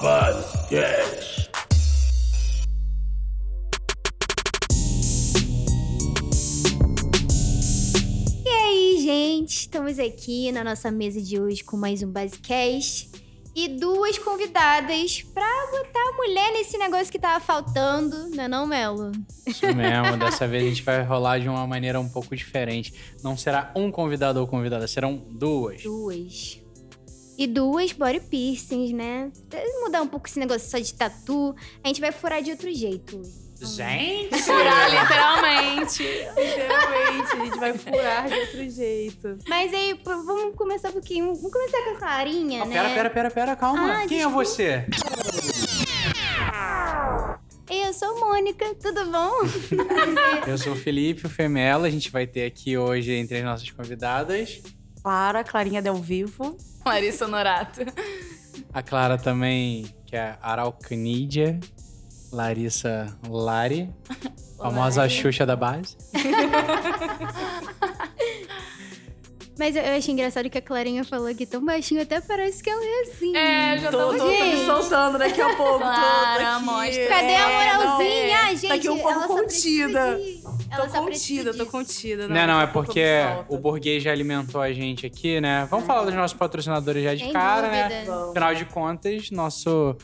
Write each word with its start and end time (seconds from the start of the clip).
Buzzcast. 0.00 1.50
E 8.42 8.48
aí, 8.48 8.98
gente, 9.02 9.50
estamos 9.50 9.98
aqui 9.98 10.50
na 10.52 10.64
nossa 10.64 10.90
mesa 10.90 11.20
de 11.20 11.38
hoje 11.38 11.62
com 11.62 11.76
mais 11.76 12.02
um 12.02 12.10
Basecast 12.10 13.15
e 13.56 13.68
duas 13.68 14.18
convidadas 14.18 15.22
pra 15.32 15.66
botar 15.70 16.10
a 16.10 16.12
mulher 16.12 16.52
nesse 16.52 16.76
negócio 16.76 17.10
que 17.10 17.18
tava 17.18 17.42
faltando, 17.42 18.28
não 18.36 18.44
é 18.44 18.48
não, 18.48 18.66
Melo? 18.66 19.12
Isso 19.46 19.64
mesmo, 19.74 20.18
dessa 20.18 20.46
vez 20.46 20.62
a 20.62 20.68
gente 20.68 20.82
vai 20.82 21.02
rolar 21.02 21.38
de 21.38 21.48
uma 21.48 21.66
maneira 21.66 21.98
um 21.98 22.06
pouco 22.06 22.36
diferente. 22.36 22.92
Não 23.24 23.34
será 23.34 23.72
um 23.74 23.90
convidado 23.90 24.38
ou 24.38 24.46
convidada, 24.46 24.86
serão 24.86 25.16
duas. 25.16 25.82
Duas. 25.82 26.60
E 27.38 27.46
duas 27.46 27.92
body 27.92 28.20
piercings, 28.20 28.92
né? 28.92 29.32
Mudar 29.82 30.02
um 30.02 30.08
pouco 30.08 30.28
esse 30.28 30.38
negócio 30.38 30.68
só 30.68 30.78
de 30.78 30.92
tatu. 30.92 31.56
A 31.82 31.88
gente 31.88 32.00
vai 32.00 32.12
furar 32.12 32.42
de 32.42 32.50
outro 32.50 32.70
jeito. 32.70 33.22
Gente! 33.60 34.36
Furar, 34.42 34.90
literalmente. 34.90 36.02
Literalmente, 36.02 37.32
a 37.32 37.44
gente 37.44 37.58
vai 37.58 37.72
furar 37.78 38.28
de 38.28 38.34
outro 38.34 38.70
jeito. 38.70 39.38
Mas 39.48 39.72
aí, 39.72 39.94
pô, 39.94 40.10
vamos 40.22 40.54
começar 40.56 40.90
um 40.90 40.92
pouquinho. 40.92 41.34
Vamos 41.34 41.50
começar 41.52 41.82
com 41.84 41.90
a 41.90 41.94
Clarinha, 41.96 42.62
Ah, 42.62 42.66
né? 42.66 42.74
pera, 42.74 42.90
pera, 42.94 43.10
pera, 43.10 43.30
pera, 43.30 43.56
calma. 43.56 43.92
Ah, 43.92 44.06
Quem 44.06 44.18
desculpa. 44.18 44.40
é 44.42 44.44
você? 44.44 44.86
Eu 47.68 47.92
sou 47.92 48.18
Mônica, 48.20 48.74
tudo 48.76 49.06
bom? 49.10 49.32
Eu 50.46 50.56
sou 50.58 50.72
o 50.72 50.76
Felipe, 50.76 51.26
o 51.26 51.28
Femelo. 51.28 51.84
A 51.84 51.90
gente 51.90 52.10
vai 52.10 52.26
ter 52.26 52.44
aqui 52.44 52.76
hoje 52.78 53.12
entre 53.12 53.38
as 53.38 53.44
nossas 53.44 53.70
convidadas 53.70 54.60
Clara, 55.02 55.42
Clarinha 55.44 55.82
Del 55.82 55.96
Vivo. 55.96 56.56
Larissa 56.84 57.26
Norato. 57.26 57.80
a 58.72 58.82
Clara 58.82 59.18
também, 59.18 59.86
que 60.06 60.14
é 60.16 60.36
Araucanídia. 60.40 61.58
Larissa 62.36 63.06
Lari, 63.28 63.88
famosa 64.58 65.00
Lari. 65.02 65.12
Xuxa 65.12 65.46
da 65.46 65.56
base. 65.56 65.96
Mas 69.58 69.74
eu, 69.74 69.82
eu 69.82 69.96
achei 69.96 70.12
engraçado 70.12 70.50
que 70.50 70.58
a 70.58 70.60
Clarinha 70.60 71.02
falou 71.02 71.28
aqui 71.28 71.46
tão 71.46 71.64
baixinho, 71.64 72.02
até 72.02 72.20
parece 72.20 72.62
que 72.62 72.68
ela 72.68 72.84
é 72.84 73.00
assim. 73.04 73.34
É, 73.34 73.78
já 73.78 73.90
Tô, 73.90 74.12
tô, 74.12 74.18
tô... 74.18 74.26
me 74.26 74.66
soltando 74.66 75.16
daqui 75.18 75.40
a 75.40 75.56
pouco. 75.56 75.82
aqui. 75.82 76.62
mostra. 76.62 77.06
Cadê 77.08 77.34
a 77.36 77.50
É, 77.50 77.72
não, 77.72 77.82
moralzinha? 77.86 78.36
é. 78.36 78.48
gente, 78.54 78.68
Tá 78.68 78.74
aqui 78.74 78.90
um 78.90 78.98
pouco 78.98 79.26
contida. 79.28 80.20
Tô 80.76 81.00
contida, 81.00 81.54
tô 81.54 81.64
contida. 81.64 82.28
Não, 82.28 82.46
não, 82.46 82.60
é 82.60 82.64
a 82.64 82.66
pouco 82.66 82.88
porque 82.88 83.02
o 83.48 83.56
burguês 83.56 84.02
já 84.02 84.12
alimentou 84.12 84.60
a 84.60 84.70
gente 84.74 85.06
aqui, 85.06 85.40
né? 85.40 85.66
Vamos 85.70 85.86
falar 85.86 86.04
dos 86.04 86.14
nossos 86.14 86.36
patrocinadores 86.36 87.02
já 87.02 87.14
de 87.14 87.24
Sem 87.24 87.32
cara, 87.32 87.68
né? 87.70 87.82
dúvida. 87.88 88.04
Vamos. 88.12 88.30
Afinal 88.32 88.54
de 88.54 88.64
contas, 88.66 89.30
nosso 89.30 89.96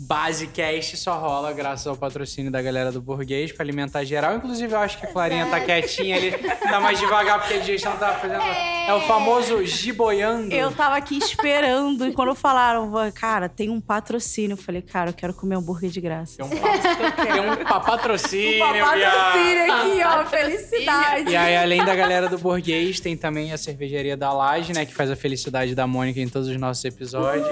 Basecast 0.00 0.96
só 0.96 1.18
rola 1.18 1.52
graças 1.52 1.86
ao 1.86 1.94
patrocínio 1.96 2.50
da 2.50 2.60
galera 2.62 2.90
do 2.90 3.00
Burguês 3.02 3.52
pra 3.52 3.62
alimentar 3.62 4.02
geral. 4.04 4.36
Inclusive, 4.36 4.72
eu 4.72 4.78
acho 4.78 4.98
que 4.98 5.06
a 5.06 5.12
Clarinha 5.12 5.46
tá 5.46 5.60
quietinha 5.60 6.16
ali, 6.16 6.32
tá 6.32 6.80
mais 6.80 6.98
devagar 6.98 7.38
porque 7.40 7.54
a 7.54 7.58
digestão 7.58 7.96
tá 7.96 8.12
fazendo. 8.14 8.40
É, 8.42 8.94
o 8.94 9.00
famoso 9.02 9.64
giboiando. 9.64 10.52
Eu 10.54 10.70
tava 10.72 10.96
aqui 10.96 11.18
esperando 11.18 12.06
e 12.06 12.12
quando 12.12 12.34
falaram, 12.34 12.90
cara, 13.14 13.48
tem 13.48 13.68
um 13.70 13.80
patrocínio, 13.80 14.54
eu 14.54 14.56
falei, 14.56 14.82
cara, 14.82 15.10
eu 15.10 15.14
quero 15.14 15.34
comer 15.34 15.56
hambúrguer 15.56 15.90
de 15.90 16.00
graça. 16.00 16.36
Tem 16.38 16.46
um, 16.46 16.50
tem 16.50 17.40
um 17.50 17.64
pa- 17.64 17.80
patrocínio, 17.80 18.72
viado. 18.72 18.88
patrocínio 18.88 19.72
aqui, 19.72 20.02
ó, 20.02 20.24
felicidade. 20.30 21.30
E 21.30 21.36
aí, 21.36 21.56
além 21.56 21.84
da 21.84 21.94
galera 21.94 22.28
do 22.28 22.38
Burguês, 22.38 23.00
tem 23.00 23.16
também 23.16 23.52
a 23.52 23.58
cervejaria 23.58 24.16
da 24.16 24.32
Laje, 24.32 24.72
né? 24.72 24.86
Que 24.86 24.94
faz 24.94 25.10
a 25.10 25.16
felicidade 25.16 25.74
da 25.74 25.86
Mônica 25.86 26.18
em 26.20 26.28
todos 26.28 26.48
os 26.48 26.56
nossos 26.56 26.84
episódios. 26.84 27.46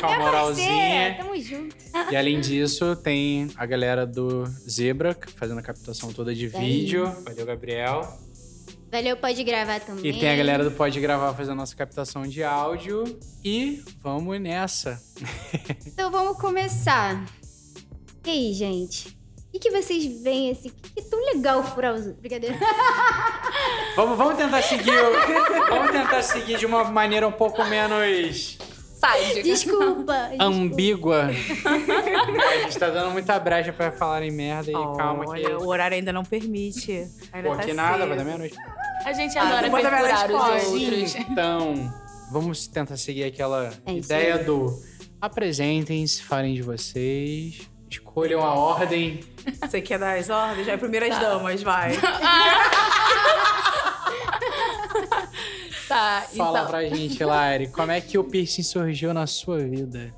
com 0.00 0.06
a 0.06 0.12
É, 0.12 0.18
moralzinha. 0.18 1.14
tamo 1.18 1.40
junto. 1.40 1.74
E 2.10 2.16
além 2.16 2.40
disso, 2.40 2.96
tem 2.96 3.48
a 3.56 3.64
galera 3.66 4.06
do 4.06 4.44
Zebra, 4.68 5.16
fazendo 5.36 5.58
a 5.58 5.62
captação 5.62 6.12
toda 6.12 6.34
de 6.34 6.46
Isso 6.46 6.56
aí. 6.56 6.64
vídeo. 6.80 7.04
Valeu, 7.24 7.46
Gabriel. 7.46 8.18
Valeu, 8.90 9.16
pode 9.16 9.42
gravar 9.42 9.80
também. 9.80 10.06
E 10.06 10.20
tem 10.20 10.28
a 10.30 10.36
galera 10.36 10.62
do 10.62 10.70
Pode 10.70 11.00
Gravar 11.00 11.34
fazendo 11.34 11.52
a 11.54 11.56
nossa 11.56 11.74
captação 11.74 12.22
de 12.22 12.44
áudio. 12.44 13.02
E 13.44 13.82
vamos 14.02 14.40
nessa. 14.40 15.00
Então 15.86 16.10
vamos 16.10 16.38
começar. 16.38 17.24
E 18.24 18.30
aí, 18.30 18.52
gente? 18.52 19.08
O 19.48 19.52
que, 19.52 19.58
que 19.60 19.70
vocês 19.70 20.22
veem 20.22 20.50
assim? 20.50 20.70
Que 20.94 21.00
é 21.00 21.02
tão 21.02 21.18
legal 21.26 21.62
furar 21.64 21.94
os. 21.94 22.06
Brincadeira. 22.14 22.56
Vamos, 23.96 24.18
vamos 24.18 24.36
tentar 24.36 24.60
seguir. 24.62 24.90
o- 24.90 25.12
vamos 25.70 25.92
tentar 25.92 26.20
seguir 26.22 26.58
de 26.58 26.66
uma 26.66 26.82
maneira 26.84 27.28
um 27.28 27.32
pouco 27.32 27.64
menos 27.64 28.58
Sádica. 29.06 29.42
Desculpa. 29.42 30.30
ambígua. 30.40 31.26
a 31.28 32.56
gente 32.62 32.78
tá 32.78 32.88
dando 32.90 33.10
muita 33.12 33.38
brecha 33.38 33.72
pra 33.72 33.92
falarem 33.92 34.30
merda 34.30 34.70
e 34.70 34.74
calma 34.74 35.24
que. 35.24 35.30
Olha, 35.30 35.58
o 35.58 35.66
horário 35.68 35.96
ainda 35.96 36.12
não 36.12 36.24
permite. 36.24 37.06
Ainda 37.32 37.48
Pô, 37.50 37.56
tá 37.56 37.62
que 37.64 37.72
nada, 37.72 37.98
cedo. 37.98 38.08
vai 38.08 38.16
dar 38.18 38.24
meia-noite. 38.24 38.56
A 39.04 39.12
gente 39.12 39.36
Ah, 39.38 39.42
adora 39.42 39.68
minha 39.68 39.90
perfurar 39.90 40.30
os 40.56 40.64
outros. 40.72 41.14
Então, 41.16 41.92
vamos 42.32 42.66
tentar 42.66 42.96
seguir 42.96 43.24
aquela 43.24 43.70
É 43.86 43.92
ideia 43.92 44.36
aí. 44.36 44.44
do 44.44 44.66
apresentem-se, 45.20 46.22
falem 46.22 46.54
de 46.54 46.62
vocês, 46.62 47.68
escolham 47.90 48.40
a 48.42 48.54
ordem. 48.54 49.20
Você 49.60 49.80
quer 49.82 49.98
dar 49.98 50.16
as 50.18 50.30
ordens? 50.30 50.66
Já 50.66 50.72
é 50.72 50.76
primeiras 50.76 51.10
Tá. 51.10 51.18
damas, 51.20 51.62
vai. 51.62 51.92
Tá, 55.94 56.22
Fala 56.36 56.58
então. 56.58 56.70
pra 56.70 56.84
gente, 56.88 57.22
Lari, 57.22 57.68
como 57.68 57.92
é 57.92 58.00
que 58.00 58.18
o 58.18 58.24
piercing 58.24 58.64
surgiu 58.64 59.14
na 59.14 59.28
sua 59.28 59.58
vida? 59.58 60.12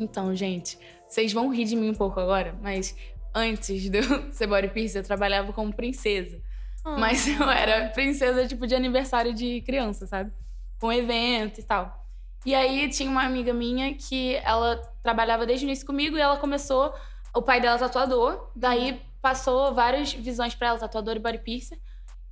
Então, 0.00 0.34
gente, 0.34 0.76
vocês 1.06 1.32
vão 1.32 1.54
rir 1.54 1.66
de 1.66 1.76
mim 1.76 1.90
um 1.90 1.94
pouco 1.94 2.18
agora, 2.18 2.58
mas 2.60 2.96
antes 3.32 3.88
de 3.88 3.98
eu 3.98 4.02
ser 4.34 4.48
body 4.48 4.70
piercing, 4.70 4.98
eu 4.98 5.04
trabalhava 5.04 5.52
como 5.52 5.72
princesa. 5.72 6.42
Ah. 6.84 6.96
Mas 6.98 7.28
eu 7.28 7.48
era 7.48 7.90
princesa, 7.90 8.44
tipo, 8.44 8.66
de 8.66 8.74
aniversário 8.74 9.32
de 9.32 9.60
criança, 9.60 10.04
sabe? 10.04 10.32
Com 10.80 10.92
evento 10.92 11.60
e 11.60 11.62
tal. 11.62 12.04
E 12.44 12.52
aí 12.52 12.88
tinha 12.88 13.08
uma 13.08 13.22
amiga 13.22 13.52
minha 13.52 13.94
que 13.94 14.34
ela 14.42 14.82
trabalhava 15.00 15.46
desde 15.46 15.64
o 15.64 15.68
início 15.68 15.86
comigo 15.86 16.16
e 16.16 16.20
ela 16.20 16.38
começou. 16.38 16.92
O 17.32 17.40
pai 17.40 17.60
dela 17.60 17.76
é 17.76 17.78
tatuador, 17.78 18.50
daí 18.56 19.00
passou 19.22 19.72
várias 19.72 20.12
visões 20.12 20.56
pra 20.56 20.68
ela, 20.68 20.78
tatuador 20.80 21.14
e 21.14 21.20
body 21.20 21.38
piercer. 21.38 21.78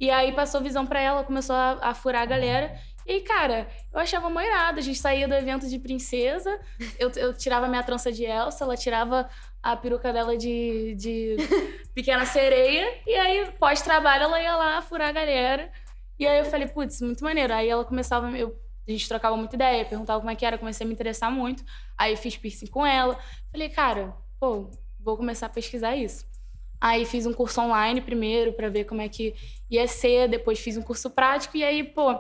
E 0.00 0.10
aí 0.10 0.32
passou 0.32 0.60
visão 0.60 0.86
pra 0.86 1.00
ela, 1.00 1.24
começou 1.24 1.56
a, 1.56 1.78
a 1.82 1.94
furar 1.94 2.22
a 2.22 2.26
galera. 2.26 2.78
E 3.06 3.20
cara, 3.20 3.66
eu 3.92 3.98
achava 3.98 4.28
mó 4.28 4.40
irado. 4.40 4.78
A 4.78 4.82
gente 4.82 4.98
saía 4.98 5.26
do 5.26 5.34
evento 5.34 5.66
de 5.66 5.78
princesa, 5.78 6.60
eu, 6.98 7.10
eu 7.16 7.32
tirava 7.32 7.66
minha 7.66 7.82
trança 7.82 8.12
de 8.12 8.24
Elsa, 8.24 8.64
ela 8.64 8.76
tirava 8.76 9.28
a 9.62 9.76
peruca 9.76 10.12
dela 10.12 10.36
de, 10.36 10.94
de 10.94 11.36
pequena 11.94 12.26
sereia. 12.26 12.86
E 13.06 13.14
aí, 13.14 13.50
pós-trabalho, 13.58 14.24
ela 14.24 14.42
ia 14.42 14.54
lá 14.56 14.82
furar 14.82 15.08
a 15.08 15.12
galera. 15.12 15.72
E 16.18 16.26
aí 16.26 16.38
eu 16.38 16.44
falei, 16.44 16.68
putz, 16.68 17.00
muito 17.00 17.24
maneiro. 17.24 17.54
Aí 17.54 17.68
ela 17.68 17.84
começava, 17.84 18.30
eu, 18.36 18.54
a 18.86 18.90
gente 18.90 19.08
trocava 19.08 19.36
muita 19.36 19.56
ideia, 19.56 19.84
perguntava 19.84 20.20
como 20.20 20.30
é 20.30 20.34
que 20.34 20.44
era, 20.44 20.58
comecei 20.58 20.84
a 20.84 20.88
me 20.88 20.94
interessar 20.94 21.30
muito. 21.30 21.64
Aí 21.96 22.14
fiz 22.14 22.36
piercing 22.36 22.66
com 22.66 22.84
ela. 22.84 23.18
Falei, 23.50 23.70
cara, 23.70 24.14
pô, 24.38 24.70
vou 25.00 25.16
começar 25.16 25.46
a 25.46 25.50
pesquisar 25.50 25.96
isso. 25.96 26.27
Aí 26.80 27.04
fiz 27.04 27.26
um 27.26 27.32
curso 27.32 27.60
online 27.60 28.00
primeiro 28.00 28.52
pra 28.52 28.68
ver 28.68 28.84
como 28.84 29.00
é 29.00 29.08
que 29.08 29.34
ia 29.70 29.86
ser, 29.88 30.28
depois 30.28 30.58
fiz 30.60 30.76
um 30.76 30.82
curso 30.82 31.10
prático 31.10 31.56
e 31.56 31.64
aí, 31.64 31.82
pô, 31.82 32.14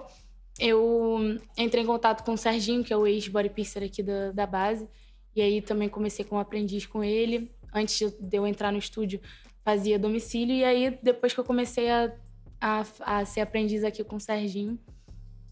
eu 0.58 1.38
entrei 1.56 1.84
em 1.84 1.86
contato 1.86 2.24
com 2.24 2.32
o 2.32 2.36
Serginho, 2.38 2.82
que 2.82 2.92
é 2.92 2.96
o 2.96 3.06
ex-body 3.06 3.50
piercer 3.50 3.82
aqui 3.84 4.02
da, 4.02 4.32
da 4.32 4.46
base. 4.46 4.88
E 5.36 5.40
aí 5.40 5.62
também 5.62 5.88
comecei 5.88 6.24
como 6.24 6.40
aprendiz 6.40 6.84
com 6.86 7.04
ele. 7.04 7.48
Antes 7.72 8.10
de 8.18 8.36
eu 8.36 8.44
entrar 8.46 8.72
no 8.72 8.78
estúdio, 8.78 9.20
fazia 9.64 9.98
domicílio. 9.98 10.56
E 10.56 10.64
aí, 10.64 10.98
depois 11.00 11.32
que 11.32 11.38
eu 11.38 11.44
comecei 11.44 11.88
a, 11.88 12.12
a, 12.60 12.84
a 13.02 13.24
ser 13.24 13.42
aprendiz 13.42 13.84
aqui 13.84 14.02
com 14.02 14.16
o 14.16 14.20
Serginho, 14.20 14.76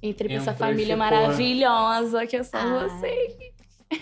entrei 0.03 0.29
pra 0.31 0.38
essa 0.38 0.50
Entrou 0.50 0.69
e 0.69 0.73
família 0.73 0.97
ficou. 0.97 0.99
maravilhosa 0.99 2.26
que 2.26 2.43
são 2.43 2.58
Ah. 2.61 2.88
vocês. 2.88 3.37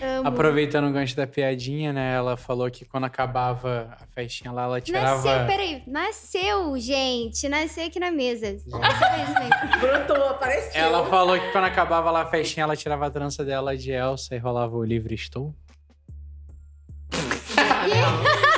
Amo. 0.01 0.27
Aproveitando 0.27 0.87
o 0.87 0.91
gancho 0.91 1.15
da 1.15 1.27
piadinha, 1.27 1.93
né? 1.93 2.15
Ela 2.15 2.35
falou 2.35 2.69
que 2.71 2.83
quando 2.83 3.03
acabava 3.03 3.95
a 4.01 4.05
festinha 4.07 4.51
lá, 4.51 4.63
ela 4.63 4.81
tirava. 4.81 5.23
Nasceu, 5.23 5.47
peraí. 5.47 5.83
Nasceu, 5.85 6.79
gente. 6.79 7.47
Nasceu 7.47 7.85
aqui 7.85 7.99
na 7.99 8.09
mesa. 8.09 8.57
Brotou, 9.79 10.29
apareceu. 10.29 10.81
Ela 10.81 11.05
falou 11.05 11.39
que 11.39 11.51
quando 11.51 11.65
acabava 11.65 12.09
lá 12.09 12.23
a 12.23 12.25
festinha, 12.25 12.63
ela 12.63 12.75
tirava 12.75 13.05
a 13.05 13.11
trança 13.11 13.45
dela 13.45 13.77
de 13.77 13.91
Elsa 13.91 14.35
e 14.35 14.39
rolava 14.39 14.75
o 14.75 14.83
livre 14.83 15.13
estou. 15.13 15.53
É? 17.13 18.55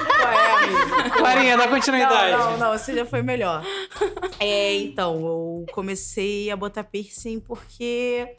Clarinha, 1.17 1.57
dá 1.57 1.67
continuidade. 1.67 2.31
Não, 2.31 2.51
não, 2.51 2.57
não, 2.57 2.77
você 2.77 2.95
já 2.95 3.05
foi 3.05 3.21
melhor. 3.21 3.63
É, 4.39 4.75
então, 4.75 5.15
eu 5.15 5.65
comecei 5.71 6.51
a 6.51 6.55
botar 6.55 6.83
piercing 6.83 7.39
porque 7.39 8.35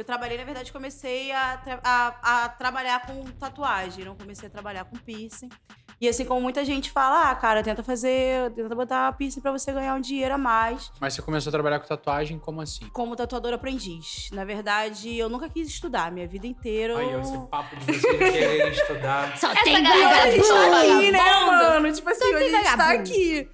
Eu 0.00 0.04
trabalhei, 0.04 0.38
na 0.38 0.44
verdade, 0.44 0.72
comecei 0.72 1.30
a, 1.30 1.58
tra- 1.58 1.80
a, 1.84 2.44
a 2.44 2.48
trabalhar 2.48 3.04
com 3.06 3.22
tatuagem, 3.32 4.02
não 4.02 4.14
comecei 4.16 4.48
a 4.48 4.50
trabalhar 4.50 4.86
com 4.86 4.96
piercing. 4.96 5.50
E 6.00 6.08
assim 6.08 6.24
como 6.24 6.40
muita 6.40 6.64
gente 6.64 6.90
fala, 6.90 7.30
ah, 7.30 7.34
cara, 7.34 7.62
tenta 7.62 7.82
fazer, 7.82 8.50
tenta 8.52 8.74
botar 8.74 9.12
piercing 9.12 9.42
pra 9.42 9.52
você 9.52 9.70
ganhar 9.70 9.94
um 9.94 10.00
dinheiro 10.00 10.32
a 10.34 10.38
mais. 10.38 10.90
Mas 10.98 11.12
você 11.12 11.20
começou 11.20 11.50
a 11.50 11.52
trabalhar 11.52 11.80
com 11.80 11.86
tatuagem, 11.86 12.38
como 12.38 12.62
assim? 12.62 12.88
Como 12.88 13.14
tatuador 13.14 13.52
aprendiz. 13.52 14.30
Na 14.32 14.42
verdade, 14.42 15.18
eu 15.18 15.28
nunca 15.28 15.50
quis 15.50 15.68
estudar, 15.68 16.10
minha 16.10 16.26
vida 16.26 16.46
inteira. 16.46 16.96
Aí, 16.96 17.10
eu... 17.12 17.20
esse 17.20 17.38
papo 17.48 17.76
de 17.76 17.84
vocês 17.84 18.00
quererem 18.00 18.72
estudar. 18.72 19.36
Só 19.36 19.52
Essa 19.52 19.62
tem 19.64 19.82
galera 19.82 20.22
a 20.22 20.30
gente 20.30 20.48
tá 20.48 20.54
vagabundo. 20.54 20.96
aqui, 20.96 21.12
né, 21.12 21.44
mano? 21.44 21.92
Tipo 21.92 22.08
assim, 22.08 22.34
a 22.34 22.38
tem 22.38 22.50
gente 22.50 22.76
tá 22.78 22.90
aqui. 22.92 23.50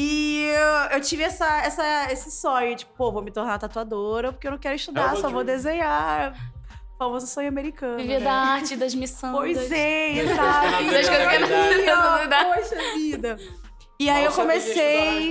E 0.00 0.44
eu, 0.44 0.96
eu 0.96 1.00
tive 1.00 1.24
essa, 1.24 1.44
essa, 1.62 2.12
esse 2.12 2.30
sonho, 2.30 2.76
tipo, 2.76 2.92
pô, 2.94 3.10
vou 3.10 3.20
me 3.20 3.32
tornar 3.32 3.58
tatuadora 3.58 4.32
porque 4.32 4.46
eu 4.46 4.52
não 4.52 4.58
quero 4.58 4.76
estudar, 4.76 5.16
só 5.16 5.28
vou 5.28 5.42
desenhar. 5.42 6.34
Famoso 6.96 7.26
sonho 7.26 7.48
americano. 7.48 7.96
Viver 7.96 8.20
né? 8.20 8.24
da 8.24 8.32
arte, 8.32 8.76
das 8.76 8.94
missões. 8.94 9.32
Pois 9.32 9.72
é, 9.72 10.14
Das 10.14 10.30
exato. 10.30 10.84
coisas 10.84 11.08
que 11.08 11.18
não 11.18 11.30
E 11.30 12.54
Poxa 12.54 12.94
vida. 12.94 13.36
E 13.98 14.08
aí 14.08 14.24
eu 14.24 14.32
comecei. 14.32 15.30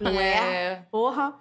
Não 0.00 0.12
Não 0.12 0.20
é? 0.20 0.34
É. 0.34 0.86
Porra. 0.90 1.34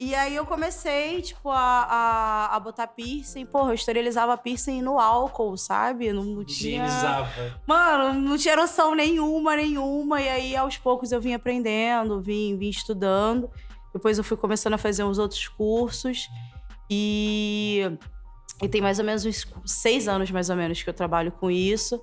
E 0.00 0.12
aí 0.12 0.34
eu 0.34 0.44
comecei, 0.44 1.22
tipo, 1.22 1.50
a, 1.50 1.56
a, 1.56 2.56
a 2.56 2.60
botar 2.60 2.88
piercing. 2.88 3.46
Porra, 3.46 3.70
eu 3.70 3.74
esterilizava 3.74 4.36
piercing 4.36 4.82
no 4.82 4.98
álcool, 4.98 5.56
sabe? 5.56 6.12
Não, 6.12 6.24
não 6.24 6.44
tinha. 6.44 6.84
Higienizava. 6.84 7.60
Mano, 7.66 8.20
não 8.20 8.36
tinha 8.36 8.56
noção 8.56 8.94
nenhuma, 8.94 9.54
nenhuma. 9.54 10.20
E 10.20 10.28
aí, 10.28 10.56
aos 10.56 10.76
poucos, 10.76 11.12
eu 11.12 11.20
vim 11.20 11.32
aprendendo, 11.32 12.20
vim, 12.20 12.58
vim 12.58 12.68
estudando. 12.68 13.48
Depois 13.92 14.18
eu 14.18 14.24
fui 14.24 14.36
começando 14.36 14.74
a 14.74 14.78
fazer 14.78 15.04
uns 15.04 15.18
outros 15.18 15.46
cursos. 15.46 16.28
E, 16.90 17.82
e 18.60 18.68
tem 18.68 18.80
mais 18.80 18.98
ou 18.98 19.04
menos 19.04 19.24
uns 19.24 19.46
seis 19.64 20.08
anos, 20.08 20.28
mais 20.30 20.50
ou 20.50 20.56
menos, 20.56 20.82
que 20.82 20.90
eu 20.90 20.94
trabalho 20.94 21.30
com 21.30 21.48
isso. 21.48 22.02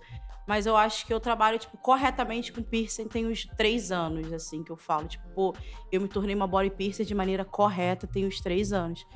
Mas 0.51 0.65
eu 0.65 0.75
acho 0.75 1.05
que 1.05 1.13
eu 1.13 1.19
trabalho, 1.21 1.57
tipo, 1.57 1.77
corretamente 1.77 2.51
com 2.51 2.61
piercing 2.61 3.07
tem 3.07 3.25
uns 3.25 3.45
três 3.55 3.89
anos, 3.89 4.33
assim, 4.33 4.61
que 4.61 4.69
eu 4.69 4.75
falo. 4.75 5.07
Tipo, 5.07 5.29
pô, 5.29 5.55
eu 5.89 6.01
me 6.01 6.09
tornei 6.09 6.35
uma 6.35 6.45
body 6.45 6.71
piercer 6.71 7.05
de 7.05 7.15
maneira 7.15 7.45
correta 7.45 8.05
tem 8.05 8.27
uns 8.27 8.41
três 8.41 8.73
anos. 8.73 9.07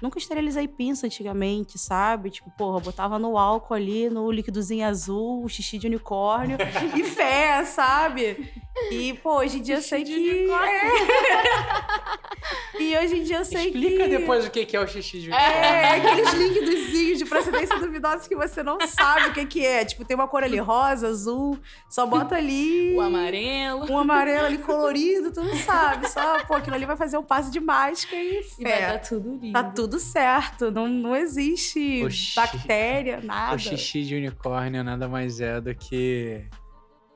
Nunca 0.00 0.16
esterilizei 0.16 0.66
pinça 0.66 1.04
antigamente, 1.04 1.78
sabe? 1.78 2.30
Tipo, 2.30 2.50
porra, 2.52 2.80
botava 2.80 3.18
no 3.18 3.36
álcool 3.36 3.74
ali, 3.74 4.08
no 4.08 4.32
líquidozinho 4.32 4.86
azul, 4.86 5.46
xixi 5.50 5.76
de 5.76 5.86
unicórnio 5.86 6.56
e 6.96 7.04
fé, 7.04 7.62
sabe? 7.66 8.50
E, 8.90 9.14
pô, 9.22 9.38
hoje 9.38 9.58
em 9.58 9.62
dia 9.62 9.76
eu 9.76 9.82
sei 9.82 10.04
que. 10.04 10.48
É. 10.50 12.20
E 12.78 12.96
hoje 12.96 13.16
em 13.18 13.22
dia 13.24 13.36
eu 13.38 13.44
sei 13.44 13.66
Explica 13.66 14.04
que. 14.04 14.08
depois 14.08 14.46
o 14.46 14.50
que 14.50 14.74
é 14.74 14.80
o 14.80 14.86
xixi 14.86 15.20
de 15.20 15.30
É, 15.30 15.96
aqueles 15.96 16.32
líquidozinhos 16.32 17.18
de 17.18 17.26
procedência 17.26 17.78
duvidosa 17.78 18.26
que 18.26 18.34
você 18.34 18.62
não 18.62 18.80
sabe 18.86 19.28
o 19.40 19.46
que, 19.46 19.64
é. 19.64 19.84
Tipo, 19.84 20.02
tem 20.04 20.14
uma 20.14 20.26
cor 20.26 20.42
ali 20.42 20.56
rosa, 20.58 21.08
azul, 21.08 21.58
só 21.90 22.06
bota 22.06 22.36
ali. 22.36 22.94
O 22.94 23.00
amarelo. 23.02 23.90
Um 23.92 23.98
amarelo 23.98 24.46
ali 24.46 24.58
colorido, 24.58 25.30
tu 25.30 25.42
não 25.42 25.54
sabe. 25.56 26.08
Só, 26.08 26.42
pô, 26.46 26.54
aquilo 26.54 26.74
ali 26.74 26.86
vai 26.86 26.96
fazer 26.96 27.18
um 27.18 27.22
passe 27.22 27.50
de 27.50 27.60
mágica 27.60 28.16
e 28.16 28.40
E 28.58 28.62
vai 28.62 28.72
fé. 28.72 28.86
dar 28.92 28.98
tudo 29.00 29.30
lindo. 29.36 29.52
Tá 29.52 29.62
tudo 29.64 29.98
certo. 30.00 30.70
Não, 30.70 30.88
não 30.88 31.14
existe 31.14 32.02
Oxi. 32.04 32.34
bactéria, 32.34 33.20
nada. 33.22 33.54
O 33.56 33.58
xixi 33.58 34.02
de 34.04 34.14
unicórnio 34.16 34.82
nada 34.82 35.06
mais 35.06 35.38
é 35.40 35.60
do 35.60 35.74
que. 35.74 36.44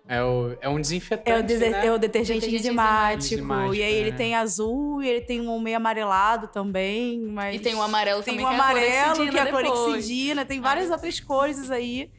É, 0.07 0.23
o, 0.23 0.55
é 0.61 0.69
um 0.69 0.81
desinfetante. 0.81 1.31
É 1.31 1.39
o, 1.39 1.43
dese- 1.43 1.71
né? 1.71 1.87
é 1.87 1.93
o 1.93 1.99
detergente 1.99 2.41
Detergente 2.41 2.67
enzimático. 2.67 3.35
enzimático, 3.35 3.75
E 3.75 3.83
aí 3.83 3.95
ele 3.95 4.11
é. 4.11 4.13
tem 4.15 4.35
azul 4.35 5.03
e 5.03 5.09
ele 5.09 5.21
tem 5.23 5.41
um 5.41 5.59
meio 5.59 5.77
amarelado 5.79 6.49
também. 6.49 7.21
Mas 7.21 7.57
E 7.57 7.59
tem 7.59 7.75
o 7.75 7.81
amarelo 7.81 8.23
tem 8.23 8.35
também, 8.37 8.47
o 8.47 8.49
que 8.51 8.55
é 8.55 8.59
a 8.59 8.63
amarelo, 8.65 8.85
que 8.85 8.93
é 8.93 9.01
a 9.01 9.15
clorexidina 9.15 9.45
depois. 9.45 9.67
clorexidina. 9.71 10.45
Tem 10.45 10.61
várias 10.61 10.91
outras 10.91 11.19
cores 11.21 11.71
aí. 11.71 12.11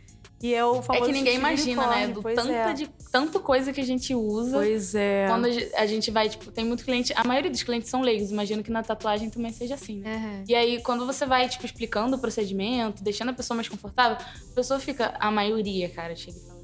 E 0.43 0.53
é 0.53 0.63
o 0.65 0.77
É 0.77 0.81
famoso 0.81 1.05
que 1.05 1.11
ninguém 1.13 1.33
de 1.33 1.39
imagina, 1.39 1.87
né? 1.87 2.07
Do 2.07 2.21
pois 2.21 2.35
tanto 2.35 2.51
é. 2.51 2.73
de 2.73 2.87
tanto 3.11 3.39
coisa 3.39 3.71
que 3.71 3.79
a 3.79 3.85
gente 3.85 4.13
usa. 4.13 4.57
Pois 4.57 4.93
é. 4.93 5.27
Quando 5.27 5.45
a 5.45 5.49
ge- 5.51 5.71
a 5.75 5.85
gente 5.85 6.11
vai, 6.11 6.27
tipo, 6.27 6.51
tem 6.51 6.65
muito 6.65 6.83
cliente. 6.83 7.13
A 7.15 7.23
maioria 7.23 7.49
dos 7.49 7.63
clientes 7.63 7.89
são 7.89 8.01
leigos, 8.01 8.31
imagino 8.31 8.61
que 8.61 8.69
na 8.69 8.83
tatuagem 8.83 9.29
também 9.29 9.51
seja 9.53 9.75
assim, 9.75 9.99
né? 9.99 10.15
Aham. 10.15 10.43
E 10.47 10.53
aí, 10.53 10.81
quando 10.83 11.05
você 11.05 11.25
vai, 11.25 11.47
tipo, 11.47 11.65
explicando 11.65 12.17
o 12.17 12.19
procedimento, 12.19 13.01
deixando 13.03 13.29
a 13.29 13.33
pessoa 13.33 13.55
mais 13.55 13.69
confortável, 13.69 14.17
a 14.17 14.55
pessoa 14.55 14.79
fica. 14.79 15.15
A 15.19 15.31
maioria, 15.31 15.87
cara, 15.89 16.15
chega 16.15 16.37
e 16.37 16.41
fala. 16.41 16.54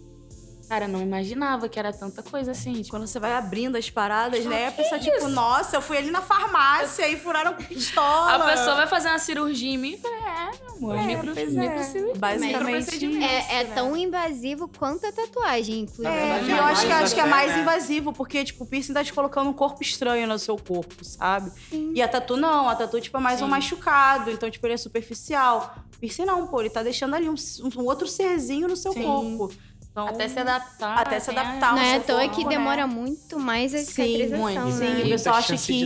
Cara, 0.71 0.87
não 0.87 1.01
imaginava 1.01 1.67
que 1.67 1.77
era 1.77 1.91
tanta 1.91 2.23
coisa 2.23 2.51
assim. 2.51 2.71
Tipo, 2.75 2.91
Quando 2.91 3.05
você 3.05 3.19
vai 3.19 3.33
abrindo 3.33 3.75
as 3.75 3.89
paradas, 3.89 4.45
né? 4.45 4.67
A 4.67 4.71
pessoa, 4.71 4.97
tipo, 5.01 5.27
nossa, 5.27 5.75
eu 5.75 5.81
fui 5.81 5.97
ali 5.97 6.09
na 6.09 6.21
farmácia 6.21 7.09
e 7.09 7.19
furaram 7.19 7.55
com 7.55 7.63
pistola. 7.63 8.35
a 8.35 8.39
pessoa 8.51 8.77
vai 8.77 8.87
fazer 8.87 9.09
uma 9.09 9.19
cirurgia 9.19 9.73
em 9.73 9.77
mim 9.77 9.95
e 9.95 9.97
fala, 9.97 10.15
é, 10.15 10.51
meu 10.63 10.75
amor, 10.77 10.95
É, 10.95 11.03
micro, 11.07 11.33
pois 11.33 11.57
é. 11.57 11.59
microcirurgia, 11.59 12.15
Basicamente 12.15 12.57
microprocedimento. 12.57 13.25
É, 13.25 13.59
é 13.59 13.63
né? 13.65 13.75
tão 13.75 13.97
invasivo 13.97 14.69
quanto 14.69 15.05
a 15.05 15.11
tatuagem, 15.11 15.79
inclusive. 15.81 16.07
É, 16.07 16.39
é 16.39 16.51
eu 16.57 16.63
acho 16.63 16.85
que, 16.85 16.91
acho 16.93 17.15
que 17.15 17.19
é 17.19 17.25
mais 17.25 17.51
né? 17.51 17.61
invasivo, 17.63 18.13
porque, 18.13 18.45
tipo, 18.45 18.63
o 18.63 18.65
piercing 18.65 18.93
tá 18.93 19.03
te 19.03 19.11
colocando 19.11 19.49
um 19.49 19.53
corpo 19.53 19.83
estranho 19.83 20.25
no 20.25 20.39
seu 20.39 20.55
corpo, 20.55 21.03
sabe? 21.03 21.51
E 21.93 22.01
a 22.01 22.07
tatu 22.07 22.37
não, 22.37 22.69
a 22.69 22.75
tatu, 22.75 23.01
tipo, 23.01 23.17
é 23.17 23.19
mais 23.19 23.41
um 23.41 23.45
Sim. 23.45 23.51
machucado, 23.51 24.31
então, 24.31 24.49
tipo, 24.49 24.65
ele 24.65 24.75
é 24.75 24.77
superficial. 24.77 25.75
O 25.93 25.99
piercing 25.99 26.23
não, 26.23 26.47
pô, 26.47 26.61
ele 26.61 26.69
tá 26.69 26.81
deixando 26.81 27.13
ali 27.13 27.27
um, 27.27 27.35
um 27.75 27.83
outro 27.83 28.07
serzinho 28.07 28.69
no 28.69 28.77
seu 28.77 28.93
Sim. 28.93 29.03
corpo. 29.03 29.51
Então, 29.91 30.07
Até 30.07 30.29
se 30.29 30.39
adaptar. 30.39 30.97
Até 30.99 31.19
se 31.19 31.29
a- 31.29 31.33
adaptar. 31.33 31.75
Não 31.75 31.81
é 31.81 31.95
à 31.97 31.99
toa 31.99 32.29
que 32.29 32.45
né? 32.45 32.49
demora 32.51 32.87
muito 32.87 33.37
mais 33.37 33.75
a 33.75 33.79
Sim, 33.79 33.85
cicatrização, 33.85 34.39
muito. 34.39 34.59
né? 34.61 34.71
Sim, 34.71 34.85
o 34.87 34.93
Muita 34.93 35.09
pessoal 35.09 35.35
acha 35.35 35.57
que-. 35.57 35.81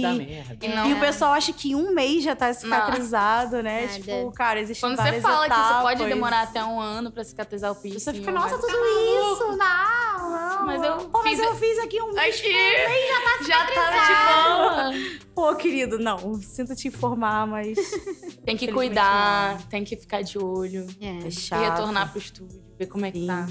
E 0.62 0.68
não- 0.68 0.86
E 0.90 0.94
o 0.94 1.00
pessoal 1.00 1.34
acha 1.34 1.52
que 1.54 1.74
um 1.75 1.92
mês 1.92 2.24
já 2.24 2.36
tá 2.36 2.54
cicatrizado, 2.54 3.63
né? 3.63 3.81
Nada. 3.88 3.94
Tipo, 3.94 4.31
cara, 4.34 4.60
existe 4.60 4.80
Quando 4.81 4.96
você 4.98 5.19
fala 5.22 5.50
que 5.50 5.56
você 5.56 5.74
pode 5.81 5.94
etapas. 6.02 6.07
demorar 6.07 6.42
até 6.44 6.63
um 6.63 6.80
ano 6.80 7.12
pra 7.12 7.24
cicatrizar 7.24 7.72
o 7.72 7.75
piercing. 7.75 8.00
Você 8.00 8.13
fica, 8.13 8.31
nossa, 8.31 8.56
tudo 8.60 8.68
isso? 8.68 9.57
Não, 9.57 10.30
não. 10.30 10.66
Mas 10.68 10.84
eu 10.84 10.98
Pô, 11.10 11.24
mas 11.24 11.40
fiz- 11.40 11.40
eu 11.48 11.56
fiz 11.56 11.80
aqui 11.80 12.00
um 12.00 12.13
mês. 12.13 12.36
Aqui! 12.40 13.48
Já 13.48 13.66
tá 13.66 14.92
de 14.92 14.94
boa. 15.01 15.18
Pô, 15.34 15.56
querido, 15.56 15.98
não. 15.98 16.36
Sinto 16.44 16.75
te 16.75 16.88
informar, 16.90 17.48
mas 17.48 17.75
Tem 18.46 18.56
que 18.56 18.72
cuidar, 18.72 19.58
tem 19.68 19.84
que 19.84 19.98
ficar 19.98 20.22
de 20.22 20.38
olho. 20.38 20.86
É. 21.01 21.08
é 21.08 21.28
E 21.28 21.31
chato. 21.31 21.60
retornar 21.72 22.12
pro 22.12 22.19
estúdio, 22.19 22.63
ver 22.78 22.86
como 22.86 23.04
é 23.08 23.12
que 23.12 23.19
Sim. 23.22 23.25
tá. 23.28 23.48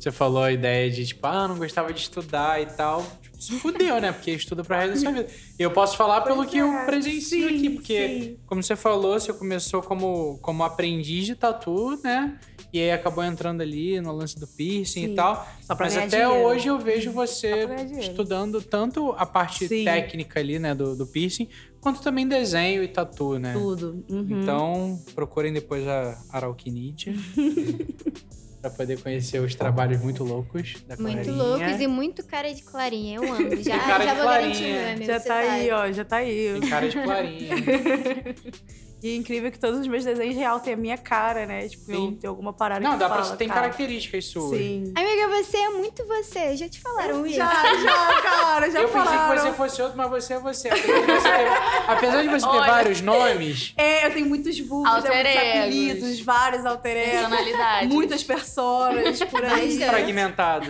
Você 0.00 0.10
falou 0.10 0.42
a 0.42 0.50
ideia 0.50 0.90
de, 0.90 1.06
tipo, 1.06 1.26
ah, 1.26 1.46
não 1.46 1.58
gostava 1.58 1.92
de 1.92 2.00
estudar 2.00 2.58
e 2.62 2.64
tal. 2.64 3.06
Tipo, 3.20 3.42
se 3.42 3.52
fudeu, 3.58 4.00
né? 4.00 4.10
Porque 4.12 4.30
estuda 4.30 4.64
pra 4.64 4.78
resto 4.78 4.94
da 4.94 5.00
sua 5.00 5.12
vida. 5.12 5.26
E 5.58 5.62
eu 5.62 5.70
posso 5.70 5.94
falar 5.94 6.22
pelo 6.22 6.36
Pois 6.36 6.50
que 6.50 6.58
é, 6.58 6.62
eu 6.62 6.86
presencio 6.86 7.48
sim, 7.48 7.56
aqui, 7.56 7.70
porque, 7.70 8.08
sim. 8.08 8.36
como 8.46 8.62
você 8.62 8.74
falou, 8.74 9.20
você 9.20 9.30
começou 9.34 9.82
como, 9.82 10.38
como 10.40 10.64
aprendiz 10.64 11.26
de 11.26 11.34
tatu, 11.34 12.00
né? 12.02 12.38
E 12.72 12.80
aí 12.80 12.92
acabou 12.92 13.22
entrando 13.22 13.60
ali 13.60 14.00
no 14.00 14.12
lance 14.12 14.38
do 14.38 14.46
piercing 14.46 15.06
Sim. 15.06 15.12
e 15.12 15.14
tal. 15.16 15.46
Mas 15.78 15.96
até 15.96 16.24
dinheiro. 16.24 16.46
hoje 16.46 16.68
eu 16.68 16.78
vejo 16.78 17.10
você 17.10 17.66
estudando 17.98 18.62
tanto 18.62 19.12
a 19.18 19.26
parte 19.26 19.68
técnica 19.68 20.38
ali, 20.38 20.58
né, 20.58 20.72
do, 20.72 20.94
do 20.94 21.04
piercing, 21.04 21.48
quanto 21.80 22.00
também 22.00 22.28
desenho 22.28 22.82
e 22.82 22.88
tatu, 22.88 23.38
né? 23.38 23.52
Tudo. 23.52 24.04
Uhum. 24.08 24.40
Então, 24.40 25.02
procurem 25.16 25.52
depois 25.52 25.86
a 25.86 26.16
Arauquinite 26.30 27.12
pra 28.60 28.70
poder 28.70 29.00
conhecer 29.02 29.38
os 29.40 29.54
trabalhos 29.54 30.00
muito 30.02 30.22
loucos 30.24 30.74
da 30.86 30.96
Muito 30.96 31.22
Clarinha. 31.24 31.32
loucos 31.42 31.80
e 31.80 31.86
muito 31.86 32.24
cara 32.26 32.52
de 32.52 32.62
clarinha. 32.62 33.16
Eu 33.16 33.32
amo. 33.32 33.56
Já, 33.62 33.78
cara 33.78 34.04
já 34.04 34.10
de 34.12 34.16
vou 34.16 34.24
clarinha. 34.28 34.54
garantir 34.54 34.72
meu 34.72 34.88
amigo. 34.92 35.04
já 35.06 35.20
tá 35.20 35.34
aí, 35.38 35.68
sabe. 35.68 35.70
ó, 35.72 35.92
já 35.92 36.04
tá 36.04 36.16
aí. 36.16 36.58
Tem 36.60 36.68
cara 36.70 36.88
de 36.88 37.02
Clarinha. 37.02 37.54
E 39.02 39.12
é 39.12 39.16
incrível 39.16 39.50
que 39.50 39.58
todos 39.58 39.80
os 39.80 39.86
meus 39.86 40.04
desenhos 40.04 40.36
real 40.36 40.60
têm 40.60 40.74
a 40.74 40.76
minha 40.76 40.98
cara, 40.98 41.46
né? 41.46 41.68
Tipo, 41.68 41.90
eu 41.90 42.12
tenho 42.20 42.30
alguma 42.30 42.52
parada 42.52 42.80
Não, 42.80 42.92
que 42.92 42.98
dá 42.98 43.08
pra. 43.08 43.22
fala, 43.24 43.36
Tem 43.36 43.48
cara. 43.48 43.60
características 43.62 44.26
suas. 44.26 44.58
Sim. 44.58 44.92
Amiga, 44.94 45.28
você 45.28 45.56
é 45.56 45.68
muito 45.70 46.06
você. 46.06 46.56
Já 46.56 46.68
te 46.68 46.80
falaram 46.80 47.24
isso. 47.26 47.36
Já, 47.36 47.46
já, 47.46 48.22
cara, 48.22 48.70
já 48.70 48.80
eu 48.80 48.88
pensei 48.88 49.04
falaram. 49.04 49.34
que 49.34 49.40
você 49.40 49.52
fosse 49.54 49.82
outro, 49.82 49.96
mas 49.96 50.10
você 50.10 50.34
é 50.34 50.38
você. 50.38 50.68
Apesar 50.68 51.00
de 51.00 51.06
você 51.12 51.28
ter, 51.30 51.48
apesar 51.88 52.22
de 52.22 52.28
você 52.28 52.46
ter 52.46 52.56
Olha. 52.56 52.70
vários 52.72 53.00
nomes, 53.00 53.72
É, 53.76 54.06
eu 54.06 54.12
tenho 54.12 54.26
muitos 54.26 54.60
Alter 54.60 55.12
muitos 55.14 55.36
apelidos, 55.36 56.20
vários 56.20 56.66
alter 56.66 56.96
egos, 56.96 57.20
Personalidade. 57.20 57.86
muitas 57.88 58.22
personas 58.22 59.20
por 59.24 59.44
aí. 59.44 59.78
Fragmentado. 59.78 60.66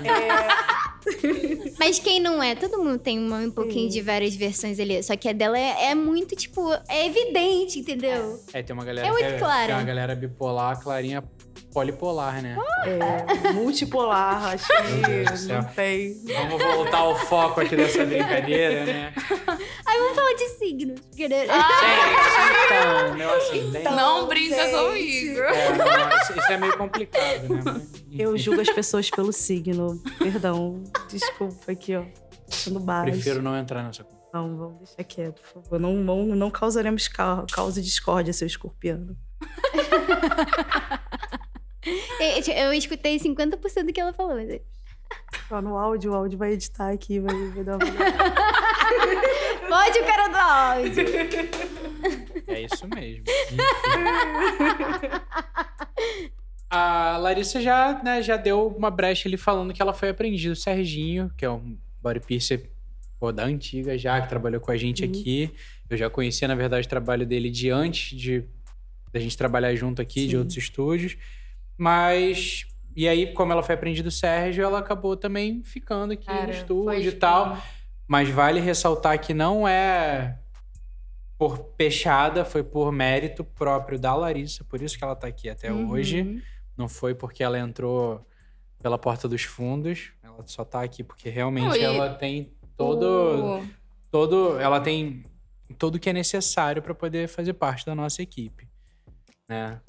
Mas 1.78 1.99
quem 1.99 2.21
não 2.21 2.42
é? 2.42 2.54
Todo 2.54 2.78
mundo 2.78 2.99
tem 2.99 3.19
uma- 3.19 3.38
um 3.38 3.50
pouquinho 3.50 3.88
de 3.90 4.00
várias 4.00 4.35
versões 4.35 4.78
ali. 4.78 5.02
Só 5.02 5.16
que 5.16 5.28
a 5.28 5.33
dela 5.33 5.59
é, 5.59 5.87
é 5.90 5.95
muito, 5.95 6.37
tipo, 6.37 6.73
é 6.88 7.07
evidente, 7.07 7.78
entendeu? 7.78 8.38
É, 8.52 8.62
tem 8.62 8.75
uma 8.75 8.85
galera 8.85 9.09
É 9.09 9.11
muito 9.11 9.25
é, 9.25 9.38
claro. 9.38 9.66
tem 9.66 9.75
uma 9.76 9.85
galera 9.85 10.14
bipolar, 10.14 10.76
a 10.76 10.80
Clarinha 10.80 11.25
polipolar, 11.72 12.42
né? 12.42 12.56
É, 12.84 13.52
multipolar, 13.52 14.54
acho 14.54 14.66
que 14.66 15.52
não 15.52 15.64
tem. 15.64 16.20
Vamos 16.24 16.62
voltar 16.62 16.98
ao 16.98 17.16
foco 17.16 17.60
aqui 17.60 17.76
dessa 17.76 18.04
brincadeira, 18.04 18.84
né? 18.84 19.14
Aí 19.86 19.98
vamos 19.98 20.14
falar 20.14 20.34
de 20.34 20.48
signos. 20.50 21.00
Gente, 21.16 21.34
então, 21.34 23.14
meu 23.16 23.34
ascendente. 23.34 23.84
Não 23.90 24.26
brinca 24.26 24.56
gente. 24.56 24.76
comigo. 24.76 25.40
É, 25.40 25.76
não, 25.76 26.18
isso, 26.18 26.38
isso 26.38 26.52
é 26.52 26.56
meio 26.56 26.76
complicado, 26.76 27.48
né? 27.48 27.60
Mas. 27.64 27.90
Eu 28.18 28.36
julgo 28.36 28.60
as 28.60 28.70
pessoas 28.70 29.08
pelo 29.10 29.32
signo. 29.32 30.02
Perdão. 30.18 30.82
Desculpa 31.08 31.72
aqui, 31.72 31.96
ó. 31.96 32.04
Sendo 32.48 32.80
baixo. 32.80 33.12
Prefiro 33.12 33.40
não 33.40 33.56
entrar 33.56 33.84
nessa 33.84 34.02
conversa. 34.02 34.20
Não, 34.32 34.56
vamos 34.56 34.78
deixar 34.78 35.04
quieto, 35.04 35.40
por 35.40 35.62
favor. 35.62 35.80
Não, 35.80 35.94
não, 35.94 36.26
não 36.26 36.50
causaremos 36.50 37.08
ca 37.08 37.44
causa 37.52 37.80
discórdia, 37.80 38.32
seu 38.32 38.46
escorpiano. 38.46 39.16
Eu 42.56 42.72
escutei 42.72 43.18
50% 43.18 43.87
do 43.87 43.92
que 43.92 44.00
ela 44.00 44.12
falou. 44.12 44.34
Mas... 44.34 44.60
Ó, 45.50 45.60
no 45.60 45.76
áudio, 45.76 46.12
o 46.12 46.14
áudio 46.14 46.38
vai 46.38 46.52
editar 46.52 46.90
aqui, 46.90 47.18
vai, 47.18 47.34
vai 47.34 47.64
dar 47.64 47.76
uma. 47.76 47.87
Pode 49.68 49.99
o 49.99 50.04
cara 50.04 50.28
do 50.28 50.37
áudio. 50.37 51.04
É 52.46 52.60
isso 52.62 52.87
mesmo. 52.88 53.25
A 56.68 57.16
Larissa 57.16 57.60
já, 57.60 58.00
né, 58.02 58.22
já 58.22 58.37
deu 58.37 58.68
uma 58.68 58.90
brecha 58.90 59.28
ali 59.28 59.37
falando 59.37 59.72
que 59.75 59.82
ela 59.82 59.92
foi 59.92 60.08
aprendida 60.10 60.54
do 60.54 60.56
Serginho, 60.56 61.28
que 61.37 61.44
é 61.44 61.50
um 61.50 61.76
body 62.00 62.20
piercer 62.20 62.70
pô, 63.18 63.32
da 63.32 63.44
antiga 63.44 63.99
já, 63.99 64.20
que 64.20 64.28
trabalhou 64.28 64.60
com 64.60 64.70
a 64.70 64.76
gente 64.76 65.02
Uhum. 65.04 65.10
aqui. 65.10 65.50
Eu 65.88 65.96
já 65.96 66.08
conhecia, 66.08 66.46
na 66.46 66.54
verdade, 66.54 66.87
o 66.87 66.90
trabalho 66.90 67.26
dele 67.26 67.50
de 67.50 67.70
antes 67.70 68.16
de 68.16 68.44
da 69.12 69.18
gente 69.18 69.37
trabalhar 69.37 69.75
junto 69.75 70.00
aqui, 70.00 70.26
de 70.26 70.30
Sim. 70.32 70.37
outros 70.37 70.56
estúdios. 70.56 71.16
Mas. 71.80 72.66
E 72.94 73.08
aí, 73.08 73.32
como 73.32 73.52
ela 73.52 73.62
foi 73.62 73.75
aprendida 73.75 74.08
do 74.08 74.10
Sérgio, 74.10 74.62
ela 74.64 74.80
acabou 74.80 75.16
também 75.16 75.62
ficando 75.64 76.12
aqui 76.12 76.26
Cara, 76.26 76.44
no 76.46 76.50
estúdio 76.52 77.08
e 77.08 77.12
tal. 77.12 77.56
Mas 78.06 78.28
vale 78.28 78.60
ressaltar 78.60 79.18
que 79.18 79.32
não 79.32 79.66
é 79.66 80.37
por 81.38 81.58
peixada, 81.76 82.44
foi 82.44 82.62
por 82.62 82.92
mérito 82.92 83.42
próprio 83.44 83.99
da 83.99 84.14
Larissa, 84.14 84.62
por 84.64 84.82
isso 84.82 84.99
que 84.99 85.04
ela 85.04 85.16
tá 85.16 85.28
aqui 85.28 85.49
até 85.49 85.72
Uhum. 85.72 85.88
hoje. 85.90 86.42
Não 86.76 86.87
foi 86.88 87.14
porque 87.14 87.42
ela 87.42 87.58
entrou 87.58 88.26
pela 88.82 88.99
porta 88.99 89.26
dos 89.26 89.44
fundos. 89.44 90.12
Ela 90.22 90.42
só 90.46 90.64
tá 90.64 90.82
aqui 90.82 91.02
porque 91.02 91.30
realmente 91.30 91.78
e 91.78 91.82
ela 91.82 92.12
tem 92.14 92.52
todo, 92.76 93.04
O- 93.62 93.66
todo, 94.10 94.58
ela 94.58 94.80
tem 94.80 95.25
tudo 95.78 95.99
que 95.99 96.10
é 96.10 96.12
necessário 96.12 96.82
para 96.82 96.94
poder 96.94 97.28
fazer 97.28 97.54
parte 97.54 97.87
da 97.87 97.94
nossa 97.94 98.20
equipe, 98.20 98.68
né? 99.49 99.80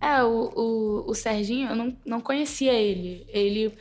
É, 0.00 0.22
o, 0.22 0.52
o, 0.54 1.10
o 1.10 1.14
Serginho, 1.14 1.70
eu 1.70 1.76
não, 1.76 1.96
não 2.04 2.20
conhecia 2.20 2.72
ele. 2.72 3.26
Ele. 3.28 3.76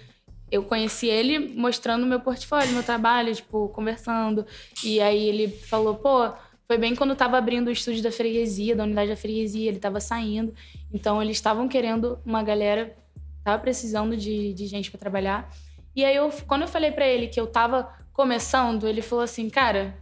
Eu 0.50 0.64
conheci 0.64 1.08
ele 1.08 1.40
mostrando 1.40 2.06
meu 2.06 2.22
portfólio, 2.22 2.72
meu 2.72 2.84
trabalho, 2.84 3.36
tipo, 3.36 3.68
conversando. 3.70 4.46
E 4.84 5.02
aí 5.02 5.28
ele 5.28 5.50
falou, 5.50 5.96
pô, 5.96 6.32
foi 6.66 6.78
bem 6.78 6.96
quando 6.96 7.16
tava 7.16 7.38
abrindo 7.38 7.68
o 7.68 7.72
estúdio 7.72 8.02
da 8.02 8.12
freguesia, 8.12 8.76
da 8.76 8.84
unidade 8.84 9.10
da 9.10 9.16
freguesia, 9.18 9.70
ele 9.70 9.80
tava 9.80 10.00
saindo. 10.00 10.54
Então 10.94 11.22
eles 11.22 11.38
estavam 11.38 11.68
querendo 11.68 12.20
uma 12.26 12.42
galera, 12.44 12.96
tava 13.44 13.62
precisando 13.62 14.16
de, 14.16 14.54
de 14.54 14.68
gente 14.68 14.90
pra 14.90 15.00
trabalhar. 15.00 15.50
E 15.96 16.04
aí 16.04 16.16
eu, 16.16 16.30
quando 16.46 16.64
eu 16.64 16.68
falei 16.68 16.92
pra 16.92 17.08
ele 17.08 17.28
que 17.28 17.40
eu 17.40 17.48
tava 17.48 17.90
começando, 18.12 18.88
ele 18.88 19.02
falou 19.02 19.24
assim, 19.24 19.50
cara, 19.50 19.98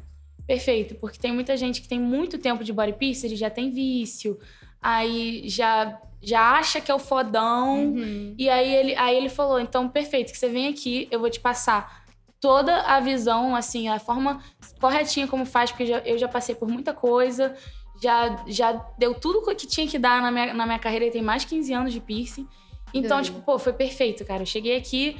perfeito, 0.47 0.95
porque 0.95 1.19
tem 1.19 1.31
muita 1.31 1.55
gente 1.55 1.81
que 1.81 1.87
tem 1.87 1.99
muito 1.99 2.37
tempo 2.37 2.63
de 2.63 2.73
body 2.73 2.93
piercing, 2.93 3.27
ele 3.27 3.35
já 3.35 3.49
tem 3.49 3.69
vício, 3.69 4.39
aí 4.81 5.47
já 5.47 5.99
já 6.21 6.53
acha 6.57 6.81
que 6.81 6.89
é 6.89 6.95
o 6.95 6.99
fodão. 6.99 7.85
Uhum. 7.93 8.33
E 8.37 8.49
aí 8.49 8.73
ele, 8.73 8.95
aí 8.95 9.15
ele 9.15 9.29
falou: 9.29 9.59
então, 9.59 9.87
perfeito, 9.87 10.31
que 10.31 10.37
você 10.37 10.49
vem 10.49 10.67
aqui, 10.67 11.07
eu 11.11 11.19
vou 11.19 11.29
te 11.29 11.39
passar 11.39 12.03
toda 12.39 12.81
a 12.81 12.99
visão, 12.99 13.55
assim, 13.55 13.87
a 13.89 13.99
forma 13.99 14.41
corretinha 14.79 15.27
como 15.27 15.45
faz, 15.45 15.71
porque 15.71 15.85
já- 15.85 15.99
eu 15.99 16.17
já 16.17 16.27
passei 16.27 16.53
por 16.55 16.67
muita 16.67 16.93
coisa, 16.93 17.55
já, 18.01 18.43
já 18.47 18.71
deu 18.97 19.13
tudo 19.13 19.41
que 19.55 19.67
tinha 19.67 19.87
que 19.87 19.97
dar 19.99 20.21
na 20.21 20.31
minha, 20.31 20.53
na 20.53 20.65
minha 20.65 20.79
carreira, 20.79 21.05
e 21.05 21.11
tem 21.11 21.21
mais 21.21 21.43
de 21.43 21.47
15 21.49 21.73
anos 21.73 21.93
de 21.93 21.99
piercing. 21.99 22.47
Então, 22.93 23.17
tipo, 23.23 23.41
pô, 23.41 23.57
foi 23.59 23.73
perfeito, 23.73 24.23
cara. 24.25 24.43
Eu 24.43 24.45
cheguei 24.47 24.75
aqui 24.77 25.17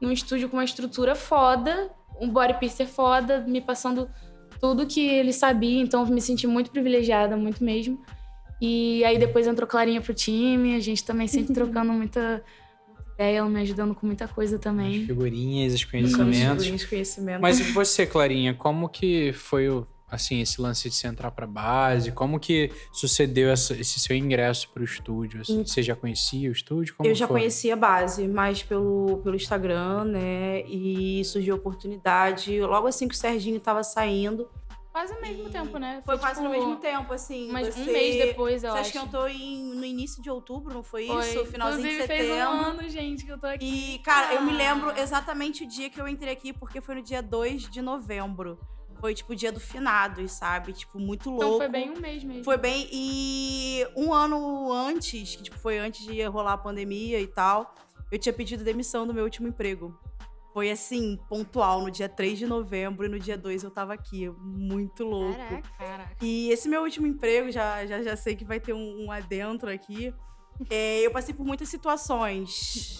num 0.00 0.10
estúdio 0.12 0.48
com 0.48 0.56
uma 0.56 0.64
estrutura 0.64 1.14
foda, 1.14 1.90
um 2.20 2.28
body 2.28 2.54
piercer 2.58 2.86
foda, 2.86 3.40
me 3.46 3.60
passando 3.60 4.08
tudo 4.60 4.86
que 4.86 5.00
ele 5.06 5.32
sabia, 5.32 5.80
então 5.80 6.00
eu 6.04 6.06
me 6.12 6.20
senti 6.20 6.46
muito 6.46 6.70
privilegiada, 6.70 7.36
muito 7.36 7.62
mesmo. 7.62 8.00
E 8.60 9.04
aí 9.04 9.18
depois 9.18 9.46
entrou 9.46 9.66
Clarinha 9.68 10.00
pro 10.00 10.12
time, 10.14 10.74
a 10.74 10.80
gente 10.80 11.04
também 11.04 11.28
sempre 11.28 11.52
trocando 11.54 11.92
muita 11.92 12.42
ideia, 13.14 13.38
ela 13.38 13.48
me 13.48 13.60
ajudando 13.60 13.94
com 13.94 14.06
muita 14.06 14.26
coisa 14.28 14.56
As 14.56 14.62
também. 14.62 15.04
figurinhas, 15.06 15.74
os 15.74 15.82
Figurinhas, 15.82 16.16
conhecimentos. 16.16 16.84
conhecimento. 16.84 17.40
Mas 17.40 17.60
e 17.60 17.64
você, 17.72 18.06
Clarinha, 18.06 18.54
como 18.54 18.88
que 18.88 19.32
foi 19.32 19.68
o, 19.68 19.86
assim 20.10 20.40
esse 20.40 20.60
lance 20.60 20.88
de 20.88 20.94
você 20.94 21.06
entrar 21.08 21.30
para 21.32 21.46
base? 21.46 22.12
Como 22.12 22.38
que 22.40 22.70
sucedeu 22.92 23.50
essa- 23.50 23.74
esse 23.74 23.98
seu 24.00 24.16
ingresso 24.16 24.68
para 24.70 24.82
o 24.82 24.84
estúdio? 24.84 25.40
assim? 25.40 25.64
Você 25.64 25.82
já 25.82 25.94
conhecia 25.96 26.48
o 26.48 26.52
estúdio? 26.52 26.94
Como 26.96 27.08
eu 27.08 27.14
já 27.14 27.26
foi? 27.26 27.40
conhecia 27.40 27.74
a 27.74 27.76
base, 27.76 28.26
mas 28.28 28.62
pelo, 28.62 29.20
pelo 29.24 29.34
Instagram, 29.36 30.04
né? 30.04 30.62
E 30.66 31.22
surgiu 31.24 31.54
a 31.54 31.58
oportunidade. 31.58 32.60
Logo 32.60 32.86
assim 32.86 33.06
que 33.08 33.14
o 33.14 33.18
Serginho 33.18 33.58
tava 33.60 33.82
saindo. 33.82 34.48
Quase 34.98 35.12
ao 35.14 35.20
mesmo 35.20 35.48
tempo, 35.48 35.78
né? 35.78 36.02
Foi, 36.04 36.18
quase 36.18 36.42
no 36.42 36.50
tipo, 36.50 36.60
mesmo 36.60 36.76
tempo, 36.80 37.12
assim. 37.12 37.52
Mas 37.52 37.68
você, 37.72 37.82
um 37.82 37.84
mês 37.84 38.16
depois, 38.16 38.64
eu 38.64 38.72
Você 38.72 38.78
acho. 38.78 38.80
acha 38.80 38.90
que 38.90 38.98
eu 38.98 39.20
tô 39.20 39.28
em, 39.28 39.62
no 39.72 39.84
início 39.84 40.20
de 40.20 40.28
outubro, 40.28 40.74
não 40.74 40.82
foi, 40.82 41.06
Foi. 41.06 41.20
isso? 41.20 41.46
Finalzinho 41.46 41.82
de 41.86 41.94
Inclusive, 41.94 42.02
setembro. 42.08 42.26
fez 42.34 42.48
um 42.48 42.50
ano, 42.50 42.88
gente, 42.88 43.24
que 43.24 43.30
eu 43.30 43.38
tô 43.38 43.46
aqui. 43.46 43.94
E, 43.94 43.98
cara, 44.00 44.34
eu 44.34 44.42
me 44.42 44.50
Ah. 44.50 44.56
lembro 44.56 44.90
exatamente 44.98 45.62
o 45.62 45.68
dia 45.68 45.88
que 45.88 46.00
eu 46.00 46.08
entrei 46.08 46.32
aqui, 46.32 46.52
porque 46.52 46.80
foi 46.80 46.96
no 46.96 47.02
dia 47.02 47.22
2 47.22 47.70
de 47.70 47.80
novembro. 47.80 48.58
Foi, 49.00 49.14
tipo, 49.14 49.34
o 49.34 49.36
dia 49.36 49.52
do 49.52 49.60
finados, 49.60 50.32
sabe? 50.32 50.72
Tipo, 50.72 50.98
muito 50.98 51.30
louco. 51.30 51.44
Então 51.44 51.58
foi 51.58 51.68
bem 51.68 51.90
um 51.92 52.00
mês 52.00 52.24
mesmo. 52.24 52.42
Foi 52.42 52.56
bem. 52.56 52.88
E 52.90 53.86
um 53.94 54.12
ano 54.12 54.72
antes, 54.72 55.36
que 55.36 55.44
tipo, 55.44 55.58
foi 55.60 55.78
antes 55.78 56.04
de 56.04 56.20
rolar 56.24 56.54
a 56.54 56.58
pandemia 56.58 57.20
e 57.20 57.26
tal, 57.28 57.72
eu 58.10 58.18
tinha 58.18 58.32
pedido 58.32 58.64
demissão 58.64 59.06
do 59.06 59.14
meu 59.14 59.22
último 59.22 59.46
emprego. 59.46 59.96
Foi 60.58 60.72
assim, 60.72 61.16
pontual, 61.28 61.82
no 61.82 61.88
dia 61.88 62.08
3 62.08 62.36
de 62.36 62.44
novembro 62.44 63.06
e 63.06 63.08
no 63.08 63.16
dia 63.16 63.38
2 63.38 63.62
eu 63.62 63.70
tava 63.70 63.94
aqui. 63.94 64.28
Muito 64.28 65.04
louco. 65.04 65.38
Caraca. 65.38 65.70
Caraca. 65.78 66.16
E 66.20 66.50
esse 66.50 66.68
meu 66.68 66.82
último 66.82 67.06
emprego, 67.06 67.48
já, 67.52 67.86
já, 67.86 68.02
já 68.02 68.16
sei 68.16 68.34
que 68.34 68.44
vai 68.44 68.58
ter 68.58 68.72
um, 68.72 69.04
um 69.04 69.12
adentro 69.12 69.70
aqui. 69.70 70.12
É, 70.68 71.06
eu 71.06 71.12
passei 71.12 71.32
por 71.32 71.46
muitas 71.46 71.68
situações. 71.68 72.98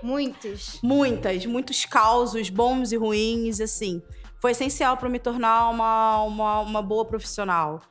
Muitos. 0.00 0.78
Muitas, 0.80 1.44
muitos 1.44 1.84
causos, 1.84 2.48
bons 2.50 2.92
e 2.92 2.96
ruins, 2.96 3.60
assim. 3.60 4.00
Foi 4.40 4.52
essencial 4.52 4.96
para 4.96 5.08
me 5.08 5.18
tornar 5.18 5.68
uma, 5.70 6.22
uma, 6.22 6.60
uma 6.60 6.80
boa 6.80 7.04
profissional. 7.04 7.82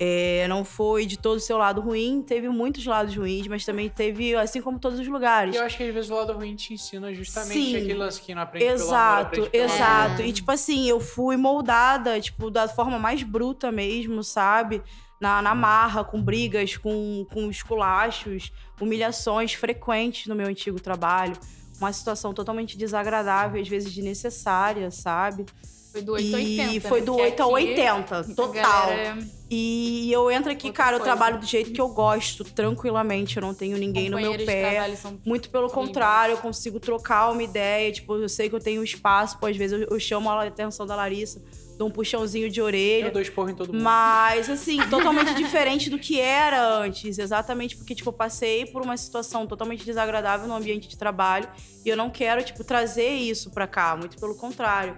É, 0.00 0.46
não 0.48 0.64
foi 0.64 1.06
de 1.06 1.18
todo 1.18 1.38
o 1.38 1.40
seu 1.40 1.58
lado 1.58 1.80
ruim, 1.80 2.22
teve 2.22 2.48
muitos 2.48 2.86
lados 2.86 3.16
ruins, 3.16 3.48
mas 3.48 3.64
também 3.64 3.88
teve, 3.88 4.32
assim 4.36 4.62
como 4.62 4.78
todos 4.78 5.00
os 5.00 5.08
lugares. 5.08 5.56
E 5.56 5.58
eu 5.58 5.64
acho 5.64 5.76
que 5.76 5.82
às 5.82 5.92
vezes 5.92 6.08
o 6.08 6.14
lado 6.14 6.32
ruim 6.34 6.54
te 6.54 6.72
ensina 6.72 7.12
justamente 7.12 7.52
Sim. 7.54 7.76
aquele 7.76 7.94
lance 7.94 8.22
que 8.22 8.32
não 8.32 8.42
aprende 8.42 8.64
pelo 8.64 8.76
amor, 8.78 8.88
Exato, 8.88 9.50
pelo 9.50 9.64
exato. 9.64 10.12
amor. 10.12 10.24
E 10.24 10.32
tipo 10.32 10.52
assim, 10.52 10.88
eu 10.88 11.00
fui 11.00 11.36
moldada, 11.36 12.20
tipo, 12.20 12.48
da 12.48 12.68
forma 12.68 12.96
mais 12.96 13.24
bruta 13.24 13.72
mesmo, 13.72 14.22
sabe? 14.22 14.80
Na, 15.20 15.42
na 15.42 15.52
marra, 15.52 16.04
com 16.04 16.22
brigas, 16.22 16.76
com, 16.76 17.26
com 17.32 17.50
esculachos, 17.50 18.52
humilhações 18.80 19.52
frequentes 19.54 20.28
no 20.28 20.34
meu 20.36 20.46
antigo 20.46 20.78
trabalho. 20.78 21.36
Uma 21.80 21.92
situação 21.92 22.32
totalmente 22.32 22.78
desagradável, 22.78 23.60
às 23.60 23.66
vezes 23.66 23.92
desnecessária, 23.92 24.92
sabe? 24.92 25.44
Foi 25.92 26.02
do 26.02 26.12
8 26.12 26.34
ao 26.34 26.40
80. 26.40 26.72
E 26.72 26.80
foi 26.80 27.00
do 27.00 27.12
porque 27.12 27.22
8 27.22 27.42
ao 27.42 27.56
aqui 27.56 27.66
80, 27.68 28.18
a 28.18 28.24
total. 28.34 28.52
galera 28.88 29.18
E 29.50 30.12
eu 30.12 30.30
entro 30.30 30.52
aqui, 30.52 30.66
Outra 30.68 30.84
cara, 30.84 30.96
eu 30.96 31.00
trabalho 31.00 31.38
do 31.38 31.46
jeito 31.46 31.72
que 31.72 31.80
eu 31.80 31.88
gosto, 31.88 32.44
tranquilamente. 32.44 33.36
Eu 33.36 33.42
não 33.42 33.54
tenho 33.54 33.78
ninguém 33.78 34.10
no 34.10 34.18
meu 34.20 34.36
pé. 34.36 34.92
Muito 35.24 35.48
pelo 35.48 35.68
contrário, 35.70 36.34
eu 36.34 36.38
consigo 36.38 36.78
trocar 36.78 37.30
uma 37.30 37.42
ideia. 37.42 37.90
Tipo, 37.90 38.16
eu 38.16 38.28
sei 38.28 38.48
que 38.48 38.54
eu 38.54 38.60
tenho 38.60 38.84
espaço, 38.84 39.38
pô, 39.38 39.46
às 39.46 39.56
vezes 39.56 39.80
eu, 39.80 39.88
eu 39.90 39.98
chamo 39.98 40.30
a 40.30 40.44
atenção 40.44 40.86
da 40.86 40.94
Larissa, 40.94 41.42
dou 41.78 41.88
um 41.88 41.90
puxãozinho 41.90 42.50
de 42.50 42.60
Eu 42.60 42.66
orelha. 42.66 43.10
dou 43.10 43.22
esporro 43.22 43.48
em 43.48 43.54
todo 43.54 43.72
mundo. 43.72 43.82
Mas, 43.82 44.50
assim, 44.50 44.78
totalmente 44.90 45.32
diferente 45.34 45.88
do 45.88 45.98
que 45.98 46.20
era 46.20 46.62
antes. 46.80 47.18
Exatamente 47.18 47.76
porque, 47.76 47.94
tipo, 47.94 48.10
eu 48.10 48.12
passei 48.12 48.66
por 48.66 48.82
uma 48.82 48.96
situação 48.98 49.46
totalmente 49.46 49.84
desagradável 49.84 50.46
no 50.46 50.54
ambiente 50.54 50.88
de 50.88 50.98
trabalho. 50.98 51.48
E 51.84 51.88
eu 51.88 51.96
não 51.96 52.10
quero, 52.10 52.44
tipo, 52.44 52.62
trazer 52.62 53.14
isso 53.14 53.50
pra 53.50 53.66
cá. 53.66 53.96
Muito 53.96 54.18
pelo 54.18 54.34
contrário. 54.34 54.94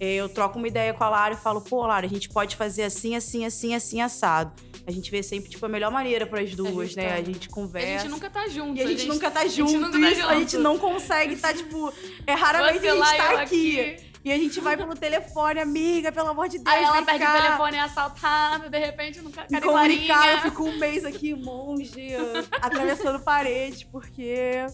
É, 0.00 0.14
Eu 0.16 0.28
troco 0.28 0.58
uma 0.58 0.66
ideia 0.68 0.92
com 0.92 1.04
a 1.04 1.08
Lara 1.08 1.34
e 1.34 1.36
falo, 1.36 1.60
pô, 1.60 1.86
Lara, 1.86 2.06
a 2.06 2.08
gente 2.08 2.28
pode 2.28 2.56
fazer 2.56 2.82
assim, 2.82 3.14
assim, 3.16 3.44
assim, 3.44 3.74
assim, 3.74 4.00
assado. 4.00 4.52
A 4.86 4.90
gente 4.90 5.10
vê 5.10 5.22
sempre, 5.22 5.48
tipo, 5.48 5.64
a 5.64 5.68
melhor 5.68 5.90
maneira 5.90 6.26
pras 6.26 6.54
duas, 6.54 6.94
né? 6.94 7.04
A 7.04 7.14
Ajustando. 7.14 7.32
gente 7.32 7.48
A 7.48 7.52
conversa. 7.52 8.02
gente 8.02 8.10
nunca 8.10 8.28
tá 8.28 8.48
junto. 8.48 8.76
E 8.78 8.82
a 8.82 8.86
gente, 8.86 9.06
nunca 9.06 9.30
tá 9.30 9.42
gente 9.46 9.56
junto, 9.56 9.72
nunca 9.78 9.98
tá 10.00 10.10
isso, 10.10 10.26
a 10.26 10.34
gente 10.34 10.52
junto. 10.52 10.62
não 10.62 10.78
consegue 10.78 11.36
tá, 11.36 11.54
tipo, 11.54 11.92
é 12.26 12.34
raramente 12.34 12.80
Você 12.80 12.88
a 12.88 12.90
gente 12.90 12.98
lá, 13.00 13.16
tá 13.16 13.32
eu 13.32 13.38
aqui. 13.38 13.96
E 14.24 14.32
a 14.32 14.38
gente 14.38 14.58
vai 14.58 14.74
pelo 14.74 14.94
telefone, 14.94 15.60
amiga, 15.60 16.10
pelo 16.10 16.28
amor 16.30 16.48
de 16.48 16.58
Deus, 16.58 16.74
Aí 16.74 16.82
ela 16.82 17.02
perde 17.02 17.22
cá. 17.22 17.36
o 17.36 17.42
telefone, 17.42 17.76
é 17.76 17.80
assaltada, 17.80 18.70
de 18.70 18.78
repente 18.78 19.20
nunca 19.20 19.42
Me 19.42 19.48
cadê 19.60 19.66
comunicar, 19.66 20.32
eu 20.32 20.38
fico 20.38 20.64
um 20.64 20.78
mês 20.78 21.04
aqui, 21.04 21.34
monge, 21.34 22.08
atravessando 22.52 23.20
parede, 23.20 23.86
porque 23.92 24.64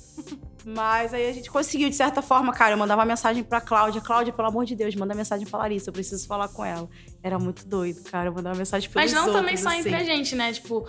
Mas 0.65 1.13
aí 1.13 1.29
a 1.29 1.33
gente 1.33 1.51
conseguiu, 1.51 1.89
de 1.91 1.97
certa 1.97 2.23
forma, 2.23 2.53
cara, 2.53 2.75
eu 2.75 2.79
mandava 2.79 3.05
mensagem 3.05 3.43
pra 3.43 3.61
Cláudia. 3.61 4.01
Cláudia, 4.01 4.33
pelo 4.33 4.47
amor 4.47 4.65
de 4.65 4.77
Deus, 4.77 4.95
manda 4.95 5.15
mensagem 5.15 5.45
pra 5.47 5.59
Larissa, 5.59 5.89
eu 5.89 5.93
preciso 5.95 6.29
falar 6.29 6.47
com 6.49 6.65
ela. 6.65 6.89
Era 7.21 7.37
muito 7.39 7.67
doido, 7.67 8.05
cara, 8.05 8.29
eu 8.29 8.33
mandava 8.33 8.57
mensagem 8.57 8.89
pelos 8.89 9.05
Mas 9.05 9.13
não 9.13 9.23
outros, 9.27 9.41
também 9.41 9.57
só 9.57 9.73
entre 9.73 9.93
a 9.93 9.97
assim. 9.97 10.07
gente, 10.07 10.37
né? 10.37 10.53
Tipo, 10.53 10.87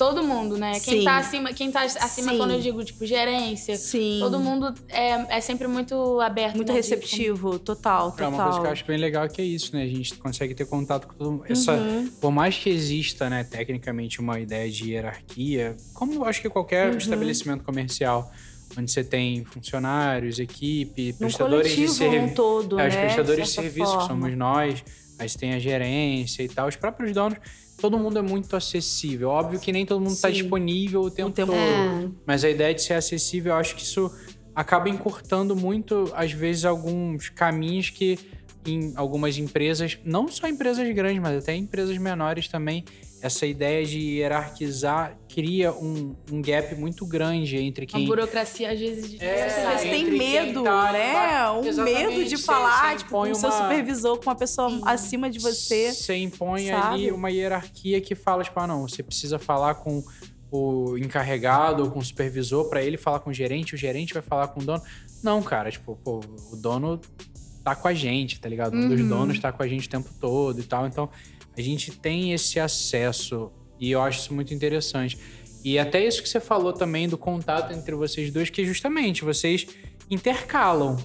todo 0.00 0.24
mundo, 0.24 0.56
né? 0.56 0.72
Quem 0.80 1.00
Sim. 1.00 1.04
tá 1.04 1.18
acima, 1.18 1.52
quem 1.52 1.70
tá 1.70 1.82
acima 1.82 2.32
Sim. 2.32 2.38
quando 2.38 2.52
eu 2.52 2.60
digo, 2.60 2.82
tipo, 2.82 3.04
gerência. 3.04 3.76
Sim. 3.76 4.16
Todo 4.18 4.40
mundo 4.40 4.74
é, 4.88 5.36
é 5.36 5.40
sempre 5.42 5.68
muito 5.68 6.18
aberto. 6.22 6.56
Muito 6.56 6.68
né, 6.72 6.80
de- 6.80 6.80
receptivo, 6.80 7.58
total, 7.58 8.08
É 8.08 8.10
total. 8.12 8.30
uma 8.30 8.42
coisa 8.44 8.60
que 8.60 8.66
eu 8.66 8.70
acho 8.70 8.86
bem 8.86 8.96
legal 8.96 9.28
que 9.28 9.42
é 9.42 9.44
isso, 9.44 9.76
né? 9.76 9.82
A 9.82 9.86
gente 9.86 10.14
consegue 10.14 10.54
ter 10.54 10.64
contato 10.66 11.06
com 11.06 11.12
todo 11.14 11.30
mundo. 11.32 11.44
Essa, 11.46 11.74
Uhum. 11.74 12.10
Por 12.18 12.30
mais 12.32 12.56
que 12.56 12.70
exista, 12.70 13.28
né, 13.28 13.44
tecnicamente, 13.44 14.20
uma 14.20 14.40
ideia 14.40 14.70
de 14.70 14.90
hierarquia, 14.92 15.76
como 15.92 16.14
eu 16.14 16.24
acho 16.24 16.40
que 16.40 16.48
qualquer 16.48 16.90
Uhum. 16.92 16.96
estabelecimento 16.96 17.62
comercial, 17.62 18.32
onde 18.78 18.90
você 18.90 19.04
tem 19.04 19.44
funcionários, 19.44 20.38
equipe, 20.38 21.12
prestadores 21.12 21.72
de 21.76 21.88
serviço. 21.88 22.24
um 22.24 22.28
todo, 22.34 22.80
É, 22.80 22.84
né? 22.84 22.88
os 22.88 22.94
prestadores 22.96 23.44
de 23.48 23.52
certa 23.52 23.68
serviço, 23.70 23.90
que 23.92 23.98
forma. 24.04 24.08
somos 24.22 24.34
nós, 24.36 24.82
aí 25.18 25.28
você 25.28 25.38
tem 25.38 25.52
a 25.52 25.58
gerência 25.58 26.42
e 26.42 26.48
tal, 26.48 26.68
os 26.68 26.76
próprios 26.76 27.12
donos, 27.12 27.36
todo 27.80 27.98
mundo 27.98 28.18
é 28.18 28.22
muito 28.22 28.54
acessível. 28.54 29.30
Óbvio 29.30 29.58
que 29.58 29.72
nem 29.72 29.86
todo 29.86 30.00
mundo 30.00 30.12
está 30.12 30.30
disponível 30.30 31.02
o 31.02 31.10
tempo, 31.10 31.30
tempo 31.30 31.52
todo, 31.52 32.00
todo. 32.00 32.14
mas 32.26 32.44
a 32.44 32.50
ideia 32.50 32.74
de 32.74 32.82
ser 32.82 32.94
acessível, 32.94 33.52
eu 33.52 33.58
acho 33.58 33.74
que 33.74 33.82
isso 33.82 34.10
acaba 34.54 34.88
encurtando 34.88 35.56
muito, 35.56 36.10
às 36.14 36.32
vezes, 36.32 36.64
alguns 36.64 37.28
caminhos 37.28 37.90
que 37.90 38.18
em 38.66 38.92
algumas 38.94 39.38
empresas, 39.38 39.98
não 40.04 40.28
só 40.28 40.46
empresas 40.46 40.92
grandes, 40.94 41.22
mas 41.22 41.42
até 41.42 41.54
empresas 41.56 41.96
menores 41.96 42.46
também, 42.48 42.84
essa 43.22 43.44
ideia 43.46 43.84
de 43.84 43.98
hierarquizar 43.98 45.16
cria 45.28 45.72
um, 45.72 46.14
um 46.32 46.40
gap 46.42 46.74
muito 46.74 47.04
grande 47.06 47.56
entre 47.56 47.86
quem 47.86 48.06
burocracia, 48.06 48.70
às 48.72 48.78
vezes, 48.80 49.10
de 49.10 49.22
É, 49.22 49.48
Você 49.48 49.54
desnecessária. 49.60 49.90
tem 49.90 50.04
medo, 50.10 50.64
tá 50.64 50.92
né? 50.92 51.10
embaixo. 51.10 51.80
Um 51.80 51.84
medo 51.84 52.24
de 52.24 52.36
falar, 52.38 52.96
tipo, 52.96 53.10
com 53.10 53.30
o 53.30 53.34
seu 53.34 53.52
supervisor, 53.52 54.16
com 54.18 54.24
uma 54.30 54.34
pessoa 54.36 54.80
acima 54.84 55.28
de 55.30 55.38
você. 55.38 55.92
Você 55.92 56.16
impõe 56.16 56.68
sabe? 56.68 56.94
ali 56.94 57.12
uma 57.12 57.30
hierarquia 57.30 58.00
que 58.00 58.14
fala, 58.14 58.42
tipo, 58.42 58.58
ah, 58.58 58.66
não, 58.66 58.88
você 58.88 59.02
precisa 59.02 59.38
falar 59.38 59.74
com 59.76 60.02
o 60.50 60.96
encarregado 60.98 61.84
ou 61.84 61.90
com 61.90 62.00
o 62.00 62.04
supervisor 62.04 62.68
pra 62.68 62.82
ele 62.82 62.96
falar 62.96 63.20
com 63.20 63.30
o 63.30 63.32
gerente, 63.32 63.74
o 63.74 63.78
gerente 63.78 64.12
vai 64.12 64.22
falar 64.22 64.48
com 64.48 64.60
o 64.60 64.64
dono. 64.64 64.82
Não, 65.22 65.40
cara, 65.42 65.70
tipo, 65.70 65.94
pô, 66.02 66.20
o 66.50 66.56
dono 66.56 67.00
tá 67.62 67.76
com 67.76 67.86
a 67.86 67.94
gente, 67.94 68.40
tá 68.40 68.48
ligado? 68.48 68.74
Um 68.76 68.88
dos 68.88 69.00
Uhum. 69.00 69.08
donos 69.08 69.38
tá 69.38 69.52
com 69.52 69.62
a 69.62 69.68
gente 69.68 69.86
o 69.86 69.90
tempo 69.90 70.08
todo 70.18 70.58
e 70.58 70.64
tal. 70.64 70.86
Então, 70.86 71.08
a 71.60 71.62
gente 71.62 71.92
tem 71.92 72.32
esse 72.32 72.58
acesso 72.58 73.52
e 73.78 73.90
eu 73.90 74.02
acho 74.02 74.20
isso 74.20 74.34
muito 74.34 74.52
interessante. 74.52 75.18
E 75.62 75.78
até 75.78 76.04
isso 76.04 76.22
que 76.22 76.28
você 76.28 76.40
falou 76.40 76.72
também 76.72 77.08
do 77.08 77.18
contato 77.18 77.72
entre 77.72 77.94
vocês 77.94 78.32
dois, 78.32 78.48
que 78.50 78.64
justamente 78.64 79.24
vocês 79.24 79.66
intercalam. 80.10 80.96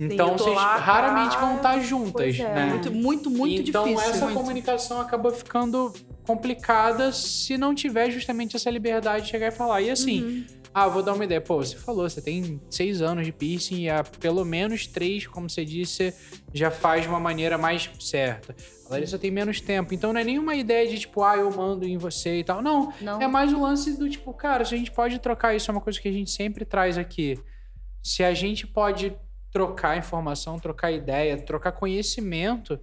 Então, 0.00 0.38
vocês 0.38 0.54
lá, 0.54 0.76
raramente 0.76 1.36
vão 1.38 1.56
estar 1.56 1.80
juntas, 1.80 2.38
é, 2.38 2.54
né? 2.54 2.66
Muito, 2.66 2.92
muito, 2.92 3.30
muito 3.30 3.68
então, 3.68 3.84
difícil. 3.84 4.10
essa 4.10 4.24
muito. 4.26 4.38
comunicação 4.38 5.00
acaba 5.00 5.32
ficando 5.32 5.92
complicada 6.24 7.10
se 7.10 7.58
não 7.58 7.74
tiver 7.74 8.10
justamente 8.10 8.54
essa 8.54 8.70
liberdade 8.70 9.24
de 9.24 9.30
chegar 9.30 9.48
e 9.48 9.50
falar. 9.50 9.82
E 9.82 9.90
assim, 9.90 10.22
Uhum. 10.22 10.44
Ah, 10.84 10.88
vou 10.88 11.02
dar 11.02 11.14
uma 11.14 11.24
ideia. 11.24 11.40
Pô, 11.40 11.56
você 11.56 11.76
falou, 11.76 12.08
você 12.08 12.20
tem 12.20 12.60
seis 12.70 13.02
anos 13.02 13.26
de 13.26 13.32
piercing 13.32 13.82
e 13.82 13.90
há 13.90 14.04
pelo 14.04 14.44
menos 14.44 14.86
três, 14.86 15.26
como 15.26 15.48
você 15.48 15.64
disse, 15.64 16.14
já 16.52 16.70
faz 16.70 17.02
de 17.02 17.08
uma 17.08 17.18
maneira 17.18 17.58
mais 17.58 17.90
certa. 18.00 18.54
A 18.86 18.92
Larissa 18.92 19.18
tem 19.18 19.30
menos 19.30 19.60
tempo. 19.60 19.92
Então 19.92 20.12
não 20.12 20.20
é 20.20 20.24
nenhuma 20.24 20.54
ideia 20.54 20.88
de 20.88 20.98
tipo, 20.98 21.22
ah, 21.22 21.36
eu 21.36 21.50
mando 21.50 21.84
em 21.84 21.96
você 21.96 22.38
e 22.38 22.44
tal. 22.44 22.62
Não. 22.62 22.92
Não. 23.00 23.20
É 23.20 23.26
mais 23.26 23.52
o 23.52 23.60
lance 23.60 23.98
do 23.98 24.08
tipo, 24.08 24.32
cara, 24.32 24.64
se 24.64 24.74
a 24.74 24.78
gente 24.78 24.90
pode 24.90 25.18
trocar 25.18 25.54
isso, 25.54 25.70
é 25.70 25.72
uma 25.72 25.80
coisa 25.80 26.00
que 26.00 26.08
a 26.08 26.12
gente 26.12 26.30
sempre 26.30 26.64
traz 26.64 26.96
aqui. 26.96 27.38
Se 28.02 28.22
a 28.22 28.32
gente 28.32 28.66
pode 28.66 29.16
trocar 29.50 29.96
informação, 29.96 30.58
trocar 30.58 30.92
ideia, 30.92 31.36
trocar 31.36 31.72
conhecimento, 31.72 32.78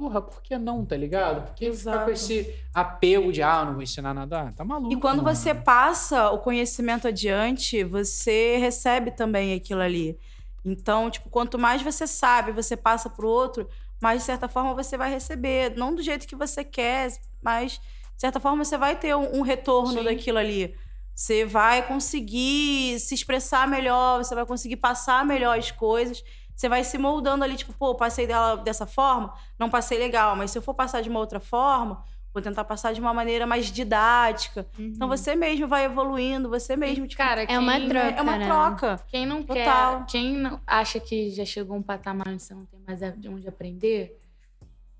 porra, 0.00 0.22
por 0.22 0.40
que 0.40 0.56
não, 0.56 0.82
tá 0.82 0.96
ligado? 0.96 1.46
Por 1.48 1.54
que 1.54 1.66
ficar 1.66 1.90
Exato. 1.90 2.04
com 2.06 2.10
esse 2.10 2.54
apego 2.72 3.30
de, 3.30 3.42
ah, 3.42 3.66
não 3.66 3.74
vou 3.74 3.82
ensinar 3.82 4.14
nada? 4.14 4.40
Ah, 4.40 4.52
tá 4.52 4.64
maluco. 4.64 4.90
E 4.90 4.96
quando 4.96 5.22
mano. 5.22 5.36
você 5.36 5.54
passa 5.54 6.30
o 6.30 6.38
conhecimento 6.38 7.06
adiante, 7.06 7.84
você 7.84 8.56
recebe 8.56 9.10
também 9.10 9.52
aquilo 9.52 9.82
ali. 9.82 10.18
Então, 10.64 11.10
tipo, 11.10 11.28
quanto 11.28 11.58
mais 11.58 11.82
você 11.82 12.06
sabe, 12.06 12.50
você 12.50 12.78
passa 12.78 13.10
pro 13.10 13.28
outro, 13.28 13.68
mais 14.00 14.20
de 14.20 14.24
certa 14.24 14.48
forma 14.48 14.72
você 14.72 14.96
vai 14.96 15.10
receber. 15.10 15.76
Não 15.76 15.94
do 15.94 16.02
jeito 16.02 16.26
que 16.26 16.34
você 16.34 16.64
quer, 16.64 17.12
mas 17.42 17.72
de 17.72 17.80
certa 18.16 18.40
forma 18.40 18.64
você 18.64 18.78
vai 18.78 18.96
ter 18.96 19.14
um, 19.14 19.40
um 19.40 19.42
retorno 19.42 19.98
Sim. 19.98 20.04
daquilo 20.04 20.38
ali. 20.38 20.74
Você 21.14 21.44
vai 21.44 21.86
conseguir 21.86 22.98
se 23.00 23.14
expressar 23.14 23.68
melhor, 23.68 24.24
você 24.24 24.34
vai 24.34 24.46
conseguir 24.46 24.76
passar 24.76 25.26
melhor 25.26 25.58
as 25.58 25.70
coisas. 25.70 26.24
Você 26.60 26.68
vai 26.68 26.84
se 26.84 26.98
moldando 26.98 27.42
ali, 27.42 27.56
tipo, 27.56 27.72
pô, 27.72 27.94
passei 27.94 28.26
dela 28.26 28.54
dessa 28.56 28.84
forma, 28.84 29.32
não 29.58 29.70
passei 29.70 29.96
legal, 29.96 30.36
mas 30.36 30.50
se 30.50 30.58
eu 30.58 30.60
for 30.60 30.74
passar 30.74 31.00
de 31.00 31.08
uma 31.08 31.18
outra 31.18 31.40
forma, 31.40 32.04
vou 32.34 32.42
tentar 32.42 32.64
passar 32.64 32.92
de 32.92 33.00
uma 33.00 33.14
maneira 33.14 33.46
mais 33.46 33.72
didática. 33.72 34.66
Então 34.78 35.08
você 35.08 35.34
mesmo 35.34 35.66
vai 35.66 35.86
evoluindo, 35.86 36.50
você 36.50 36.76
mesmo, 36.76 37.06
tipo, 37.06 37.16
Cara, 37.16 37.44
É 37.44 37.58
uma 37.58 37.80
troca. 37.80 38.14
é 38.14 38.20
uma 38.20 38.36
né? 38.36 38.44
troca. 38.46 39.00
Quem 39.08 39.24
não 39.24 39.42
Total. 39.42 40.00
quer, 40.00 40.06
quem 40.12 40.36
não 40.36 40.60
acha 40.66 41.00
que 41.00 41.30
já 41.30 41.46
chegou 41.46 41.78
um 41.78 41.82
patamar 41.82 42.28
onde 42.28 42.42
você 42.42 42.52
não 42.52 42.66
tem 42.66 42.78
mais 42.86 43.00
de 43.18 43.26
onde 43.30 43.48
aprender, 43.48 44.20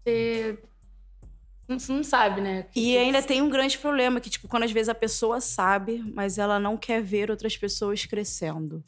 você 0.03 0.59
não, 1.69 1.79
você 1.79 1.93
não 1.93 2.03
sabe, 2.03 2.41
né? 2.41 2.67
E 2.75 2.97
ainda 2.97 3.23
tem 3.23 3.43
um 3.43 3.51
grande 3.51 3.77
problema, 3.77 4.19
que, 4.19 4.31
tipo, 4.31 4.49
quando 4.49 4.63
às 4.63 4.73
vezes 4.73 4.89
a 4.89 4.95
pessoa 4.95 5.43
sabe, 5.43 6.03
mas 6.15 6.39
ela 6.39 6.59
não 6.59 6.79
quer 6.79 7.03
ver 7.03 7.31
outras 7.31 7.55
pessoas 7.57 8.07
crescendo. 8.07 8.83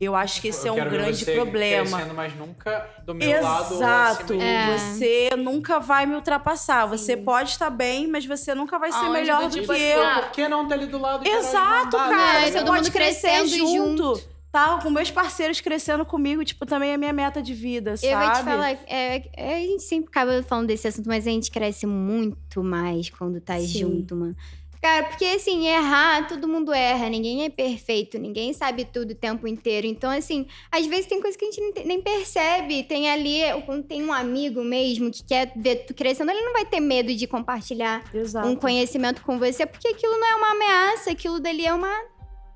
Eu 0.00 0.14
acho 0.14 0.40
que 0.40 0.48
esse 0.48 0.66
Eu 0.66 0.68
é 0.68 0.72
um 0.72 0.76
quero 0.76 0.90
ver 0.90 0.96
grande 0.98 1.24
você 1.24 1.34
problema. 1.34 1.88
crescendo, 1.88 2.14
mas 2.14 2.36
nunca 2.36 2.88
do 3.04 3.14
meu 3.14 3.42
lado. 3.42 3.70
ou 3.74 3.76
Exato. 3.78 4.36
de 4.36 4.40
É. 4.40 4.78
Você 4.78 5.30
nunca 5.36 5.80
vai 5.80 6.06
me 6.06 6.14
ultrapassar. 6.14 6.86
Você 6.86 7.16
Sim. 7.16 7.24
pode 7.24 7.50
estar 7.50 7.68
bem, 7.70 8.06
mas 8.06 8.24
você 8.24 8.54
nunca 8.54 8.78
vai 8.78 8.92
ser 8.92 8.98
Aonde 8.98 9.12
melhor 9.12 9.40
do 9.42 9.48
do 9.48 9.54
tipo 9.60 9.66
que 9.66 9.72
assim, 9.72 9.82
eu. 9.84 10.06
ah, 10.06 10.20
Por 10.22 10.30
que 10.30 10.46
não 10.48 10.68
tá 10.68 10.74
ali 10.76 10.86
do 10.86 10.98
lado? 10.98 11.26
Exato, 11.26 11.96
cara. 11.96 12.12
É, 12.38 12.40
né? 12.42 12.46
você 12.52 12.58
todo 12.58 12.66
pode 12.68 12.82
mundo 12.84 12.92
crescer 12.92 13.28
crescendo 13.40 13.48
junto. 13.48 14.38
Tá, 14.50 14.78
com 14.82 14.88
meus 14.88 15.10
parceiros 15.10 15.60
crescendo 15.60 16.06
comigo, 16.06 16.42
tipo, 16.42 16.64
também 16.64 16.92
é 16.92 16.96
minha 16.96 17.12
meta 17.12 17.42
de 17.42 17.52
vida, 17.52 17.98
sabe? 17.98 18.12
Eu 18.12 18.18
vou 18.18 18.30
te 18.32 18.42
falar, 18.44 18.70
é, 18.86 19.22
é, 19.36 19.54
a 19.56 19.60
gente 19.60 19.82
sempre 19.82 20.08
acaba 20.08 20.42
falando 20.42 20.68
desse 20.68 20.88
assunto, 20.88 21.06
mas 21.06 21.26
a 21.26 21.30
gente 21.30 21.50
cresce 21.50 21.84
muito 21.86 22.64
mais 22.64 23.10
quando 23.10 23.38
tá 23.42 23.58
Sim. 23.60 23.66
junto, 23.80 24.16
mano. 24.16 24.34
Cara, 24.80 25.04
porque 25.06 25.24
assim, 25.24 25.66
errar, 25.66 26.28
todo 26.28 26.46
mundo 26.46 26.72
erra, 26.72 27.08
ninguém 27.08 27.44
é 27.44 27.50
perfeito, 27.50 28.16
ninguém 28.18 28.52
sabe 28.52 28.84
tudo 28.84 29.10
o 29.10 29.14
tempo 29.14 29.46
inteiro. 29.48 29.86
Então, 29.86 30.10
assim, 30.10 30.46
às 30.70 30.86
vezes 30.86 31.06
tem 31.06 31.20
coisa 31.20 31.36
que 31.36 31.44
a 31.44 31.50
gente 31.50 31.84
nem, 31.84 32.00
percebe. 32.00 32.84
Tem 32.84 33.10
ali, 33.10 33.40
quando 33.66 33.84
tem 33.84 34.04
um 34.04 34.12
amigo 34.12 34.62
mesmo 34.62 35.10
que 35.10 35.24
quer 35.24 35.52
ver 35.56 35.84
tu 35.86 35.94
crescendo, 35.94 36.30
ele 36.30 36.42
não 36.42 36.52
vai 36.52 36.64
ter 36.64 36.80
medo 36.80 37.14
de 37.14 37.26
compartilhar 37.26 38.04
Exato. 38.14 38.46
um 38.46 38.54
conhecimento 38.54 39.22
com 39.22 39.38
você, 39.38 39.66
porque 39.66 39.88
aquilo 39.88 40.12
não 40.18 40.26
é 40.26 40.34
uma 40.36 40.52
ameaça, 40.52 41.10
aquilo 41.10 41.40
dali 41.40 41.66
é 41.66 41.74
uma 41.74 41.92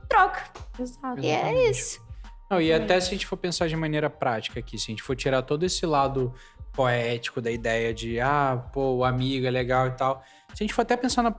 troca. 0.09 0.45
Exato. 0.79 1.21
E 1.21 1.27
é 1.27 1.71
isso. 1.71 2.01
Não, 2.49 2.61
e 2.61 2.73
até 2.73 3.01
se 3.01 3.09
a 3.09 3.13
gente 3.13 3.27
for 3.27 3.37
pensar 3.37 3.67
de 3.67 3.75
maneira 3.75 4.11
prática 4.11 4.61
aqui, 4.61 4.79
se 4.79 4.85
a 4.85 4.93
gente 4.93 5.03
for 5.03 5.17
tirar 5.17 5.43
todo 5.43 5.65
esse 5.65 5.87
lado 5.87 6.35
poético 6.73 7.41
da 7.41 7.51
ideia 7.51 7.93
de, 7.93 8.21
ah, 8.21 8.63
pô, 8.73 8.97
o 8.97 9.05
amigo 9.05 9.47
é 9.47 9.51
legal 9.51 9.87
e 9.89 9.93
tal. 9.93 10.23
Se 10.55 10.63
a 10.63 10.65
gente 10.65 10.75
for 10.75 10.83
até 10.83 10.97
pensar 10.97 11.23
na- 11.23 11.35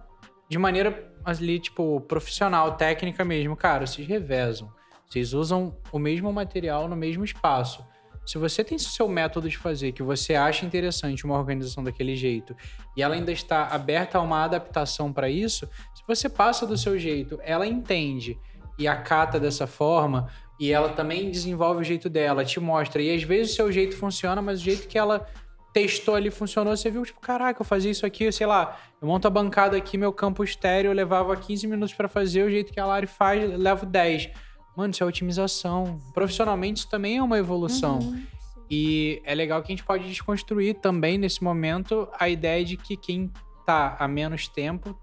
de 0.53 0.59
maneira 0.59 1.11
ali, 1.25 1.59
tipo, 1.59 1.99
profissional, 2.01 2.77
técnica 2.77 3.25
mesmo, 3.25 3.55
cara, 3.55 3.87
vocês 3.87 4.07
revezam. 4.07 4.71
Vocês 5.09 5.33
usam 5.33 5.75
o 5.91 5.97
mesmo 5.97 6.31
material 6.31 6.87
no 6.87 6.95
mesmo 6.95 7.25
espaço. 7.25 7.83
Se 8.23 8.37
você 8.37 8.63
tem 8.63 8.77
seu 8.77 9.07
método 9.07 9.49
de 9.49 9.57
fazer, 9.57 9.93
que 9.93 10.03
você 10.03 10.35
acha 10.35 10.63
interessante 10.63 11.25
uma 11.25 11.37
organização 11.37 11.83
daquele 11.83 12.15
jeito, 12.15 12.55
e 12.95 13.01
ela 13.01 13.15
ainda 13.15 13.31
está 13.31 13.67
aberta 13.67 14.19
a 14.19 14.21
uma 14.21 14.43
adaptação 14.43 15.11
para 15.11 15.27
isso, 15.27 15.67
se 15.95 16.03
você 16.07 16.29
passa 16.29 16.67
do 16.67 16.77
seu 16.77 16.99
jeito, 16.99 17.39
ela 17.43 17.65
entende 17.65 18.37
e 18.77 18.87
acata 18.87 19.39
dessa 19.39 19.65
forma, 19.65 20.29
e 20.59 20.71
ela 20.71 20.89
também 20.89 21.31
desenvolve 21.31 21.81
o 21.81 21.83
jeito 21.83 22.11
dela, 22.11 22.45
te 22.45 22.59
mostra. 22.59 23.01
E 23.01 23.13
às 23.13 23.23
vezes 23.23 23.53
o 23.53 23.55
seu 23.55 23.71
jeito 23.71 23.97
funciona, 23.97 24.39
mas 24.39 24.61
o 24.61 24.63
jeito 24.63 24.87
que 24.87 24.99
ela 24.99 25.27
testou 25.73 26.13
ali 26.13 26.29
funcionou, 26.29 26.77
você 26.77 26.89
viu, 26.91 27.03
tipo, 27.03 27.19
caraca, 27.19 27.59
eu 27.61 27.65
fazia 27.65 27.89
isso 27.89 28.05
aqui, 28.05 28.31
sei 28.31 28.45
lá, 28.45 28.79
eu 29.01 29.07
monto 29.07 29.27
a 29.27 29.29
bancada 29.31 29.75
aqui, 29.75 29.97
meu 29.97 30.13
campo 30.13 30.43
estéreo, 30.43 30.89
eu 30.89 30.93
levava 30.93 31.35
15 31.35 31.65
minutos 31.65 31.93
pra 31.95 32.07
fazer, 32.07 32.43
o 32.43 32.49
jeito 32.49 32.71
que 32.71 32.79
a 32.79 32.85
Lari 32.85 33.07
faz, 33.07 33.43
eu 33.43 33.57
levo 33.57 33.85
10. 33.85 34.29
Mano, 34.77 34.91
isso 34.91 35.03
é 35.03 35.07
otimização. 35.07 35.99
Profissionalmente, 36.13 36.79
isso 36.79 36.89
também 36.89 37.17
é 37.17 37.23
uma 37.23 37.37
evolução. 37.37 37.99
Uhum. 37.99 38.23
E 38.69 39.21
é 39.25 39.35
legal 39.35 39.61
que 39.61 39.71
a 39.71 39.75
gente 39.75 39.83
pode 39.83 40.07
desconstruir 40.07 40.75
também, 40.75 41.17
nesse 41.17 41.43
momento, 41.43 42.07
a 42.19 42.29
ideia 42.29 42.63
de 42.63 42.77
que 42.77 42.95
quem 42.95 43.31
tá 43.65 43.95
há 43.99 44.07
menos 44.07 44.47
tempo 44.47 44.97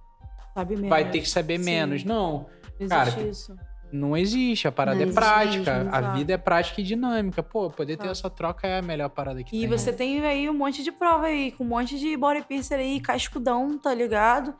vai 0.88 1.10
ter 1.10 1.20
que 1.20 1.28
saber 1.28 1.58
Sim. 1.58 1.64
menos. 1.64 2.04
Não, 2.04 2.46
Existe 2.78 2.88
cara, 2.88 3.22
isso. 3.22 3.56
Não 3.92 4.16
existe. 4.16 4.66
A 4.68 4.72
parada 4.72 4.96
Não 4.96 5.02
é 5.02 5.06
existe 5.06 5.20
prática. 5.20 5.74
mesmo, 5.78 5.94
a 5.94 6.00
vida 6.12 6.32
é 6.32 6.38
prática 6.38 6.80
e 6.80 6.84
dinâmica. 6.84 7.42
Pô, 7.42 7.70
poder 7.70 7.96
ter 7.96 8.08
essa 8.08 8.28
troca 8.30 8.66
é 8.66 8.78
a 8.78 8.82
melhor 8.82 9.08
parada 9.10 9.42
que 9.42 9.56
E 9.56 9.60
tem. 9.60 9.68
você 9.68 9.92
tem 9.92 10.24
aí 10.24 10.48
um 10.48 10.54
monte 10.54 10.82
de 10.82 10.92
prova 10.92 11.26
aí, 11.26 11.52
com 11.52 11.64
um 11.64 11.68
monte 11.68 11.98
de 11.98 12.16
body 12.16 12.42
piercer 12.42 12.78
aí, 12.78 13.00
cascudão, 13.00 13.78
tá 13.78 13.92
ligado? 13.94 14.54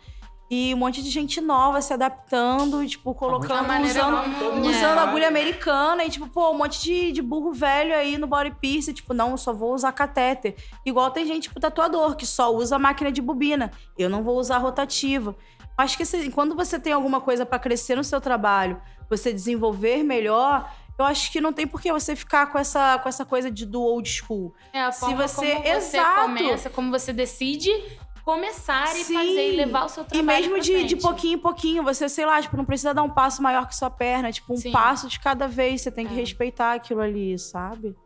E 0.53 0.75
um 0.75 0.79
monte 0.79 1.01
de 1.01 1.09
gente 1.11 1.40
nova 1.40 1.81
se 1.81 1.93
adaptando, 1.93 2.85
tipo, 2.85 3.14
colocando, 3.14 3.69
maneira 3.69 4.01
usando, 4.05 4.38
como- 4.40 4.61
usando 4.69 4.99
É. 4.99 5.03
agulha 5.03 5.29
americana 5.29 6.05
e, 6.05 6.11
tipo, 6.11 6.27
pô, 6.27 6.51
um 6.51 6.59
monte 6.59 6.83
de, 6.83 7.12
de 7.12 7.23
burro 7.23 7.53
velho 7.53 7.95
aí 7.95 8.19
no 8.19 8.27
body 8.27 8.51
piercing, 8.61 8.93
tipo, 8.93 9.14
não, 9.14 9.31
eu 9.31 9.37
só 9.38 9.53
vou 9.53 9.73
usar 9.73 9.93
catéter. 9.93 10.57
Igual 10.85 11.12
tem 11.12 11.25
gente, 11.25 11.45
tipo, 11.45 11.61
tatuador, 11.61 12.16
que 12.16 12.27
só 12.27 12.53
usa 12.53 12.81
máquina 12.81 13.12
de 13.12 13.23
bobina. 13.23 13.71
Eu 13.97 14.09
não 14.11 14.25
vou 14.25 14.37
usar 14.40 14.59
rotativa. 14.59 15.37
Acho 15.79 15.97
que 15.97 16.03
assim, 16.03 16.29
quando 16.33 16.57
você 16.57 16.81
tem 16.81 16.93
alguma 16.93 17.21
coisa 17.21 17.47
pra 17.47 17.57
crescer 17.59 17.95
no 17.95 18.03
seu 18.03 18.21
trabalho, 18.21 18.81
você 19.11 19.33
desenvolver 19.33 20.03
melhor, 20.05 20.73
eu 20.99 21.05
acho 21.05 21.31
que 21.33 21.40
não 21.40 21.53
tem 21.53 21.66
por 21.66 21.81
que 21.83 21.92
você 21.92 22.14
ficar 22.16 22.46
com 22.53 22.59
essa, 22.59 22.99
com 22.99 23.09
essa 23.09 23.25
coisa 23.25 23.51
de, 23.51 23.66
do 23.66 23.83
old 23.83 24.09
school. 24.09 24.55
É 24.73 24.81
a 24.83 24.92
Se 24.92 25.01
forma 25.01 25.27
você- 25.29 25.51
como 25.57 25.64
você 25.64 25.96
Exato. 25.96 26.20
começa, 26.23 26.70
como 26.70 26.90
você 26.90 27.12
decide 27.12 27.70
começar 28.25 28.85
e 28.96 29.03
Sim. 29.05 29.14
fazer 29.14 29.53
e 29.53 29.57
levar 29.57 29.87
o 29.87 29.88
seu 29.88 30.05
E 30.05 30.07
trabalho 30.07 30.27
mesmo 30.29 30.51
pra 30.53 30.61
de, 30.61 30.85
de 30.85 30.96
pouquinho 30.96 31.35
em 31.37 31.38
pouquinho, 31.40 31.83
você, 31.83 32.09
sei 32.09 32.27
lá, 32.27 32.40
tipo, 32.40 32.57
não 32.57 32.64
precisa 32.66 32.92
dar 32.94 33.03
um 33.03 33.09
passo 33.11 33.42
maior 33.42 33.66
que 33.66 33.75
sua 33.75 33.90
perna, 33.90 34.31
tipo, 34.31 34.53
um 34.53 34.57
Sim. 34.59 34.70
passo 34.70 35.09
de 35.09 35.18
cada 35.18 35.49
vez. 35.49 35.81
Você 35.81 35.90
tem 35.90 36.07
que 36.07 36.12
É. 36.12 36.16
respeitar 36.16 36.75
aquilo 36.75 37.01
ali, 37.01 37.37
sabe? 37.38 37.96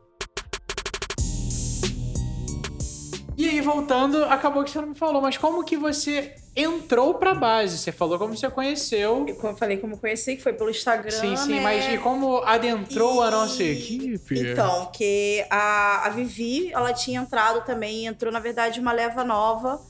E 3.37 3.49
aí, 3.49 3.61
voltando, 3.61 4.25
acabou 4.27 4.63
que 4.63 4.71
você 4.71 4.81
não 4.81 4.89
me 4.89 4.95
falou, 4.95 5.21
mas 5.21 5.37
como 5.37 5.65
que 5.65 5.77
você 5.77 6.35
entrou 6.55 7.15
pra 7.15 7.35
base? 7.35 7.77
Você 7.79 7.91
falou 7.91 8.17
como 8.17 8.37
você 8.37 8.49
conheceu. 8.49 9.27
Eu 9.29 9.57
falei, 9.57 9.77
como 9.79 9.99
conheci, 9.99 10.37
que 10.37 10.43
foi 10.43 10.53
pelo 10.53 10.71
Instagram. 10.71 11.11
Sim, 11.11 11.37
sim, 11.37 11.55
né? 11.57 11.61
mas 11.61 11.93
e 11.93 11.99
como 11.99 12.39
adentrou 12.45 13.23
a 13.23 13.31
nossa 13.33 13.63
E- 13.63 13.73
equipe? 13.73 14.39
Então, 14.39 14.87
que 14.93 15.45
a, 15.51 16.07
a 16.07 16.11
Vivi, 16.11 16.73
ela 16.73 16.93
tinha 16.93 17.21
entrado 17.21 17.65
também, 17.65 18.07
entrou, 18.07 18.33
na 18.33 18.39
verdade, 18.39 18.79
uma 18.79 18.93
leva 18.93 19.25
nova 19.25 19.81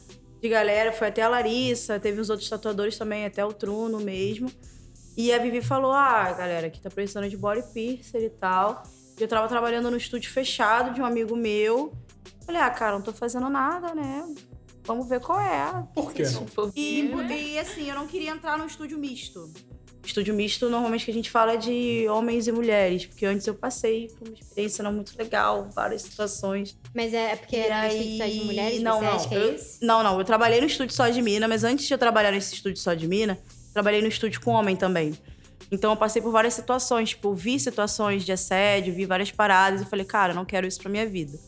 de 0.40 0.48
galera. 0.48 0.90
Foi 0.90 1.08
até 1.08 1.20
a 1.20 1.28
Larissa, 1.28 2.00
teve 2.00 2.18
uns 2.18 2.30
outros 2.30 2.48
tatuadores 2.48 2.96
também, 2.96 3.26
até 3.26 3.44
o 3.44 3.52
Truno 3.52 4.00
mesmo. 4.00 4.50
E 5.18 5.32
a 5.34 5.38
Vivi 5.38 5.60
falou: 5.60 5.92
ah, 5.92 6.32
galera, 6.32 6.68
aqui 6.68 6.80
tá 6.80 6.88
precisando 6.88 7.28
de 7.28 7.36
body 7.36 7.62
piercer 7.74 8.22
e 8.22 8.30
tal. 8.30 8.82
E 9.18 9.22
eu 9.22 9.28
tava 9.28 9.46
trabalhando 9.48 9.90
no 9.90 9.96
estúdio 9.98 10.30
fechado 10.32 10.94
de 10.94 11.00
um 11.02 11.04
amigo 11.04 11.36
meu. 11.36 11.92
Falei, 12.46 12.60
ah, 12.60 12.70
cara, 12.70 12.92
não 12.92 13.02
tô 13.02 13.12
fazendo 13.12 13.48
nada, 13.48 13.94
né? 13.94 14.24
Vamos 14.84 15.08
ver 15.08 15.20
qual 15.20 15.40
é. 15.40 15.86
Por 15.94 16.12
que 16.12 16.22
não? 16.24 16.46
E, 16.76 17.10
e 17.54 17.58
assim, 17.58 17.88
eu 17.88 17.94
não 17.94 18.06
queria 18.06 18.30
entrar 18.30 18.58
num 18.58 18.66
estúdio 18.66 18.98
misto. 18.98 19.50
Estúdio 20.04 20.34
misto, 20.34 20.68
normalmente 20.68 21.06
que 21.06 21.10
a 21.10 21.14
gente 21.14 21.30
fala 21.30 21.54
é 21.54 21.56
de 21.56 22.06
homens 22.10 22.46
e 22.46 22.52
mulheres, 22.52 23.06
porque 23.06 23.24
antes 23.24 23.46
eu 23.46 23.54
passei 23.54 24.08
por 24.18 24.28
uma 24.28 24.34
experiência 24.38 24.84
não 24.84 24.92
muito 24.92 25.16
legal, 25.16 25.70
várias 25.74 26.02
situações. 26.02 26.76
Mas 26.94 27.14
é 27.14 27.34
porque 27.36 27.56
E 27.56 27.60
era 27.60 27.80
aí- 27.80 28.18
só 28.18 28.26
de 28.26 28.44
mulheres? 28.44 28.82
não, 28.82 28.98
você 28.98 29.04
não, 29.06 29.12
acha 29.14 29.28
que 29.28 29.34
é 29.34 29.38
eu- 29.38 29.54
isso? 29.54 29.78
Não, 29.80 30.02
não, 30.02 30.18
eu 30.18 30.24
trabalhei 30.26 30.60
no 30.60 30.66
estúdio 30.66 30.94
só 30.94 31.08
de 31.08 31.22
mina, 31.22 31.48
mas 31.48 31.64
antes 31.64 31.86
de 31.86 31.94
eu 31.94 31.96
trabalhar 31.96 32.32
nesse 32.32 32.52
estúdio 32.54 32.76
só 32.82 32.92
de 32.92 33.08
mina, 33.08 33.38
trabalhei 33.72 34.02
no 34.02 34.08
estúdio 34.08 34.42
com 34.42 34.50
homem 34.50 34.76
também. 34.76 35.18
Então 35.72 35.90
eu 35.90 35.96
passei 35.96 36.20
por 36.20 36.30
várias 36.30 36.52
situações, 36.52 37.08
tipo, 37.08 37.32
vi 37.34 37.58
situações 37.58 38.22
de 38.26 38.32
assédio, 38.32 38.92
vi 38.94 39.06
várias 39.06 39.30
paradas 39.30 39.80
e 39.80 39.86
falei, 39.86 40.04
cara, 40.04 40.34
não 40.34 40.44
quero 40.44 40.66
isso 40.66 40.78
pra 40.80 40.90
minha 40.90 41.06
vida. 41.08 41.38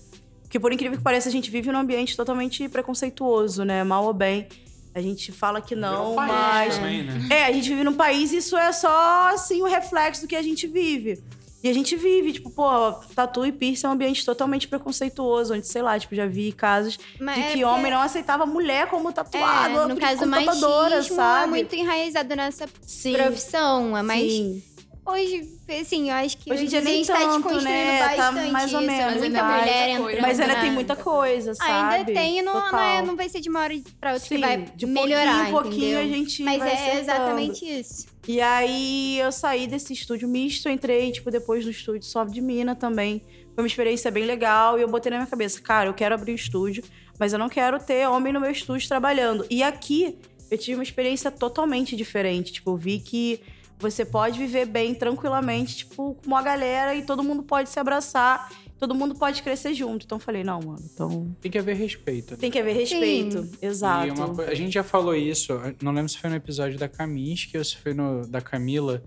Porque 0.47 0.61
por 0.61 0.73
incrível 0.73 0.97
que 0.97 1.03
pareça, 1.05 1.29
a 1.29 1.33
gente 1.33 1.51
vive 1.51 1.71
num 1.73 1.79
ambiente 1.81 2.17
totalmente 2.17 2.69
preconceituoso, 2.69 3.65
né? 3.65 3.83
Mal 3.85 4.05
ou 4.05 4.13
bem. 4.15 4.47
A 4.95 5.01
gente 5.03 5.31
fala 5.31 5.61
que 5.61 5.75
não, 5.77 6.15
país 6.15 6.33
mas 6.33 6.77
também, 6.79 7.03
né? 7.05 7.27
é, 7.31 7.45
a 7.45 7.53
gente 7.53 7.69
vive 7.69 7.85
num 7.85 7.93
país 7.93 8.33
e 8.33 8.39
isso 8.39 8.57
é 8.57 8.73
só, 8.73 9.29
assim, 9.35 9.61
o 9.61 9.67
reflexo 9.67 10.23
do 10.23 10.29
que 10.29 10.35
a 10.35 10.41
gente 10.41 10.67
vive. 10.67 11.23
E 11.63 11.69
a 11.69 11.73
gente 11.75 11.97
vive, 11.97 12.33
tipo, 12.35 12.49
pô, 12.49 12.93
tatu 13.15 13.45
e 13.45 13.51
piercing 13.53 13.87
é 13.87 13.89
um 13.91 13.93
ambiente 13.93 14.25
totalmente 14.25 14.69
preconceituoso, 14.69 15.53
onde, 15.53 15.67
sei 15.67 15.83
lá, 15.83 15.99
tipo, 15.99 16.15
já 16.15 16.25
vi 16.27 16.53
casos 16.53 16.99
Mas 17.21 17.35
de 17.35 17.41
é 17.41 17.45
que 17.45 17.49
porque- 17.51 17.65
homem 17.65 17.91
não 17.93 18.01
aceitava 18.01 18.47
mulher 18.47 18.87
como 18.87 19.13
tatuado, 19.13 19.81
É, 19.81 19.87
no 19.87 19.97
caso, 19.97 20.19
como 20.21 20.31
machismo 20.31 20.53
tatuadora, 20.55 20.95
é 20.97 21.03
sabe? 21.03 21.49
muito 21.51 21.75
enraizado 21.75 22.35
nessa 22.37 22.67
Sim, 22.87 23.13
profissão. 23.15 23.97
é 23.99 24.03
Mas 24.03 24.33
sim. 24.33 24.63
Hoje, 25.07 25.49
assim, 25.81 26.11
eu 26.11 26.15
acho 26.17 26.37
que 26.39 26.53
Hoje 26.53 26.65
em 26.65 26.67
dia 26.67 26.79
a 26.81 26.83
nem 26.83 26.95
gente 26.97 27.07
tá 27.07 27.15
tanto, 27.19 27.27
desconstruindo 27.35 27.65
né? 27.65 27.99
Tá 28.17 28.17
bastante 28.33 28.51
mais 28.53 28.75
ou 28.75 28.81
isso. 28.81 28.91
menos, 28.91 29.17
muita 29.19 29.43
mas- 29.43 29.61
mulher 29.61 29.89
Mas 29.89 30.01
entrando 30.09 30.23
Mas 30.23 30.41
ainda 30.41 30.57
tem 30.61 30.71
muita 30.73 30.97
coisa, 30.97 31.55
sabe? 31.55 31.95
Ainda 31.97 32.13
tem, 32.13 32.39
e 32.39 32.43
não, 32.43 32.73
não, 32.73 32.79
é- 32.81 33.03
não 33.03 33.17
vai 33.17 33.29
ser 33.29 33.41
de 33.41 33.49
uma 33.49 33.61
hora 33.61 33.75
pra 34.01 34.13
outra 34.15 34.29
Sim, 34.29 34.35
que 34.35 34.41
vai 34.41 34.59
de 34.75 34.87
melhorar, 34.87 35.51
pouquinho 35.51 35.63
pouquinho 35.71 35.99
a 36.01 36.05
gente 36.05 36.43
Mas 36.43 36.59
vai 36.59 36.69
é 36.69 36.73
acertando. 36.75 37.01
exatamente 37.01 37.65
isso. 37.65 38.07
E 38.29 38.41
aí 38.41 39.19
eu 39.21 39.31
saí 39.31 39.67
desse 39.67 39.93
estúdio 39.93 40.29
misto, 40.29 40.69
entrei, 40.69 41.13
tipo, 41.13 41.31
depois 41.31 41.65
no 41.65 41.71
estúdio 41.71 42.03
só 42.03 42.25
de 42.25 42.41
mina 42.41 42.75
também. 42.75 43.23
Foi 43.55 43.63
uma 43.63 43.69
experiência 43.69 44.11
bem 44.11 44.25
legal 44.25 44.79
e 44.79 44.83
eu 44.83 44.89
botei 44.89 45.11
na 45.11 45.19
minha 45.19 45.27
cabeça, 45.29 45.61
cara, 45.61 45.89
eu 45.89 45.95
quero 45.95 46.15
abrir 46.15 46.33
o 46.33 46.35
estúdio, 46.35 46.83
mas 47.19 47.33
eu 47.33 47.39
não 47.39 47.49
quero 47.49 47.79
ter 47.79 48.07
homem 48.09 48.33
no 48.33 48.41
meu 48.41 48.51
estúdio 48.51 48.87
trabalhando. 48.89 49.47
E 49.49 49.63
aqui 49.63 50.19
eu 50.51 50.59
tive 50.59 50.75
uma 50.77 50.83
experiência 50.83 51.31
totalmente 51.31 51.97
diferente. 51.97 52.53
Tipo, 52.53 52.73
eu 52.73 52.77
vi 52.77 52.99
que 52.99 53.41
você 53.79 54.05
pode 54.05 54.39
viver 54.39 54.67
bem 54.67 54.95
tranquilamente, 54.95 55.77
tipo, 55.79 56.15
com 56.15 56.27
uma 56.27 56.43
galera 56.43 56.95
e 56.95 57.03
todo 57.03 57.23
mundo 57.23 57.43
pode 57.43 57.69
se 57.69 57.79
abraçar, 57.79 58.51
todo 58.79 58.95
mundo 58.95 59.15
pode 59.15 59.43
crescer 59.43 59.75
junto. 59.75 60.05
Então 60.07 60.17
eu 60.17 60.21
falei, 60.23 60.43
não, 60.45 60.61
mano, 60.61 60.83
então 60.93 61.35
Tem 61.41 61.51
que 61.51 61.59
haver 61.59 61.77
respeito. 61.77 62.33
né? 62.33 62.37
tem 62.39 62.51
que 62.51 62.59
haver 62.59 62.75
respeito. 62.75 63.49
Exato. 63.61 64.07
E 64.07 64.11
uma 64.11 64.43
a 64.45 64.55
gente 64.55 64.73
já 64.73 64.83
falou 64.83 65.15
isso, 65.15 65.53
não 65.83 65.93
lembro 65.93 66.09
se 66.09 66.19
foi 66.19 66.31
no 66.31 66.37
episódio 66.37 66.79
da 66.79 66.89
Kaminsky 66.89 67.59
ou 67.59 67.65
se 67.65 67.77
foi 67.77 67.93
no 67.95 68.27
da 68.27 68.41
Camila, 68.41 69.03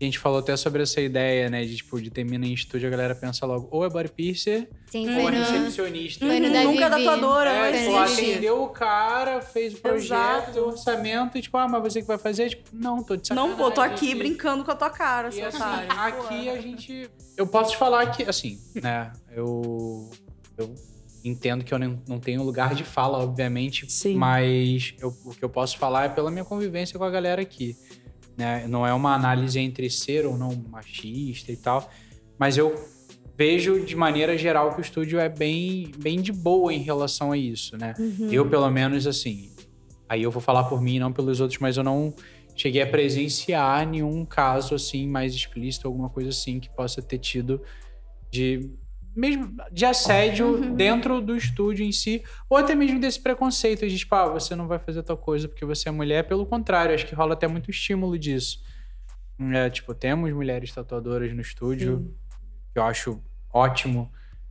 a 0.00 0.04
gente 0.04 0.18
falou 0.18 0.40
até 0.40 0.56
sobre 0.56 0.82
essa 0.82 1.00
ideia, 1.00 1.48
né, 1.48 1.64
de 1.64 1.76
tipo, 1.76 2.00
de 2.00 2.10
ter 2.10 2.24
mina 2.24 2.44
em 2.46 2.52
estúdio, 2.52 2.88
a 2.88 2.90
galera 2.90 3.14
pensa 3.14 3.46
logo, 3.46 3.68
ou 3.70 3.84
é 3.84 3.88
body 3.88 4.10
piercer, 4.10 4.68
Sim, 4.90 5.06
ou 5.08 5.28
é 5.28 5.32
no... 5.32 5.38
recepcionista. 5.44 6.26
Foi 6.26 6.40
no 6.40 6.52
da 6.52 6.64
Nunca 6.64 6.90
Vivi. 6.90 7.04
tatuadora, 7.04 7.50
É, 7.50 7.70
não 7.72 8.04
tipo, 8.04 8.12
atendeu 8.12 8.62
o 8.64 8.68
cara, 8.68 9.40
fez 9.40 9.74
o 9.74 9.76
projeto, 9.78 10.48
Exato. 10.50 10.60
o 10.60 10.66
orçamento, 10.66 11.38
e 11.38 11.42
tipo, 11.42 11.56
ah, 11.56 11.68
mas 11.68 11.82
você 11.82 12.00
que 12.02 12.06
vai 12.08 12.18
fazer? 12.18 12.50
Tipo, 12.50 12.68
não, 12.72 13.02
tô 13.02 13.16
de 13.16 13.28
sacanagem. 13.28 13.56
Não, 13.56 13.56
pô, 13.64 13.70
tô 13.70 13.80
aqui 13.80 14.10
E- 14.10 14.14
brincando 14.14 14.64
com 14.64 14.70
a 14.72 14.74
tua 14.74 14.90
cara, 14.90 15.28
E 15.28 15.32
seu 15.32 15.46
assim, 15.46 15.56
otário. 15.58 15.92
aqui 15.92 16.48
a 16.50 16.60
gente. 16.60 17.08
Eu 17.36 17.46
posso 17.46 17.70
te 17.70 17.76
falar 17.76 18.06
que, 18.10 18.24
assim, 18.24 18.58
né? 18.82 19.12
Eu. 19.34 20.10
Eu 20.58 20.74
entendo 21.24 21.64
que 21.64 21.72
eu 21.72 21.78
não 21.78 22.02
não 22.06 22.20
tenho 22.20 22.42
lugar 22.42 22.74
de 22.74 22.84
fala, 22.84 23.18
obviamente. 23.18 23.90
Sim. 23.90 24.16
Mas 24.16 24.92
eu- 25.00 25.16
o 25.24 25.30
que 25.34 25.42
eu 25.44 25.48
posso 25.48 25.78
falar 25.78 26.04
é 26.04 26.08
pela 26.08 26.30
minha 26.30 26.44
convivência 26.44 26.98
com 26.98 27.04
a 27.04 27.10
galera 27.10 27.40
aqui. 27.40 27.76
Né? 28.36 28.66
Não 28.68 28.86
é 28.86 28.92
uma 28.92 29.14
análise 29.14 29.58
entre 29.58 29.88
ser 29.88 30.26
ou 30.26 30.36
não 30.36 30.54
machista 30.68 31.52
e 31.52 31.56
tal. 31.56 31.90
Mas 32.38 32.56
eu 32.56 32.74
vejo 33.36 33.84
de 33.84 33.96
maneira 33.96 34.36
geral 34.36 34.72
que 34.72 34.80
o 34.80 34.82
estúdio 34.82 35.18
é 35.18 35.28
bem, 35.28 35.90
bem 35.98 36.20
de 36.20 36.32
boa 36.32 36.72
em 36.72 36.82
relação 36.82 37.32
a 37.32 37.36
isso, 37.36 37.76
né? 37.76 37.94
Uhum. 37.98 38.28
Eu, 38.30 38.48
pelo 38.48 38.70
menos, 38.70 39.06
assim. 39.06 39.50
Aí 40.08 40.22
eu 40.22 40.30
vou 40.30 40.42
falar 40.42 40.64
por 40.64 40.80
mim, 40.80 40.98
não 40.98 41.12
pelos 41.12 41.40
outros, 41.40 41.58
mas 41.60 41.76
eu 41.76 41.84
não 41.84 42.14
cheguei 42.54 42.82
a 42.82 42.86
presenciar 42.86 43.86
nenhum 43.86 44.24
caso 44.24 44.74
assim 44.74 45.08
mais 45.08 45.34
explícito, 45.34 45.88
alguma 45.88 46.08
coisa 46.08 46.30
assim 46.30 46.60
que 46.60 46.70
possa 46.70 47.02
ter 47.02 47.18
tido 47.18 47.60
de 48.30 48.70
mesmo 49.14 49.54
de 49.70 49.84
assédio 49.84 50.46
Uhum. 50.54 50.74
dentro 50.74 51.20
do 51.20 51.36
estúdio 51.36 51.84
em 51.84 51.92
si, 51.92 52.22
ou 52.48 52.56
até 52.56 52.74
mesmo 52.74 52.98
desse 53.00 53.20
preconceito 53.20 53.86
de 53.88 53.96
tipo, 53.98 54.14
ah, 54.14 54.26
você 54.28 54.54
não 54.56 54.66
vai 54.66 54.78
fazer 54.78 55.02
tal 55.02 55.16
coisa 55.16 55.48
porque 55.48 55.64
você 55.64 55.88
é 55.88 55.92
mulher, 55.92 56.24
pelo 56.26 56.44
contrário, 56.46 56.94
acho 56.94 57.06
que 57.06 57.14
rola 57.14 57.34
até 57.34 57.46
muito 57.46 57.70
estímulo 57.70 58.18
disso. 58.18 58.62
É, 59.52 59.68
tipo, 59.70 59.92
temos 59.94 60.32
mulheres 60.32 60.72
tatuadoras 60.72 61.32
no 61.32 61.40
estúdio, 61.40 62.14
que 62.72 62.78
eu 62.78 62.82
acho 62.84 63.22
ótimo. 63.52 64.10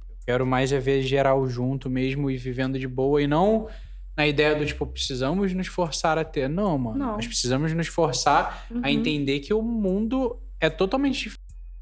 Eu 0.10 0.16
quero 0.26 0.46
mais 0.46 0.72
é 0.72 0.80
ver 0.80 1.02
geral 1.02 1.48
junto 1.48 1.90
mesmo 1.90 2.30
e 2.30 2.38
vivendo 2.38 2.78
de 2.80 2.88
boa 2.88 3.22
e 3.22 3.28
não 3.28 3.68
na 4.16 4.28
ideia 4.28 4.56
do 4.56 4.64
tipo, 4.66 4.86
precisamos 4.86 5.54
nos 5.54 5.66
forçar 5.68 6.18
a 6.20 6.24
ter. 6.24 6.48
Não, 6.48 6.78
mano. 6.78 6.98
Não. 7.00 7.16
Nós 7.16 7.26
precisamos 7.26 7.74
nos 7.74 7.88
forçar 7.88 8.68
a 8.70 8.74
Uhum. 8.76 8.86
entender 8.88 9.40
que 9.40 9.54
o 9.54 9.62
mundo 9.62 10.40
é 10.60 10.70
totalmente 10.70 11.32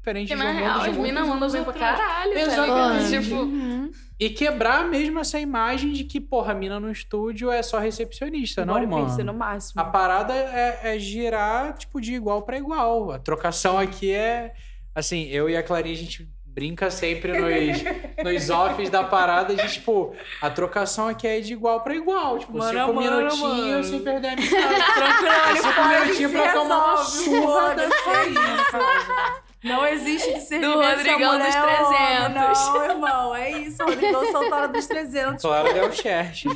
diferente 0.02 0.28
Porque 0.28 0.34
de 0.34 0.34
um 0.34 0.44
na 0.44 0.52
mundo 0.52 0.62
real, 0.62 0.80
as 0.90 0.96
minas 0.96 1.22
mandam 1.22 1.36
anos 1.36 1.52
bem 1.52 1.64
pra 1.64 1.72
caralho, 1.72 2.32
tá 2.34 2.40
Exatamente. 2.40 3.06
ligado? 3.08 3.22
Tipo, 3.24 3.34
Uhum. 3.42 3.90
E 4.20 4.30
quebrar 4.30 4.84
mesmo 4.84 5.18
essa 5.18 5.40
imagem 5.40 5.92
de 5.92 6.04
que, 6.04 6.20
porra, 6.20 6.52
a 6.52 6.54
mina 6.54 6.78
no 6.78 6.90
estúdio 6.92 7.50
é 7.50 7.60
só 7.60 7.78
recepcionista, 7.80 8.64
não, 8.64 8.74
mano. 8.86 9.24
no 9.24 9.34
máximo. 9.34 9.80
A 9.80 9.84
parada 9.84 10.32
é, 10.32 10.94
é 10.94 10.98
girar, 10.98 11.74
tipo, 11.76 12.00
de 12.00 12.14
igual 12.14 12.42
pra 12.42 12.56
igual. 12.56 13.10
A 13.10 13.18
trocação 13.18 13.76
aqui 13.78 14.12
é. 14.12 14.52
Assim, 14.94 15.26
eu 15.28 15.50
e 15.50 15.56
a 15.56 15.62
Clarinha, 15.62 15.94
a 15.94 15.98
gente 15.98 16.28
brinca 16.46 16.88
sempre 16.90 17.32
nos, 17.32 17.82
nos 18.22 18.50
offs 18.50 18.90
da 18.90 19.02
parada 19.02 19.56
de, 19.56 19.72
tipo, 19.72 20.14
a 20.40 20.48
trocação 20.50 21.08
aqui 21.08 21.26
é 21.26 21.40
de 21.40 21.54
igual 21.54 21.80
pra 21.80 21.96
igual. 21.96 22.38
Tipo, 22.38 22.58
Mano 22.58 22.78
cinco 22.78 22.92
mano, 22.94 23.16
minutinhos 23.16 23.40
mano. 23.70 23.84
sem 23.84 24.00
perder 24.00 24.28
a 24.28 24.32
amizade. 24.34 24.74
Tranquilo, 24.94 25.62
Cinco 25.62 25.88
minutinhos 25.88 26.32
pra 26.32 26.52
tomar 26.52 26.84
uma 26.94 26.96
surra 26.98 27.74
é 27.80 28.28
isso. 28.28 29.51
Não 29.62 29.86
existe 29.86 30.34
de 30.34 30.40
ser 30.40 30.60
Do 30.60 30.74
Rodrigão 30.74 31.38
dos 31.38 31.54
300. 31.54 32.34
Não, 32.34 32.84
irmão, 32.84 33.36
é 33.36 33.50
isso. 33.60 33.84
Rodrigão 33.84 34.32
Santana 34.32 34.68
dos 34.68 34.86
300. 34.86 35.40
Claro, 35.40 35.72
deu 35.72 35.92
chat. 35.92 36.46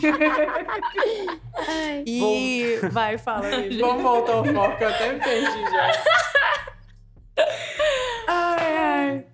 Ai. 1.68 2.02
E... 2.04 2.78
Vai, 2.90 3.16
fala, 3.16 3.46
amigo. 3.46 3.78
Vamos 3.86 4.02
voltar 4.02 4.32
ao 4.32 4.44
foco, 4.44 4.82
eu 4.82 4.88
até 4.88 5.12
me 5.12 5.20
perdi 5.20 5.62
já. 5.62 5.92
Ai, 8.26 8.76
ai. 8.76 9.24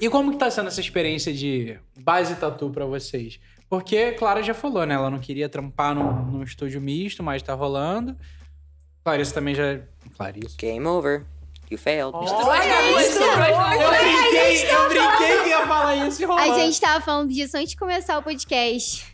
E 0.00 0.08
como 0.08 0.32
que 0.32 0.38
tá 0.38 0.50
sendo 0.50 0.66
essa 0.66 0.80
experiência 0.80 1.32
de 1.32 1.78
base 2.00 2.34
tatu 2.34 2.70
pra 2.70 2.84
vocês? 2.84 3.38
Porque 3.68 4.12
Clara 4.12 4.42
já 4.42 4.54
falou, 4.54 4.84
né? 4.84 4.94
Ela 4.94 5.08
não 5.08 5.20
queria 5.20 5.48
trampar 5.48 5.94
num, 5.94 6.24
num 6.24 6.42
estúdio 6.42 6.80
misto, 6.80 7.22
mas 7.22 7.42
tá 7.42 7.54
rolando. 7.54 8.16
Clarissa 9.04 9.34
também 9.34 9.54
já. 9.54 9.80
Clarissa. 10.16 10.56
Game 10.58 10.84
over. 10.86 11.24
You 11.70 11.78
failed. 11.78 12.14
Olha 12.14 13.00
isso! 13.00 13.18
Eu 13.18 13.36
brinquei, 13.36 14.70
eu 14.70 14.88
brinquei 14.88 15.42
que 15.42 15.48
ia 15.48 15.66
falar 15.66 15.96
isso 16.06 16.22
e 16.22 16.24
rolou. 16.24 16.42
A 16.42 16.58
gente 16.58 16.80
tava 16.80 17.02
falando 17.02 17.32
disso 17.32 17.56
antes 17.56 17.70
de 17.70 17.76
começar 17.76 18.18
o 18.18 18.22
podcast. 18.22 19.06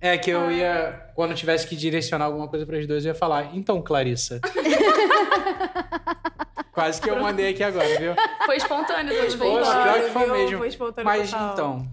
É 0.00 0.16
que 0.16 0.30
eu 0.30 0.50
ia, 0.50 1.10
quando 1.14 1.30
eu 1.32 1.36
tivesse 1.36 1.66
que 1.66 1.74
direcionar 1.74 2.26
alguma 2.26 2.48
coisa 2.48 2.64
para 2.66 2.78
as 2.78 2.86
duas, 2.86 3.04
eu 3.04 3.12
ia 3.12 3.14
falar, 3.14 3.50
então, 3.54 3.82
Clarissa. 3.82 4.40
Quase 6.72 7.00
que 7.00 7.08
eu 7.08 7.18
mandei 7.18 7.48
aqui 7.48 7.62
agora, 7.62 7.98
viu? 7.98 8.14
Foi 8.44 8.56
espontâneo 8.56 9.14
também. 9.14 9.50
Poxa, 9.50 9.74
né? 9.74 9.82
pior 9.82 10.04
que 10.04 10.10
foi 10.10 10.26
mesmo. 10.26 10.58
Foi 10.58 10.68
espontâneo 10.68 11.04
Mas 11.06 11.30
total. 11.30 11.52
então. 11.52 11.88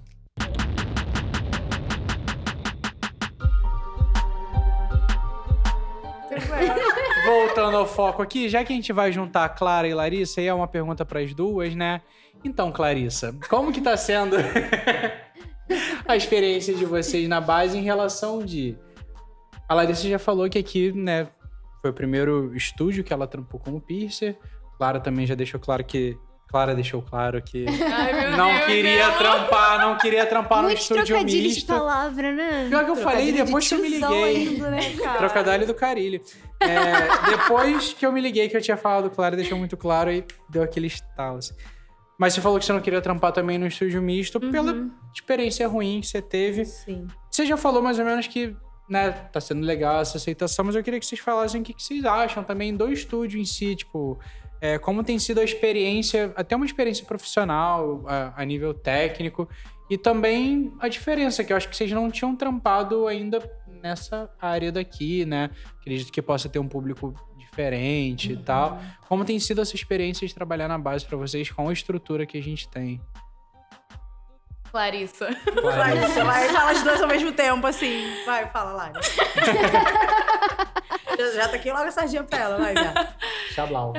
Voltando 7.25 7.77
ao 7.77 7.87
foco 7.87 8.21
aqui, 8.21 8.49
já 8.49 8.63
que 8.63 8.73
a 8.73 8.75
gente 8.75 8.91
vai 8.91 9.11
juntar 9.11 9.47
Clara 9.49 9.87
e 9.87 9.93
Larissa, 9.93 10.41
e 10.41 10.47
é 10.47 10.53
uma 10.53 10.67
pergunta 10.67 11.05
para 11.05 11.21
as 11.21 11.33
duas, 11.33 11.73
né? 11.73 12.01
Então, 12.43 12.71
Clarissa, 12.71 13.33
como 13.49 13.71
que 13.71 13.79
tá 13.79 13.95
sendo 13.95 14.35
a 16.05 16.15
experiência 16.15 16.73
de 16.73 16.85
vocês 16.85 17.27
na 17.29 17.39
base 17.39 17.77
em 17.77 17.81
relação 17.81 18.43
de. 18.43 18.77
A 19.69 19.73
Larissa 19.73 20.07
já 20.07 20.19
falou 20.19 20.49
que 20.49 20.59
aqui, 20.59 20.91
né, 20.91 21.29
foi 21.81 21.91
o 21.91 21.93
primeiro 21.93 22.55
estúdio 22.55 23.03
que 23.03 23.13
ela 23.13 23.27
trampou 23.27 23.59
como 23.59 23.79
piercer. 23.79 24.37
Clara 24.77 24.99
também 24.99 25.25
já 25.25 25.35
deixou 25.35 25.59
claro 25.59 25.83
que. 25.83 26.17
Clara 26.53 26.75
deixou 26.75 27.01
claro 27.01 27.41
que 27.41 27.65
Ai, 27.81 28.37
não 28.37 28.53
Deus, 28.53 28.65
queria 28.67 29.11
trampar, 29.13 29.79
não 29.79 29.97
queria 29.97 30.23
trampar 30.27 30.59
no 30.59 30.65
Muitos 30.65 30.83
estúdio 30.83 31.05
trocadilhos 31.07 31.41
de 31.41 31.55
misto. 31.55 31.67
palavra, 31.67 32.31
né? 32.31 32.67
Pior 32.69 32.85
que 32.85 32.91
eu 32.91 32.95
falei 32.95 33.33
Trocadilho 33.33 33.37
de 33.37 33.43
depois 33.45 33.67
que 33.67 33.73
eu 33.73 33.79
me 33.79 33.89
liguei. 33.89 34.23
ainda, 34.47 34.69
né, 34.69 34.95
cara? 34.97 35.17
Trocadilho 35.17 35.65
do 35.65 35.73
carilho. 35.73 36.21
É, 36.59 37.31
depois 37.31 37.93
que 37.93 38.05
eu 38.05 38.11
me 38.11 38.21
liguei 38.21 38.47
que 38.49 38.55
eu 38.55 38.61
tinha 38.61 38.77
falado 38.77 39.09
claro, 39.09 39.35
deixou 39.35 39.57
muito 39.57 39.75
claro 39.75 40.11
e 40.11 40.23
deu 40.47 40.61
aquele 40.61 40.85
estalo. 40.85 41.39
Assim. 41.39 41.55
Mas 42.19 42.35
você 42.35 42.41
falou 42.41 42.59
que 42.59 42.65
você 42.65 42.71
não 42.71 42.81
queria 42.81 43.01
trampar 43.01 43.31
também 43.31 43.57
no 43.57 43.65
estúdio 43.65 43.99
misto 43.99 44.39
pela 44.39 44.87
experiência 45.11 45.67
ruim 45.67 46.01
que 46.01 46.07
você 46.07 46.21
teve. 46.21 46.65
Sim. 46.65 47.07
Você 47.31 47.47
já 47.47 47.57
falou 47.57 47.81
mais 47.81 47.97
ou 47.97 48.05
menos 48.05 48.27
que, 48.27 48.55
né, 48.87 49.09
tá 49.11 49.41
sendo 49.41 49.65
legal 49.65 50.01
essa 50.01 50.17
aceitação, 50.17 50.63
mas 50.65 50.75
eu 50.75 50.83
queria 50.83 50.99
que 50.99 51.05
vocês 51.07 51.19
falassem 51.19 51.61
o 51.61 51.63
que, 51.63 51.73
que 51.73 51.81
vocês 51.81 52.05
acham 52.05 52.43
também 52.43 52.75
do 52.77 52.91
estúdio 52.91 53.41
em 53.41 53.45
si, 53.45 53.75
tipo, 53.75 54.19
é, 54.63 54.77
como 54.77 55.03
tem 55.03 55.19
sido 55.19 55.41
a 55.41 55.43
experiência, 55.43 56.31
até 56.37 56.55
uma 56.55 56.65
experiência 56.65 57.05
profissional, 57.05 58.05
a, 58.07 58.41
a 58.41 58.45
nível 58.45 58.73
técnico, 58.73 59.49
e 59.89 59.97
também 59.97 60.73
a 60.79 60.87
diferença, 60.87 61.43
que 61.43 61.51
eu 61.51 61.57
acho 61.57 61.67
que 61.67 61.75
vocês 61.75 61.91
não 61.91 62.09
tinham 62.09 62.33
trampado 62.33 63.05
ainda 63.05 63.43
nessa 63.67 64.33
área 64.39 64.71
daqui, 64.71 65.25
né? 65.25 65.49
Acredito 65.81 66.13
que 66.13 66.21
possa 66.21 66.47
ter 66.47 66.59
um 66.59 66.67
público 66.69 67.13
diferente 67.37 68.31
e 68.31 68.37
tal. 68.37 68.79
Como 69.09 69.25
tem 69.25 69.37
sido 69.37 69.59
essa 69.59 69.75
experiência 69.75 70.25
de 70.25 70.33
trabalhar 70.33 70.69
na 70.69 70.77
base 70.77 71.05
pra 71.05 71.17
vocês 71.17 71.51
com 71.51 71.67
a 71.67 71.73
estrutura 71.73 72.25
que 72.25 72.37
a 72.37 72.41
gente 72.41 72.69
tem? 72.69 73.01
Clarissa. 74.73 75.29
Você 75.29 76.23
vai 76.23 76.49
fala 76.49 76.71
as 76.71 76.81
duas 76.81 76.99
ao 76.99 77.07
mesmo 77.07 77.31
tempo, 77.31 77.67
assim. 77.67 78.07
Vai, 78.25 78.49
fala, 78.49 78.73
Lara. 78.73 78.93
já, 81.15 81.31
já 81.35 81.47
tá 81.47 81.57
aqui 81.57 81.71
logo 81.71 81.83
a 81.83 81.91
sardinha 81.91 82.23
pra 82.23 82.39
ela, 82.39 82.57
vai, 82.57 82.73
já. 82.73 83.13
Xablau. 83.53 83.93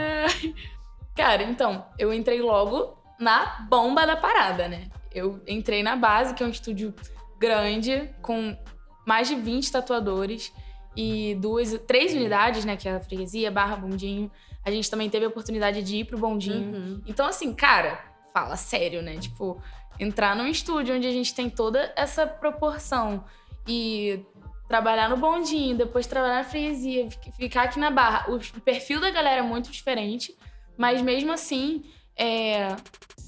Cara, 1.14 1.44
então, 1.44 1.86
eu 1.96 2.12
entrei 2.12 2.42
logo 2.42 2.98
na 3.20 3.64
bomba 3.70 4.04
da 4.04 4.16
parada, 4.16 4.66
né? 4.66 4.88
Eu 5.12 5.40
entrei 5.46 5.80
na 5.80 5.94
base, 5.94 6.34
que 6.34 6.42
é 6.42 6.46
um 6.46 6.50
estúdio 6.50 6.92
grande, 7.38 8.10
com 8.20 8.58
mais 9.06 9.28
de 9.28 9.36
20 9.36 9.70
tatuadores 9.70 10.52
e 10.96 11.36
duas, 11.36 11.72
três 11.86 12.12
unidades, 12.14 12.64
né? 12.64 12.76
Que 12.76 12.88
é 12.88 12.96
a 12.96 13.00
freguesia, 13.00 13.48
barra, 13.48 13.76
bondinho. 13.76 14.28
A 14.64 14.72
gente 14.72 14.90
também 14.90 15.08
teve 15.08 15.24
a 15.24 15.28
oportunidade 15.28 15.84
de 15.84 15.98
ir 15.98 16.04
pro 16.04 16.18
bondinho. 16.18 17.00
Então, 17.06 17.26
assim, 17.26 17.54
cara, 17.54 18.00
fala 18.32 18.56
sério, 18.56 19.00
né? 19.00 19.18
Tipo, 19.18 19.62
entrar 19.98 20.34
num 20.36 20.46
estúdio 20.46 20.94
onde 20.96 21.06
a 21.06 21.12
gente 21.12 21.34
tem 21.34 21.48
toda 21.48 21.92
essa 21.96 22.26
proporção 22.26 23.24
e 23.66 24.24
trabalhar 24.68 25.08
no 25.08 25.16
bondinho, 25.16 25.76
depois 25.76 26.06
trabalhar 26.06 26.36
na 26.36 26.44
freguesia, 26.44 27.10
fi- 27.10 27.32
ficar 27.32 27.64
aqui 27.64 27.78
na 27.78 27.90
barra. 27.90 28.32
O 28.32 28.60
perfil 28.60 29.00
da 29.00 29.10
galera 29.10 29.40
é 29.40 29.42
muito 29.42 29.70
diferente, 29.70 30.36
mas 30.76 31.00
mesmo 31.02 31.32
assim, 31.32 31.84
é, 32.16 32.74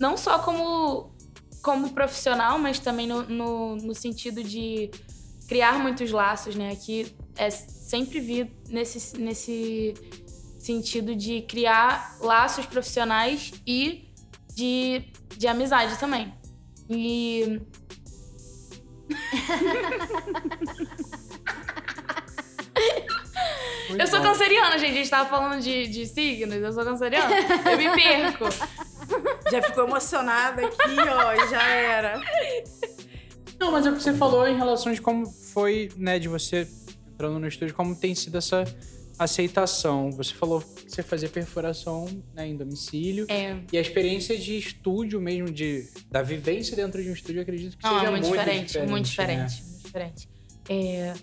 não 0.01 0.17
só 0.17 0.39
como, 0.39 1.15
como 1.63 1.91
profissional, 1.93 2.59
mas 2.59 2.79
também 2.79 3.07
no, 3.07 3.23
no, 3.23 3.77
no 3.77 3.95
sentido 3.95 4.43
de 4.43 4.91
criar 5.49 5.79
muitos 5.79 6.11
laços, 6.11 6.57
né? 6.57 6.73
Aqui 6.73 7.15
é 7.37 7.51
sempre 7.51 8.19
vi 8.19 8.51
nesse, 8.69 9.17
nesse 9.19 9.95
sentido 10.59 11.15
de 11.15 11.43
criar 11.43 12.17
laços 12.21 12.67
profissionais 12.67 13.53
e 13.67 14.09
de, 14.55 15.13
de 15.37 15.47
amizade 15.47 15.97
também. 15.99 16.35
E 16.89 17.61
eu 23.99 24.07
sou 24.07 24.21
canceriana, 24.21 24.79
gente. 24.79 24.93
A 24.93 24.97
gente 24.97 25.11
tava 25.11 25.29
falando 25.29 25.61
de, 25.63 25.87
de 25.89 26.07
signos. 26.07 26.57
Eu 26.57 26.73
sou 26.73 26.85
canceriana. 26.85 27.35
Eu 27.71 27.79
me 27.79 27.91
perco. 27.91 28.45
Já 29.51 29.63
ficou 29.63 29.85
emocionada 29.85 30.67
aqui, 30.67 30.97
ó, 30.99 31.33
e 31.33 31.49
já 31.49 31.63
era. 31.63 32.21
Não, 33.59 33.71
mas 33.71 33.87
é 33.87 33.91
o 33.91 33.95
que 33.95 34.03
você 34.03 34.13
falou 34.13 34.47
em 34.47 34.57
relação 34.57 34.93
de 34.93 35.01
como 35.01 35.27
foi, 35.27 35.91
né, 35.97 36.19
de 36.19 36.29
você 36.29 36.69
entrando 37.13 37.39
no 37.39 37.49
estúdio, 37.49 37.75
como 37.75 37.95
tem 37.95 38.15
sido 38.15 38.37
essa 38.37 38.65
aceitação. 39.19 40.11
Você 40.13 40.35
falou 40.35 40.61
que 40.61 40.91
você 40.91 41.03
fazia 41.03 41.29
perfuração 41.29 42.07
né, 42.35 42.47
em 42.47 42.57
domicílio. 42.57 43.27
É. 43.29 43.57
E 43.73 43.79
a 43.79 43.81
experiência 43.81 44.37
de 44.37 44.57
estúdio 44.57 45.21
mesmo, 45.21 45.51
de, 45.51 45.89
da 46.11 46.23
vivência 46.23 46.77
dentro 46.77 47.03
de 47.03 47.11
um 47.11 47.13
estúdio, 47.13 47.43
acredito 47.43 47.77
que 47.77 47.85
Não, 47.85 47.95
seja 47.95 48.07
é 48.07 48.11
muito, 48.11 48.29
muito 48.29 48.39
diferente, 48.39 48.67
diferente. 48.67 48.91
muito 48.91 49.05
né? 49.05 49.11
diferente, 49.11 49.63
muito 49.63 49.85
diferente. 49.85 50.29
É, 50.69 51.15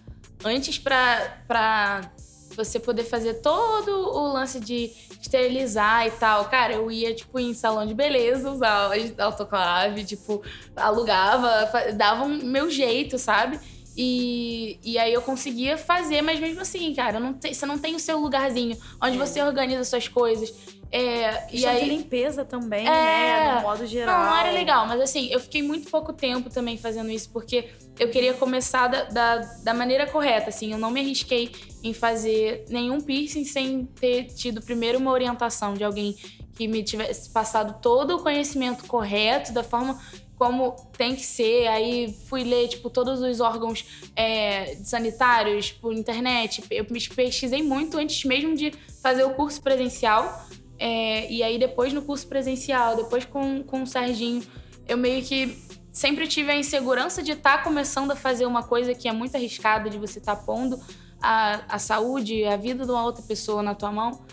antes, 0.44 0.80
pra, 0.80 1.44
pra 1.48 2.12
você 2.56 2.80
poder 2.80 3.04
fazer 3.04 3.36
todo 3.36 3.90
o 3.90 4.32
lance 4.32 4.60
de 4.60 4.92
esterilizar 5.22 6.08
e 6.08 6.12
tal, 6.12 6.46
cara, 6.46 6.74
eu 6.74 6.92
ia, 6.92 7.14
tipo, 7.14 7.40
em 7.40 7.54
salão 7.54 7.86
de 7.86 7.94
beleza, 7.94 8.52
usava 8.52 8.94
autoclave, 9.18 10.04
tipo, 10.04 10.42
alugava, 10.76 11.92
dava 11.94 12.24
um 12.24 12.44
meu 12.44 12.70
jeito, 12.70 13.18
sabe? 13.18 13.60
E, 13.96 14.80
e 14.84 14.98
aí 14.98 15.14
eu 15.14 15.22
conseguia 15.22 15.78
fazer, 15.78 16.22
mas 16.22 16.40
mesmo 16.40 16.62
assim, 16.62 16.94
cara, 16.94 17.20
não 17.20 17.34
tem- 17.34 17.54
você 17.54 17.66
não 17.66 17.78
tem 17.78 17.96
o 17.96 18.00
seu 18.00 18.18
lugarzinho 18.20 18.76
onde 19.02 19.18
você 19.18 19.42
organiza 19.42 19.84
suas 19.84 20.08
coisas. 20.08 20.54
É, 20.96 21.48
e 21.52 21.66
aí, 21.66 21.84
de 21.86 21.90
limpeza 21.90 22.46
também, 22.46 22.82
É. 22.86 22.92
né? 22.92 23.56
No 23.56 23.62
modo 23.62 23.84
geral. 23.88 24.16
não, 24.26 24.30
não 24.32 24.38
era 24.38 24.52
legal, 24.52 24.86
mas 24.86 25.02
assim, 25.02 25.28
eu 25.32 25.40
fiquei 25.40 25.64
muito 25.64 25.90
pouco 25.90 26.14
tempo 26.14 26.52
também 26.52 26.78
fazendo 26.78 27.10
isso, 27.10 27.32
porque 27.32 27.68
eu 28.00 28.10
queria 28.12 28.36
começar 28.36 28.88
da, 28.90 29.04
da, 29.06 29.38
da 29.64 29.74
maneira 29.74 30.06
correta, 30.06 30.50
assim. 30.50 30.72
Eu 30.72 30.78
não 30.78 30.92
me 30.92 31.00
arrisquei 31.00 31.52
em 31.84 31.94
fazer 31.96 32.66
nenhum 32.70 33.02
piercing 33.02 33.44
sem 33.44 33.86
ter 33.86 34.26
tido 34.36 34.62
primeiro 34.62 35.00
uma 35.00 35.10
orientação 35.12 35.74
de 35.74 35.84
alguém 35.84 36.16
que 36.56 36.68
me 36.68 36.84
tivesse 36.84 37.32
passado 37.32 37.82
todo 37.82 38.18
o 38.18 38.22
conhecimento 38.22 38.86
correto, 38.86 39.52
da 39.52 39.64
forma 39.64 40.00
como 40.44 40.76
tem 40.98 41.16
que 41.16 41.26
ser. 41.26 41.68
Aí 41.68 42.14
fui 42.28 42.44
ler, 42.44 42.68
tipo, 42.68 42.90
todos 42.90 43.22
os 43.22 43.40
órgãos 43.40 43.86
é, 44.14 44.76
sanitários 44.84 45.72
por 45.72 45.94
internet. 45.94 46.62
Eu 46.70 46.86
me 46.90 47.00
pesquisei 47.08 47.64
muito 47.64 47.98
antes 47.98 48.26
mesmo 48.26 48.54
de 48.54 48.74
fazer 49.02 49.24
o 49.24 49.30
curso 49.36 49.62
presencial. 49.62 50.46
É, 50.78 51.32
e 51.32 51.42
aí, 51.42 51.58
depois 51.58 51.94
no 51.94 52.02
curso 52.02 52.28
presencial, 52.28 52.98
depois 52.98 53.24
com, 53.24 53.64
com 53.64 53.84
o 53.84 53.88
Serginho, 53.88 54.44
eu 54.86 54.98
meio 54.98 55.24
que 55.24 55.58
sempre 55.94 56.28
tive 56.28 56.52
a 56.52 56.58
insegurança 56.58 57.24
de 57.24 57.32
estar 57.32 57.64
começando 57.64 58.12
a 58.12 58.16
fazer 58.16 58.46
uma 58.46 58.64
coisa 58.64 58.94
que 58.94 59.08
é 59.08 59.14
muito 59.14 59.38
arriscada, 59.38 59.90
de 59.90 59.98
você 59.98 60.20
estar 60.20 60.36
pondo 60.36 60.78
a, 61.22 61.76
a 61.76 61.80
saúde, 61.80 62.44
a 62.44 62.58
vida 62.58 62.84
de 62.84 62.92
uma 62.92 63.06
outra 63.06 63.24
pessoa 63.24 63.64
na 63.64 63.74
tua 63.74 63.94
mão. 63.94 64.26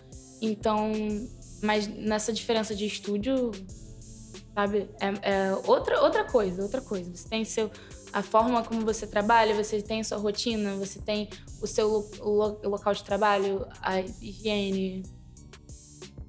Então, 0.43 0.91
mas 1.63 1.87
nessa 1.87 2.33
diferença 2.33 2.75
de 2.75 2.85
estúdio, 2.85 3.53
sabe, 4.55 4.89
é, 5.01 5.31
é 5.33 5.55
outra, 5.67 6.01
outra 6.03 6.25
coisa, 6.25 6.63
outra 6.63 6.81
coisa. 6.81 7.11
Você 7.15 7.29
tem 7.29 7.45
seu, 7.45 7.71
a 8.13 8.23
forma 8.23 8.63
como 8.65 8.81
você 8.83 9.07
trabalha, 9.07 9.55
você 9.55 9.81
tem 9.81 10.01
a 10.01 10.05
sua 10.05 10.19
rotina, 10.19 10.75
você 10.77 10.99
tem 11.01 11.29
o 11.63 11.67
seu 11.67 11.89
lo- 11.89 12.11
lo- 12.21 12.61
local 12.71 12.93
de 12.95 13.05
trabalho, 13.05 13.67
a 13.83 14.01
higiene, 14.01 15.03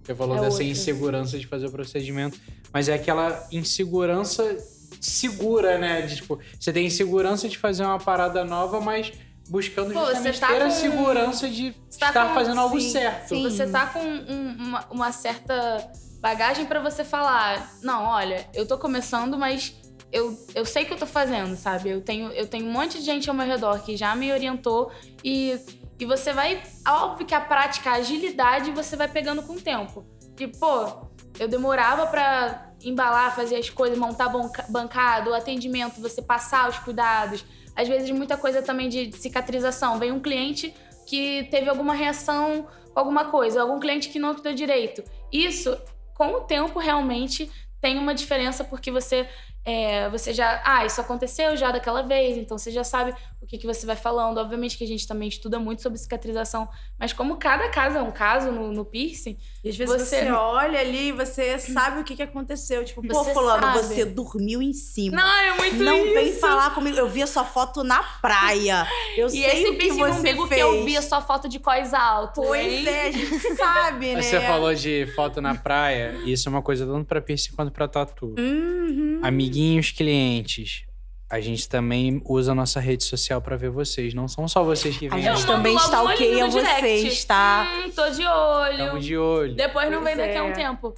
Você 0.03 0.15
falou 0.15 0.35
É 0.37 0.41
dessa 0.41 0.53
outra. 0.53 0.63
insegurança 0.63 1.37
de 1.37 1.45
fazer 1.47 1.67
o 1.67 1.71
procedimento, 1.71 2.39
mas 2.73 2.89
é 2.89 2.93
aquela 2.95 3.47
insegurança 3.51 4.57
segura, 4.99 5.77
né? 5.77 6.01
De, 6.01 6.15
tipo, 6.17 6.39
você 6.59 6.73
tem 6.73 6.87
insegurança 6.87 7.47
de 7.47 7.57
fazer 7.57 7.83
uma 7.83 7.99
parada 7.99 8.43
nova, 8.43 8.81
mas 8.81 9.11
buscando 9.47 9.93
Pô, 9.93 9.99
justamente 10.05 10.33
você 10.35 10.39
tá 10.39 10.47
ter 10.47 10.61
a 10.61 10.65
com- 10.65 10.71
segurança 10.71 11.49
de 11.49 11.71
tá 11.99 12.07
estar 12.07 12.27
com- 12.29 12.33
fazendo 12.33 12.59
algo 12.59 12.79
sim, 12.81 12.89
certo. 12.91 13.29
sim. 13.29 13.43
Você 13.43 13.67
tá 13.67 13.85
com 13.87 13.99
um- 13.99 14.55
uma, 14.59 14.85
uma 14.89 15.11
certa 15.11 15.91
bagagem 16.21 16.65
pra 16.65 16.79
você 16.79 17.03
falar, 17.03 17.71
não, 17.81 18.05
olha, 18.05 18.47
eu 18.53 18.67
tô 18.67 18.77
começando, 18.77 19.37
mas 19.37 19.75
eu, 20.11 20.37
eu 20.53 20.65
sei 20.65 20.85
que 20.85 20.93
eu 20.93 20.97
tô 20.97 21.05
fazendo, 21.05 21.55
sabe? 21.55 21.89
Eu 21.89 22.01
tenho, 22.01 22.31
eu 22.31 22.47
tenho 22.47 22.67
um 22.67 22.71
monte 22.71 22.99
de 22.99 23.05
gente 23.05 23.29
ao 23.29 23.35
meu 23.35 23.45
redor 23.45 23.79
que 23.83 23.97
já 23.97 24.15
me 24.15 24.31
orientou 24.31 24.91
e, 25.23 25.59
e 25.99 26.05
você 26.05 26.31
vai. 26.31 26.61
Óbvio 26.87 27.25
que 27.25 27.33
a 27.33 27.41
prática, 27.41 27.89
a 27.89 27.93
agilidade, 27.95 28.71
você 28.71 28.95
vai 28.95 29.07
pegando 29.07 29.41
com 29.41 29.53
o 29.53 29.61
tempo. 29.61 30.05
Tipo, 30.35 30.59
pô, 30.59 31.07
eu 31.39 31.47
demorava 31.47 32.05
pra 32.07 32.71
embalar, 32.83 33.35
fazer 33.35 33.55
as 33.55 33.69
coisas, 33.69 33.97
montar 33.97 34.29
banca- 34.29 34.65
bancada, 34.69 35.29
o 35.29 35.33
atendimento, 35.33 35.99
você 35.99 36.21
passar 36.21 36.69
os 36.69 36.77
cuidados. 36.79 37.43
Às 37.75 37.87
vezes, 37.87 38.11
muita 38.11 38.37
coisa 38.37 38.61
também 38.61 38.89
de, 38.89 39.07
de 39.07 39.17
cicatrização. 39.17 39.97
Vem 39.97 40.11
um 40.11 40.19
cliente 40.19 40.73
que 41.07 41.47
teve 41.49 41.69
alguma 41.69 41.93
reação 41.93 42.67
alguma 42.95 43.25
coisa, 43.25 43.61
algum 43.61 43.79
cliente 43.79 44.09
que 44.09 44.19
não 44.19 44.33
deu 44.35 44.53
direito. 44.53 45.03
Isso, 45.31 45.77
com 46.21 46.35
o 46.35 46.41
tempo, 46.41 46.77
realmente 46.77 47.51
tem 47.81 47.97
uma 47.97 48.13
diferença 48.13 48.63
porque 48.63 48.91
você 48.91 49.27
é, 49.65 50.07
você 50.09 50.33
já, 50.33 50.61
ah, 50.63 50.85
isso 50.85 51.01
aconteceu 51.01 51.57
já 51.57 51.71
daquela 51.71 52.03
vez, 52.03 52.37
então 52.37 52.57
você 52.57 52.69
já 52.71 52.83
sabe 52.83 53.13
o 53.39 53.47
que, 53.47 53.57
que 53.57 53.65
você 53.65 53.87
vai 53.87 53.95
falando. 53.95 54.37
Obviamente 54.37 54.77
que 54.77 54.83
a 54.83 54.87
gente 54.87 55.07
também 55.07 55.29
estuda 55.29 55.59
muito 55.59 55.81
sobre 55.81 55.97
cicatrização, 55.97 56.69
mas 56.99 57.11
como 57.11 57.37
cada 57.37 57.69
caso 57.69 57.97
é 57.97 58.03
um 58.03 58.11
caso 58.11 58.51
no, 58.51 58.71
no 58.71 58.85
piercing, 58.85 59.35
E 59.63 59.69
às 59.69 59.77
vezes 59.77 59.93
você, 59.95 60.21
Você- 60.23 60.31
olha 60.31 60.79
ali 60.79 61.09
e 61.09 61.11
você 61.11 61.59
sabe 61.59 62.01
o 62.01 62.03
que, 62.03 62.15
que 62.15 62.23
aconteceu. 62.23 62.83
Tipo, 62.83 63.03
pô, 63.07 63.13
Você 63.13 63.31
fulano, 63.31 63.61
sabe. 63.61 63.77
você 63.79 64.05
dormiu 64.05 64.59
em 64.59 64.73
cima. 64.73 65.17
não, 65.17 65.27
é 65.37 65.55
muito 65.57 65.75
Não 65.83 66.03
isso. 66.03 66.13
vem 66.15 66.33
falar 66.33 66.73
comigo. 66.73 66.97
Eu 66.97 67.07
vi 67.07 67.21
a 67.21 67.27
sua 67.27 67.43
foto 67.45 67.83
na 67.83 68.01
praia. 68.01 68.87
Eu 69.15 69.27
E 69.27 69.29
sei 69.29 69.69
o 69.69 69.77
que 69.77 69.89
você 69.91 70.13
umbigo 70.13 70.47
fez. 70.47 70.59
que 70.61 70.67
eu 70.67 70.83
vi 70.83 70.95
é 70.95 71.01
só 71.01 71.21
foto 71.21 71.47
de 71.47 71.59
cós 71.59 71.93
alto. 71.93 72.41
Pois 72.41 72.65
hein? 72.65 72.87
é, 72.87 73.07
a 73.07 73.11
gente 73.11 73.55
sabe, 73.55 74.15
né? 74.15 74.21
Você 74.23 74.41
falou 74.41 74.73
de 74.73 75.05
foto 75.15 75.39
na 75.39 75.53
praia, 75.53 76.15
e 76.25 76.31
isso 76.31 76.49
é 76.49 76.51
uma 76.51 76.63
coisa 76.63 76.83
tanto 76.85 77.05
pra 77.05 77.21
piercing 77.21 77.51
quanto 77.55 77.71
pra 77.71 77.87
tatu. 77.87 78.33
Uhum. 78.39 79.19
Amiguinhos 79.21 79.91
clientes, 79.91 80.85
a 81.31 81.39
gente 81.39 81.69
também 81.69 82.21
usa 82.25 82.51
a 82.51 82.55
nossa 82.55 82.77
rede 82.81 83.05
social 83.05 83.41
pra 83.41 83.55
ver 83.55 83.69
vocês. 83.69 84.13
Não 84.13 84.27
são 84.27 84.49
só 84.49 84.65
vocês 84.65 84.97
que 84.97 85.07
A 85.07 85.15
vêm. 85.15 85.25
Eu 85.25 85.35
gente 85.37 85.47
mando 85.47 85.57
também 85.57 85.71
um 85.71 85.77
olhinho 85.77 85.85
stalkeia 85.85 86.47
vocês, 86.49 87.23
tá? 87.23 87.71
Hum, 87.73 87.89
tô 87.89 88.09
de 88.09 88.25
olho. 88.25 88.71
Estamos 88.73 89.05
de 89.05 89.17
olho. 89.17 89.55
Depois 89.55 89.89
não 89.89 90.01
Pois 90.01 90.17
vem 90.17 90.25
daqui 90.27 90.37
a 90.37 90.41
é. 90.41 90.43
um 90.43 90.51
tempo. 90.51 90.93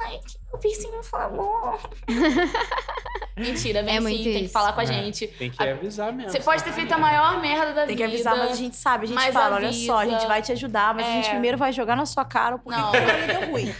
Ai, 0.00 0.18
que 0.26 0.36
o 0.52 0.58
piercing 0.58 0.90
falou. 1.02 1.78
Mentira, 3.36 3.82
vem 3.82 3.96
É 3.96 4.00
sim, 4.00 4.24
tem 4.24 4.42
que 4.44 4.48
falar 4.48 4.72
com 4.72 4.80
a 4.80 4.84
É, 4.84 4.86
gente. 4.86 5.26
Tem 5.26 5.50
que 5.50 5.62
avisar 5.62 6.10
mesmo. 6.12 6.30
Você 6.32 6.40
pode 6.40 6.64
ter 6.64 6.72
feito 6.72 6.92
a 6.92 6.98
maior 6.98 7.38
merda 7.40 7.72
da 7.74 7.86
Tem 7.86 7.94
vida. 7.94 7.96
que 7.96 8.02
avisar, 8.14 8.36
mas 8.36 8.52
a 8.52 8.54
gente 8.54 8.76
sabe. 8.76 9.04
A 9.04 9.08
gente 9.08 9.16
Mas 9.16 9.34
fala, 9.34 9.56
olha 9.56 9.68
avisa. 9.68 9.86
só, 9.86 9.98
a 9.98 10.06
gente 10.06 10.26
vai 10.26 10.40
te 10.40 10.52
ajudar, 10.52 10.94
mas 10.94 11.06
a 11.06 11.10
gente 11.10 11.26
É. 11.26 11.30
primeiro 11.30 11.58
vai 11.58 11.70
jogar 11.72 11.96
na 11.96 12.06
sua 12.06 12.24
cara 12.24 12.56
porque 12.58 12.78
Não. 12.80 12.92
deu 12.92 13.50
ruim. 13.50 13.74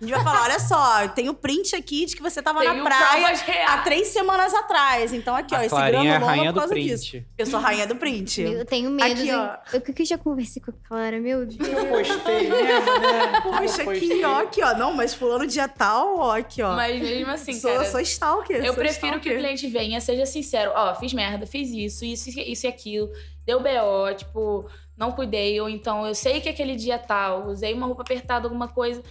A 0.00 0.04
gente 0.04 0.14
vai 0.14 0.22
falar, 0.24 0.42
olha 0.44 0.60
só, 0.60 1.08
tem 1.08 1.28
o 1.28 1.34
print 1.34 1.74
aqui 1.74 2.06
de 2.06 2.14
que 2.16 2.22
você 2.22 2.40
tava 2.40 2.60
Tenho 2.60 2.74
na 2.76 2.84
praia 2.84 3.34
há 3.68 3.78
três 3.78 4.08
semanas 4.08 4.54
atrás. 4.54 5.12
Então 5.12 5.34
aqui, 5.34 5.54
ó, 5.54 5.58
a 5.58 5.66
esse 5.66 5.74
Clarinha 5.74 6.12
é 6.12 6.16
a 6.16 6.18
grano 6.18 6.20
longo 6.26 6.26
rainha 6.38 6.52
por 6.52 6.54
do 6.54 6.60
causa 6.60 6.74
print. 6.74 6.88
disso. 6.88 7.24
Eu 7.36 7.46
sou 7.46 7.60
rainha 7.60 7.86
do 7.86 7.96
print. 7.96 8.40
Eu 8.42 8.64
tenho 8.64 8.90
medo. 8.90 9.12
Aqui, 9.12 9.30
ó. 9.32 9.56
Eu 9.72 9.80
que 9.80 10.02
eu 10.02 10.06
já 10.06 10.16
conversei 10.16 10.62
com 10.62 10.70
a 10.70 10.74
Clara, 10.88 11.18
meu 11.18 11.44
Deus. 11.44 11.68
Eu 11.68 11.86
postei 11.86 12.48
mesmo, 12.48 12.98
né? 13.00 13.40
Poxa, 13.42 13.82
Eu 13.82 13.90
aqui, 13.90 14.24
ó, 14.24 14.40
aqui, 14.40 14.62
ó. 14.62 14.74
Não, 14.74 14.92
mas 14.94 15.12
fulano 15.12 15.46
tal, 15.68 16.18
ó, 16.18 16.36
aqui, 16.36 16.62
ó. 16.62 16.74
Mas 16.74 17.00
mesmo 17.00 17.30
assim, 17.30 17.54
sou, 17.54 17.72
cara. 17.72 17.84
sou 17.84 18.00
stalker. 18.00 18.56
Eu 18.56 18.72
sou 18.72 18.74
prefiro 18.74 19.20
que 19.20 19.28
o 19.28 19.32
stalker. 19.32 19.38
cliente 19.38 19.68
venha, 19.68 20.00
seja 20.00 20.26
sincero. 20.26 20.72
Ó, 20.74 20.94
fiz 20.94 21.12
merda, 21.12 21.46
fiz 21.46 21.70
isso, 21.70 22.04
isso, 22.04 22.30
isso 22.30 22.66
e 22.66 22.68
aquilo. 22.68 23.10
Deu 23.44 23.60
BO, 23.60 24.14
tipo, 24.16 24.68
não 24.96 25.12
cuidei. 25.12 25.60
Ou 25.60 25.68
então, 25.68 26.06
eu 26.06 26.14
sei 26.14 26.40
que 26.40 26.48
aquele 26.48 26.76
dia 26.76 26.98
tal, 26.98 27.46
usei 27.48 27.72
uma 27.72 27.86
roupa 27.86 28.02
apertada, 28.02 28.46
alguma 28.46 28.68
coisa. 28.68 29.02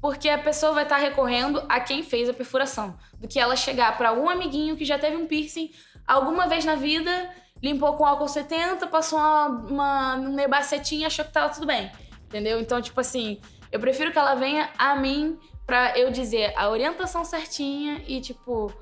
Porque 0.00 0.28
a 0.28 0.38
pessoa 0.38 0.72
vai 0.72 0.82
estar 0.82 0.98
recorrendo 0.98 1.64
a 1.68 1.80
quem 1.80 2.02
fez 2.02 2.28
a 2.28 2.34
perfuração. 2.34 2.96
Do 3.18 3.26
que 3.26 3.38
ela 3.38 3.56
chegar 3.56 3.96
pra 3.96 4.12
um 4.12 4.28
amiguinho 4.28 4.76
que 4.76 4.84
já 4.84 4.98
teve 4.98 5.16
um 5.16 5.26
piercing 5.26 5.70
alguma 6.06 6.46
vez 6.46 6.64
na 6.64 6.74
vida, 6.74 7.30
limpou 7.62 7.94
com 7.94 8.04
álcool 8.04 8.28
70, 8.28 8.86
passou 8.86 9.18
uma, 9.18 9.46
uma, 9.46 10.14
um 10.16 10.34
nebacetinho 10.34 11.02
e 11.02 11.04
achou 11.04 11.24
que 11.24 11.32
tava 11.32 11.52
tudo 11.52 11.66
bem. 11.66 11.90
Entendeu? 12.26 12.60
Então, 12.60 12.80
tipo 12.82 13.00
assim, 13.00 13.40
eu 13.72 13.80
prefiro 13.80 14.12
que 14.12 14.18
ela 14.18 14.34
venha 14.34 14.70
a 14.78 14.96
mim 14.96 15.38
pra 15.66 15.98
eu 15.98 16.10
dizer 16.10 16.52
a 16.56 16.68
orientação 16.68 17.24
certinha 17.24 18.02
e, 18.06 18.20
tipo, 18.20 18.72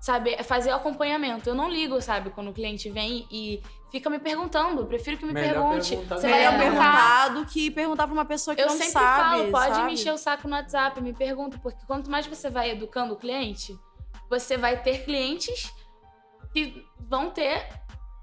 sabe, 0.00 0.36
fazer 0.44 0.70
o 0.72 0.76
acompanhamento. 0.76 1.48
Eu 1.48 1.54
não 1.54 1.70
ligo, 1.70 2.00
sabe, 2.02 2.30
quando 2.30 2.50
o 2.50 2.52
cliente 2.52 2.90
vem 2.90 3.26
e 3.30 3.62
fica 3.90 4.10
me 4.10 4.18
perguntando. 4.18 4.82
Eu 4.82 4.86
prefiro 4.86 5.16
que 5.16 5.24
me 5.24 5.32
Melhor 5.32 5.54
pergunte. 5.70 5.96
Você 5.96 6.28
vai 6.28 6.38
Melhor 6.40 6.54
É. 6.54 6.58
perguntar 6.58 7.28
do 7.28 7.46
que 7.46 7.70
perguntar 7.70 8.04
pra 8.06 8.12
uma 8.12 8.24
pessoa 8.24 8.54
que 8.54 8.60
Eu 8.62 8.66
não 8.66 8.76
sempre 8.76 8.92
sabe, 8.92 9.36
falo, 9.38 9.50
pode 9.50 9.74
sabe? 9.74 9.86
me 9.86 9.92
encher 9.94 10.12
o 10.12 10.18
saco 10.18 10.48
no 10.48 10.54
WhatsApp, 10.56 11.00
me 11.00 11.12
pergunta, 11.14 11.58
porque 11.58 11.84
quanto 11.86 12.10
mais 12.10 12.26
você 12.26 12.50
vai 12.50 12.70
educando 12.70 13.14
o 13.14 13.16
cliente, 13.16 13.74
você 14.28 14.56
vai 14.56 14.82
ter 14.82 15.04
clientes 15.04 15.72
que 16.52 16.84
vão 17.00 17.30
ter 17.30 17.66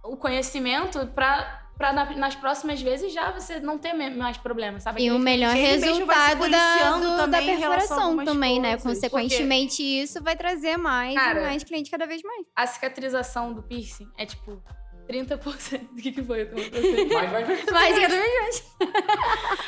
o 0.03 0.15
conhecimento 0.17 1.05
pra, 1.07 1.63
pra 1.79 1.93
na- 1.93 2.13
nas 2.17 2.35
próximas 2.35 2.81
vezes 2.81 3.11
já 3.13 3.31
você 3.31 3.59
não 3.61 3.77
ter 3.79 3.93
mais 3.93 4.37
problemas, 4.37 4.83
sabe? 4.83 5.01
E 5.01 5.09
o 5.09 5.13
Aquele 5.13 5.23
melhor 5.23 5.55
resultado 5.55 6.49
da, 6.49 6.91
do- 6.97 7.15
da 7.15 7.17
também 7.23 7.49
em 7.51 7.55
relação 7.55 7.95
a 7.95 8.15
perfuração 8.15 8.25
também, 8.25 8.59
né? 8.59 8.77
coisas. 8.77 8.83
Consequentemente, 9.01 9.81
isso 9.81 10.21
vai 10.21 10.35
trazer 10.35 10.75
mais 10.77 11.15
Cara, 11.15 11.39
e 11.39 11.43
mais 11.45 11.63
cliente 11.63 11.89
cada 11.89 12.05
vez 12.05 12.21
mais. 12.21 12.45
A 12.53 12.67
cicatrização 12.67 13.53
do 13.53 13.63
piercing 13.63 14.11
é 14.17 14.25
tipo 14.25 14.61
30%. 15.07 15.87
O 15.91 15.95
que, 15.95 16.11
que 16.11 16.21
foi? 16.21 16.41
Eu. 16.41 16.49
Vai, 17.09 17.27
vai, 17.27 17.43
vai. 17.45 17.63
Mais 17.71 17.97
cada 17.97 18.15
vez 18.15 18.41
mais. 18.41 18.75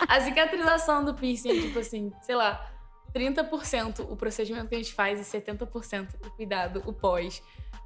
A 0.07 0.19
cicatrização 0.21 1.03
do 1.05 1.13
piercing 1.15 1.49
é 1.49 1.61
tipo 1.61 1.79
assim, 1.79 2.11
sei 2.21 2.35
lá, 2.35 2.69
30% 3.15 4.05
o 4.11 4.15
procedimento 4.17 4.67
que 4.67 4.75
a 4.75 4.77
gente 4.77 4.93
faz 4.93 5.19
e 5.19 5.23
70% 5.41 6.09
o 6.25 6.29
cuidado, 6.31 6.83
o 6.85 6.93
pós. 6.93 7.41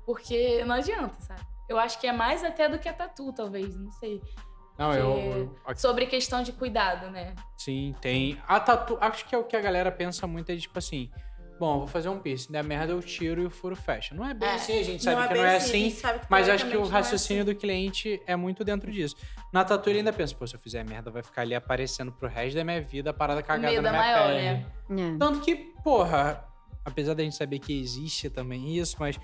Porque 0.05 0.63
não 0.65 0.75
adianta, 0.75 1.15
sabe? 1.21 1.41
Eu 1.67 1.77
acho 1.79 1.99
que 1.99 2.07
é 2.07 2.11
mais 2.11 2.43
até 2.43 2.69
do 2.69 2.77
que 2.79 2.87
a 2.87 2.93
tatu, 2.93 3.33
talvez, 3.33 3.75
não 3.75 3.91
sei. 3.91 4.21
Não, 4.77 4.93
eu, 4.93 5.17
eu- 5.67 5.75
Sobre 5.77 6.05
questão 6.05 6.43
de 6.43 6.51
cuidado, 6.51 7.09
né? 7.09 7.33
Sim, 7.55 7.95
tem. 8.01 8.37
A 8.47 8.59
tatu. 8.59 8.97
Acho 8.99 9.25
que 9.25 9.33
é 9.33 9.37
o 9.37 9.43
que 9.43 9.55
a 9.55 9.61
galera 9.61 9.91
pensa 9.91 10.27
muito 10.27 10.51
é 10.51 10.55
tipo 10.57 10.77
assim. 10.77 11.09
Bom, 11.57 11.75
eu 11.75 11.79
vou 11.79 11.87
fazer 11.87 12.09
um 12.09 12.19
piercing, 12.19 12.51
der 12.51 12.61
merda 12.65 12.91
eu 12.91 13.01
tiro 13.01 13.41
e 13.41 13.45
o 13.45 13.49
furo 13.49 13.77
fecha. 13.77 14.13
Não 14.13 14.25
é 14.27 14.33
bem 14.33 14.49
É. 14.49 14.55
assim, 14.55 14.77
a 14.77 14.83
gente 14.83 15.01
sabe 15.01 15.25
que 15.29 15.33
não 15.35 15.45
é 15.45 15.53
a 15.53 15.57
assim. 15.57 15.83
gente 15.85 15.95
sabe 15.95 16.19
que 16.19 16.25
Mas 16.29 16.49
acho 16.49 16.65
que 16.65 16.67
o 16.67 16.71
teoricamente 16.71 16.91
não 16.91 16.97
é 16.97 17.01
raciocínio 17.01 17.45
do 17.45 17.55
cliente 17.55 18.21
é 18.27 18.35
muito 18.35 18.65
dentro 18.65 18.91
disso. 18.91 19.15
Na 19.53 19.63
tatu 19.63 19.89
ele 19.89 19.99
ainda 19.99 20.11
pensa, 20.11 20.35
pô, 20.35 20.45
se 20.45 20.53
eu 20.53 20.59
fizer 20.59 20.83
merda, 20.83 21.09
vai 21.09 21.23
ficar 21.23 21.43
ali 21.43 21.55
aparecendo 21.55 22.11
pro 22.11 22.27
resto 22.27 22.57
da 22.57 22.63
minha 22.65 22.81
vida 22.81 23.11
a 23.11 23.13
parada 23.13 23.41
cagada 23.41 23.71
medo 23.71 23.81
na 23.83 23.87
é 23.87 23.91
minha 23.93 24.01
maior, 24.03 24.27
pele. 24.35 25.01
né? 25.11 25.15
Tanto 25.17 25.39
que, 25.39 25.55
porra, 25.81 26.45
apesar 26.83 27.13
da 27.13 27.23
gente 27.23 27.37
saber 27.37 27.59
que 27.59 27.79
existe 27.79 28.29
também 28.29 28.77
isso, 28.77 28.97
mas 28.99 29.17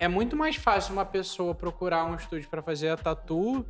é 0.00 0.08
muito 0.08 0.34
mais 0.34 0.56
fácil 0.56 0.94
uma 0.94 1.04
pessoa 1.04 1.54
procurar 1.54 2.06
um 2.06 2.14
estúdio 2.16 2.48
pra 2.48 2.62
fazer 2.62 2.88
a 2.88 2.96
tatu 2.96 3.64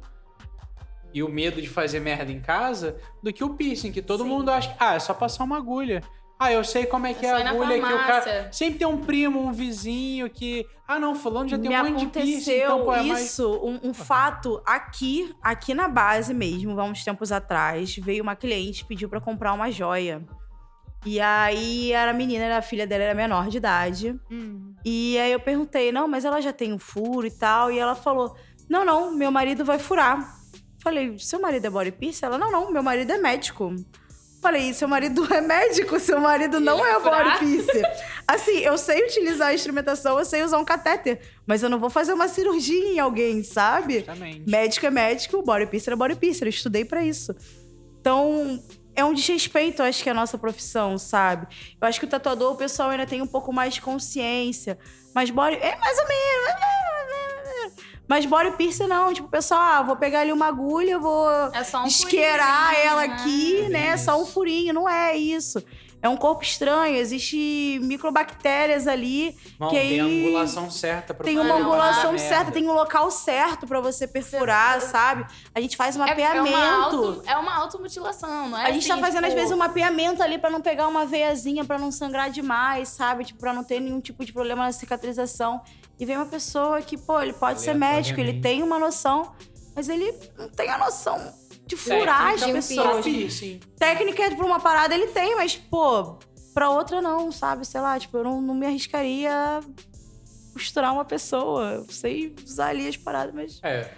e 1.13 1.25
o 1.25 1.29
medo 1.29 1.61
de 1.61 1.69
fazer 1.69 1.99
merda 1.99 2.31
em 2.31 2.41
casa 2.41 2.97
do 3.21 3.33
que 3.33 3.43
o 3.43 3.51
piercing, 3.51 3.91
que 3.91 4.01
todo 4.01 4.23
Sim. 4.23 4.29
mundo 4.29 4.49
acha 4.49 4.69
que, 4.69 4.77
ah, 4.79 4.95
é 4.95 4.99
só 5.01 5.13
passar 5.13 5.43
uma 5.43 5.57
agulha. 5.57 6.03
Ah, 6.39 6.53
eu 6.53 6.65
sei 6.65 6.87
como 6.87 7.07
é 7.07 7.13
que 7.13 7.27
É 7.27 7.29
é, 7.29 7.43
a 7.43 7.51
agulha 7.51 7.79
que 7.79 7.93
o 7.93 7.99
cara. 7.99 8.51
Sempre 8.51 8.79
tem 8.79 8.87
um 8.87 8.97
primo, 9.05 9.41
um 9.41 9.53
vizinho 9.53 10.31
que. 10.31 10.67
Ah, 10.89 10.99
não, 10.99 11.15
fulano 11.15 11.49
já 11.49 11.59
tem 11.59 11.69
Me 11.69 11.77
um 11.77 11.91
monte 11.91 12.07
de 12.07 12.07
piercing, 12.07 12.53
então, 12.53 12.85
pô, 12.85 12.95
é 12.95 13.03
mais. 13.03 13.27
isso, 13.27 13.53
um, 13.63 13.91
um 13.91 13.93
fato 13.93 14.63
aqui, 14.65 15.35
aqui 15.43 15.75
na 15.75 15.87
base 15.87 16.33
mesmo, 16.33 16.81
há 16.81 16.85
uns 16.85 17.05
tempos 17.05 17.31
atrás, 17.31 17.95
veio 17.97 18.23
uma 18.23 18.35
cliente 18.35 18.87
pediu 18.87 19.09
pra 19.09 19.21
comprar 19.21 19.53
uma 19.53 19.71
joia. 19.71 20.25
E 21.05 21.19
aí 21.21 21.93
era 21.93 22.11
a 22.11 22.15
menina, 22.15 22.45
era 22.45 22.59
a 22.59 22.63
filha 22.63 22.87
dela 22.87 23.05
era 23.05 23.15
menor 23.15 23.49
de 23.49 23.57
idade. 23.57 24.21
Hum. 24.31 24.75
E 24.85 25.19
aí 25.19 25.33
eu 25.33 25.41
perguntei: 25.41 25.91
"Não, 25.91 26.07
mas 26.07 26.25
ela 26.25 26.41
já 26.41 26.53
tem 26.53 26.73
um 26.73 26.79
furo 26.79 27.27
e 27.27 27.31
tal?" 27.31 27.71
E 27.71 27.79
ela 27.79 27.95
falou: 27.95 28.37
"Não, 28.69 28.85
não, 28.85 29.13
meu 29.15 29.31
marido 29.31 29.65
vai 29.65 29.79
furar." 29.79 30.39
Falei: 30.83 31.19
"Seu 31.19 31.41
marido 31.41 31.67
é 31.67 31.71
body 31.71 31.93
piercing?" 31.93 32.27
Ela: 32.27 32.39
"Não, 32.39 32.51
não, 32.51 32.71
meu 32.71 32.83
marido 32.83 33.11
é 33.13 33.19
médico." 33.19 33.75
Falei, 34.41 34.73
seu 34.73 34.89
marido 34.89 35.27
é 35.35 35.41
médico, 35.43 36.01
seu 36.01 36.19
marido 36.19 36.59
não 36.61 36.79
Ele 36.79 36.97
é 36.97 36.99
body 36.99 37.39
piercing. 37.41 37.83
Assim, 38.27 38.59
eu 38.61 38.79
sei 38.79 39.05
utilizar 39.05 39.49
a 39.49 39.55
instrumentação, 39.55 40.19
eu 40.19 40.25
sei 40.25 40.43
usar 40.43 40.57
um 40.57 40.65
catéter, 40.65 41.21
mas 41.47 41.63
eu 41.63 41.69
não 41.69 41.79
vou 41.79 41.91
fazer 41.91 42.15
uma 42.15 42.27
cirurgia 42.27 42.95
em 42.95 42.99
alguém, 42.99 43.43
sabe? 43.43 43.99
Justamente. 43.99 44.49
Médico 44.49 44.87
é 44.87 44.91
médico, 44.91 45.43
body 45.43 45.67
piercer 45.67 45.93
é 45.93 45.97
body 45.97 46.17
piercer. 46.17 46.47
Eu 46.47 46.51
estudei 46.51 46.87
pra 46.87 47.05
isso. 47.05 47.35
Então, 48.01 48.59
é 48.95 49.05
um 49.05 49.15
desrespeito, 49.15 49.83
acho 49.83 50.03
que 50.03 50.11
a 50.11 50.15
nossa 50.15 50.37
profissão, 50.37 50.99
sabe? 50.99 51.47
Eu 51.81 51.89
acho 51.89 51.99
que 51.99 52.07
o 52.07 52.09
tatuador, 52.09 52.53
o 52.53 52.57
pessoal 52.57 52.91
ainda 52.91 53.07
tem 53.07 53.23
um 53.23 53.27
pouco 53.27 53.53
mais 53.53 53.75
de 53.75 53.81
consciência. 53.81 54.79
Mas 55.15 55.31
body... 55.31 55.57
É 55.57 55.77
mais 55.77 55.99
ou 55.99 56.09
menos. 56.09 56.71
Mas 58.11 58.27
body 58.27 58.51
piercer 58.57 58.89
não. 58.89 59.13
Tipo, 59.13 59.29
o 59.29 59.31
pessoal, 59.31 59.61
ah, 59.61 59.83
vou 59.83 59.95
pegar 59.95 60.21
ali 60.23 60.33
uma 60.33 60.49
agulha, 60.49 60.99
vou 60.99 61.31
É 61.31 61.79
um 61.79 61.87
esquerar 61.87 62.75
furinho, 62.75 62.89
ela 62.89 63.07
né? 63.07 63.15
aqui, 63.15 63.61
É 63.61 63.69
né? 63.69 63.97
Só 63.97 64.21
um 64.21 64.27
furinho. 64.27 64.75
Não 64.75 64.89
é 64.89 65.17
isso. 65.17 65.63
É 66.03 66.09
um 66.09 66.17
corpo 66.17 66.43
estranho, 66.43 66.97
existe 66.97 67.79
microbactérias 67.83 68.87
ali. 68.87 69.37
Não, 69.59 69.69
que 69.69 69.77
tem 69.79 70.01
a 70.01 70.05
aí 70.05 70.27
angulação 70.27 70.71
certa 70.71 71.13
pra 71.13 71.25
Tem 71.25 71.39
uma 71.39 71.55
angulação 71.57 72.17
certa, 72.17 72.37
merda. 72.45 72.53
tem 72.53 72.69
um 72.69 72.73
local 72.73 73.11
certo 73.11 73.67
pra 73.67 73.81
você 73.81 74.07
perfurar, 74.09 74.81
sabe? 74.81 75.27
A 75.55 75.61
gente 75.61 75.77
faz 75.77 75.97
um 75.97 76.03
É, 76.03 76.07
é 76.07 76.09
mapeamento. 76.11 76.49
uma, 76.49 76.85
auto, 76.85 77.23
é 77.27 77.37
uma 77.37 77.55
automutilação, 77.57 78.49
não 78.49 78.59
é 78.59 78.67
A 78.67 78.71
gente 78.73 78.89
tá 78.89 78.95
assim, 78.95 79.03
fazendo, 79.03 79.25
às 79.25 79.31
tipo, 79.31 79.41
vezes, 79.41 79.53
um 79.55 79.59
mapeamento 79.59 80.23
ali 80.23 80.39
pra 80.39 80.49
não 80.49 80.63
pegar 80.63 80.89
uma 80.89 81.05
veiazinha, 81.05 81.65
pra 81.67 81.79
não 81.79 81.93
sangrar 81.93 82.31
demais, 82.31 82.89
sabe? 82.89 83.25
Tipo, 83.25 83.41
pra 83.41 83.53
não 83.53 83.63
ter 83.63 83.79
nenhum 83.79 84.01
tipo 84.01 84.25
de 84.25 84.33
problema 84.33 84.65
na 84.65 84.73
cicatrização. 84.73 85.61
E 85.99 86.07
vem 86.07 86.17
uma 86.17 86.25
pessoa 86.27 86.81
que, 86.81 86.97
pô, 86.97 87.21
ele 87.21 87.35
pode 87.35 87.61
ser 87.61 87.75
médico, 87.75 88.19
ele 88.19 88.41
tem 88.41 88.63
uma 88.63 88.79
noção, 88.79 89.33
mas 89.77 89.89
ele 89.91 90.15
não 90.39 90.49
tem 90.49 90.71
a 90.71 90.79
noção 90.79 91.40
de 91.71 91.77
furar 91.77 92.35
as 92.35 92.45
pessoas. 92.45 92.87
pra 92.93 93.03
piercing. 93.03 93.61
Técnica 93.79 94.35
pra 94.37 94.45
uma 94.47 94.61
parada 94.61 94.95
ele 94.95 95.07
tem, 95.09 95.37
mas, 95.37 95.57
pô, 95.57 96.19
pra 96.53 96.69
outra 96.71 97.01
não, 97.01 97.31
sabe? 97.31 97.67
Sei 97.67 97.81
lá, 97.81 97.99
tipo, 97.99 98.17
eu 98.19 98.25
não, 98.25 98.41
não 98.41 98.55
me 98.55 98.67
arriscaria 98.67 99.33
a 99.33 99.61
costurar 100.53 100.93
uma 100.93 101.05
pessoa. 101.05 101.75
Eu 101.75 101.85
sei 101.89 102.35
usar 102.45 102.69
ali 102.69 102.89
as 102.89 102.97
paradas, 102.97 103.35
mas. 103.35 103.61
É. 103.63 103.91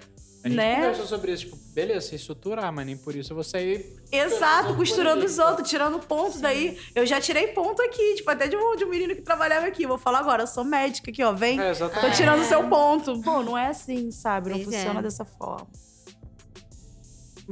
A 0.44 0.48
gente 0.48 0.56
Né? 0.56 0.74
conversou 0.74 1.06
sobre 1.06 1.30
isso, 1.32 1.44
tipo, 1.44 1.56
beleza, 1.72 2.08
você 2.08 2.18
suturar, 2.18 2.72
mas 2.72 2.84
nem 2.84 2.96
por 2.96 3.14
isso 3.14 3.32
você 3.32 3.58
ir 3.74 4.02
Exato, 4.10 4.74
costurando 4.74 5.24
os 5.24 5.38
outros, 5.38 5.70
tirando 5.70 6.00
ponto 6.00 6.36
daí. 6.40 6.76
Eu 6.96 7.06
já 7.06 7.20
tirei 7.20 7.46
ponto 7.48 7.80
aqui, 7.80 8.16
tipo, 8.16 8.28
até 8.28 8.48
de 8.48 8.56
um, 8.56 8.74
de 8.74 8.84
um 8.84 8.88
menino 8.88 9.14
que 9.14 9.22
trabalhava 9.22 9.66
aqui. 9.68 9.86
Vou 9.86 9.98
falar 9.98 10.18
agora, 10.18 10.42
eu 10.42 10.46
sou 10.48 10.64
médica 10.64 11.12
aqui, 11.12 11.22
ó, 11.22 11.32
vem. 11.32 11.60
É, 11.60 11.66
Tô 11.66 11.70
exatamente. 11.70 12.16
tirando 12.16 12.42
seu 12.44 12.68
ponto. 12.68 13.22
Pô, 13.22 13.40
não 13.44 13.56
é 13.56 13.68
assim, 13.68 14.10
sabe? 14.10 14.50
Não 14.50 14.56
Pois 14.58 14.72
é. 14.72 14.78
funciona 14.78 15.00
dessa 15.00 15.24
forma. 15.24 15.68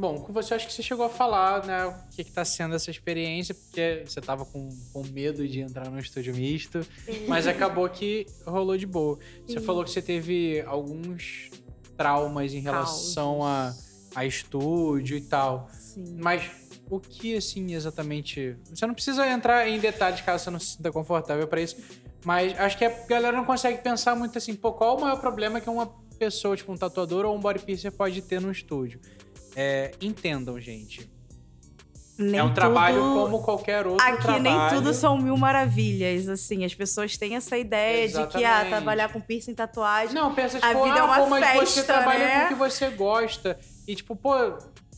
Bom, 0.00 0.18
com 0.18 0.32
você 0.32 0.54
acho 0.54 0.66
que 0.66 0.72
você 0.72 0.82
chegou 0.82 1.04
a 1.04 1.10
falar, 1.10 1.66
né, 1.66 1.84
o 1.84 1.94
que 2.16 2.24
que 2.24 2.32
tá 2.32 2.42
sendo 2.42 2.74
essa 2.74 2.90
experiência, 2.90 3.54
porque 3.54 4.02
você 4.06 4.18
tava 4.18 4.46
com, 4.46 4.70
com 4.94 5.04
medo 5.08 5.46
de 5.46 5.60
entrar 5.60 5.90
no 5.90 5.98
estúdio 5.98 6.34
misto, 6.34 6.80
mas 7.28 7.46
acabou 7.46 7.86
que 7.86 8.24
rolou 8.46 8.78
de 8.78 8.86
boa. 8.86 9.18
Você 9.46 9.60
Sim. 9.60 9.66
falou 9.66 9.84
que 9.84 9.90
você 9.90 10.00
teve 10.00 10.62
alguns 10.62 11.50
traumas 11.98 12.54
em 12.54 12.60
relação 12.60 13.44
a, 13.44 13.74
a 14.14 14.24
estúdio 14.24 15.18
e 15.18 15.20
tal, 15.20 15.68
Sim. 15.70 16.16
mas 16.18 16.50
o 16.88 16.98
que, 16.98 17.36
assim, 17.36 17.74
exatamente... 17.74 18.56
Você 18.74 18.86
não 18.86 18.94
precisa 18.94 19.28
entrar 19.28 19.68
em 19.68 19.78
detalhes 19.78 20.22
caso 20.22 20.44
você 20.44 20.50
não 20.50 20.58
se 20.58 20.76
sinta 20.76 20.90
confortável 20.90 21.46
pra 21.46 21.60
isso, 21.60 21.76
mas 22.24 22.58
acho 22.58 22.78
que 22.78 22.86
a 22.86 23.06
galera 23.06 23.36
não 23.36 23.44
consegue 23.44 23.82
pensar 23.82 24.16
muito 24.16 24.38
assim, 24.38 24.54
pô, 24.54 24.72
qual 24.72 24.96
o 24.96 25.00
maior 25.02 25.20
problema 25.20 25.60
que 25.60 25.68
uma 25.68 25.86
pessoa, 26.18 26.56
tipo 26.56 26.72
um 26.72 26.76
tatuador 26.76 27.26
ou 27.26 27.36
um 27.36 27.40
body 27.40 27.58
piercer 27.60 27.92
pode 27.92 28.22
ter 28.22 28.40
no 28.40 28.50
estúdio? 28.50 28.98
É, 29.56 29.92
entendam, 30.00 30.58
gente. 30.60 31.10
Nem 32.18 32.38
é 32.38 32.44
um 32.44 32.52
trabalho 32.52 33.00
tudo- 33.00 33.14
como 33.22 33.42
qualquer 33.42 33.86
outro 33.86 34.06
Aqui 34.06 34.20
trabalho. 34.22 34.42
nem 34.42 34.68
tudo 34.68 34.92
são 34.92 35.16
mil 35.16 35.36
maravilhas, 35.38 36.28
assim. 36.28 36.64
As 36.66 36.74
pessoas 36.74 37.16
têm 37.16 37.34
essa 37.34 37.56
ideia 37.56 38.06
de 38.06 38.12
que, 38.12 38.18
ah, 38.18 38.40
Exatamente. 38.40 38.68
trabalhar 38.68 39.12
com 39.12 39.20
piercing, 39.22 39.54
tatuagem... 39.54 40.14
Não, 40.14 40.34
pensa, 40.34 40.58
A 40.58 40.68
tipo, 40.68 40.84
vida 40.84 40.98
é 40.98 41.00
ah, 41.00 41.04
uma 41.06 41.16
pô, 41.16 41.26
mas 41.28 41.40
você 41.54 41.76
festa, 41.76 41.82
trabalha 41.84 42.18
né? 42.26 42.40
com 42.40 42.44
o 42.44 42.48
que 42.48 42.54
você 42.54 42.90
gosta. 42.90 43.58
E, 43.88 43.94
tipo, 43.94 44.14
pô, 44.14 44.34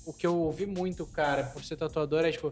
o 0.04 0.12
que 0.12 0.26
eu 0.26 0.36
ouvi 0.36 0.66
muito, 0.66 1.06
cara, 1.06 1.44
por 1.44 1.64
ser 1.64 1.76
tatuador, 1.76 2.24
é, 2.24 2.32
tipo... 2.32 2.50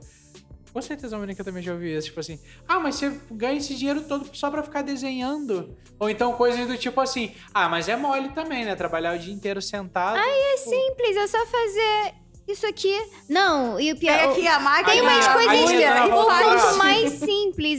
Com 0.72 0.80
certeza 0.80 1.18
Mônica 1.18 1.42
também 1.42 1.62
já 1.62 1.72
ouviu 1.72 1.98
isso. 1.98 2.08
Tipo 2.08 2.20
assim, 2.20 2.38
ah, 2.68 2.78
mas 2.78 2.94
você 2.96 3.20
ganha 3.30 3.58
esse 3.58 3.74
dinheiro 3.74 4.02
todo 4.02 4.28
só 4.32 4.50
pra 4.50 4.62
ficar 4.62 4.82
desenhando. 4.82 5.76
Ou 5.98 6.08
então 6.08 6.32
coisas 6.34 6.66
do 6.66 6.76
tipo 6.76 7.00
assim, 7.00 7.34
ah, 7.52 7.68
mas 7.68 7.88
é 7.88 7.96
mole 7.96 8.30
também, 8.30 8.64
né? 8.64 8.76
Trabalhar 8.76 9.16
o 9.16 9.18
dia 9.18 9.32
inteiro 9.34 9.60
sentado. 9.60 10.18
É 10.18 10.56
simples, 10.56 11.16
é 11.16 11.26
só 11.26 11.44
fazer 11.46 12.14
isso 12.46 12.66
aqui. 12.66 12.96
Não, 13.28 13.78
e 13.80 13.92
o 13.92 13.96
pior... 13.96 14.16
Pega 14.18 14.32
aqui 14.32 14.46
a 14.46 14.58
máquina, 14.58 14.90
Tem 14.90 15.00
umas 15.00 15.26
Aí, 15.26 15.34
coisas 15.34 15.70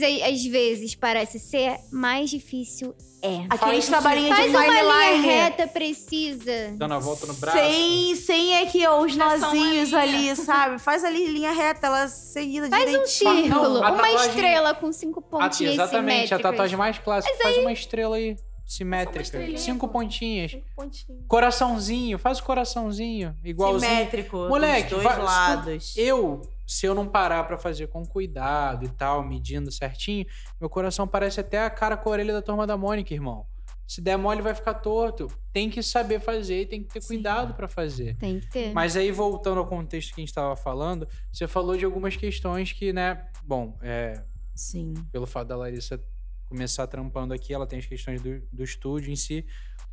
às 0.04 0.44
vezes 0.44 0.94
parece 0.94 1.38
ser, 1.38 1.76
mais 1.90 2.30
difícil 2.30 2.94
é. 3.24 3.46
Aqueles 3.50 3.86
Faz- 3.86 3.88
trabalhinhos 3.88 4.36
Faz 4.36 4.50
de 4.50 4.56
uma 4.56 4.62
fine 4.64 4.82
linha 4.82 5.20
reta 5.22 5.66
precisa. 5.68 6.72
Dando 6.74 6.94
a 6.94 6.98
volta 6.98 7.24
no 7.26 7.34
braço. 7.34 7.56
Sem, 7.56 8.16
sem 8.16 8.58
aqui, 8.62 8.84
ó, 8.84 9.00
os 9.00 9.12
É 9.12 9.16
só 9.16 9.24
uma 9.24 9.36
nozinhos 9.38 9.88
linha. 9.90 10.02
ali, 10.02 10.36
sabe? 10.36 10.78
Faz 10.80 11.04
ali 11.04 11.28
linha 11.28 11.52
reta, 11.52 11.86
ela 11.86 12.08
seguida 12.08 12.68
Faz 12.68 12.82
um 12.82 12.86
direitinho. 12.86 13.06
círculo, 13.42 13.68
Não, 13.74 13.84
a 13.84 13.90
uma 13.92 14.02
tatuagem- 14.02 14.28
estrela 14.28 14.74
com 14.74 14.90
cinco 14.92 15.20
Ah, 15.20 15.30
pontinhas 15.30 15.74
exatamente, 15.74 16.00
a 16.00 16.02
simétricas. 16.38 16.42
tatuagem 16.42 16.76
mais 16.76 16.98
clássica. 16.98 17.36
Faz 17.40 17.56
uma 17.58 17.72
estrela 17.72 18.16
aí, 18.16 18.36
simétrica. 18.66 19.22
estrelinha, 19.22 19.58
Cinco 19.58 19.86
pô. 19.86 19.92
pontinhas. 19.92 20.56
Pontinho. 20.74 21.18
Coraçãozinho, 21.28 22.18
faz 22.18 22.40
o 22.40 22.42
coraçãozinho. 22.42 23.36
Igualzinho. 23.44 23.88
Simétrico, 23.88 24.36
Moleque, 24.48 24.90
dos 24.94 25.02
dois 25.02 25.04
vai- 25.16 25.22
lados. 25.24 25.94
Eu, 25.96 26.42
se 26.72 26.86
eu 26.86 26.94
não 26.94 27.06
parar 27.06 27.44
pra 27.44 27.58
fazer 27.58 27.88
com 27.88 28.04
cuidado 28.04 28.84
e 28.84 28.88
tal, 28.88 29.22
medindo 29.22 29.70
certinho, 29.70 30.24
meu 30.58 30.70
coração 30.70 31.06
parece 31.06 31.38
até 31.40 31.62
a 31.62 31.70
cara 31.70 31.96
com 31.96 32.08
a 32.08 32.12
orelha 32.12 32.32
da 32.32 32.40
turma 32.40 32.66
da 32.66 32.76
Mônica, 32.76 33.12
irmão. 33.12 33.46
Se 33.86 34.00
der 34.00 34.16
mole, 34.16 34.40
vai 34.40 34.54
ficar 34.54 34.74
torto. 34.74 35.28
Tem 35.52 35.68
que 35.68 35.82
saber 35.82 36.18
fazer 36.18 36.62
e 36.62 36.66
tem 36.66 36.82
que 36.82 36.88
ter 36.88 37.04
cuidado 37.04 37.52
pra 37.52 37.68
fazer. 37.68 38.16
Tem 38.16 38.40
que 38.40 38.48
ter. 38.48 38.72
Mas 38.72 38.96
aí, 38.96 39.12
voltando 39.12 39.58
ao 39.58 39.66
contexto 39.66 40.14
que 40.14 40.20
a 40.22 40.24
gente 40.24 40.32
tava 40.32 40.56
falando, 40.56 41.06
você 41.30 41.46
falou 41.46 41.76
de 41.76 41.84
algumas 41.84 42.16
questões 42.16 42.72
que, 42.72 42.90
né, 42.90 43.26
bom, 43.44 43.76
é, 43.82 44.24
Sim. 44.54 44.94
pelo 45.12 45.26
fato 45.26 45.48
da 45.48 45.56
Larissa 45.56 46.02
começar 46.48 46.86
trampando 46.86 47.34
aqui, 47.34 47.52
ela 47.52 47.66
tem 47.66 47.80
as 47.80 47.86
questões 47.86 48.22
do, 48.22 48.40
do 48.50 48.64
estúdio 48.64 49.12
em 49.12 49.16
si, 49.16 49.44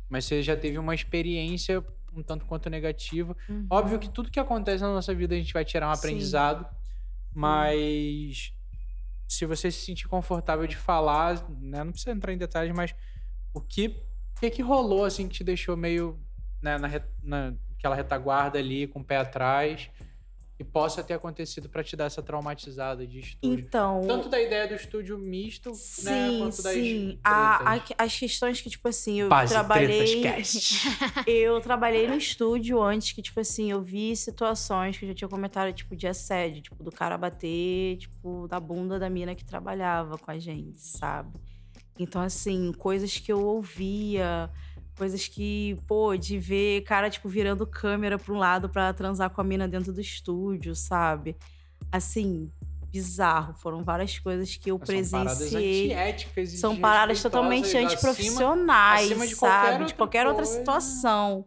mas 0.08 0.24
você 0.24 0.42
já 0.42 0.56
teve 0.56 0.78
uma 0.78 0.94
experiência 0.94 1.84
um 2.14 2.22
tanto 2.22 2.44
quanto 2.46 2.68
negativa. 2.70 3.36
Uhum. 3.48 3.66
Óbvio 3.70 3.98
que 3.98 4.08
tudo 4.08 4.30
que 4.30 4.40
acontece 4.40 4.82
na 4.82 4.92
nossa 4.92 5.14
vida 5.14 5.34
a 5.34 5.38
gente 5.38 5.52
vai 5.52 5.64
tirar 5.64 5.90
um 5.90 5.94
Sim. 5.94 5.98
aprendizado, 5.98 6.66
mas 7.32 8.52
se 9.28 9.46
você 9.46 9.70
se 9.70 9.84
sentir 9.84 10.08
confortável 10.08 10.66
de 10.66 10.76
falar, 10.76 11.48
né, 11.60 11.84
não 11.84 11.92
precisa 11.92 12.10
entrar 12.10 12.32
em 12.32 12.38
detalhes, 12.38 12.74
mas 12.74 12.94
o 13.54 13.60
que, 13.60 14.02
o 14.36 14.40
que, 14.40 14.50
que 14.50 14.62
rolou 14.62 15.04
assim 15.04 15.28
que 15.28 15.34
te 15.34 15.44
deixou 15.44 15.76
meio 15.76 16.18
né, 16.60 16.76
na, 16.78 16.88
re- 16.88 17.04
naquela 17.22 17.94
retaguarda 17.94 18.58
ali, 18.58 18.86
com 18.86 19.00
o 19.00 19.04
pé 19.04 19.18
atrás, 19.18 19.88
que 20.60 20.64
possa 20.64 21.02
ter 21.02 21.14
acontecido 21.14 21.70
pra 21.70 21.82
te 21.82 21.96
dar 21.96 22.04
essa 22.04 22.22
traumatizada 22.22 23.06
de 23.06 23.20
estúdio? 23.20 23.64
Então, 23.66 24.02
Tanto 24.06 24.28
da 24.28 24.38
ideia 24.38 24.68
do 24.68 24.74
estúdio 24.74 25.16
misto, 25.16 25.70
né, 25.70 25.74
sim, 25.74 26.36
quanto 26.38 26.62
das 26.62 26.74
sim. 26.74 27.18
A- 27.24 27.76
a- 27.76 27.82
as 28.04 28.18
questões 28.18 28.60
que, 28.60 28.68
tipo 28.68 28.86
assim, 28.86 29.20
eu 29.22 29.28
Base 29.30 29.54
trabalhei... 29.54 30.20
Eu 31.26 31.60
trabalhei 31.62 32.06
no 32.06 32.14
estúdio 32.14 32.82
antes 32.82 33.12
que, 33.12 33.22
tipo 33.22 33.40
assim, 33.40 33.70
eu 33.70 33.80
vi 33.80 34.14
situações 34.14 34.98
que 34.98 35.04
eu 35.06 35.08
já 35.08 35.14
tinha 35.14 35.28
comentado, 35.28 35.72
tipo, 35.72 35.96
de 35.96 36.06
assédio, 36.06 36.60
tipo, 36.60 36.82
do 36.84 36.90
cara 36.92 37.16
bater, 37.16 37.96
tipo, 37.96 38.46
na 38.50 38.60
bunda 38.60 38.98
da 38.98 39.08
mina 39.08 39.34
que 39.34 39.44
trabalhava 39.44 40.18
com 40.18 40.30
a 40.30 40.38
gente, 40.38 40.78
sabe? 40.80 41.38
Então, 41.98 42.20
assim, 42.20 42.72
coisas 42.72 43.16
que 43.16 43.32
eu 43.32 43.40
ouvia, 43.40 44.50
coisas 45.00 45.26
que, 45.26 45.78
pô, 45.86 46.14
de 46.14 46.38
ver 46.38 46.82
cara, 46.82 47.08
tipo, 47.08 47.26
virando 47.26 47.66
câmera 47.66 48.18
pra 48.18 48.34
um 48.34 48.36
lado 48.36 48.68
pra 48.68 48.92
transar 48.92 49.30
com 49.30 49.40
a 49.40 49.44
mina 49.44 49.66
dentro 49.66 49.94
do 49.94 50.00
estúdio, 50.00 50.74
sabe? 50.74 51.38
Assim, 51.90 52.52
bizarro. 52.92 53.54
Foram 53.54 53.82
várias 53.82 54.18
coisas 54.18 54.54
que 54.56 54.70
eu 54.70 54.76
São 54.76 54.86
paradas 54.86 55.38
presenciei. 55.38 55.84
antiéticas 55.86 56.52
e 56.52 56.58
São 56.58 56.76
paradas 56.76 57.22
totalmente 57.22 57.74
antiprofissionais, 57.78 59.06
acima 59.10 59.26
de 59.26 59.36
qualquer 59.36 59.62
sabe? 59.62 59.76
De 59.76 59.82
outra 59.84 59.96
qualquer 59.96 60.26
outra 60.26 60.44
coisa. 60.44 60.58
situação. 60.58 61.46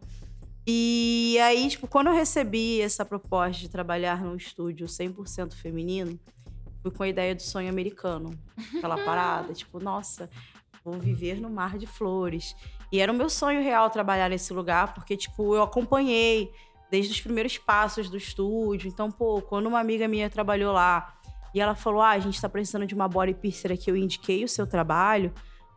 E 0.66 1.38
aí, 1.40 1.68
tipo, 1.68 1.86
quando 1.86 2.08
eu 2.08 2.14
recebi 2.14 2.80
essa 2.80 3.04
proposta 3.04 3.60
de 3.60 3.68
trabalhar 3.68 4.20
num 4.20 4.34
estúdio 4.34 4.88
100% 4.88 5.52
feminino, 5.52 6.18
fui 6.82 6.90
com 6.90 7.04
a 7.04 7.08
ideia 7.08 7.36
do 7.36 7.42
sonho 7.42 7.68
americano. 7.68 8.36
Aquela 8.76 8.96
parada, 8.96 9.52
tipo, 9.54 9.78
nossa, 9.78 10.28
vou 10.84 10.98
viver 10.98 11.40
no 11.40 11.48
mar 11.48 11.78
de 11.78 11.86
flores. 11.86 12.56
E 12.94 13.00
era 13.00 13.10
o 13.10 13.14
meu 13.14 13.28
sonho 13.28 13.60
real 13.60 13.90
trabalhar 13.90 14.28
nesse 14.28 14.52
lugar, 14.52 14.94
porque, 14.94 15.16
tipo, 15.16 15.52
eu 15.52 15.64
acompanhei 15.64 16.52
desde 16.88 17.10
os 17.10 17.20
primeiros 17.20 17.58
passos 17.58 18.08
do 18.08 18.16
estúdio. 18.16 18.86
Então, 18.86 19.10
pô, 19.10 19.42
quando 19.42 19.66
uma 19.66 19.80
amiga 19.80 20.06
minha 20.06 20.30
trabalhou 20.30 20.72
lá 20.72 21.12
e 21.52 21.60
ela 21.60 21.74
falou: 21.74 22.00
Ah, 22.00 22.10
a 22.10 22.20
gente 22.20 22.40
tá 22.40 22.48
precisando 22.48 22.86
de 22.86 22.94
uma 22.94 23.08
body 23.08 23.34
piercer 23.34 23.72
aqui, 23.72 23.90
eu 23.90 23.96
indiquei 23.96 24.44
o 24.44 24.48
seu 24.48 24.64
trabalho. 24.64 25.34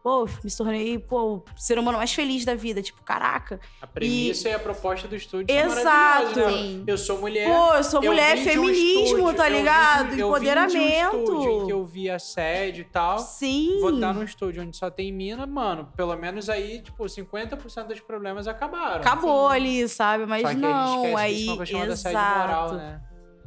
Pô, 0.07 0.25
me 0.41 0.49
tornei, 0.55 0.97
pô, 0.97 1.33
o 1.35 1.43
ser 1.57 1.77
humano 1.77 1.97
mais 1.97 2.13
feliz 2.13 2.45
da 2.45 2.55
vida. 2.55 2.81
Tipo, 2.81 3.03
caraca. 3.03 3.59
A 3.81 3.85
premissa 3.85 4.47
e, 4.47 4.53
a 4.53 4.59
proposta 4.59 5.05
do 5.05 5.17
estúdio 5.17 5.53
Exato. 5.53 6.39
né? 6.39 6.83
Eu 6.87 6.97
sou 6.97 7.19
mulher. 7.19 7.45
Pô, 7.53 7.73
eu 7.73 7.83
sou 7.83 8.01
eu 8.01 8.11
mulher, 8.11 8.37
vim 8.37 8.43
de 8.43 8.49
um 8.59 8.63
feminismo, 8.67 9.03
estúdio, 9.17 9.33
tá 9.33 9.49
eu 9.49 9.57
ligado? 9.57 9.97
de- 9.97 10.03
eu 10.05 10.07
vim 10.07 10.15
de 10.15 10.23
um 10.23 10.27
Empoderamento. 10.27 11.17
estúdio 11.17 11.51
em 11.51 11.65
que 11.65 11.73
eu 11.73 11.83
vi 11.85 12.09
assédio 12.09 12.81
e 12.83 12.85
tal. 12.85 13.19
Sim. 13.19 13.79
Vou 13.81 13.95
estar 13.95 14.13
num 14.13 14.23
estúdio 14.23 14.63
onde 14.63 14.77
só 14.77 14.89
tem 14.89 15.11
mina, 15.11 15.45
mano. 15.45 15.91
Pelo 15.97 16.15
menos 16.15 16.49
aí, 16.49 16.81
tipo, 16.81 17.03
50% 17.03 17.87
dos 17.87 17.99
problemas 17.99 18.47
acabaram. 18.47 19.01
Acabou 19.01 19.49
ali, 19.49 19.89
sabe? 19.89 20.25
Mas 20.25 20.43
Só 20.43 20.47
que 20.49 20.55
não, 20.55 21.17
a 21.17 21.27
gente 21.27 21.51
esquece 21.51 22.07
aí. 22.07 22.13
exato. 22.13 22.39
moral, 22.39 22.73
né? 22.75 23.01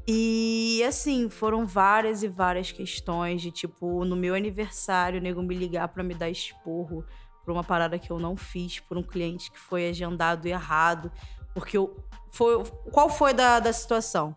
E 0.07 0.83
assim, 0.87 1.29
foram 1.29 1.67
várias 1.67 2.23
e 2.23 2.29
várias 2.29 2.73
questões 2.73 3.43
de 3.43 3.51
tipo, 3.51 4.05
no 4.05 4.17
meu 4.17 4.35
aniversário, 4.35 5.21
o 5.21 5.23
nego 5.23 5.43
me 5.43 5.55
ligar 5.55 5.89
pra 5.89 6.03
me 6.03 6.15
dar 6.15 6.31
esporro 6.31 7.05
por 7.45 7.53
uma 7.53 7.65
parada 7.65 7.99
que 7.99 8.11
eu 8.11 8.19
não 8.19 8.37
fiz, 8.37 8.81
por 8.81 8.97
um 8.97 9.03
cliente 9.03 9.51
que 9.51 9.59
foi 9.59 9.89
agendado 9.89 10.47
errado. 10.47 11.11
Porque 11.55 11.77
eu. 11.77 11.97
Foi, 12.33 12.63
qual 12.93 13.11
foi 13.11 13.35
da, 13.35 13.59
da 13.59 13.73
situação? 13.73 14.37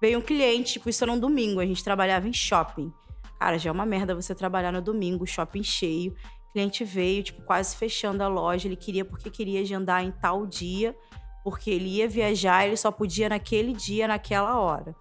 Veio 0.00 0.18
um 0.18 0.22
cliente, 0.22 0.74
tipo, 0.74 0.88
isso 0.88 1.02
era 1.04 1.12
um 1.12 1.18
domingo, 1.18 1.60
a 1.60 1.66
gente 1.66 1.82
trabalhava 1.82 2.28
em 2.28 2.32
shopping. 2.32 2.92
Cara, 3.38 3.58
já 3.58 3.70
é 3.70 3.72
uma 3.72 3.86
merda 3.86 4.14
você 4.14 4.34
trabalhar 4.34 4.70
no 4.70 4.80
domingo, 4.80 5.26
shopping 5.26 5.64
cheio. 5.64 6.12
O 6.48 6.52
cliente 6.52 6.84
veio, 6.84 7.22
tipo, 7.22 7.42
quase 7.42 7.76
fechando 7.76 8.22
a 8.22 8.28
loja. 8.28 8.68
Ele 8.68 8.76
queria 8.76 9.04
porque 9.04 9.30
queria 9.30 9.60
agendar 9.60 10.04
em 10.04 10.12
tal 10.12 10.46
dia, 10.46 10.94
porque 11.42 11.70
ele 11.70 11.88
ia 11.88 12.08
viajar, 12.08 12.66
ele 12.66 12.76
só 12.76 12.90
podia 12.90 13.28
naquele 13.28 13.72
dia, 13.72 14.08
naquela 14.08 14.58
hora. 14.58 14.94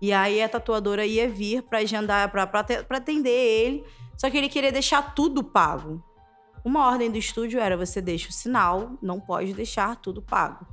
E 0.00 0.12
aí 0.12 0.42
a 0.42 0.48
tatuadora 0.48 1.06
ia 1.06 1.28
vir 1.28 1.62
pra 1.62 1.78
agendar, 1.78 2.30
pra 2.30 2.64
atender 2.90 3.30
ele. 3.30 3.84
Só 4.16 4.30
que 4.30 4.36
ele 4.36 4.48
queria 4.48 4.72
deixar 4.72 5.14
tudo 5.14 5.42
pago. 5.42 6.02
Uma 6.64 6.86
ordem 6.86 7.10
do 7.10 7.16
estúdio 7.16 7.60
era: 7.60 7.76
você 7.76 8.00
deixa 8.00 8.28
o 8.28 8.32
sinal, 8.32 8.92
não 9.00 9.20
pode 9.20 9.52
deixar 9.54 9.96
tudo 9.96 10.20
pago. 10.20 10.66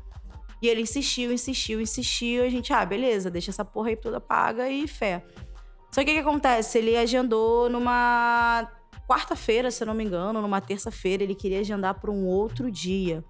E 0.61 0.67
ele 0.67 0.81
insistiu, 0.81 1.31
insistiu, 1.31 1.81
insistiu. 1.81 2.43
A 2.43 2.49
gente, 2.49 2.71
ah, 2.73 2.85
beleza, 2.85 3.29
deixa 3.29 3.51
essa 3.51 3.65
porra 3.65 3.89
aí 3.89 3.95
toda 3.95 4.19
paga 4.19 4.69
e 4.69 4.87
fé. 4.87 5.25
Só 5.91 6.03
que 6.03 6.11
o 6.11 6.13
que 6.13 6.19
acontece? 6.19 6.77
Ele 6.79 6.97
agendou 6.97 7.69
numa 7.69 8.67
quarta-feira, 9.07 9.69
se 9.69 9.83
eu 9.83 9.87
não 9.87 9.93
me 9.93 10.03
engano, 10.03 10.41
numa 10.41 10.61
terça-feira. 10.61 11.21
Ele 11.21 11.35
queria 11.35 11.59
agendar 11.59 11.99
para 11.99 12.09
um 12.09 12.25
outro 12.25 12.71
dia. 12.71 13.23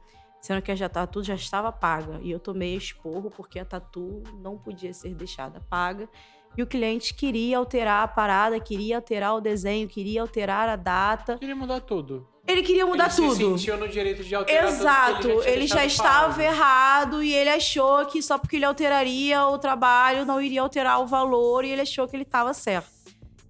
Sendo 0.43 0.61
que 0.61 0.73
a 0.73 0.89
tatu 0.89 1.23
já 1.23 1.35
estava 1.35 1.71
paga. 1.71 2.19
E 2.21 2.29
eu 2.29 2.37
tomei 2.37 2.75
esporro 2.75 3.31
porque 3.31 3.57
a 3.59 3.63
tatu 3.63 4.21
não 4.41 4.57
podia 4.57 4.93
ser 4.93 5.15
deixada 5.15 5.61
paga. 5.69 6.09
E 6.57 6.61
o 6.61 6.67
cliente 6.67 7.13
queria 7.13 7.57
alterar 7.57 8.03
a 8.03 8.07
parada, 8.09 8.59
queria 8.59 8.97
alterar 8.97 9.35
o 9.35 9.39
desenho, 9.39 9.87
queria 9.87 10.21
alterar 10.21 10.67
a 10.67 10.75
data. 10.75 11.37
Queria 11.37 11.55
mudar 11.55 11.79
tudo. 11.79 12.27
Ele 12.45 12.61
queria 12.61 12.85
mudar 12.85 13.05
ele 13.05 13.15
tudo. 13.15 13.35
se 13.35 13.41
sentiu 13.61 13.77
no 13.77 13.87
direito 13.87 14.21
de 14.21 14.35
alterar 14.35 14.65
Exato, 14.67 15.21
tudo. 15.29 15.43
ele 15.47 15.65
já 15.65 15.75
tinha 15.77 15.85
estava 15.85 16.27
deixado 16.27 16.35
pago. 16.35 16.41
errado 16.41 17.23
e 17.23 17.33
ele 17.33 17.49
achou 17.49 18.05
que 18.05 18.21
só 18.21 18.37
porque 18.37 18.57
ele 18.57 18.65
alteraria 18.65 19.47
o 19.47 19.57
trabalho 19.57 20.25
não 20.25 20.41
iria 20.41 20.61
alterar 20.61 20.99
o 20.99 21.07
valor 21.07 21.63
e 21.63 21.69
ele 21.69 21.81
achou 21.83 22.05
que 22.05 22.17
ele 22.17 22.23
estava 22.23 22.53
certo. 22.53 22.91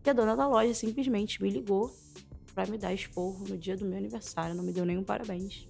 E 0.06 0.10
a 0.12 0.14
dona 0.14 0.36
da 0.36 0.48
loja 0.48 0.76
simplesmente 0.76 1.42
me 1.42 1.50
ligou 1.50 1.92
pra 2.54 2.68
me 2.68 2.78
dar 2.78 2.94
esporro 2.94 3.44
no 3.50 3.58
dia 3.58 3.76
do 3.76 3.84
meu 3.84 3.98
aniversário, 3.98 4.54
não 4.54 4.64
me 4.64 4.72
deu 4.72 4.86
nenhum 4.86 5.04
parabéns. 5.04 5.68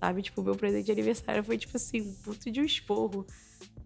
Sabe, 0.00 0.22
tipo, 0.22 0.42
meu 0.42 0.56
presente 0.56 0.86
de 0.86 0.92
aniversário 0.92 1.44
foi 1.44 1.58
tipo 1.58 1.76
assim, 1.76 2.00
um 2.00 2.14
puto 2.14 2.50
de 2.50 2.60
um 2.60 2.64
esporro. 2.64 3.26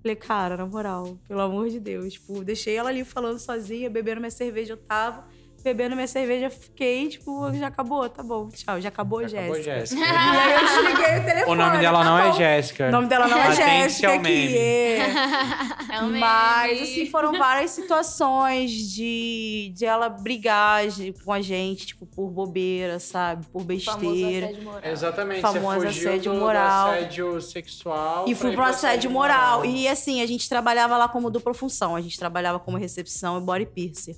Falei, 0.00 0.14
cara, 0.14 0.56
na 0.56 0.64
moral, 0.64 1.18
pelo 1.26 1.40
amor 1.40 1.68
de 1.68 1.80
Deus, 1.80 2.12
tipo, 2.12 2.44
deixei 2.44 2.76
ela 2.76 2.90
ali 2.90 3.04
falando 3.04 3.38
sozinha, 3.40 3.90
bebendo 3.90 4.20
minha 4.20 4.30
cerveja, 4.30 4.74
eu 4.74 4.76
tava 4.76 5.26
bebendo 5.64 5.96
minha 5.96 6.06
cerveja, 6.06 6.50
fiquei, 6.50 7.08
tipo, 7.08 7.50
já 7.54 7.68
acabou, 7.68 8.06
tá 8.08 8.22
bom, 8.22 8.48
tchau, 8.50 8.78
já 8.80 8.90
acabou, 8.90 9.26
Já 9.26 9.38
acabou, 9.38 9.56
Jéssica. 9.62 9.80
Jéssica. 9.80 10.04
E 10.34 10.36
aí 10.36 10.52
eu 10.52 10.60
desliguei 10.66 11.18
o 11.18 11.24
telefone. 11.24 11.44
O 11.54 11.54
nome 11.54 11.78
dela 11.78 11.98
tá 11.98 12.04
não 12.04 12.18
é. 12.18 12.32
Jéssica. 12.34 12.88
O 12.88 12.90
nome 12.90 13.08
dela 13.08 13.26
não 13.28 13.38
é 13.38 13.52
Jéssica 13.52 14.14
aqui. 14.14 14.56
É. 14.58 14.98
É 15.94 16.02
um 16.02 16.10
Mas, 16.18 16.72
meme. 16.72 16.82
assim, 16.82 17.06
foram 17.10 17.38
várias 17.38 17.70
situações 17.70 18.72
de, 18.72 19.72
de 19.76 19.86
ela 19.86 20.08
brigar 20.08 20.82
com 21.24 21.32
a 21.32 21.40
gente, 21.40 21.86
tipo, 21.86 22.04
por 22.04 22.28
bobeira, 22.30 22.98
sabe? 22.98 23.46
Por 23.46 23.60
famoso 23.62 23.66
besteira. 24.00 24.46
assédio 24.46 24.64
moral. 24.64 24.80
Exatamente, 24.92 25.40
Famoso 25.40 25.80
você 25.80 25.86
fugiu 25.86 26.10
assédio 26.10 26.32
do, 26.32 26.40
moral. 26.40 26.88
do 26.88 26.94
assédio 26.94 27.40
sexual. 27.40 28.24
E 28.26 28.34
fui 28.34 28.52
pro 28.52 28.64
assédio 28.64 29.08
moral. 29.08 29.64
E 29.64 29.86
assim, 29.86 30.20
a 30.20 30.26
gente 30.26 30.48
trabalhava 30.48 30.96
lá 30.96 31.08
como 31.08 31.30
dupla 31.30 31.54
função. 31.54 31.94
A 31.94 32.00
gente 32.00 32.18
trabalhava 32.18 32.58
como 32.58 32.76
recepção 32.76 33.38
e 33.38 33.40
body 33.40 33.66
piercer. 33.66 34.16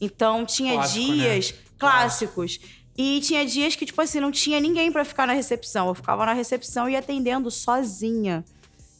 Então 0.00 0.46
tinha 0.46 0.74
Clássico, 0.74 1.12
dias 1.12 1.54
clássicos. 1.78 2.60
E 2.96 3.20
tinha 3.20 3.46
dias 3.46 3.76
que, 3.76 3.86
tipo 3.86 4.00
assim, 4.00 4.20
não 4.20 4.30
tinha 4.30 4.60
ninguém 4.60 4.92
pra 4.92 5.04
ficar 5.04 5.26
na 5.26 5.32
recepção. 5.32 5.88
Eu 5.88 5.94
ficava 5.94 6.26
na 6.26 6.32
recepção 6.32 6.88
e 6.88 6.96
atendendo 6.96 7.50
sozinha. 7.50 8.44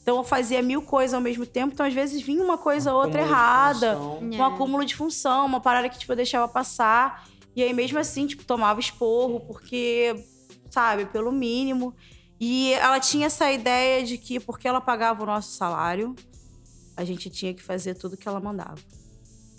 Então 0.02 0.16
eu 0.16 0.24
fazia 0.24 0.62
mil 0.62 0.80
coisas 0.80 1.12
ao 1.12 1.20
mesmo 1.20 1.44
tempo. 1.44 1.74
Então, 1.74 1.84
às 1.84 1.92
vezes, 1.92 2.22
vinha 2.22 2.42
uma 2.42 2.56
coisa 2.56 2.94
ou 2.94 3.02
outra 3.02 3.20
errada. 3.20 3.98
Um 3.98 4.42
acúmulo 4.42 4.84
de 4.84 4.96
função, 4.96 5.44
uma 5.44 5.60
parada 5.60 5.88
que, 5.88 5.98
tipo, 5.98 6.12
eu 6.12 6.16
deixava 6.16 6.48
passar. 6.48 7.28
E 7.54 7.62
aí, 7.62 7.72
mesmo 7.72 7.98
assim, 7.98 8.26
tipo, 8.26 8.44
tomava 8.44 8.80
esporro, 8.80 9.40
porque, 9.40 10.24
sabe, 10.70 11.04
pelo 11.06 11.30
mínimo. 11.30 11.94
E 12.40 12.72
ela 12.72 12.98
tinha 12.98 13.26
essa 13.26 13.52
ideia 13.52 14.02
de 14.02 14.16
que, 14.16 14.40
porque 14.40 14.66
ela 14.66 14.80
pagava 14.80 15.22
o 15.22 15.26
nosso 15.26 15.52
salário, 15.52 16.16
a 16.96 17.04
gente 17.04 17.28
tinha 17.28 17.52
que 17.52 17.62
fazer 17.62 17.94
tudo 17.94 18.16
que 18.16 18.26
ela 18.26 18.40
mandava. 18.40 18.78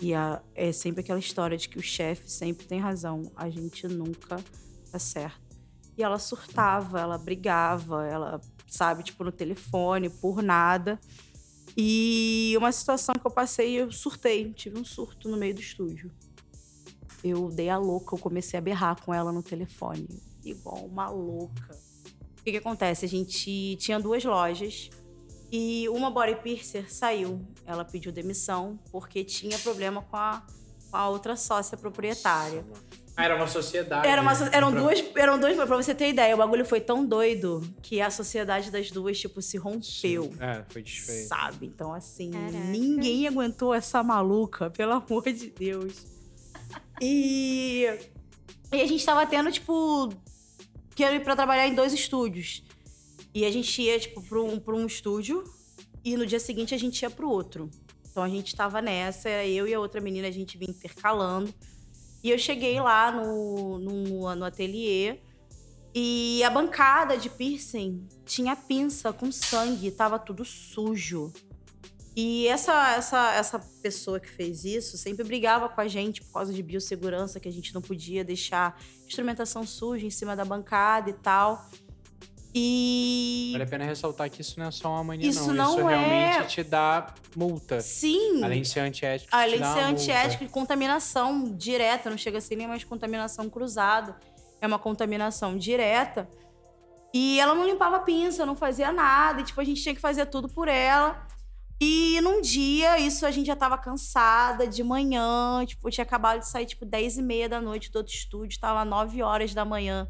E 0.02 0.12
a- 0.14 0.42
é 0.52 0.72
sempre 0.72 1.00
aquela 1.00 1.20
história 1.20 1.56
de 1.56 1.68
que 1.68 1.78
o 1.78 1.82
chefe 1.82 2.28
sempre 2.28 2.66
tem 2.66 2.80
razão, 2.80 3.22
a 3.36 3.48
gente 3.48 3.86
nunca 3.86 4.42
tá 4.90 4.98
certo. 4.98 5.40
E 5.96 6.02
ela 6.02 6.18
surtava, 6.18 6.98
ela 6.98 7.16
brigava, 7.16 8.04
ela, 8.04 8.40
sabe, 8.66 9.04
tipo, 9.04 9.22
no 9.22 9.30
telefone, 9.30 10.10
por 10.10 10.42
nada. 10.42 10.98
E 11.76 12.52
uma 12.58 12.72
situação 12.72 13.14
que 13.14 13.24
eu 13.24 13.30
passei, 13.30 13.80
eu 13.80 13.92
surtei, 13.92 14.52
tive 14.52 14.76
um 14.76 14.84
surto 14.84 15.28
no 15.28 15.36
meio 15.36 15.54
do 15.54 15.60
estúdio. 15.60 16.10
Eu 17.22 17.48
dei 17.48 17.68
a 17.68 17.78
louca, 17.78 18.16
eu 18.16 18.18
comecei 18.18 18.58
a 18.58 18.60
berrar 18.60 19.00
com 19.04 19.14
ela 19.14 19.30
no 19.30 19.40
telefone, 19.42 20.08
igual 20.44 20.84
uma 20.84 21.08
louca. 21.08 21.78
O 22.40 22.42
que, 22.42 22.50
que 22.50 22.56
acontece? 22.56 23.04
A 23.04 23.08
gente 23.08 23.76
tinha 23.78 24.00
duas 24.00 24.24
lojas 24.24 24.90
e 25.52 25.86
uma 25.90 26.10
body 26.10 26.36
piercer 26.36 26.90
saiu. 26.92 27.40
Ela 27.66 27.84
pediu 27.84 28.10
demissão 28.10 28.78
porque 28.90 29.22
tinha 29.22 29.58
problema 29.58 30.00
com 30.02 30.16
a, 30.16 30.42
com 30.90 30.96
a 30.96 31.08
outra 31.10 31.36
sócia 31.36 31.76
proprietária. 31.76 32.64
Ah, 33.14 33.24
era 33.26 33.36
uma 33.36 33.46
sociedade. 33.46 34.08
Era 34.08 34.22
uma 34.22 34.34
so- 34.34 34.44
eram, 34.50 34.72
Pra- 34.72 34.80
duas, 34.80 35.04
eram 35.14 35.38
duas, 35.38 35.54
pra 35.54 35.76
você 35.76 35.94
ter 35.94 36.08
ideia, 36.08 36.34
o 36.34 36.38
bagulho 36.38 36.64
foi 36.64 36.80
tão 36.80 37.04
doido 37.04 37.60
que 37.82 38.00
a 38.00 38.10
sociedade 38.10 38.70
das 38.70 38.90
duas, 38.90 39.20
tipo, 39.20 39.42
se 39.42 39.58
rompeu. 39.58 40.32
É, 40.40 40.64
foi 40.70 40.82
desfeito. 40.82 41.28
Sabe? 41.28 41.66
Então, 41.66 41.92
assim, 41.92 42.30
Caraca. 42.30 42.56
ninguém 42.58 43.28
aguentou 43.28 43.74
essa 43.74 44.02
maluca, 44.02 44.70
pelo 44.70 44.92
amor 44.92 45.24
de 45.30 45.50
Deus. 45.50 46.06
E, 47.02 47.84
e 48.72 48.80
a 48.80 48.86
gente 48.86 49.04
tava 49.04 49.26
tendo, 49.26 49.52
tipo, 49.52 50.08
que 50.94 51.04
ir 51.04 51.22
pra 51.22 51.36
trabalhar 51.36 51.66
em 51.68 51.74
dois 51.74 51.92
estúdios. 51.92 52.62
E 53.34 53.44
a 53.44 53.50
gente 53.50 53.80
ia, 53.80 53.98
tipo, 53.98 54.22
pra 54.22 54.40
um, 54.40 54.58
pra 54.58 54.74
um 54.74 54.86
estúdio 54.86 55.44
e 56.04 56.16
no 56.16 56.26
dia 56.26 56.40
seguinte 56.40 56.74
a 56.74 56.78
gente 56.78 57.00
ia 57.02 57.10
pro 57.10 57.28
outro. 57.28 57.70
Então 58.10 58.22
a 58.22 58.28
gente 58.28 58.54
tava 58.54 58.82
nessa, 58.82 59.28
eu 59.44 59.66
e 59.66 59.72
a 59.72 59.80
outra 59.80 60.00
menina, 60.00 60.28
a 60.28 60.32
gente 60.32 60.58
vinha 60.58 60.70
intercalando. 60.70 61.52
E 62.22 62.30
eu 62.30 62.38
cheguei 62.38 62.80
lá 62.80 63.10
no, 63.10 63.78
no, 63.78 64.34
no 64.36 64.44
ateliê 64.44 65.18
e 65.94 66.42
a 66.42 66.48
bancada 66.48 67.18
de 67.18 67.28
piercing 67.28 68.06
tinha 68.24 68.56
pinça 68.56 69.12
com 69.12 69.30
sangue, 69.30 69.90
tava 69.90 70.18
tudo 70.18 70.44
sujo. 70.44 71.32
E 72.14 72.46
essa, 72.46 72.94
essa, 72.94 73.34
essa 73.34 73.58
pessoa 73.82 74.20
que 74.20 74.28
fez 74.28 74.64
isso 74.64 74.98
sempre 74.98 75.24
brigava 75.24 75.68
com 75.68 75.80
a 75.80 75.88
gente 75.88 76.22
por 76.22 76.32
causa 76.32 76.52
de 76.52 76.62
biossegurança, 76.62 77.40
que 77.40 77.48
a 77.48 77.52
gente 77.52 77.74
não 77.74 77.80
podia 77.80 78.22
deixar 78.22 78.78
instrumentação 79.06 79.66
suja 79.66 80.06
em 80.06 80.10
cima 80.10 80.36
da 80.36 80.44
bancada 80.44 81.10
e 81.10 81.14
tal. 81.14 81.68
E. 82.54 83.50
Vale 83.52 83.64
a 83.64 83.66
pena 83.66 83.84
ressaltar 83.84 84.28
que 84.30 84.40
isso 84.42 84.58
não 84.58 84.66
é 84.66 84.70
só 84.70 84.90
uma 84.90 85.04
mania, 85.04 85.28
Isso 85.28 85.52
não. 85.52 85.70
Isso 85.72 85.80
não 85.80 85.90
é- 85.90 85.96
realmente 85.96 86.48
te 86.48 86.62
dá 86.62 87.14
multa. 87.34 87.80
Sim! 87.80 88.44
Além 88.44 88.62
de 88.62 88.68
ser 88.68 88.80
antiético, 88.80 89.34
Além 89.34 89.60
de 89.60 89.66
ser 89.66 89.80
antiético 89.80 90.44
e 90.44 90.48
contaminação 90.48 91.44
direta, 91.56 92.10
não 92.10 92.18
chega 92.18 92.38
a 92.38 92.40
ser 92.40 92.56
nem 92.56 92.66
mais 92.66 92.84
contaminação 92.84 93.48
cruzada, 93.48 94.16
é 94.60 94.66
uma 94.66 94.78
contaminação 94.78 95.56
direta. 95.56 96.28
E 97.14 97.38
ela 97.40 97.54
não 97.54 97.66
limpava 97.66 97.96
a 97.96 98.00
pinça, 98.00 98.44
não 98.46 98.56
fazia 98.56 98.92
nada, 98.92 99.40
e 99.40 99.44
tipo, 99.44 99.60
a 99.60 99.64
gente 99.64 99.82
tinha 99.82 99.94
que 99.94 100.00
fazer 100.00 100.26
tudo 100.26 100.48
por 100.48 100.68
ela. 100.68 101.26
E 101.80 102.20
num 102.20 102.40
dia, 102.40 102.98
isso 102.98 103.26
a 103.26 103.30
gente 103.30 103.46
já 103.46 103.56
tava 103.56 103.76
cansada, 103.76 104.66
de 104.66 104.84
manhã, 104.84 105.64
tipo, 105.66 105.90
tinha 105.90 106.04
acabado 106.04 106.38
de 106.38 106.48
sair, 106.48 106.64
tipo, 106.64 106.84
10 106.86 107.18
e 107.18 107.22
meia 107.22 107.48
da 107.48 107.60
noite 107.60 107.90
do 107.90 107.96
outro 107.96 108.14
estúdio, 108.14 108.58
tava 108.60 108.84
9 108.84 109.20
horas 109.22 109.52
da 109.52 109.64
manhã 109.64 110.06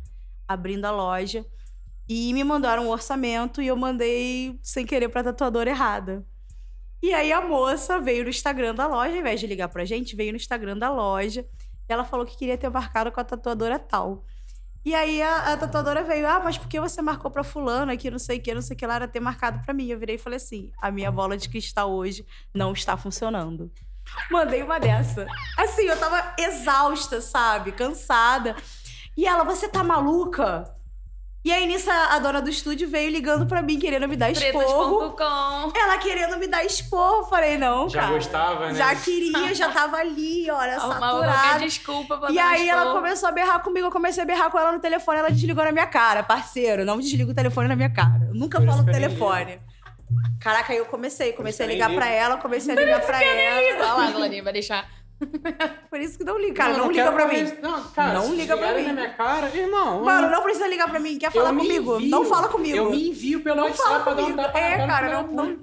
abrindo 0.47 0.85
a 0.85 0.91
loja. 0.91 1.47
E 2.15 2.35
me 2.35 2.45
mandaram 2.45 2.85
um 2.85 2.91
orçamento 2.91 3.63
e 3.63 3.69
eu 3.69 3.75
mandei 3.75 4.61
sem 4.63 4.85
querer 4.85 5.09
pra 5.09 5.25
tatuadora 5.25 5.71
errada. 5.71 6.23
E 7.03 7.15
aí 7.15 7.33
a 7.33 7.41
moça 7.41 7.99
veio 7.99 8.25
no 8.25 8.29
Instagram 8.29 8.75
da 8.75 8.87
loja, 8.87 9.15
ao 9.15 9.17
invés 9.17 9.41
de 9.41 9.47
ligar 9.47 9.69
pra 9.71 9.87
gente, 9.87 10.15
veio 10.15 10.31
no 10.31 10.37
Instagram 10.37 10.77
da 10.77 10.91
loja. 10.91 11.41
E 11.89 11.91
ela 11.93 12.05
falou 12.05 12.27
que 12.27 12.37
queria 12.37 12.59
ter 12.59 12.69
marcado 12.69 13.11
com 13.11 13.19
a 13.19 13.25
tatuadora 13.25 13.79
tal. 13.79 14.27
E 14.85 14.95
aí 14.95 15.23
a, 15.23 15.55
a 15.55 15.57
tatuadora 15.57 16.03
veio, 16.03 16.29
ah, 16.29 16.39
mas 16.45 16.59
por 16.59 16.69
que 16.69 16.79
você 16.79 17.01
marcou 17.01 17.31
pra 17.31 17.43
fulano 17.43 17.91
aqui, 17.91 18.11
não 18.11 18.19
sei 18.19 18.37
o 18.37 18.43
que, 18.43 18.53
não 18.53 18.61
sei 18.61 18.77
o 18.77 18.79
que 18.79 18.87
lá, 18.87 18.97
era 18.97 19.09
ter 19.09 19.21
marcado 19.21 19.65
pra 19.65 19.73
mim. 19.73 19.87
Eu 19.87 19.99
virei 19.99 20.17
e 20.17 20.19
falei 20.19 20.37
assim, 20.37 20.71
a 20.83 20.91
minha 20.91 21.11
bola 21.11 21.35
de 21.35 21.49
cristal 21.49 21.91
hoje 21.91 22.27
não 22.53 22.75
está 22.75 22.95
funcionando. 22.95 23.73
Mandei 24.31 24.63
uma 24.63 24.79
dessa. 24.79 25.27
Assim, 25.57 25.85
eu 25.85 25.99
tava 25.99 26.35
exausta, 26.39 27.23
sabe? 27.23 27.73
Cansada. 27.73 28.55
E 29.17 29.27
ela, 29.27 29.45
você 29.45 29.67
tá 29.67 29.83
maluca? 29.83 30.82
E 31.45 31.51
aí, 31.51 31.67
nisso, 31.67 31.91
a 31.91 32.17
dona 32.21 32.41
do 32.41 32.49
estúdio 32.49 32.89
veio 32.89 33.11
ligando 33.11 33.47
pra 33.47 33.61
mim, 33.63 33.77
querendo 33.77 34.07
me 34.07 34.17
dar 34.17 34.31
esporro. 34.31 35.17
Ela 35.77 35.99
querendo 35.99 36.37
me 36.39 36.47
dar 36.47 36.65
esporro. 36.65 37.25
Falei, 37.25 37.59
não, 37.59 37.89
Já 37.89 38.03
cara. 38.03 38.13
gostava, 38.13 38.67
né? 38.69 38.75
Já 38.75 38.95
queria, 38.95 39.53
já 39.53 39.69
tava 39.73 39.97
ali, 39.97 40.49
olha, 40.49 40.79
saturada. 40.79 41.59
desculpa 41.59 42.17
pra 42.17 42.31
E 42.31 42.35
dar 42.37 42.49
aí 42.49 42.69
ela 42.69 42.93
começou 42.93 43.29
a 43.29 43.33
berrar 43.33 43.61
comigo, 43.61 43.89
eu 43.89 43.91
comecei 43.91 44.23
a 44.23 44.27
berrar 44.27 44.51
com 44.53 44.59
ela 44.59 44.71
no 44.71 44.79
telefone, 44.79 45.19
ela 45.19 45.31
desligou 45.31 45.65
na 45.65 45.73
minha 45.73 45.87
cara. 45.87 46.23
Parceiro, 46.23 46.85
não 46.85 46.99
desliga 47.01 47.33
o 47.33 47.35
telefone 47.35 47.67
na 47.67 47.75
minha 47.75 47.91
cara. 47.91 48.27
Eu 48.29 48.35
nunca 48.35 48.61
Por 48.61 48.67
falo 48.69 48.83
no 48.83 48.93
telefone. 48.93 49.59
Caraca, 50.41 50.73
aí 50.73 50.79
eu 50.79 50.87
comecei, 50.87 51.33
comecei 51.33 51.67
a 51.67 51.69
ligar 51.69 51.91
pra 51.93 52.07
ela, 52.09 52.37
comecei 52.37 52.77
a 52.77 52.81
ligar 52.81 53.01
pra 53.01 53.23
ela. 53.23 53.79
Vai 53.79 54.07
lá, 54.07 54.11
Glorinha, 54.15 54.43
vai 54.45 54.53
deixar. 54.53 54.89
Por 55.91 56.01
isso 56.01 56.19
que 56.19 56.25
não 56.25 56.39
liga. 56.39 56.55
Cara, 56.55 56.77
não, 56.77 56.89
liga 56.91 57.03
quero 57.05 57.15
pra 57.17 57.27
mais- 57.27 57.53
mim. 57.53 57.59
Não, 57.61 57.85
cara, 57.91 58.13
Não 58.15 58.35
liga 58.35 58.57
pra 58.57 58.75
mim. 58.75 58.83
na 58.87 58.93
minha 58.93 59.11
cara, 59.15 59.57
irmão. 59.57 60.05
Mano, 60.05 60.31
não 60.31 60.43
precisa 60.43 60.67
ligar 60.67 60.89
pra 60.89 60.99
mim. 61.01 61.19
Quer 61.19 61.31
falar 61.33 61.51
comigo? 61.55 61.97
envio. 61.97 62.11
Não 62.11 62.25
fala 62.25 62.49
comigo. 62.49 62.77
Eu 62.77 62.91
me 62.91 63.11
envio 63.11 63.43
pelo 63.43 63.57
Não 63.57 63.65
WhatsApp 63.65 64.03
pra 64.05 64.15
dar 64.15 64.23
um 64.25 64.37
tapa 64.37 64.59
É, 64.59 64.87
cara, 64.87 65.23
não, 65.23 65.27
não-. 65.33 65.59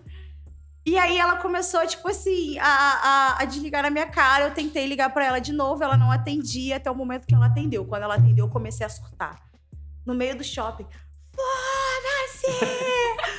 E 0.85 0.97
aí 0.97 1.17
ela 1.19 1.35
começou, 1.35 1.85
tipo 1.85 2.07
assim, 2.07 2.57
a, 2.59 2.65
a, 2.65 3.41
a 3.41 3.45
desligar 3.45 3.83
na 3.83 3.89
minha 3.89 4.07
cara. 4.07 4.45
Eu 4.45 4.51
tentei 4.51 4.87
ligar 4.87 5.09
pra 5.13 5.25
ela 5.25 5.39
de 5.39 5.51
novo, 5.53 5.83
ela 5.83 5.95
não 5.97 6.09
atendia 6.11 6.77
até 6.77 6.89
o 6.89 6.95
momento 6.95 7.27
que 7.27 7.35
ela 7.35 7.45
atendeu. 7.47 7.85
Quando 7.85 8.03
ela 8.03 8.15
atendeu, 8.15 8.45
eu 8.45 8.49
comecei 8.51 8.85
a 8.85 8.89
surtar. 8.89 9.39
No 10.05 10.15
meio 10.15 10.35
do 10.35 10.43
shopping. 10.43 10.87
Foda-se! 11.35 12.47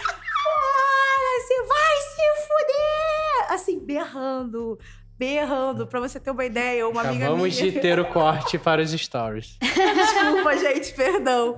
Foda-se! 0.44 1.62
Vai 1.66 1.96
se 1.96 2.46
fuder! 2.46 3.52
Assim, 3.54 3.78
berrando, 3.84 4.78
berrando. 5.20 5.86
Pra 5.86 6.00
você 6.00 6.18
ter 6.18 6.30
uma 6.30 6.44
ideia, 6.46 6.88
uma 6.88 7.02
amiga 7.02 7.26
Acabamos 7.26 7.60
minha... 7.60 7.70
de 7.70 7.78
ter 7.78 8.00
o 8.00 8.06
corte 8.06 8.58
para 8.58 8.80
os 8.80 8.90
stories. 8.90 9.58
Desculpa, 9.60 10.56
gente, 10.56 10.94
perdão. 10.94 11.56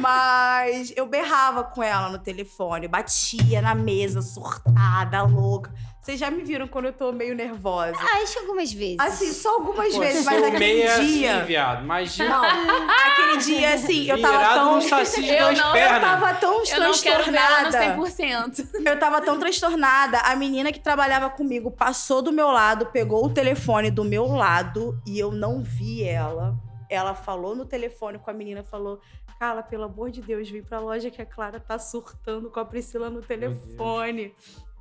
Mas 0.00 0.92
eu 0.96 1.04
berrava 1.04 1.64
com 1.64 1.82
ela 1.82 2.08
no 2.08 2.18
telefone, 2.18 2.86
batia 2.86 3.60
na 3.60 3.74
mesa, 3.74 4.22
surtada, 4.22 5.24
louca. 5.24 5.74
Vocês 6.06 6.20
já 6.20 6.30
me 6.30 6.44
viram 6.44 6.68
quando 6.68 6.84
eu 6.84 6.92
tô 6.92 7.10
meio 7.10 7.34
nervosa. 7.34 7.98
Acho 8.22 8.38
algumas 8.38 8.72
vezes. 8.72 8.96
Assim, 9.00 9.32
só 9.32 9.54
algumas 9.54 9.92
Pô, 9.92 9.98
vezes, 9.98 10.24
mas 10.24 10.38
sou 10.38 10.46
aquele 10.46 10.58
meio 10.64 11.00
dia. 11.00 11.36
assim, 11.38 11.46
viado. 11.46 11.82
Imagina. 11.82 12.28
Não, 12.28 12.44
aquele 12.44 13.36
dia, 13.38 13.74
assim, 13.74 14.08
eu 14.08 14.22
tava 14.22 14.38
virado 14.38 14.54
tão. 14.54 14.74
num 14.76 14.80
saci 14.82 15.20
de 15.24 15.30
Eu 15.30 15.38
duas 15.46 15.58
não, 15.58 15.64
eu 15.64 15.68
Eu 15.68 15.72
pernas. 15.72 16.00
tava 16.02 16.34
tão 16.34 16.64
Eu 16.64 16.80
não 16.80 16.92
quero 16.92 17.24
ver 17.24 17.34
ela 17.36 17.62
no 17.64 17.70
transtornada. 17.72 18.62
100%. 18.62 18.86
Eu 18.86 18.98
tava 19.00 19.20
tão 19.20 19.36
transtornada. 19.40 20.18
A 20.20 20.36
menina 20.36 20.70
que 20.70 20.78
trabalhava 20.78 21.28
comigo 21.28 21.72
passou 21.72 22.22
do 22.22 22.30
meu 22.32 22.52
lado, 22.52 22.86
pegou 22.86 23.24
o 23.24 23.28
telefone 23.34 23.90
do 23.90 24.04
meu 24.04 24.26
lado 24.28 24.96
e 25.04 25.18
eu 25.18 25.32
não 25.32 25.60
vi 25.60 26.04
ela. 26.04 26.54
Ela 26.88 27.16
falou 27.16 27.56
no 27.56 27.64
telefone 27.66 28.16
com 28.20 28.30
a 28.30 28.32
menina, 28.32 28.62
falou: 28.62 29.00
Carla, 29.40 29.60
pelo 29.60 29.82
amor 29.82 30.12
de 30.12 30.22
Deus, 30.22 30.48
vem 30.48 30.62
pra 30.62 30.78
loja 30.78 31.10
que 31.10 31.20
a 31.20 31.26
Clara 31.26 31.58
tá 31.58 31.80
surtando 31.80 32.48
com 32.48 32.60
a 32.60 32.64
Priscila 32.64 33.10
no 33.10 33.22
telefone. 33.22 34.32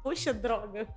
Poxa, 0.05 0.31
droga. 0.31 0.87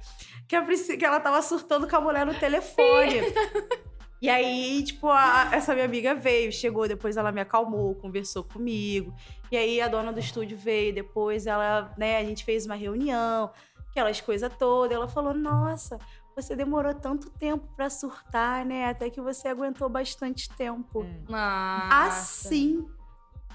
Que, 0.47 0.55
a 0.55 0.61
Priscila, 0.61 0.99
que 0.99 1.05
ela 1.07 1.19
tava 1.19 1.41
surtando 1.41 1.89
com 1.89 1.97
a 1.97 2.01
mulher 2.03 2.27
no 2.27 2.35
telefone. 2.39 3.23
E 4.21 4.29
aí, 4.29 4.83
tipo, 4.83 5.09
a- 5.09 5.49
essa 5.53 5.73
minha 5.75 5.85
amiga 5.85 6.13
veio, 6.13 6.51
chegou, 6.51 6.89
depois 6.89 7.17
ela 7.17 7.31
me 7.31 7.41
acalmou, 7.41 7.95
conversou 7.95 8.43
comigo. 8.43 9.15
E 9.49 9.57
aí 9.57 9.81
a 9.81 9.87
dona 9.87 10.13
do 10.13 10.19
estúdio 10.19 10.59
veio, 10.59 10.93
depois 10.93 11.47
ela, 11.47 11.95
né, 11.97 12.17
a 12.19 12.25
gente 12.25 12.45
fez 12.45 12.67
uma 12.67 12.75
reunião, 12.75 13.53
aquelas 13.89 14.21
coisas 14.21 14.51
todas. 14.59 14.97
Ela 14.97 15.07
falou: 15.07 15.33
"Nossa, 15.33 16.01
você 16.35 16.57
demorou 16.57 16.93
tanto 16.95 17.31
tempo 17.31 17.69
pra 17.77 17.89
surtar, 17.89 18.67
né? 18.67 18.87
Até 18.87 19.09
que 19.09 19.21
você 19.21 19.47
aguentou 19.47 19.89
bastante 19.89 20.49
tempo". 20.57 21.07
Nossa. 21.29 22.09
Assim. 22.09 22.89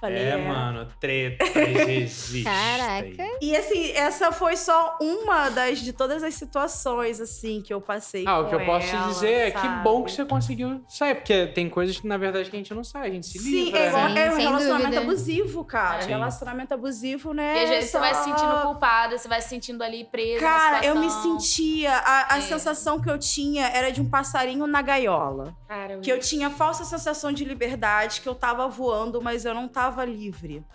Falei, 0.03 0.21
É, 0.21 0.35
mano, 0.37 0.85
treta 0.99 1.45
existe. 1.59 2.43
Caraca. 2.43 3.23
E 3.41 3.55
assim, 3.55 3.91
essa 3.91 4.31
foi 4.33 4.57
só 4.57 4.97
uma 5.01 5.47
das 5.49 5.79
de 5.79 5.93
todas 5.93 6.21
as 6.23 6.33
situações 6.33 7.21
assim 7.21 7.61
que 7.61 7.73
eu 7.73 7.79
passei. 7.79 8.25
Ah, 8.27 8.39
o 8.39 8.49
que 8.49 8.55
eu 8.55 8.65
posso 8.65 8.87
te 8.87 8.95
ela, 8.95 9.07
dizer 9.07 9.31
é 9.47 9.51
que 9.51 9.59
sabe? 9.61 9.83
bom 9.83 10.03
que 10.03 10.11
você 10.11 10.25
conseguiu 10.25 10.83
sair, 10.89 11.15
porque 11.15 11.47
tem 11.47 11.69
coisas 11.69 11.97
que 11.99 12.05
na 12.07 12.17
verdade 12.17 12.49
que 12.49 12.55
a 12.55 12.59
gente 12.59 12.73
não 12.73 12.83
sai, 12.83 13.07
a 13.07 13.11
gente 13.11 13.27
se 13.27 13.39
Sim, 13.39 13.65
livra. 13.65 13.79
é 13.79 13.87
igual 13.87 14.09
Sim, 14.09 14.17
é 14.19 14.31
um 14.31 14.35
relacionamento 14.35 14.83
dúvida. 14.89 15.01
abusivo, 15.01 15.63
cara. 15.65 16.01
Sim. 16.01 16.09
Relacionamento 16.09 16.73
abusivo, 16.73 17.33
né? 17.33 17.59
E 17.61 17.63
às 17.63 17.69
vezes 17.69 17.89
só- 17.91 17.99
você 17.99 18.03
vai 18.03 18.15
se 18.15 18.23
sentindo 18.25 18.61
culpada, 18.61 19.17
você 19.17 19.27
vai 19.29 19.41
se 19.41 19.47
sentindo 19.49 19.83
ali 19.83 20.03
presa. 20.03 20.41
na 20.41 20.51
Cara, 20.51 20.85
eu 20.85 20.95
me 20.95 21.09
sentia. 21.09 21.93
A, 21.93 22.33
a 22.33 22.37
É. 22.39 22.41
sensação 22.41 22.99
que 22.99 23.09
eu 23.09 23.17
tinha 23.17 23.67
era 23.67 23.89
de 23.91 24.01
um 24.01 24.09
passarinho 24.09 24.67
na 24.67 24.81
gaiola. 24.81 25.55
Cara, 25.67 25.99
Que 25.99 26.11
eu 26.11 26.19
tinha 26.19 26.49
falsa 26.49 26.83
sensação 26.83 27.31
de 27.31 27.45
liberdade, 27.45 28.19
que 28.21 28.27
eu 28.27 28.35
tava 28.35 28.67
voando, 28.67 29.21
mas 29.21 29.45
eu 29.45 29.53
não 29.53 29.67
tava 29.67 29.92
livre. 30.03 30.65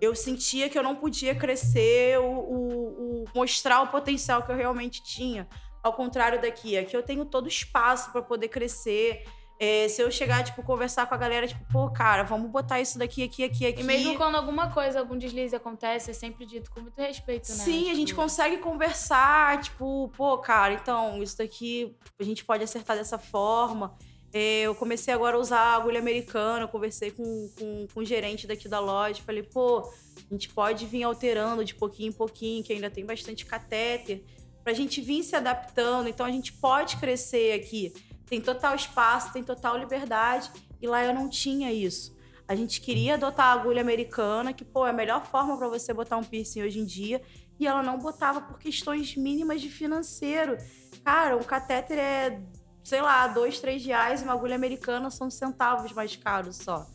Eu 0.00 0.14
sentia 0.14 0.68
que 0.68 0.76
eu 0.78 0.82
não 0.82 0.96
podia 0.96 1.34
crescer, 1.34 2.18
o, 2.18 2.24
o- 2.24 3.22
o- 3.22 3.24
mostrar 3.34 3.80
o 3.82 3.86
potencial 3.88 4.42
que 4.42 4.50
eu 4.52 4.56
realmente 4.56 5.02
tinha. 5.02 5.46
Ao 5.82 5.92
contrário 5.92 6.40
daqui, 6.42 6.76
aqui 6.76 6.96
eu 6.96 7.02
tenho 7.02 7.24
todo 7.24 7.46
espaço 7.48 8.10
pra 8.10 8.20
poder 8.22 8.48
crescer. 8.48 9.22
É, 9.60 9.86
se 9.88 10.02
eu 10.02 10.10
chegar, 10.10 10.42
tipo, 10.42 10.62
conversar 10.64 11.06
com 11.06 11.14
a 11.14 11.16
galera, 11.16 11.46
tipo, 11.46 11.64
pô, 11.72 11.88
cara, 11.88 12.24
vamos 12.24 12.50
botar 12.50 12.80
isso 12.80 12.98
daqui, 12.98 13.22
aqui, 13.22 13.44
aqui, 13.44 13.66
aqui. 13.66 13.80
E 13.82 13.84
mesmo 13.84 14.16
quando 14.16 14.34
alguma 14.34 14.68
coisa, 14.72 14.98
algum 14.98 15.16
deslize 15.16 15.54
acontece, 15.54 16.10
é 16.10 16.14
sempre 16.14 16.44
dito 16.44 16.70
com 16.72 16.80
muito 16.80 17.00
respeito, 17.00 17.48
né? 17.50 17.54
Sim, 17.54 17.88
a 17.90 17.94
gente 17.94 18.08
Tipo, 18.08 18.20
consegue 18.20 18.56
conversar, 18.58 19.60
tipo, 19.62 20.10
pô, 20.16 20.36
cara, 20.38 20.74
então, 20.74 21.22
isso 21.22 21.38
daqui 21.38 21.96
a 22.18 22.24
gente 22.24 22.44
pode 22.44 22.64
acertar 22.64 22.96
dessa 22.96 23.16
forma. 23.16 23.96
Eu 24.36 24.74
comecei 24.74 25.14
agora 25.14 25.36
a 25.36 25.38
usar 25.38 25.60
a 25.60 25.76
agulha 25.76 26.00
americana, 26.00 26.64
eu 26.64 26.68
conversei 26.68 27.12
com, 27.12 27.48
com, 27.56 27.86
com 27.94 28.00
o 28.00 28.04
gerente 28.04 28.48
daqui 28.48 28.68
da 28.68 28.80
loja, 28.80 29.22
falei, 29.22 29.44
pô, 29.44 29.78
a 29.78 30.34
gente 30.34 30.48
pode 30.48 30.86
vir 30.86 31.04
alterando 31.04 31.64
de 31.64 31.72
pouquinho 31.72 32.08
em 32.08 32.12
pouquinho, 32.12 32.64
que 32.64 32.72
ainda 32.72 32.90
tem 32.90 33.06
bastante 33.06 33.46
catéter, 33.46 34.24
pra 34.64 34.72
gente 34.72 35.00
vir 35.00 35.22
se 35.22 35.36
adaptando, 35.36 36.08
então 36.08 36.26
a 36.26 36.32
gente 36.32 36.52
pode 36.52 36.96
crescer 36.96 37.52
aqui. 37.52 37.92
Tem 38.26 38.40
total 38.40 38.74
espaço, 38.74 39.32
tem 39.32 39.44
total 39.44 39.78
liberdade, 39.78 40.50
e 40.82 40.86
lá 40.88 41.04
eu 41.04 41.14
não 41.14 41.28
tinha 41.28 41.72
isso. 41.72 42.12
A 42.48 42.56
gente 42.56 42.80
queria 42.80 43.14
adotar 43.14 43.46
a 43.46 43.52
agulha 43.52 43.82
americana, 43.82 44.52
que, 44.52 44.64
pô, 44.64 44.84
é 44.84 44.90
a 44.90 44.92
melhor 44.92 45.24
forma 45.24 45.56
pra 45.56 45.68
você 45.68 45.94
botar 45.94 46.16
um 46.16 46.24
piercing 46.24 46.62
hoje 46.62 46.80
em 46.80 46.84
dia, 46.84 47.22
e 47.60 47.68
ela 47.68 47.84
não 47.84 48.00
botava 48.00 48.40
por 48.40 48.58
questões 48.58 49.14
mínimas 49.14 49.60
de 49.60 49.68
financeiro. 49.68 50.58
Cara, 51.04 51.36
um 51.36 51.42
catéter 51.44 51.98
é, 51.98 52.42
sei 52.84 53.00
lá, 53.00 53.26
dois, 53.26 53.58
três 53.58 53.84
reais, 53.84 54.20
e 54.20 54.24
uma 54.24 54.34
agulha 54.34 54.54
americana 54.54 55.10
são 55.10 55.30
centavos 55.30 55.92
mais 55.92 56.14
caros 56.14 56.56
só. 56.56 56.86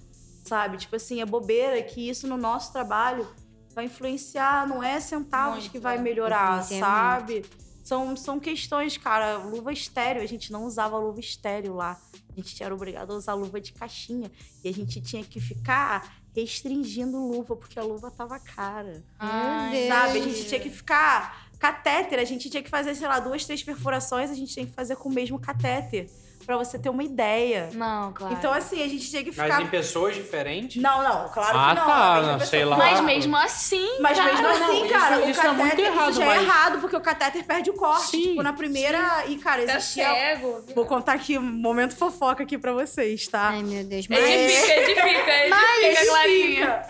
Sabe? 0.46 0.78
Tipo 0.78 0.96
assim, 0.96 1.20
é 1.20 1.26
bobeira 1.26 1.82
que 1.82 2.08
isso 2.08 2.28
no 2.28 2.38
nosso 2.38 2.72
trabalho 2.72 3.28
vai 3.74 3.86
influenciar, 3.86 4.68
não 4.68 4.82
é 4.84 5.00
centavos 5.00 5.60
Muito, 5.60 5.72
que 5.72 5.80
vai 5.80 5.98
é. 5.98 6.02
melhorar, 6.02 6.64
sabe? 6.64 7.44
São, 7.84 8.16
são 8.16 8.40
questões, 8.40 8.98
cara. 8.98 9.38
Luva 9.38 9.74
estéreo, 9.74 10.22
a 10.22 10.26
gente 10.26 10.52
não 10.52 10.66
usava 10.66 10.98
luva 10.98 11.20
estéreo 11.20 11.74
lá. 11.76 12.00
A 12.32 12.36
gente 12.36 12.64
era 12.64 12.74
obrigado 12.74 13.12
a 13.12 13.16
usar 13.16 13.34
luva 13.34 13.60
de 13.60 13.74
caixinha. 13.74 14.32
E 14.64 14.70
a 14.70 14.72
gente 14.72 15.02
tinha 15.02 15.24
que 15.24 15.40
ficar 15.40 16.20
restringindo 16.36 17.18
luva, 17.18 17.56
porque 17.56 17.80
a 17.80 17.84
luva 17.84 18.12
tava 18.12 18.40
cara. 18.40 19.04
ai, 19.18 19.72
Deus. 19.72 19.88
Sabe? 19.88 20.20
A 20.20 20.22
gente 20.22 20.48
tinha 20.48 20.60
que 20.60 20.70
ficar. 20.70 21.49
Catéter, 21.60 22.18
a 22.20 22.24
gente 22.24 22.50
tinha 22.50 22.64
que 22.64 22.70
fazer, 22.70 22.96
sei 22.96 23.08
lá, 23.08 23.20
duas, 23.20 23.44
três 23.46 23.62
perfurações, 23.62 24.32
a 24.32 24.34
gente 24.34 24.54
tinha 24.54 24.66
que 24.66 24.72
fazer 24.74 24.96
com 24.96 25.10
o 25.10 25.14
mesmo 25.14 25.38
catéter. 25.40 26.08
Pra 26.46 26.58
você 26.58 26.80
ter 26.80 26.90
uma 26.90 27.04
ideia. 27.04 27.70
Não, 27.74 28.12
claro. 28.12 28.34
Então, 28.34 28.52
assim, 28.52 28.82
a 28.82 28.88
gente 28.88 29.08
tinha 29.08 29.24
que 29.24 29.32
Mas 29.38 29.52
ficar. 29.52 29.62
em 29.62 29.68
pessoas 29.68 30.16
diferentes? 30.16 30.82
Não, 30.82 31.04
não, 31.04 31.30
claro 31.30 31.56
Ah, 31.56 31.70
que 31.76 31.80
não. 31.80 31.86
tá, 31.86 31.94
a 31.94 32.16
mesma 32.16 32.32
não, 32.32 32.40
pessoa- 32.40 32.50
sei 32.50 32.66
lá. 32.66 32.78
Mas 32.78 33.02
mesmo 33.02 33.36
assim, 33.38 34.00
Mas 34.00 34.18
cara, 34.18 34.32
mesmo 34.32 34.48
não, 34.48 34.52
assim, 34.56 34.80
isso- 34.86 34.94
cara, 34.94 35.18
o 35.26 35.30
isso 35.30 35.42
é 35.42 35.48
muito 35.50 35.62
catéter, 35.70 35.86
errado, 35.86 36.10
isso 36.10 36.20
já 36.20 36.26
mas- 36.26 36.40
é 36.40 36.44
errado, 36.44 36.80
porque 36.80 36.96
o 36.96 37.02
catéter 37.02 37.44
perde 37.46 37.70
o 37.70 37.74
corte. 37.74 38.08
Sim, 38.08 38.22
tipo, 38.30 38.42
na 38.42 38.54
primeira. 38.54 39.26
E, 39.28 39.36
cara, 39.38 39.64
tá 39.64 39.76
existia. 39.76 40.10
cego. 40.10 40.64
Vou 40.74 40.86
contar 40.88 41.14
aqui 41.14 41.38
um 41.38 41.42
momento 41.44 41.96
fofoca 41.96 42.42
aqui 42.42 42.58
pra 42.58 42.74
vocês, 42.74 43.28
tá? 43.28 43.50
Ai, 43.50 43.62
meu 43.62 43.84
Deus. 43.84 44.08
Mas... 44.08 44.18
Edifica, 44.20 44.74
edifica, 44.74 45.46
edifica, 45.46 46.06
Clarinha. 46.10 46.82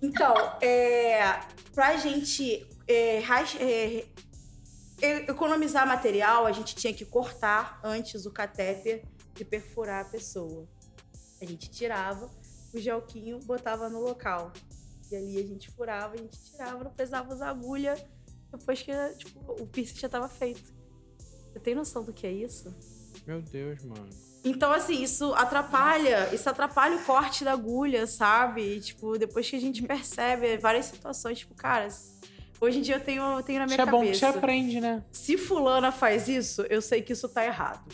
Então, 0.00 0.34
é, 0.62 1.34
pra 1.74 1.96
gente 1.96 2.66
é, 2.86 3.18
é, 3.18 4.06
é, 5.00 5.16
economizar 5.30 5.86
material, 5.86 6.46
a 6.46 6.52
gente 6.52 6.74
tinha 6.74 6.92
que 6.92 7.04
cortar 7.04 7.80
antes 7.82 8.26
o 8.26 8.30
catéter 8.30 9.04
e 9.38 9.44
perfurar 9.44 10.06
a 10.06 10.08
pessoa. 10.08 10.68
A 11.40 11.44
gente 11.44 11.70
tirava 11.70 12.30
o 12.72 12.78
gelquinho, 12.78 13.38
botava 13.40 13.88
no 13.88 14.00
local. 14.00 14.52
E 15.10 15.16
ali 15.16 15.38
a 15.38 15.46
gente 15.46 15.70
furava, 15.70 16.14
a 16.14 16.16
gente 16.16 16.38
tirava, 16.42 16.84
não 16.84 16.90
precisava 16.92 17.32
usar 17.32 17.50
agulha 17.50 17.94
depois 18.50 18.82
que 18.82 18.92
tipo, 19.14 19.40
o 19.60 19.66
piercing 19.66 19.98
já 19.98 20.08
tava 20.08 20.28
feito. 20.28 20.72
Você 21.52 21.60
tem 21.60 21.74
noção 21.74 22.02
do 22.02 22.12
que 22.12 22.26
é 22.26 22.32
isso? 22.32 22.74
Meu 23.26 23.40
Deus, 23.40 23.82
mano. 23.84 24.08
Então, 24.44 24.72
assim, 24.72 25.02
isso 25.02 25.32
atrapalha, 25.34 26.34
isso 26.34 26.48
atrapalha 26.50 26.96
o 26.96 27.04
corte 27.04 27.44
da 27.44 27.52
agulha, 27.52 28.06
sabe? 28.06 28.76
E, 28.76 28.80
tipo, 28.80 29.16
depois 29.16 29.48
que 29.48 29.54
a 29.54 29.60
gente 29.60 29.82
percebe 29.82 30.56
várias 30.58 30.86
situações, 30.86 31.38
tipo, 31.38 31.54
cara, 31.54 31.86
hoje 32.64 32.78
em 32.78 32.82
dia 32.82 32.96
eu 32.96 33.00
tenho, 33.00 33.22
eu 33.22 33.42
tenho 33.42 33.58
na 33.58 33.66
minha 33.66 33.74
Isso 33.76 33.82
é 33.82 33.90
bom 33.90 34.00
que 34.00 34.06
cabeça. 34.06 34.32
você 34.32 34.38
aprende, 34.38 34.80
né? 34.80 35.02
Se 35.12 35.36
fulana 35.36 35.90
faz 35.92 36.28
isso, 36.28 36.62
eu 36.70 36.80
sei 36.80 37.02
que 37.02 37.12
isso 37.12 37.28
tá 37.28 37.44
errado. 37.44 37.92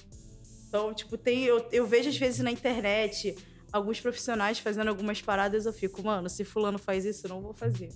Então, 0.69 0.93
tipo, 0.93 1.17
tem, 1.17 1.45
eu, 1.45 1.67
eu 1.73 1.87
vejo 1.87 2.09
às 2.11 2.17
vezes 2.17 2.41
na 2.41 2.51
internet 2.51 3.35
alguns 3.73 4.01
profissionais 4.01 4.59
fazendo 4.59 4.89
algumas 4.89 5.21
paradas, 5.23 5.67
eu 5.67 5.73
fico, 5.73 6.03
mano, 6.05 6.29
se 6.29 6.45
fulano 6.45 6.79
faz 6.79 7.05
isso, 7.05 7.27
eu 7.27 7.31
não 7.31 7.41
vou 7.41 7.55
fazer. 7.55 7.89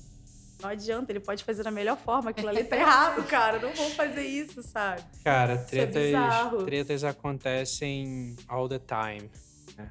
Não 0.62 0.70
adianta, 0.70 1.10
ele 1.10 1.18
pode 1.20 1.42
fazer 1.44 1.64
da 1.64 1.70
melhor 1.72 1.96
forma, 1.98 2.30
aquilo 2.30 2.48
ali 2.48 2.62
tá 2.64 2.76
errado, 2.78 3.26
cara. 3.26 3.58
Não 3.58 3.72
vou 3.72 3.90
fazer 3.90 4.22
isso, 4.22 4.62
sabe? 4.62 5.02
Cara, 5.24 5.54
Isso 5.54 5.62
é 5.64 5.66
tretas, 5.86 6.02
bizarro. 6.04 6.64
tretas 6.64 7.04
acontecem 7.04 8.36
all 8.48 8.68
the 8.68 8.78
time. 8.78 9.28
né? 9.76 9.90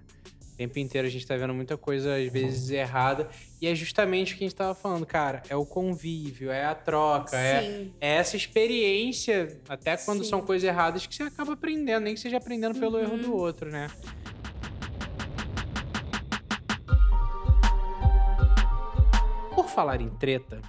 Tempo 0.61 0.77
inteiro 0.77 1.07
a 1.07 1.11
gente 1.11 1.25
tá 1.25 1.35
vendo 1.35 1.53
muita 1.55 1.75
coisa, 1.75 2.15
às 2.15 2.31
vezes, 2.31 2.69
errada. 2.69 3.27
E 3.59 3.67
é 3.67 3.73
justamente 3.73 4.33
o 4.33 4.37
que 4.37 4.43
a 4.43 4.47
gente 4.47 4.55
tava 4.55 4.75
falando, 4.75 5.05
cara. 5.07 5.41
É 5.49 5.55
o 5.55 5.65
convívio, 5.65 6.51
é 6.51 6.65
a 6.65 6.75
troca, 6.75 7.35
é, 7.35 7.87
é 7.99 8.15
essa 8.17 8.37
experiência, 8.37 9.59
até 9.67 9.97
quando 9.97 10.23
Sim. 10.23 10.29
são 10.29 10.41
coisas 10.41 10.67
erradas, 10.67 11.07
que 11.07 11.15
você 11.15 11.23
acaba 11.23 11.53
aprendendo, 11.53 12.03
nem 12.03 12.13
que 12.13 12.19
seja 12.19 12.37
aprendendo 12.37 12.79
pelo 12.79 12.99
erro 12.99 13.13
Uhum. 13.13 13.21
do 13.21 13.35
outro, 13.35 13.69
né? 13.71 13.87
Por 19.55 19.67
falar 19.67 20.01
em 20.01 20.09
treta, 20.09 20.61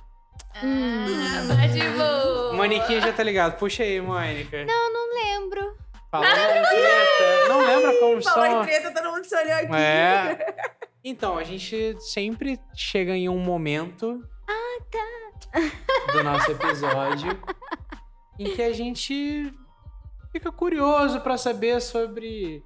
Ah, 0.54 1.46
tá 1.48 1.66
de 1.66 1.80
boa. 1.90 2.52
Moniquinha 2.54 3.00
já 3.00 3.12
tá 3.12 3.22
ligado. 3.22 3.58
Puxa 3.58 3.82
aí, 3.82 4.00
Mônica. 4.00 4.56
Eu 4.56 4.66
não 4.66 5.14
lembro. 5.14 5.76
Falando 6.12 6.28
em 6.30 6.62
treta. 6.62 7.48
Não 7.48 7.66
lembra 7.66 7.98
como 7.98 8.22
Fala 8.22 8.46
são. 8.46 8.60
em 8.62 8.66
treta, 8.66 8.90
todo 8.92 9.12
mundo 9.12 9.24
se 9.24 9.34
olhou 9.34 9.54
aqui. 9.54 9.74
É. 9.74 10.54
Então, 11.02 11.38
a 11.38 11.42
gente 11.42 11.96
sempre 12.00 12.60
chega 12.76 13.16
em 13.16 13.28
um 13.28 13.38
momento. 13.38 14.22
Do 16.12 16.22
nosso 16.22 16.50
episódio. 16.52 17.40
em 18.38 18.54
que 18.54 18.62
a 18.62 18.72
gente 18.72 19.52
fica 20.30 20.52
curioso 20.52 21.20
pra 21.20 21.36
saber 21.38 21.80
sobre 21.80 22.62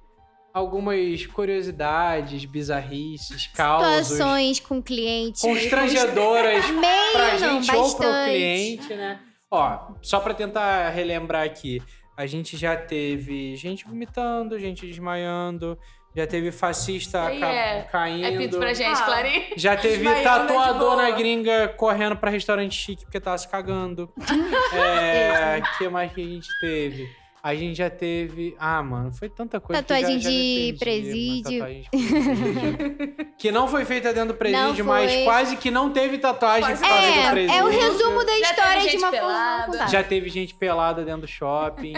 algumas 0.53 1.25
curiosidades, 1.27 2.43
bizarrices, 2.45 3.47
causos. 3.47 4.07
Situações 4.07 4.59
com 4.59 4.81
clientes. 4.81 5.41
Constrangedoras 5.41 6.67
Meio, 6.71 7.11
pra 7.13 7.39
não, 7.39 7.61
gente 7.61 7.75
ou 7.75 7.95
pro 7.95 8.07
bastante. 8.07 8.29
cliente, 8.31 8.93
né? 8.95 9.19
Ó, 9.49 9.93
só 10.01 10.19
pra 10.19 10.33
tentar 10.33 10.89
relembrar 10.89 11.45
aqui. 11.45 11.81
A 12.17 12.25
gente 12.25 12.57
já 12.57 12.75
teve 12.75 13.55
gente 13.55 13.85
vomitando, 13.85 14.59
gente 14.59 14.87
desmaiando, 14.87 15.77
já 16.15 16.25
teve 16.25 16.51
fascista 16.51 17.19
ca- 17.39 17.47
é- 17.53 17.81
caindo. 17.83 18.25
É 18.25 18.35
pito 18.37 18.57
pra 18.57 18.73
gente, 18.73 18.99
Ah. 18.99 19.05
Clarinha. 19.05 19.43
Já 19.55 19.77
teve 19.77 19.97
Desmaiando 19.97 20.19
é 20.27 20.31
de 20.41 20.47
tatuador 20.47 20.97
na 20.97 21.11
gringa 21.11 21.67
correndo 21.77 22.17
pra 22.17 22.31
restaurante 22.31 22.73
chique 22.75 23.03
porque 23.05 23.19
tava 23.19 23.37
se 23.37 23.47
cagando. 23.47 24.11
é, 24.73 25.61
que 25.77 25.87
mais 25.89 26.11
que 26.11 26.21
a 26.21 26.25
gente 26.25 26.47
teve? 26.59 27.07
A 27.41 27.55
gente 27.55 27.75
já 27.77 27.89
teve. 27.89 28.55
Ah, 28.59 28.81
mano, 28.83 29.11
foi 29.11 29.29
tanta 29.29 29.59
coisa. 29.59 29.81
que 29.81 29.87
Tatuagem 29.87 30.19
já- 30.19 30.29
de 30.29 30.75
presídio. 30.79 31.59
tatuagem 31.59 31.81
de 31.81 31.89
presídio. 31.89 33.27
que 33.37 33.51
não 33.51 33.67
foi 33.67 33.85
feita 33.85 34.11
dentro 34.13 34.29
do 34.29 34.37
presídio, 34.37 34.83
Não 34.83 34.93
mas 34.93 35.13
foi. 35.13 35.23
quase 35.23 35.55
que 35.57 35.71
não 35.71 35.91
teve 35.91 36.17
tatuagem 36.17 36.63
Quase 36.75 36.81
por 36.81 36.89
causa 36.89 37.01
do 37.07 37.19
É, 37.19 37.31
presídio. 37.31 37.55
é 37.55 37.63
o 37.63 37.67
resumo 37.67 38.25
da 38.25 38.39
história 38.39 38.81
de 38.89 38.97
uma 38.97 39.11
forma 39.11 39.27
pelada. 39.27 39.87
Já 39.87 40.03
teve 40.03 40.29
gente 40.29 40.53
pelada 40.55 41.05
dentro 41.05 41.21
do 41.21 41.27
shopping. 41.27 41.93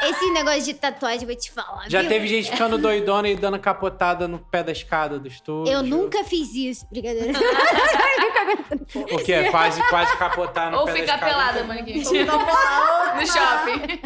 Esse 0.00 0.30
negócio 0.30 0.62
de 0.62 0.74
tatuagem, 0.74 1.26
vou 1.26 1.36
te 1.36 1.50
falar. 1.52 1.88
Já 1.90 2.00
viu? 2.00 2.08
teve 2.08 2.26
gente 2.28 2.50
ficando 2.50 2.78
doidona 2.78 3.28
e 3.28 3.36
dando 3.36 3.58
capotada 3.58 4.26
no 4.28 4.38
pé 4.38 4.62
da 4.62 4.72
escada 4.72 5.18
do 5.18 5.28
estúdio. 5.28 5.72
Eu 5.72 5.82
nunca 5.82 6.24
fiz 6.24 6.54
isso. 6.54 6.86
Brincadeira. 6.90 7.32
O 9.12 9.18
quê? 9.18 9.44
Quase, 9.50 9.82
quase 9.88 10.16
capotar 10.16 10.70
no 10.70 10.78
Ou 10.78 10.84
pé 10.86 10.92
da 10.92 10.98
ficar 11.00 11.14
escada. 11.16 11.26
pelada, 11.32 11.64
Maniquinha. 11.64 12.22
Então, 12.22 12.40
fala, 12.46 13.14
No 13.20 13.26
shopping. 13.26 14.00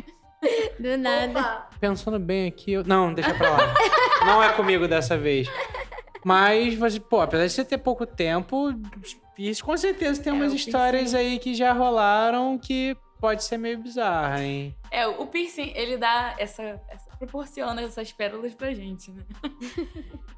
Do 0.78 0.96
nada. 0.96 1.40
opa. 1.40 1.68
Pensando 1.80 2.18
bem 2.18 2.48
aqui, 2.48 2.72
eu... 2.72 2.84
não, 2.84 3.12
deixa 3.12 3.32
pra 3.34 3.50
lá. 3.50 3.74
não 4.26 4.42
é 4.42 4.52
comigo 4.52 4.88
dessa 4.88 5.16
vez. 5.16 5.48
Mas 6.24 6.74
você, 6.74 7.00
pô, 7.00 7.20
apesar 7.20 7.46
de 7.46 7.52
você 7.52 7.64
ter 7.64 7.78
pouco 7.78 8.06
tempo, 8.06 8.72
isso 9.38 9.64
com 9.64 9.76
certeza 9.76 10.22
tem 10.22 10.32
É, 10.32 10.36
umas 10.36 10.52
histórias 10.52 11.14
aí 11.14 11.38
que 11.38 11.54
já 11.54 11.72
rolaram 11.72 12.58
que 12.58 12.96
pode 13.20 13.44
ser 13.44 13.56
meio 13.56 13.78
bizarra, 13.78 14.42
hein? 14.42 14.74
É, 14.90 15.06
o 15.06 15.26
piercing, 15.26 15.72
ele 15.74 15.96
dá 15.96 16.34
essa 16.38 16.80
proporciona 17.26 17.82
essas 17.82 18.10
pérolas 18.12 18.52
pra 18.54 18.74
gente, 18.74 19.10
né? 19.12 19.22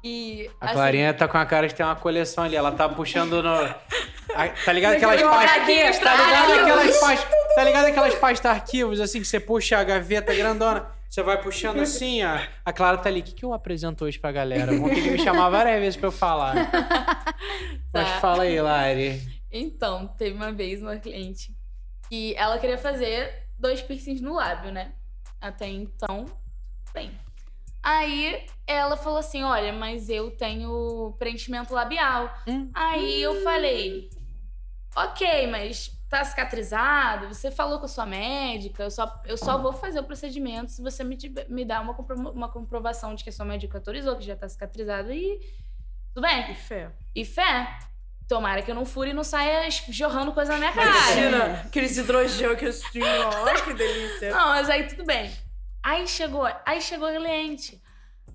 E 0.03 0.49
A 0.61 0.65
assim, 0.65 0.73
Clarinha 0.75 1.13
tá 1.13 1.27
com 1.27 1.37
a 1.37 1.45
cara 1.45 1.67
de 1.67 1.73
ter 1.73 1.83
uma 1.83 1.95
coleção 1.95 2.43
ali. 2.43 2.55
Ela 2.55 2.71
tá 2.71 2.87
puxando 2.87 3.41
no. 3.41 3.49
a- 3.49 4.49
tá 4.63 4.71
ligado 4.71 4.93
aquelas 4.95 5.21
pastas. 5.21 5.99
Tá 5.99 6.15
ligado 6.15 6.59
aquelas 6.61 6.97
pastas. 6.99 7.29
Tá 7.55 7.63
ligado 7.63 7.85
aquelas 7.85 8.15
pastas 8.15 8.51
arquivos, 8.51 8.99
assim, 8.99 9.19
que 9.19 9.25
você 9.27 9.39
puxa 9.39 9.77
a 9.79 9.83
gaveta 9.83 10.33
grandona. 10.33 10.87
Você 11.09 11.23
vai 11.23 11.41
puxando 11.41 11.79
assim, 11.79 12.23
ó. 12.23 12.37
A 12.63 12.73
Clara 12.73 12.97
tá 12.97 13.09
ali. 13.09 13.21
O 13.21 13.23
que, 13.23 13.31
que 13.33 13.45
eu 13.45 13.53
apresento 13.53 14.05
hoje 14.05 14.19
pra 14.19 14.31
galera? 14.31 14.71
Vão 14.77 14.89
ter 14.89 15.01
que 15.01 15.09
me 15.11 15.19
chamar 15.19 15.49
várias 15.49 15.79
vezes 15.79 15.95
pra 15.97 16.07
eu 16.07 16.11
falar. 16.11 16.53
Mas 17.93 18.07
Tá. 18.09 18.19
fala 18.19 18.43
aí, 18.43 18.59
Lari. 18.61 19.21
Então, 19.51 20.07
teve 20.17 20.35
uma 20.35 20.51
vez 20.51 20.81
uma 20.81 20.97
cliente 20.97 21.55
que 22.09 22.35
ela 22.35 22.59
queria 22.59 22.77
fazer 22.77 23.47
dois 23.57 23.81
piercings 23.81 24.21
no 24.21 24.33
lábio, 24.33 24.71
né? 24.71 24.91
Até 25.39 25.67
então, 25.67 26.25
bem. 26.95 27.11
Aí 27.83 28.45
ela 28.65 28.97
falou 28.97 29.19
assim: 29.19 29.43
Olha, 29.43 29.71
mas 29.71 30.09
eu 30.09 30.31
tenho 30.31 31.15
preenchimento 31.19 31.73
labial. 31.73 32.33
Hum. 32.47 32.71
Aí 32.73 33.21
eu 33.21 33.43
falei: 33.43 34.09
Ok, 34.95 35.47
mas 35.47 35.91
tá 36.09 36.23
cicatrizado? 36.23 37.27
Você 37.27 37.51
falou 37.51 37.77
com 37.79 37.85
a 37.85 37.89
sua 37.89 38.05
médica? 38.05 38.83
Eu 38.83 38.89
só, 38.91 39.21
eu 39.25 39.37
só 39.37 39.57
vou 39.57 39.73
fazer 39.73 39.99
o 39.99 40.03
procedimento 40.03 40.71
se 40.71 40.81
você 40.81 41.03
me, 41.03 41.17
me 41.49 41.65
dar 41.65 41.81
uma, 41.81 41.93
compro- 41.93 42.31
uma 42.31 42.47
comprovação 42.49 43.13
de 43.13 43.23
que 43.23 43.29
a 43.29 43.33
sua 43.33 43.45
médica 43.45 43.77
autorizou, 43.77 44.15
que 44.15 44.25
já 44.25 44.35
tá 44.35 44.47
cicatrizado 44.49 45.11
e. 45.11 45.39
Tudo 46.13 46.23
bem. 46.25 46.49
E 46.51 46.55
fé. 46.55 46.91
E 47.13 47.25
fé. 47.25 47.77
Tomara 48.27 48.63
que 48.63 48.71
eu 48.71 48.75
não 48.75 48.85
fure 48.85 49.11
e 49.11 49.13
não 49.13 49.23
saia 49.23 49.69
jorrando 49.89 50.31
coisa 50.31 50.53
na 50.53 50.57
minha 50.57 50.71
cara. 50.73 50.89
Imagina, 50.89 51.61
aquele 51.65 51.85
hidrogel 51.85 52.55
que 52.55 52.65
eu 52.65 52.79
tinha. 52.91 53.27
Olha 53.43 53.61
que 53.61 53.73
delícia. 53.73 54.31
Não, 54.31 54.47
mas 54.47 54.67
aí 54.69 54.87
tudo 54.87 55.03
bem. 55.05 55.29
Aí 55.85 56.07
chegou, 56.07 56.47
aí 56.65 56.81
chegou 56.81 57.07
a 57.07 57.13
cliente. 57.13 57.79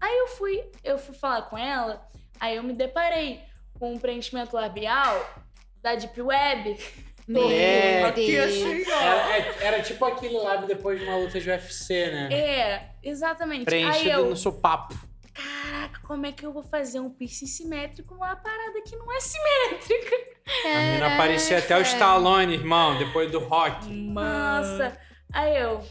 Aí 0.01 0.19
eu 0.19 0.29
fui, 0.29 0.63
eu 0.85 0.97
fui 0.99 1.15
falar 1.17 1.43
com 1.43 1.59
ela, 1.59 2.01
aí 2.39 2.55
eu 2.57 2.63
me 2.63 2.73
deparei 2.73 3.41
com 3.77 3.93
um 3.95 3.99
preenchimento 3.99 4.55
labial 4.55 5.29
da 5.83 5.97
Deep 5.97 6.23
Web. 6.23 6.79
Meu 7.27 7.49
É, 7.51 8.11
Deus. 8.13 8.51
assim. 8.55 8.91
Era, 8.91 9.37
é- 9.37 9.57
era 9.63 9.83
tipo 9.83 10.05
aquele 10.05 10.39
lábio 10.39 10.69
depois 10.69 10.99
de 11.01 11.05
uma 11.07 11.17
luta 11.17 11.41
de 11.41 11.51
UFC, 11.51 12.07
né? 12.11 12.29
É, 12.33 12.91
exatamente. 13.03 13.61
aí 13.61 13.65
Preenchido 13.65 14.11
eu, 14.11 14.31
no 14.31 14.37
sopapo. 14.37 14.95
caraca, 15.35 16.01
como 16.07 16.27
é 16.27 16.33
que 16.33 16.47
eu 16.47 16.53
vou 16.53 16.63
fazer 16.63 17.01
um 17.01 17.11
piercing 17.11 17.47
simétrico 17.47 18.15
numa 18.15 18.37
parada 18.37 18.81
que 18.87 18.95
não 18.97 19.13
é 19.13 19.19
simétrica? 19.21 20.17
A 20.67 20.79
menina 20.79 21.15
aparecia 21.15 21.59
até 21.59 21.77
o 21.77 21.83
Stallone, 21.83 22.55
irmão, 22.55 22.97
depois 22.99 23.31
do 23.31 23.39
rock. 23.41 23.87
Nossa. 23.87 24.97
Aí 25.33 25.57
eu, 25.57 25.85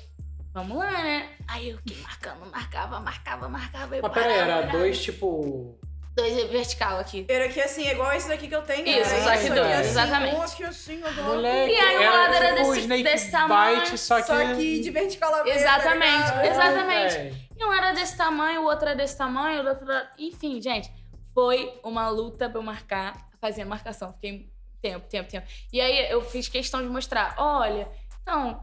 vamos 0.53 0.77
lá, 0.77 0.91
né? 1.03 1.29
Aí 1.47 1.69
eu 1.69 1.77
fiquei 1.77 2.01
marcando, 2.01 2.45
marcava, 2.51 2.99
marcava, 2.99 3.49
marcava. 3.49 3.95
eu 3.95 4.01
Mas 4.01 4.11
peraí, 4.13 4.33
parava, 4.33 4.51
era 4.51 4.61
parava. 4.61 4.77
dois 4.79 5.01
tipo. 5.01 5.77
Dois 6.15 6.33
vertical 6.49 6.99
aqui. 6.99 7.25
Era 7.29 7.45
aqui 7.45 7.61
assim, 7.61 7.87
é 7.87 7.93
igual 7.93 8.11
esse 8.11 8.27
daqui 8.27 8.47
que 8.47 8.55
eu 8.55 8.61
tenho. 8.63 8.85
Isso, 8.85 9.09
né? 9.09 9.23
só 9.23 9.37
que 9.37 9.49
dois, 9.49 9.71
assim, 9.71 9.89
exatamente. 9.89 10.35
um 10.35 10.41
aqui 10.41 10.63
assim, 10.65 11.01
Moleque, 11.23 11.73
E 11.73 11.77
aí 11.79 11.95
o 12.07 12.11
lado 12.11 12.33
era 12.33 12.47
tipo 12.55 12.67
desse- 12.69 12.79
Snake 12.81 13.03
desse 13.03 13.31
tamanho, 13.31 13.79
Bite, 13.79 13.97
só 13.97 14.15
que. 14.21 14.27
Só 14.27 14.53
que 14.55 14.79
de 14.81 14.89
vertical 14.91 15.33
a 15.33 15.47
Exatamente, 15.47 16.31
tá 16.31 16.45
exatamente. 16.47 17.13
Véi. 17.13 17.47
E 17.57 17.63
um 17.65 17.71
era 17.73 17.91
desse 17.93 18.17
tamanho, 18.17 18.61
o 18.61 18.65
outro 18.65 18.87
era 18.89 18.95
desse 18.97 19.17
tamanho, 19.17 19.63
o 19.63 19.67
outro 19.67 19.89
era... 19.89 20.11
Enfim, 20.17 20.61
gente, 20.61 20.91
foi 21.33 21.79
uma 21.83 22.09
luta 22.09 22.49
pra 22.49 22.59
eu 22.59 22.63
marcar, 22.63 23.29
fazer 23.39 23.61
a 23.61 23.65
marcação. 23.65 24.11
Fiquei 24.13 24.51
tempo, 24.81 25.07
tempo, 25.07 25.29
tempo. 25.29 25.47
E 25.71 25.79
aí 25.79 26.09
eu 26.11 26.21
fiz 26.21 26.49
questão 26.49 26.81
de 26.81 26.87
mostrar, 26.89 27.35
olha, 27.37 27.87
então, 28.21 28.61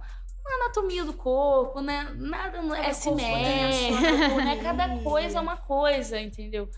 a 0.49 0.64
anatomia 0.64 1.05
do 1.05 1.12
corpo, 1.12 1.80
né? 1.80 2.12
Nada 2.16 2.62
não 2.62 2.74
é 2.74 2.78
Cada 2.78 2.90
é 2.90 2.92
simétrico, 2.92 4.36
né? 4.36 4.57
Cada 4.62 4.84
anatomia. 4.84 5.05
coisa 5.05 5.38
é 5.38 5.40
uma 5.40 5.57
coisa, 5.57 6.20
entendeu? 6.20 6.68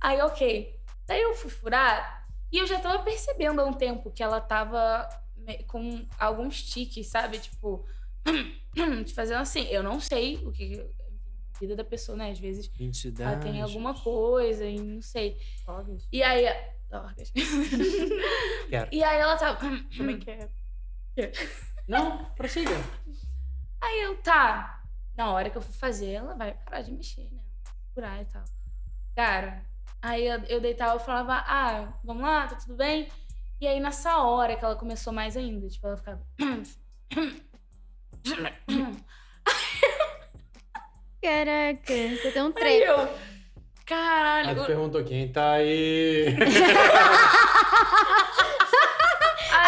Aí, 0.00 0.20
ok. 0.22 0.78
Daí 1.06 1.20
eu 1.20 1.34
fui 1.34 1.50
furar 1.50 2.28
e 2.52 2.58
eu 2.58 2.66
já 2.66 2.78
tava 2.80 3.02
percebendo 3.02 3.60
há 3.60 3.64
um 3.64 3.72
tempo 3.72 4.10
que 4.10 4.22
ela 4.22 4.40
tava 4.40 5.08
com 5.66 6.06
alguns 6.18 6.62
tiques, 6.62 7.06
sabe? 7.08 7.38
Tipo, 7.38 7.84
de 9.04 9.14
fazendo 9.14 9.40
assim. 9.40 9.66
Eu 9.68 9.82
não 9.82 10.00
sei 10.00 10.36
o 10.44 10.52
que. 10.52 10.80
A 11.54 11.58
vida 11.60 11.76
da 11.76 11.84
pessoa, 11.84 12.16
né? 12.16 12.30
Às 12.30 12.38
vezes 12.38 12.70
ela 13.18 13.36
tem 13.36 13.60
alguma 13.60 13.92
coisa 13.94 14.64
e 14.64 14.80
não 14.80 15.02
sei. 15.02 15.36
Óbvio. 15.66 15.98
E 16.10 16.22
aí. 16.22 16.46
Quero. 18.68 18.88
E 18.90 19.02
aí 19.04 19.18
ela 19.20 19.36
tava. 19.36 19.58
Como 19.58 20.10
é 20.10 20.16
que 20.16 20.30
é? 20.30 20.48
Não, 21.90 22.24
prossiga. 22.36 22.70
Aí 23.80 24.02
eu, 24.02 24.16
tá. 24.18 24.80
Na 25.16 25.28
hora 25.32 25.50
que 25.50 25.58
eu 25.58 25.62
for 25.62 25.72
fazer, 25.72 26.12
ela 26.12 26.34
vai 26.36 26.52
parar 26.52 26.82
de 26.82 26.92
mexer, 26.92 27.28
né? 27.32 27.40
Curar 27.92 28.22
e 28.22 28.24
tal. 28.26 28.44
Cara, 29.16 29.64
aí 30.00 30.24
eu, 30.24 30.38
eu 30.44 30.60
deitava 30.60 31.02
e 31.02 31.04
falava, 31.04 31.44
ah, 31.48 31.92
vamos 32.04 32.22
lá, 32.22 32.46
tá 32.46 32.54
tudo 32.54 32.76
bem? 32.76 33.08
E 33.60 33.66
aí 33.66 33.80
nessa 33.80 34.18
hora 34.18 34.56
que 34.56 34.64
ela 34.64 34.76
começou 34.76 35.12
mais 35.12 35.36
ainda, 35.36 35.66
tipo, 35.68 35.84
ela 35.84 35.96
ficava. 35.96 36.22
Caraca, 41.20 41.92
você 41.92 42.30
tem 42.32 42.42
um 42.42 42.46
Aí 42.46 42.52
treco. 42.52 42.84
eu. 42.86 43.00
Aí 43.00 43.08
Caralho. 43.84 44.60
tu 44.60 44.66
perguntou 44.66 45.02
quem 45.04 45.32
tá 45.32 45.54
aí. 45.54 46.36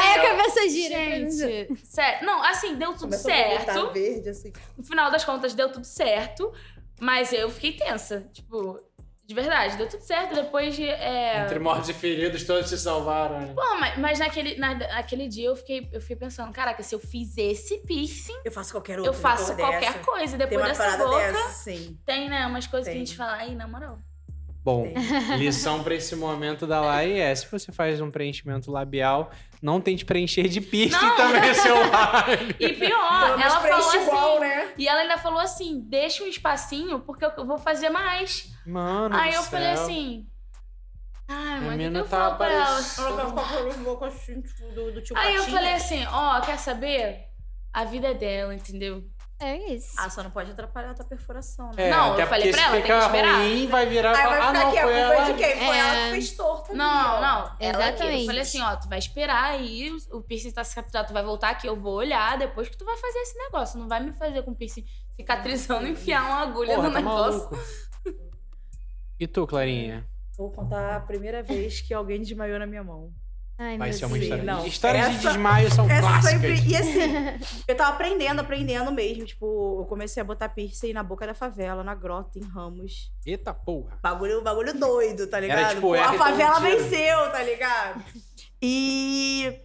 Aí 0.03 0.18
a 0.18 0.22
cabeça 0.36 0.68
gira. 0.68 0.96
Gente, 0.96 1.76
sério. 1.86 2.26
Não, 2.26 2.42
assim, 2.44 2.74
deu 2.76 2.92
tudo 2.92 3.03
Começou 3.16 3.30
a 3.30 3.34
certo. 3.34 3.92
verde, 3.92 4.28
assim. 4.28 4.53
No 4.76 4.84
final 4.84 5.11
das 5.11 5.24
contas, 5.24 5.55
deu 5.55 5.70
tudo 5.70 5.84
certo. 5.84 6.53
Mas 7.00 7.32
eu 7.32 7.50
fiquei 7.50 7.72
tensa. 7.72 8.28
Tipo, 8.32 8.78
De 9.24 9.34
verdade, 9.34 9.76
deu 9.76 9.88
tudo 9.88 10.03
certo. 10.03 10.34
Depois 10.34 10.74
de. 10.76 10.86
é, 10.86 11.42
Entre 11.44 11.59
mortos 11.59 11.88
e 11.88 11.94
feridos, 11.94 12.44
todos 12.44 12.68
se 12.68 12.76
salvaram, 12.78 13.40
né? 13.40 13.53
Pô, 13.55 13.76
mas, 13.80 13.96
mas 13.98 14.18
naquele, 14.18 14.57
na- 14.59 14.74
naquele 14.74 15.26
dia 15.28 15.46
eu 15.48 15.57
fiquei, 15.57 15.88
eu 15.92 16.00
fiquei 16.00 16.16
pensando, 16.16 16.53
caraca, 16.53 16.82
se 16.82 16.94
eu 16.94 16.98
fiz 17.00 17.36
esse 17.38 17.78
piercing, 17.86 18.38
Eu 18.44 18.53
faço 18.53 18.72
qualquer 18.72 18.98
outra. 18.98 19.09
eu 19.14 19.18
faço 19.18 19.48
depois 19.55 19.68
qualquer 19.70 19.92
dessa. 19.92 20.05
coisa. 20.05 20.36
Tem 20.36 20.46
Depois 20.46 20.61
uma 20.61 20.68
dessa 20.68 20.82
parada 20.84 21.05
boca, 21.05 21.18
dessa, 21.32 21.48
sim. 21.50 21.98
tem, 22.05 22.28
né, 22.28 22.46
umas 22.46 22.66
coisas 22.66 22.86
que 22.86 22.90
a 22.90 22.96
Tem. 22.96 23.07
gente 23.07 23.16
fala, 23.16 23.34
aí, 23.36 23.55
na 23.55 23.66
moral. 23.66 23.98
Bom, 24.65 24.87
lição 25.39 25.83
pra 25.83 25.95
esse 25.95 26.15
momento 26.15 26.67
da 26.67 26.81
Lai 26.81 27.19
é: 27.21 27.35
se 27.35 27.51
você 27.51 27.73
faz 27.73 28.01
um 28.01 28.11
preenchimento 28.11 28.71
labial, 28.71 29.31
não 29.61 29.81
tente 29.81 30.05
preencher 30.05 30.49
de 30.49 30.61
piercing 30.61 30.95
Não. 31.05 31.17
também 31.17 31.51
o 31.51 31.55
seu 31.57 31.75
lábio. 31.91 32.55
E 32.61 32.73
pior, 32.75 33.41
ela 33.41 33.61
falou 33.61 33.63
preenche 33.63 33.97
assim. 33.97 34.07
igual, 34.07 34.41
né? 34.41 34.73
E 34.79 34.89
ela 34.89 35.01
ainda 35.01 35.19
falou 35.19 35.41
assim: 35.41 35.81
deixa 35.81 36.23
um 36.23 36.29
espacinho, 36.29 37.01
porque 37.01 37.25
eu 37.25 37.45
vou 37.47 37.59
fazer 37.59 37.91
mais. 37.91 38.53
Mano, 38.67 39.17
aí 39.17 39.31
do 39.31 39.37
eu 39.37 39.43
falei 39.43 39.75
céu. 39.75 39.85
assim. 39.85 40.27
Ai, 41.29 41.59
A 41.59 41.61
mãe, 41.63 41.77
o 41.77 41.79
que, 41.81 41.91
que 41.91 41.97
eu 41.97 42.03
tá 42.05 42.09
falo 42.09 42.37
pra 42.37 42.53
ela? 42.53 42.63
aparecendo. 42.65 43.07
Ela 43.09 43.17
vai 43.17 43.45
ficar 43.45 43.63
com 43.65 43.71
a 43.71 43.85
boca 43.85 44.07
assim, 44.07 44.41
tipo, 44.43 44.73
do, 44.75 44.93
do 44.93 45.03
tio 45.03 45.17
Aí 45.19 45.35
eu 45.35 45.45
falei 45.45 45.73
assim: 45.73 46.05
ó, 46.07 46.41
quer 46.41 46.59
saber? 46.59 47.21
A 47.73 47.85
vida 47.85 48.09
é 48.09 48.15
dela, 48.15 48.55
entendeu? 48.55 49.03
É 49.45 49.72
isso. 49.74 49.95
Ah, 49.99 50.09
só 50.09 50.22
não 50.22 50.30
pode 50.30 50.51
atrapalhar 50.51 50.90
a 50.90 50.95
tua 50.95 51.05
perfuração, 51.05 51.70
né? 51.74 51.88
É, 51.88 51.90
Não, 51.90 52.09
eu 52.09 52.12
até 52.14 52.26
falei 52.26 52.51
porque 52.51 52.57
pra 52.57 52.62
ela, 52.62 52.76
se 52.76 52.82
tem 52.82 52.99
que 52.99 53.05
esperar. 53.07 53.38
ruim, 53.38 53.66
vai 53.66 53.86
virar 53.86 54.11
Aí 54.16 54.24
vai 54.24 54.38
ah, 54.38 54.47
ficar 54.47 54.53
não, 54.53 54.68
aqui, 54.68 54.78
a 54.78 54.82
foi 54.82 54.93
culpa 54.93 55.12
ela. 55.14 55.14
é 55.28 55.32
de 55.32 55.38
quem? 55.38 55.57
Foi 55.57 55.76
É. 55.76 55.78
ela 55.78 55.95
que 56.05 56.11
fez 56.11 56.32
torto. 56.32 56.68
ali, 56.70 56.78
Não, 56.78 56.86
ó. 57.16 57.20
não. 57.20 57.38
Ela 57.38 57.49
aqui. 57.49 57.64
Eu 57.64 57.68
Exatamente. 57.80 58.26
falei 58.26 58.40
assim, 58.43 58.61
ó, 58.62 58.76
tu 58.76 58.88
vai 58.88 58.99
esperar 58.99 59.45
aí, 59.51 59.90
o- 60.11 60.20
piercing 60.22 60.51
tá 60.53 60.62
cicatrizado, 60.64 61.09
tu 61.09 61.12
vai 61.14 61.22
voltar 61.22 61.51
aqui, 61.51 61.66
eu 61.66 61.76
vou 61.76 61.95
olhar 61.95 62.38
depois 62.38 62.68
que 62.68 62.76
tu 62.76 62.84
vai 62.84 62.97
fazer 62.97 63.18
esse 63.18 63.36
negócio. 63.38 63.78
Não 63.78 63.88
vai 63.88 64.01
me 64.01 64.12
fazer 64.12 64.43
com 64.43 64.51
o 64.53 64.55
piercing 64.55 64.84
cicatrizando 65.16 65.86
e 65.86 65.90
enfiar 65.90 66.24
uma 66.24 66.40
agulha 66.43 66.74
Porra, 66.76 66.88
no 66.88 66.95
tá 66.95 67.01
negócio. 67.01 67.40
maluco. 67.51 67.59
E 69.18 69.26
tu, 69.26 69.47
Clarinha? 69.47 70.07
Vou 70.36 70.51
contar 70.51 70.97
a 70.97 71.01
primeira 71.01 71.43
vez 71.43 71.80
que 71.80 71.93
alguém 71.95 72.20
desmaiou 72.20 72.59
na 72.59 72.66
minha 72.66 72.82
mão. 72.82 73.12
Ai, 73.63 73.79
Vai 73.79 73.93
ser 73.93 74.05
uma 74.07 74.13
Deus. 74.15 74.25
história. 74.25 74.45
não. 74.45 74.67
Histórias 74.67 75.05
de 75.11 75.17
Essa- 75.17 75.29
desmaio 75.29 75.71
são 75.71 75.87
clássicas. 75.87 76.25
sempre. 76.31 76.69
E 76.69 76.77
assim, 76.77 77.01
eu 77.69 77.77
tava 77.77 77.91
aprendendo, 77.91 78.41
aprendendo 78.41 78.91
mesmo. 78.93 79.25
Tipo, 79.25 79.81
eu 79.83 79.87
comecei 79.87 80.21
a 80.21 80.25
botar 80.25 80.49
piercing 80.49 80.93
na 80.93 81.03
boca 81.03 81.27
da 81.27 81.35
favela, 81.35 81.85
na 81.85 81.95
grota, 81.95 82.39
em 82.39 82.43
Ramos. 82.43 83.13
Eita 83.25 83.55
porra. 83.55 83.99
Bagulho, 84.03 84.43
bagulho 84.43 84.79
doido, 84.79 85.27
tá 85.27 85.39
ligado? 85.39 85.69
tipo, 85.77 85.81
Pô, 85.83 85.95
a 85.95 86.13
favela 86.15 86.59
um 86.59 86.63
venceu, 86.63 87.31
tá 87.31 87.43
ligado? 87.43 88.03
E. 88.61 89.61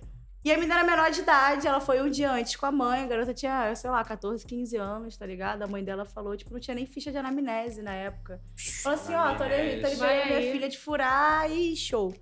E 0.45 0.51
a 0.51 0.55
menina 0.55 0.75
era 0.75 0.83
menor 0.85 1.11
de 1.11 1.19
idade, 1.19 1.67
ela 1.67 1.81
foi 1.81 2.01
um 2.01 2.09
dia 2.09 2.31
antes 2.31 2.55
com 2.55 2.65
a 2.65 2.71
mãe, 2.71 3.03
a 3.03 3.07
garota 3.07 3.33
tinha, 3.33 3.75
sei 3.75 3.89
lá, 3.89 4.01
14, 4.01 4.45
15 4.45 4.77
anos, 4.77 5.17
tá 5.17 5.25
ligado? 5.25 5.61
A 5.63 5.67
mãe 5.67 5.83
dela 5.83 6.05
falou, 6.05 6.37
tipo, 6.37 6.53
não 6.53 6.59
tinha 6.59 6.73
nem 6.73 6.85
ficha 6.85 7.11
de 7.11 7.17
anamnese 7.17 7.81
na 7.81 7.91
época. 7.93 8.39
Falou 8.81 8.97
assim, 8.97 9.13
ó, 9.13 9.35
tô, 9.35 9.43
li- 9.43 9.49
tô 9.49 9.87
Anamnese. 9.87 9.93
liberando 9.95 10.27
minha 10.39 10.51
filha 10.53 10.69
de 10.69 10.77
furar 10.77 11.51
e 11.51 11.75
show. 11.75 12.13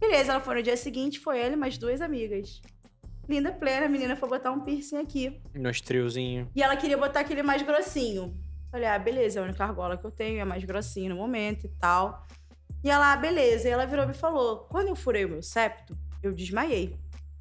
Beleza, 0.00 0.32
ela 0.32 0.40
foi 0.40 0.56
no 0.56 0.62
dia 0.62 0.76
seguinte, 0.76 1.18
foi 1.18 1.40
ele 1.40 1.54
e 1.54 1.56
mais 1.56 1.76
duas 1.76 2.00
amigas. 2.00 2.62
Linda 3.28 3.52
plena, 3.52 3.86
a 3.86 3.88
menina 3.88 4.16
foi 4.16 4.28
botar 4.28 4.50
um 4.50 4.60
piercing 4.60 4.98
aqui. 4.98 5.40
Nos 5.54 5.80
triozinhos. 5.80 6.48
E 6.54 6.62
ela 6.62 6.76
queria 6.76 6.96
botar 6.96 7.20
aquele 7.20 7.42
mais 7.42 7.62
grossinho. 7.62 8.34
Falei, 8.70 8.86
ah, 8.86 8.98
beleza, 8.98 9.38
é 9.38 9.42
a 9.42 9.44
única 9.44 9.64
argola 9.64 9.96
que 9.96 10.04
eu 10.04 10.10
tenho, 10.10 10.40
é 10.40 10.44
mais 10.44 10.64
grossinho 10.64 11.10
no 11.10 11.16
momento 11.16 11.64
e 11.64 11.68
tal. 11.68 12.26
E 12.82 12.90
ela, 12.90 13.12
ah, 13.12 13.16
beleza. 13.16 13.68
E 13.68 13.70
ela 13.70 13.86
virou 13.86 14.04
e 14.04 14.08
me 14.08 14.14
falou: 14.14 14.58
quando 14.70 14.88
eu 14.88 14.96
furei 14.96 15.24
o 15.24 15.28
meu 15.28 15.42
septo, 15.42 15.96
eu 16.22 16.32
desmaiei. 16.32 16.96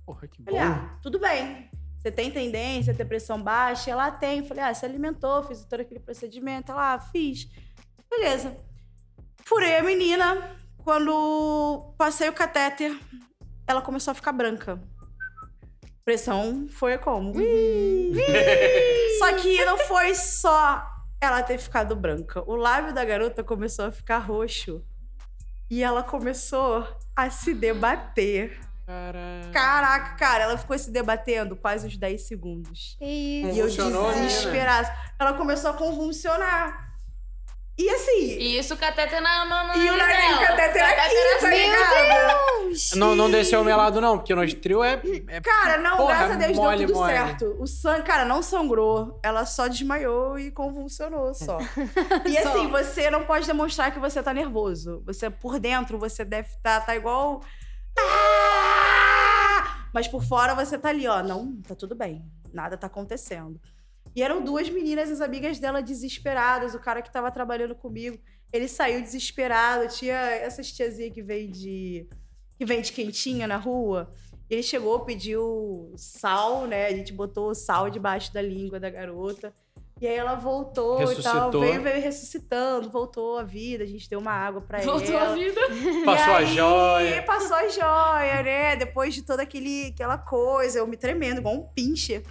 Porra, 0.05 0.27
que 0.27 0.41
bom. 0.41 0.51
Falei, 0.51 0.67
ah, 0.67 0.97
tudo 1.01 1.19
bem. 1.19 1.69
Você 1.99 2.11
tem 2.11 2.31
tendência 2.31 2.93
a 2.93 2.95
ter 2.95 3.05
pressão 3.05 3.41
baixa? 3.41 3.91
Ela 3.91 4.09
tem. 4.11 4.43
Falei, 4.43 4.63
ah, 4.63 4.73
se 4.73 4.85
alimentou, 4.85 5.43
fiz 5.43 5.63
todo 5.65 5.81
aquele 5.81 5.99
procedimento. 5.99 6.71
Ela, 6.71 6.93
ah, 6.93 6.99
fiz. 6.99 7.49
Beleza. 8.09 8.57
Furei 9.45 9.77
a 9.77 9.83
menina. 9.83 10.55
Quando 10.87 11.93
passei 11.97 12.29
o 12.29 12.33
catéter, 12.33 12.97
ela 13.67 13.81
começou 13.81 14.13
a 14.13 14.15
ficar 14.15 14.31
branca. 14.31 14.79
Pressão 16.05 16.65
foi 16.69 16.97
como? 16.97 17.35
Ui. 17.35 18.13
Só 19.19 19.33
que 19.33 19.65
não 19.65 19.77
foi 19.79 20.15
só 20.15 20.81
ela 21.19 21.43
ter 21.43 21.57
ficado 21.57 21.93
branca. 21.93 22.41
O 22.49 22.55
lábio 22.55 22.93
da 22.93 23.03
garota 23.03 23.43
começou 23.43 23.83
a 23.83 23.91
ficar 23.91 24.19
roxo. 24.19 24.81
E 25.69 25.83
ela 25.83 26.03
começou 26.03 26.87
a 27.13 27.29
se 27.29 27.53
debater. 27.53 28.57
Caralho. 28.85 29.51
Caraca, 29.51 30.15
cara, 30.15 30.43
ela 30.45 30.57
ficou 30.57 30.79
se 30.79 30.89
debatendo 30.89 31.57
quase 31.57 31.85
uns 31.85 31.97
10 31.97 32.25
segundos. 32.25 32.95
Que 32.97 33.41
isso. 33.43 33.51
E 33.51 33.59
eu 33.59 33.91
né? 33.91 34.21
desesperada. 34.21 34.89
Ela 35.19 35.33
começou 35.33 35.69
a 35.69 35.73
convulsionar. 35.73 36.86
E 37.77 37.89
assim. 37.91 38.21
E 38.39 38.57
isso 38.57 38.73
o 38.73 38.77
cateter 38.77 39.21
na, 39.21 39.45
na, 39.45 39.63
na 39.65 39.77
E 39.77 39.91
o 39.91 39.95
nariz 39.95 40.39
cateter 40.39 40.83
aqui, 40.83 41.15
tá 41.39 41.49
ligado? 41.49 42.95
Não, 42.95 43.15
não 43.15 43.29
desceu 43.29 43.63
melado, 43.63 44.01
não, 44.01 44.17
porque 44.17 44.33
no 44.33 44.55
trio 44.55 44.83
é. 44.83 44.99
é 45.27 45.41
Cara, 45.41 45.77
não, 45.77 45.97
Porra, 45.97 46.15
graças 46.15 46.31
a 46.31 46.35
Deus 46.39 46.57
mole, 46.57 46.77
deu 46.77 46.87
tudo 46.87 46.99
mole. 46.99 47.13
certo. 47.13 47.55
O 47.59 47.67
sangue, 47.67 48.03
cara, 48.03 48.25
não 48.25 48.41
sangrou. 48.41 49.19
Ela 49.23 49.45
só 49.45 49.67
desmaiou 49.67 50.39
e 50.39 50.49
convulsionou 50.49 51.33
só. 51.35 51.59
E 52.25 52.33
Só. 52.41 52.49
assim, 52.49 52.67
você 52.67 53.11
não 53.11 53.25
pode 53.25 53.45
demonstrar 53.45 53.91
que 53.91 53.99
você 53.99 54.23
tá 54.23 54.33
nervoso. 54.33 55.03
Você, 55.05 55.29
por 55.29 55.59
dentro, 55.59 55.99
você 55.99 56.25
deve 56.25 56.47
estar 56.47 56.79
tá, 56.79 56.85
tá 56.87 56.95
igual. 56.95 57.41
Ah! 57.99 59.87
Mas 59.93 60.07
por 60.07 60.23
fora 60.23 60.55
você 60.55 60.77
tá 60.79 60.89
ali, 60.89 61.07
ó. 61.07 61.21
Não, 61.21 61.61
tá 61.61 61.75
tudo 61.75 61.95
bem. 61.95 62.25
Nada 62.51 62.75
tá 62.75 62.87
acontecendo. 62.87 63.59
E 64.15 64.23
eram 64.23 64.43
duas 64.43 64.69
meninas, 64.69 65.11
as 65.11 65.21
amigas 65.21 65.59
dela, 65.59 65.81
desesperadas. 65.81 66.73
O 66.73 66.79
cara 66.79 67.01
que 67.01 67.11
tava 67.11 67.31
trabalhando 67.31 67.75
comigo, 67.75 68.19
ele 68.51 68.67
saiu 68.67 69.01
desesperado. 69.01 69.87
Tinha 69.93 70.15
essas 70.15 70.71
tiazinhas 70.71 71.13
que 71.13 71.21
vende, 71.21 72.07
que 72.57 72.65
vende 72.65 72.91
quentinha 72.91 73.47
na 73.47 73.57
rua. 73.57 74.13
Ele 74.49 74.63
chegou, 74.63 75.01
pediu 75.01 75.93
sal, 75.97 76.65
né? 76.67 76.87
A 76.87 76.95
gente 76.95 77.11
botou 77.13 77.53
sal 77.53 77.89
debaixo 77.89 78.33
da 78.33 78.41
língua 78.41 78.79
da 78.79 78.89
garota. 78.89 79.53
E 79.99 80.07
aí 80.07 80.15
ela 80.15 80.35
voltou 80.35 81.01
e 81.01 81.05
tal. 81.05 81.07
Ressuscitou. 81.15 81.61
Veio, 81.61 81.81
veio 81.81 82.01
ressuscitando, 82.01 82.89
voltou 82.89 83.39
à 83.39 83.43
vida. 83.43 83.83
A 83.83 83.87
gente 83.87 84.07
deu 84.09 84.19
uma 84.19 84.31
água 84.31 84.61
pra 84.61 84.79
Voltou 84.79 85.15
ela. 85.15 85.31
a 85.31 85.33
vida. 85.33 85.59
Passou 86.05 86.33
E 86.33 86.35
a 86.35 86.37
aí, 86.37 86.45
joia. 86.55 87.23
Passou 87.23 87.55
a 87.55 87.67
joia, 87.67 88.43
né? 88.43 88.75
Depois 88.75 89.13
de 89.15 89.23
toda 89.23 89.41
aquele, 89.41 89.87
aquela 89.93 90.17
coisa, 90.17 90.79
eu 90.79 90.87
me 90.87 90.97
tremendo, 90.97 91.39
igual 91.39 91.55
um 91.55 91.63
pincher. 91.63 92.23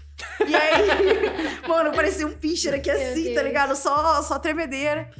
E 0.46 0.54
aí, 0.54 0.86
mano, 1.68 1.92
parecia 1.92 2.26
um 2.26 2.32
pincher 2.32 2.72
aqui 2.74 2.92
Meu 2.92 3.10
assim, 3.10 3.34
tá 3.34 3.42
ligado? 3.42 3.74
Só, 3.74 4.22
só 4.22 4.38
tremedeira. 4.38 5.10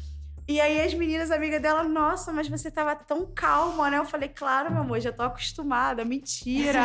E 0.49 0.61
aí 0.61 0.80
as 0.80 0.94
meninas, 0.94 1.32
amigas 1.32 1.61
dela, 1.61 1.82
nossa, 1.82 2.32
mas 2.32 2.47
você 2.49 2.70
tava 2.70 2.94
tão 2.94 3.26
calma, 3.26 3.90
né? 3.90 3.99
Eu 3.99 4.05
falei, 4.05 4.28
claro, 4.28 4.70
meu 4.70 4.82
amor, 4.82 5.01
já 5.01 5.11
tô 5.11 5.24
acostumada. 5.24 6.05
Mentira. 6.05 6.78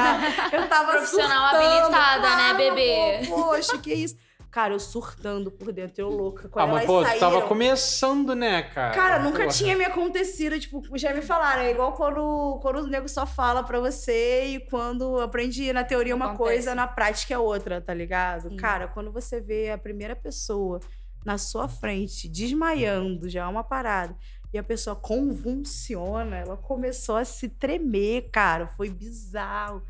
Eu 0.51 0.68
tava 0.68 0.93
Profissional 0.93 1.51
surtando, 1.51 1.68
habilitada, 1.78 2.22
né, 2.22 2.36
claro, 2.36 2.57
bebê? 2.57 3.18
amor, 3.28 3.45
Poxa, 3.45 3.78
que 3.78 3.93
isso. 3.93 4.16
Cara, 4.52 4.74
eu 4.74 4.80
surtando 4.80 5.49
por 5.49 5.72
dentro, 5.72 6.02
eu 6.02 6.10
louca. 6.10 6.47
Ah, 6.47 6.49
Quando 6.49 6.70
mas 6.72 6.84
elas 6.84 6.86
pô, 6.86 7.04
saíram, 7.06 7.20
tava 7.20 7.47
começando, 7.47 8.36
né, 8.36 8.64
cara? 8.64 8.93
Cara, 8.93 9.20
nunca 9.20 9.43
Porra. 9.43 9.47
tinha 9.49 9.78
me 9.78 9.86
acontecido, 9.86 10.60
tipo, 10.60 10.84
já 10.97 11.14
me 11.14 11.22
falaram, 11.22 11.62
é 11.62 11.72
igual 11.72 11.93
quando, 11.93 12.60
quando 12.62 12.80
o 12.80 12.88
nego 12.88 13.08
só 13.08 13.26
fala 13.26 13.64
pra 13.64 13.80
você 13.80 14.47
e 14.47 14.60
quando 14.60 15.22
aprendi 15.22 15.72
na 15.72 15.86
teoria 15.86 16.14
uma 16.14 16.34
Acontece. 16.34 16.43
coisa, 16.43 16.76
na 16.76 16.86
prática 16.86 17.34
é 17.34 17.38
outra, 17.38 17.80
tá 17.80 17.93
ligado? 17.93 18.49
Sim. 18.49 18.58
Cara, 18.58 18.89
quando 18.89 19.10
você 19.10 19.39
vê 19.39 19.72
a 19.72 19.78
primeira 19.78 20.18
pessoa 20.18 20.82
na 21.26 21.38
sua 21.38 21.70
frente 21.70 22.28
desmaiando, 22.28 23.30
já 23.30 23.43
é 23.43 23.47
uma 23.47 23.64
parada, 23.64 24.18
e 24.54 24.58
a 24.58 24.64
pessoa 24.64 24.97
convulsiona, 24.97 26.38
ela 26.38 26.58
começou 26.58 27.16
a 27.16 27.24
se 27.24 27.47
tremer, 27.47 28.30
cara, 28.32 28.68
foi 28.68 28.89
bizarro. 28.89 29.82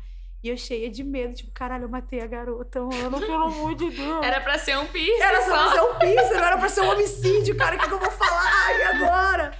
E 0.42 0.48
eu 0.48 0.56
cheia 0.56 0.90
de 0.90 1.04
medo, 1.04 1.34
tipo, 1.34 1.52
caralho, 1.52 1.84
eu 1.84 1.88
matei 1.88 2.20
a 2.20 2.26
garota, 2.26 2.80
mano, 2.80 3.18
pelo 3.20 3.34
amor 3.44 3.74
de 3.76 3.90
Deus. 3.90 4.24
Era 4.24 4.40
pra 4.40 4.58
ser 4.58 4.76
um 4.76 4.86
piercing 4.86 5.22
Era 5.22 5.42
só. 5.42 5.52
pra 5.52 5.70
ser 5.72 5.80
um 5.82 5.94
piso, 6.00 6.34
não 6.34 6.44
era 6.44 6.56
pra 6.58 6.68
ser 6.68 6.80
um 6.80 6.90
homicídio, 6.90 7.56
cara. 7.56 7.76
O 7.76 7.78
que, 7.78 7.86
que 7.86 7.94
eu 7.94 8.00
vou 8.00 8.10
falar? 8.10 8.76
E 8.78 8.82
agora? 8.82 9.52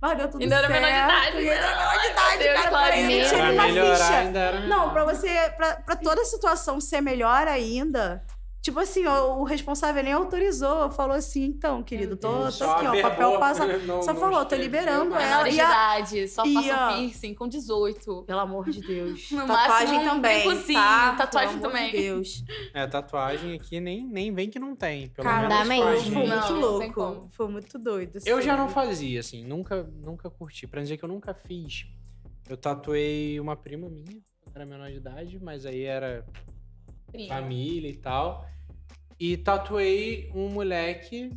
Mas 0.00 0.16
deu 0.16 0.28
tudo 0.30 0.40
Ainda 0.42 0.56
era 0.56 0.66
certo. 0.66 0.80
menor 0.82 0.90
de 0.90 1.04
idade, 1.04 1.36
ainda 1.36 1.52
era 1.52 1.76
menor 1.76 2.00
de 2.00 2.06
idade, 2.08 2.38
Deus, 2.38 2.54
cara. 2.56 2.68
Clarinha. 2.70 3.06
Pra 3.06 3.12
ele 3.12 3.28
tinha 3.28 3.38
Pra 3.42 3.52
uma 3.52 3.62
melhorar 3.64 3.96
ficha. 3.96 4.18
ainda 4.18 4.38
era 4.38 4.60
Não, 4.60 4.90
pra 4.90 5.04
você... 5.04 5.52
Pra, 5.58 5.72
pra 5.76 5.96
toda 5.96 6.22
a 6.22 6.24
situação 6.24 6.80
ser 6.80 7.00
melhor 7.02 7.46
ainda... 7.46 8.24
Tipo 8.62 8.78
assim, 8.78 9.06
o, 9.06 9.38
o 9.40 9.44
responsável 9.44 10.02
nem 10.02 10.12
autorizou. 10.12 10.90
Falou 10.90 11.16
assim, 11.16 11.44
então, 11.44 11.82
querido, 11.82 12.14
tô, 12.14 12.28
tô 12.50 12.64
aqui, 12.70 12.86
ó, 12.86 13.02
papel 13.02 13.38
passa... 13.38 13.66
não- 13.78 14.02
Só 14.02 14.12
não 14.12 14.20
falou, 14.20 14.44
tô 14.44 14.54
liberando 14.54 15.14
ela. 15.14 15.48
E 15.48 15.52
de 15.52 15.60
a- 15.60 15.64
idade, 15.64 16.28
só 16.28 16.44
e 16.44 16.52
façam 16.52 16.74
a- 16.76 16.92
piercing 16.92 17.32
com 17.34 17.48
18. 17.48 18.24
Pelo 18.24 18.40
amor 18.40 18.68
de 18.70 18.80
Deus. 18.82 19.30
No 19.32 19.46
tatuagem 19.46 19.94
máximo, 19.94 20.10
também, 20.10 20.74
tá? 20.74 21.14
tatuagem 21.16 21.54
Pelo 21.58 21.66
amor 21.68 21.72
também. 21.78 21.90
de 21.90 21.96
Deus. 21.96 22.44
É, 22.74 22.86
tatuagem 22.86 23.54
aqui 23.54 23.80
nem, 23.80 24.04
nem 24.06 24.32
vem 24.34 24.50
que 24.50 24.58
não 24.58 24.76
tem. 24.76 25.08
Pelo 25.08 25.26
Cara, 25.26 25.48
menos 25.64 26.02
foi 26.06 26.26
né? 26.26 26.36
Muito 26.36 26.52
louco. 26.52 27.28
Foi 27.32 27.48
muito 27.48 27.78
doido. 27.78 28.18
Eu 28.26 28.42
já 28.42 28.52
assim. 28.52 28.60
não 28.62 28.68
fazia, 28.68 29.20
assim, 29.20 29.42
nunca, 29.44 29.82
nunca 30.02 30.28
curti. 30.28 30.66
Pra 30.66 30.82
dizer 30.82 30.98
que 30.98 31.04
eu 31.04 31.08
nunca 31.08 31.32
fiz. 31.32 31.86
Eu 32.46 32.58
tatuei 32.58 33.40
uma 33.40 33.56
prima 33.56 33.88
minha, 33.88 34.20
era 34.54 34.66
menor 34.66 34.90
de 34.90 34.96
idade, 34.96 35.38
mas 35.40 35.64
aí 35.64 35.84
era 35.84 36.26
Prima. 37.10 37.28
família 37.28 37.90
e 37.90 37.96
tal. 37.96 38.48
E 39.18 39.36
tatuei 39.36 40.30
um 40.34 40.48
moleque 40.48 41.30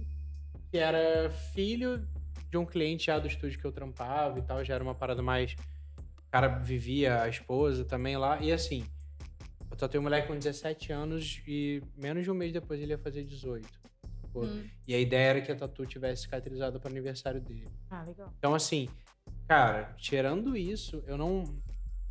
que 0.72 0.78
era 0.78 1.30
filho 1.54 2.08
de 2.50 2.58
um 2.58 2.66
cliente 2.66 3.08
já 3.08 3.20
do 3.20 3.28
estúdio 3.28 3.60
que 3.60 3.66
eu 3.66 3.72
trampava 3.72 4.40
e 4.40 4.42
tal, 4.42 4.64
já 4.64 4.76
era 4.76 4.84
uma 4.84 4.96
parada 4.96 5.22
mais. 5.22 5.54
O 6.28 6.32
cara 6.32 6.48
vivia 6.48 7.22
a 7.22 7.30
esposa 7.30 7.84
também 7.84 8.16
lá. 8.16 8.40
E 8.42 8.52
assim, 8.52 8.86
eu 9.70 9.76
tatuei 9.76 10.00
um 10.00 10.04
moleque 10.04 10.28
com 10.28 10.38
17 10.38 10.92
anos 10.92 11.42
e 11.48 11.82
menos 11.98 12.24
de 12.24 12.32
um 12.32 12.36
mês 12.36 12.54
depois 12.54 12.80
ele 12.80 12.92
ia 12.92 12.98
fazer 12.98 13.24
18. 13.24 13.68
pô. 14.32 14.46
Hum. 14.46 14.64
E 14.88 14.94
a 14.94 15.00
ideia 15.00 15.30
era 15.30 15.42
que 15.42 15.52
a 15.52 15.56
tatu 15.56 15.86
tivesse 15.86 16.24
cicatrizado 16.24 16.80
para 16.80 16.90
aniversário 16.90 17.42
dele. 17.42 17.68
Ah, 17.90 18.04
legal. 18.04 18.32
Então, 18.38 18.54
assim, 18.54 18.88
cara, 19.48 19.94
tirando 19.98 20.56
isso, 20.56 21.04
eu 21.08 21.18
não. 21.18 21.44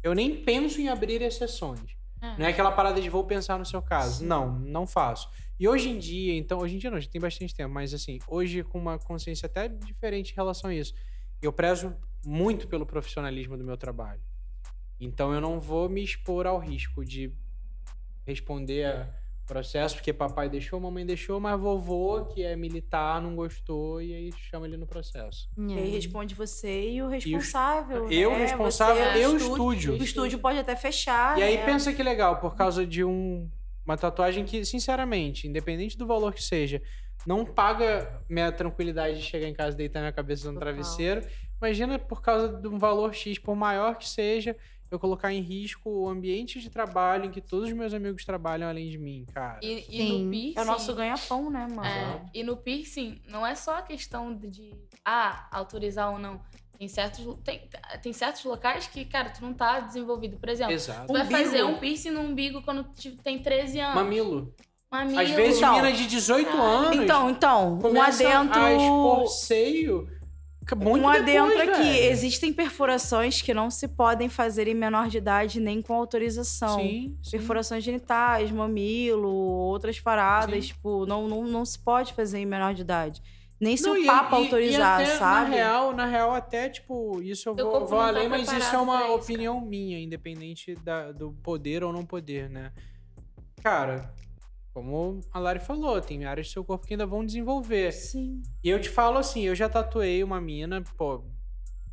Eu 0.03 0.15
nem 0.15 0.43
penso 0.43 0.81
em 0.81 0.89
abrir 0.89 1.23
exceções. 1.23 1.97
É. 2.23 2.39
Não 2.39 2.47
é 2.47 2.51
aquela 2.51 2.71
parada 2.71 3.01
de 3.01 3.11
vou 3.11 3.25
pensar 3.25 3.59
no 3.59 3.67
seu 3.67 3.83
caso. 3.83 4.25
Não, 4.25 4.59
não 4.61 4.87
faço. 4.87 5.29
E 5.59 5.69
hoje 5.69 5.91
em 5.91 5.99
dia, 5.99 6.35
então, 6.35 6.61
hoje 6.61 6.77
em 6.77 6.79
dia 6.79 6.91
não, 6.91 7.01
já 7.01 7.09
tem 7.09 7.21
bastante 7.21 7.55
tempo, 7.55 7.75
mas 7.75 7.93
assim, 7.93 8.21
hoje 8.29 8.63
com 8.63 8.79
uma 8.79 8.99
consciência 8.99 9.47
até 9.47 9.69
diferente 9.69 10.33
em 10.33 10.37
relação 10.37 10.71
a 10.71 10.75
isso. 10.75 10.95
Eu 11.41 11.53
prezo 11.53 11.95
muito 12.25 12.69
pelo 12.69 12.87
profissionalismo 12.87 13.57
do 13.57 13.65
meu 13.65 13.77
trabalho. 13.77 14.21
Então 15.01 15.35
eu 15.35 15.41
não 15.41 15.61
vou 15.61 15.89
me 15.89 16.03
expor 16.03 16.47
ao 16.47 16.59
risco 16.59 17.05
de 17.05 17.35
responder 18.25 18.87
a 18.87 19.22
processo, 19.47 19.97
porque 19.97 20.13
papai 20.13 20.49
deixou, 20.49 20.79
mamãe 20.81 21.05
deixou, 21.05 21.39
mas 21.41 21.59
vovô, 21.61 22.25
que 22.27 22.43
é 22.43 22.55
militar, 22.57 23.21
não 23.21 23.35
gostou, 23.35 24.01
e 24.01 24.15
aí 24.15 24.33
chama 24.51 24.67
ele 24.67 24.77
no 24.77 24.87
processo. 24.87 25.49
E 25.59 25.73
É. 25.75 25.79
aí 25.79 25.91
responde 25.91 26.35
você 26.35 26.91
e 26.91 27.03
o 27.03 27.09
responsável. 27.09 28.11
eu 28.11 28.31
né? 28.31 28.39
responsável 28.39 29.05
Você, 29.13 29.21
e 29.21 29.27
o 29.27 29.33
O 29.33 29.37
estúdio. 29.37 29.97
estúdio 30.03 30.39
pode 30.39 30.59
até 30.59 30.75
fechar. 30.77 31.39
E 31.39 31.43
aí 31.43 31.57
né? 31.57 31.65
pensa 31.67 31.93
que 31.93 32.03
legal, 32.03 32.39
por 32.41 32.55
causa 32.57 32.87
de 32.87 33.05
um, 33.05 33.49
uma 33.85 33.97
tatuagem 33.97 34.45
que, 34.45 34.65
sinceramente, 34.65 35.47
independente 35.49 35.99
do 35.99 36.07
valor 36.07 36.33
que 36.33 36.43
seja, 36.43 36.81
não 37.27 37.45
paga 37.45 38.21
minha 38.29 38.51
tranquilidade 38.51 39.19
de 39.19 39.23
chegar 39.25 39.49
em 39.49 39.55
casa 39.55 39.75
e 39.75 39.79
deitar 39.79 40.01
minha 40.01 40.13
cabeça 40.13 40.47
no 40.49 40.55
Total. 40.55 40.69
travesseiro. 40.73 41.27
Imagina 41.61 41.99
por 41.99 42.21
causa 42.23 42.49
de 42.49 42.67
um 42.69 42.79
valor 42.79 43.15
X, 43.15 43.39
por 43.39 43.55
maior 43.55 43.97
que 43.97 44.09
seja, 44.09 44.57
eu 44.95 44.99
colocar 44.99 45.33
em 45.33 45.41
risco 45.41 45.89
o 45.89 46.09
ambiente 46.09 46.61
de 46.61 46.69
trabalho 46.69 47.25
em 47.27 47.31
que 47.31 47.41
todos 47.41 47.69
os 47.69 47.75
meus 47.75 47.95
amigos 47.95 48.25
trabalham 48.25 48.69
além 48.69 48.91
de 48.91 48.99
mim, 48.99 49.25
cara. 49.33 49.59
E, 49.63 49.85
e 49.89 49.97
Sim. 49.99 50.25
no 50.25 50.31
piercing. 50.31 50.59
É 50.59 50.63
o 50.63 50.65
nosso 50.65 50.95
ganha-pão, 50.95 51.51
né, 51.51 51.67
mano? 51.67 51.83
É, 51.87 52.23
e 52.35 52.43
no 52.43 52.57
piercing, 52.57 53.21
não 53.29 53.47
é 53.47 53.55
só 53.55 53.79
a 53.79 53.83
questão 53.83 54.35
de, 54.37 54.75
ah, 55.05 55.49
autorizar 55.51 56.13
ou 56.13 56.19
não. 56.19 56.41
Tem 56.79 56.89
certos, 56.89 57.25
tem, 57.45 57.69
tem 58.03 58.13
certos 58.13 58.45
locais 58.45 58.87
que, 58.89 59.05
cara, 59.05 59.31
tu 59.31 59.41
não 59.43 59.55
tá 59.55 59.81
desenvolvido. 59.81 60.37
Por 60.37 60.49
exemplo, 60.49 60.73
Exato. 60.75 61.07
tu 61.07 61.13
vai 61.13 61.23
Umbigo. 61.23 61.39
fazer 61.43 61.63
um 61.65 61.79
piercing 61.79 62.11
no 62.11 62.21
umbigo 62.23 62.61
quando 62.63 62.85
tu 62.85 63.17
tem 63.23 63.39
13 63.41 63.79
anos. 63.81 63.95
Mamilo. 63.95 64.55
Mamilo. 64.91 65.21
Às 65.21 65.31
vezes, 65.31 65.57
Então- 65.59 65.75
menina 65.77 65.93
de 65.97 66.07
18 66.07 66.55
anos 66.61 66.97
Então, 66.97 67.31
então, 67.31 67.79
um 67.79 68.03
adentro. 68.03 68.61
a 68.61 68.73
expor 68.75 69.27
seio 69.29 70.09
muito 70.77 70.89
um 71.07 71.11
depois, 71.11 71.23
adentro 71.23 71.63
aqui. 71.63 71.83
velho. 71.83 72.05
Existem 72.13 72.53
perfurações 72.53 73.43
que 73.43 73.53
não 73.53 73.71
se 73.71 73.89
podem 73.89 74.29
fazer 74.29 74.69
em 74.69 74.75
menor 74.75 75.09
de 75.09 75.19
idade 75.19 75.61
nem 75.61 75.83
com 75.83 75.93
autorização. 75.95 76.79
Sim, 76.81 77.17
sim. 77.23 77.31
Perfurações 77.33 77.83
genitais, 77.85 78.51
mamilo, 78.51 79.29
outras 79.29 79.99
paradas, 80.01 80.65
Sim. 80.67 80.73
tipo, 80.73 81.05
não, 81.07 81.29
não, 81.29 81.45
não 81.45 81.65
se 81.65 81.79
pode 81.79 82.13
fazer 82.15 82.39
em 82.39 82.47
menor 82.47 82.75
de 82.75 82.83
idade. 82.83 83.23
Nem 83.61 83.77
se 83.77 83.85
Não, 83.85 83.93
o 83.93 83.97
e- 83.97 84.07
Papa 84.07 84.37
e- 84.37 84.41
e 84.41 84.45
autorizar, 84.45 85.01
até, 85.01 85.17
sabe? 85.17 85.51
Na 85.51 85.57
real, 85.57 85.93
na 85.95 86.07
real, 86.07 86.35
até, 86.35 86.69
tipo, 86.69 87.23
isso 87.23 87.49
eu 87.49 87.55
vou, 87.55 87.87
vou 87.87 87.99
tá 87.99 88.09
além, 88.09 88.29
mas 88.29 88.51
isso 88.51 88.75
é 88.75 88.79
uma 88.79 89.13
opinião 89.13 89.61
minha, 89.61 90.01
independente 90.01 90.75
da- 90.77 91.13
do 91.13 91.33
poder 91.45 91.85
ou 91.85 91.93
não 91.93 92.05
poder, 92.05 92.51
né? 92.51 92.73
Cara, 93.63 94.13
como 94.73 95.21
a 95.31 95.39
Lari 95.39 95.61
falou, 95.61 96.01
tem 96.01 96.25
áreas 96.25 96.49
do 96.49 96.53
seu 96.53 96.65
corpo 96.65 96.87
que 96.87 96.95
ainda 96.95 97.07
vão 97.07 97.25
desenvolver. 97.25 97.93
Sim. 97.93 98.43
E 98.65 98.69
eu 98.69 98.81
te 98.81 98.89
falo 98.89 99.19
assim, 99.19 99.43
eu 99.43 99.55
já 99.55 99.69
tatuei 99.69 100.25
uma 100.25 100.41
mina, 100.41 100.83
pô, 100.97 101.25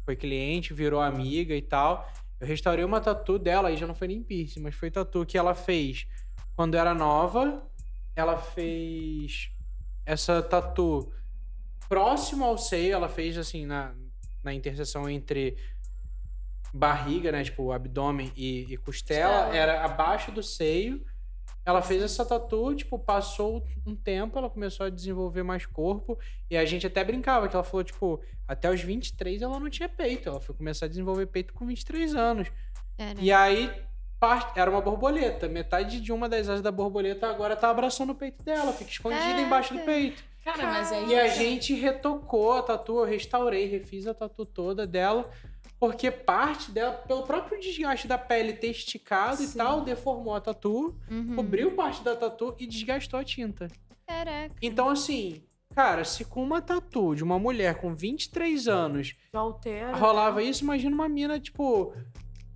foi 0.05 0.15
cliente, 0.15 0.73
virou 0.73 1.01
amiga 1.01 1.53
e 1.53 1.61
tal. 1.61 2.09
Eu 2.39 2.47
restaurei 2.47 2.85
uma 2.85 3.01
tatu 3.01 3.37
dela, 3.37 3.67
aí 3.67 3.75
já 3.75 3.85
não 3.85 3.93
foi 3.93 4.07
nem 4.07 4.23
piercing, 4.23 4.61
mas 4.61 4.75
foi 4.75 4.89
tatu 4.89 5.25
que 5.25 5.37
ela 5.37 5.53
fez 5.53 6.07
quando 6.55 6.75
era 6.75 6.93
nova. 6.93 7.67
Ela 8.15 8.37
fez 8.37 9.51
essa 10.05 10.41
tatu 10.41 11.11
próximo 11.87 12.45
ao 12.45 12.57
seio, 12.57 12.93
ela 12.93 13.09
fez 13.09 13.37
assim 13.37 13.65
na, 13.65 13.93
na 14.43 14.53
interseção 14.53 15.09
entre 15.09 15.57
barriga, 16.73 17.31
né, 17.31 17.43
tipo 17.43 17.71
abdômen 17.71 18.31
e, 18.35 18.73
e 18.73 18.77
costela, 18.77 19.45
Costela. 19.45 19.55
era 19.55 19.83
abaixo 19.83 20.31
do 20.31 20.41
seio. 20.41 21.03
Ela 21.69 21.81
fez 21.81 22.01
essa 22.03 22.25
tatu, 22.25 22.73
tipo, 22.75 22.97
passou 22.97 23.63
um 23.85 23.95
tempo, 23.95 24.37
ela 24.37 24.49
começou 24.49 24.85
a 24.85 24.89
desenvolver 24.89 25.43
mais 25.43 25.65
corpo. 25.65 26.17
E 26.49 26.57
a 26.57 26.65
gente 26.65 26.85
até 26.87 27.03
brincava, 27.03 27.47
que 27.47 27.55
ela 27.55 27.63
falou, 27.63 27.83
tipo, 27.83 28.19
até 28.47 28.69
os 28.71 28.81
23 28.81 29.41
ela 29.41 29.59
não 29.59 29.69
tinha 29.69 29.87
peito. 29.87 30.27
Ela 30.29 30.39
foi 30.39 30.55
começar 30.55 30.85
a 30.85 30.89
desenvolver 30.89 31.27
peito 31.27 31.53
com 31.53 31.65
23 31.65 32.15
anos. 32.15 32.47
Era. 32.97 33.19
E 33.21 33.31
aí, 33.31 33.71
parte- 34.19 34.59
era 34.59 34.69
uma 34.69 34.81
borboleta. 34.81 35.47
Metade 35.47 36.01
de 36.01 36.11
uma 36.11 36.27
das 36.27 36.49
asas 36.49 36.61
da 36.61 36.71
borboleta 36.71 37.29
agora 37.29 37.55
tá 37.55 37.69
abraçando 37.69 38.09
o 38.11 38.15
peito 38.15 38.43
dela, 38.43 38.73
fica 38.73 38.89
escondida 38.91 39.39
embaixo 39.39 39.73
do 39.73 39.79
peito. 39.81 40.23
Cara, 40.43 40.63
mas 40.63 40.91
aí. 40.91 41.09
E 41.09 41.15
a 41.19 41.27
gente 41.27 41.73
retocou 41.75 42.53
a 42.53 42.63
tatu, 42.63 42.97
eu 42.99 43.05
restaurei, 43.05 43.67
refiz 43.67 44.07
a 44.07 44.13
tatu 44.13 44.45
toda 44.45 44.87
dela, 44.87 45.29
porque 45.79 46.11
parte 46.11 46.71
dela, 46.71 46.91
pelo 46.93 47.23
próprio 47.23 47.59
desgaste 47.59 48.07
da 48.07 48.17
pele 48.17 48.53
ter 48.53 48.67
esticado 48.71 49.41
e 49.41 49.47
Sim. 49.47 49.57
tal, 49.57 49.81
deformou 49.81 50.35
a 50.35 50.41
tatu, 50.41 50.95
Uhum. 51.09 51.35
cobriu 51.35 51.71
parte 51.71 52.03
da 52.03 52.15
tatu 52.15 52.55
e 52.59 52.67
desgastou 52.67 53.19
a 53.19 53.23
tinta. 53.23 53.67
Caraca. 54.05 54.53
Então, 54.61 54.89
assim, 54.89 55.41
cara, 55.73 56.03
se 56.03 56.25
com 56.25 56.43
uma 56.43 56.61
tatu 56.61 57.15
de 57.15 57.23
uma 57.23 57.37
mulher 57.39 57.75
com 57.75 57.93
23 57.93 58.67
anos 58.67 59.15
Já 59.31 59.39
altera. 59.39 59.95
rolava 59.95 60.41
isso, 60.43 60.63
imagina 60.63 60.93
uma 60.95 61.07
mina, 61.07 61.39
tipo. 61.39 61.93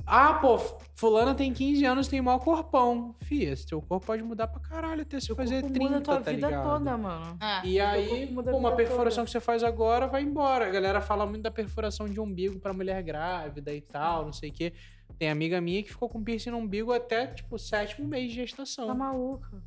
Ah, 0.06 0.34
pô, 0.34 0.58
fulana 0.96 1.34
tem 1.34 1.54
15 1.54 1.86
anos, 1.86 2.08
tem 2.08 2.22
maior 2.22 2.40
corpão. 2.40 3.16
Fia, 3.24 3.56
seu 3.56 3.82
corpo 3.82 4.06
pode 4.06 4.22
mudar 4.22 4.48
pra 4.48 4.60
caralho 4.60 5.02
até 5.02 5.20
se 5.20 5.28
Seu 5.28 5.36
fazer 5.36 5.62
corpo 5.62 5.74
30, 5.74 5.86
muda 5.86 5.98
a 5.98 6.02
tua 6.02 6.22
tá 6.22 6.32
vida 6.32 6.48
ligado? 6.48 6.70
toda, 6.70 6.98
mano. 6.98 7.38
É. 7.42 7.66
E 7.66 7.80
aí, 7.80 8.28
pô, 8.34 8.42
uma 8.58 8.76
perfuração 8.76 9.24
toda. 9.24 9.26
que 9.26 9.32
você 9.32 9.40
faz 9.40 9.64
agora 9.64 10.06
vai 10.08 10.22
embora. 10.24 10.68
A 10.68 10.70
galera 10.70 11.00
fala 11.00 11.26
muito 11.26 11.44
da 11.44 11.52
perfuração 11.52 12.08
de 12.08 12.20
umbigo 12.20 12.60
pra 12.60 12.74
mulher 12.74 13.02
grávida 13.02 13.74
e 13.74 13.82
tal, 13.82 14.26
não 14.26 14.34
sei 14.34 14.50
o 14.50 14.54
quê. 14.54 14.74
Tem 15.18 15.30
amiga 15.30 15.62
minha 15.62 15.82
que 15.82 15.90
ficou 15.92 16.10
com 16.10 16.22
piercing 16.24 16.50
no 16.52 16.58
umbigo 16.58 16.92
até, 16.92 17.28
tipo, 17.28 17.58
sétimo 17.58 18.08
mês 18.08 18.30
de 18.30 18.36
gestação. 18.36 18.88
Tá 18.88 18.94
maluca. 18.94 19.62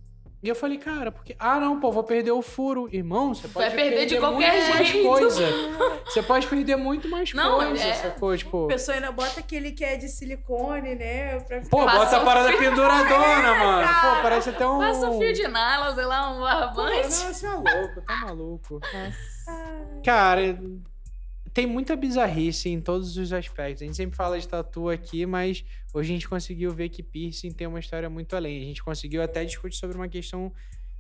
E 0.47 0.49
eu 0.49 0.55
falei, 0.55 0.79
cara, 0.79 1.11
porque. 1.11 1.35
Ah, 1.41 1.59
não, 1.59 1.81
pô, 1.81 1.91
vou 1.91 2.05
perder 2.05 2.31
o 2.31 2.41
furo. 2.41 2.89
Irmão, 2.93 3.35
você 3.35 3.49
pode 3.49 3.67
Vai 3.67 3.75
perder 3.77 4.07
de 4.07 4.15
muito 4.15 4.31
qualquer 4.31 4.71
mais 4.71 4.87
jeito. 4.87 5.09
coisa. 5.09 5.43
Você 6.05 6.23
pode 6.23 6.47
perder 6.47 6.77
muito 6.77 7.09
mais 7.09 7.33
Não, 7.35 7.57
coisa, 7.57 7.83
é- 7.83 7.95
sacou? 7.95 8.37
Tipo. 8.37 8.67
A 8.67 8.69
pessoa 8.69 8.95
ainda 8.95 9.11
bota 9.11 9.41
aquele 9.41 9.73
que 9.73 9.85
é 9.85 9.97
de 9.97 10.09
silicone, 10.09 10.95
né? 10.95 11.41
Pra 11.41 11.63
Pô, 11.69 11.85
Passa 11.85 11.99
bota 11.99 12.17
a 12.19 12.21
parada 12.21 12.49
fio- 12.51 12.59
penduradona, 12.61 13.55
mano. 13.59 13.89
Pô, 13.89 14.23
parece 14.23 14.51
até 14.51 14.65
um. 14.69 14.79
Passa 14.79 15.11
um 15.11 15.19
fio 15.19 15.33
de 15.33 15.49
nylon, 15.49 15.95
sei 15.97 16.05
lá, 16.05 16.31
um 16.31 16.37
Pô, 16.37 16.43
barbante. 16.45 17.03
não, 17.03 17.09
você 17.35 17.47
é 17.47 17.51
louco, 17.51 18.01
tá 18.07 18.17
maluco. 18.25 18.75
Nossa. 18.81 20.01
Cara, 20.05 20.43
tem 21.57 21.67
muita 21.67 21.97
bizarrice 21.97 22.69
em 22.69 22.83
todos 22.83 23.17
os 23.17 23.33
aspectos. 23.33 23.81
A 23.81 23.87
gente 23.87 23.97
sempre 23.97 24.15
fala 24.15 24.39
de 24.39 24.47
tatu 24.47 24.91
aqui, 24.91 25.25
mas 25.25 25.65
hoje 25.95 26.13
a 26.13 26.15
gente 26.15 26.29
conseguiu 26.29 26.71
ver 26.71 26.91
que 26.91 27.03
piercing 27.03 27.51
tem 27.51 27.67
uma 27.67 27.81
história 27.81 28.11
muito 28.11 28.37
além. 28.37 28.61
A 28.61 28.65
gente 28.67 28.85
conseguiu 28.85 29.23
até 29.23 29.43
discutir 29.43 29.79
sobre 29.79 29.97
uma 29.97 30.07
questão 30.07 30.53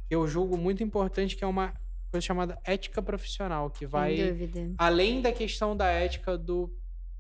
que 0.08 0.14
eu 0.14 0.26
julgo 0.26 0.56
muito 0.56 0.82
importante, 0.82 1.36
que 1.36 1.44
é 1.44 1.46
uma 1.46 1.74
coisa 2.10 2.24
chamada 2.24 2.58
ética 2.64 3.02
profissional, 3.02 3.68
que 3.68 3.84
vai 3.84 4.16
além 4.78 5.20
da 5.20 5.30
questão 5.30 5.76
da 5.76 5.88
ética 5.88 6.38
do 6.38 6.74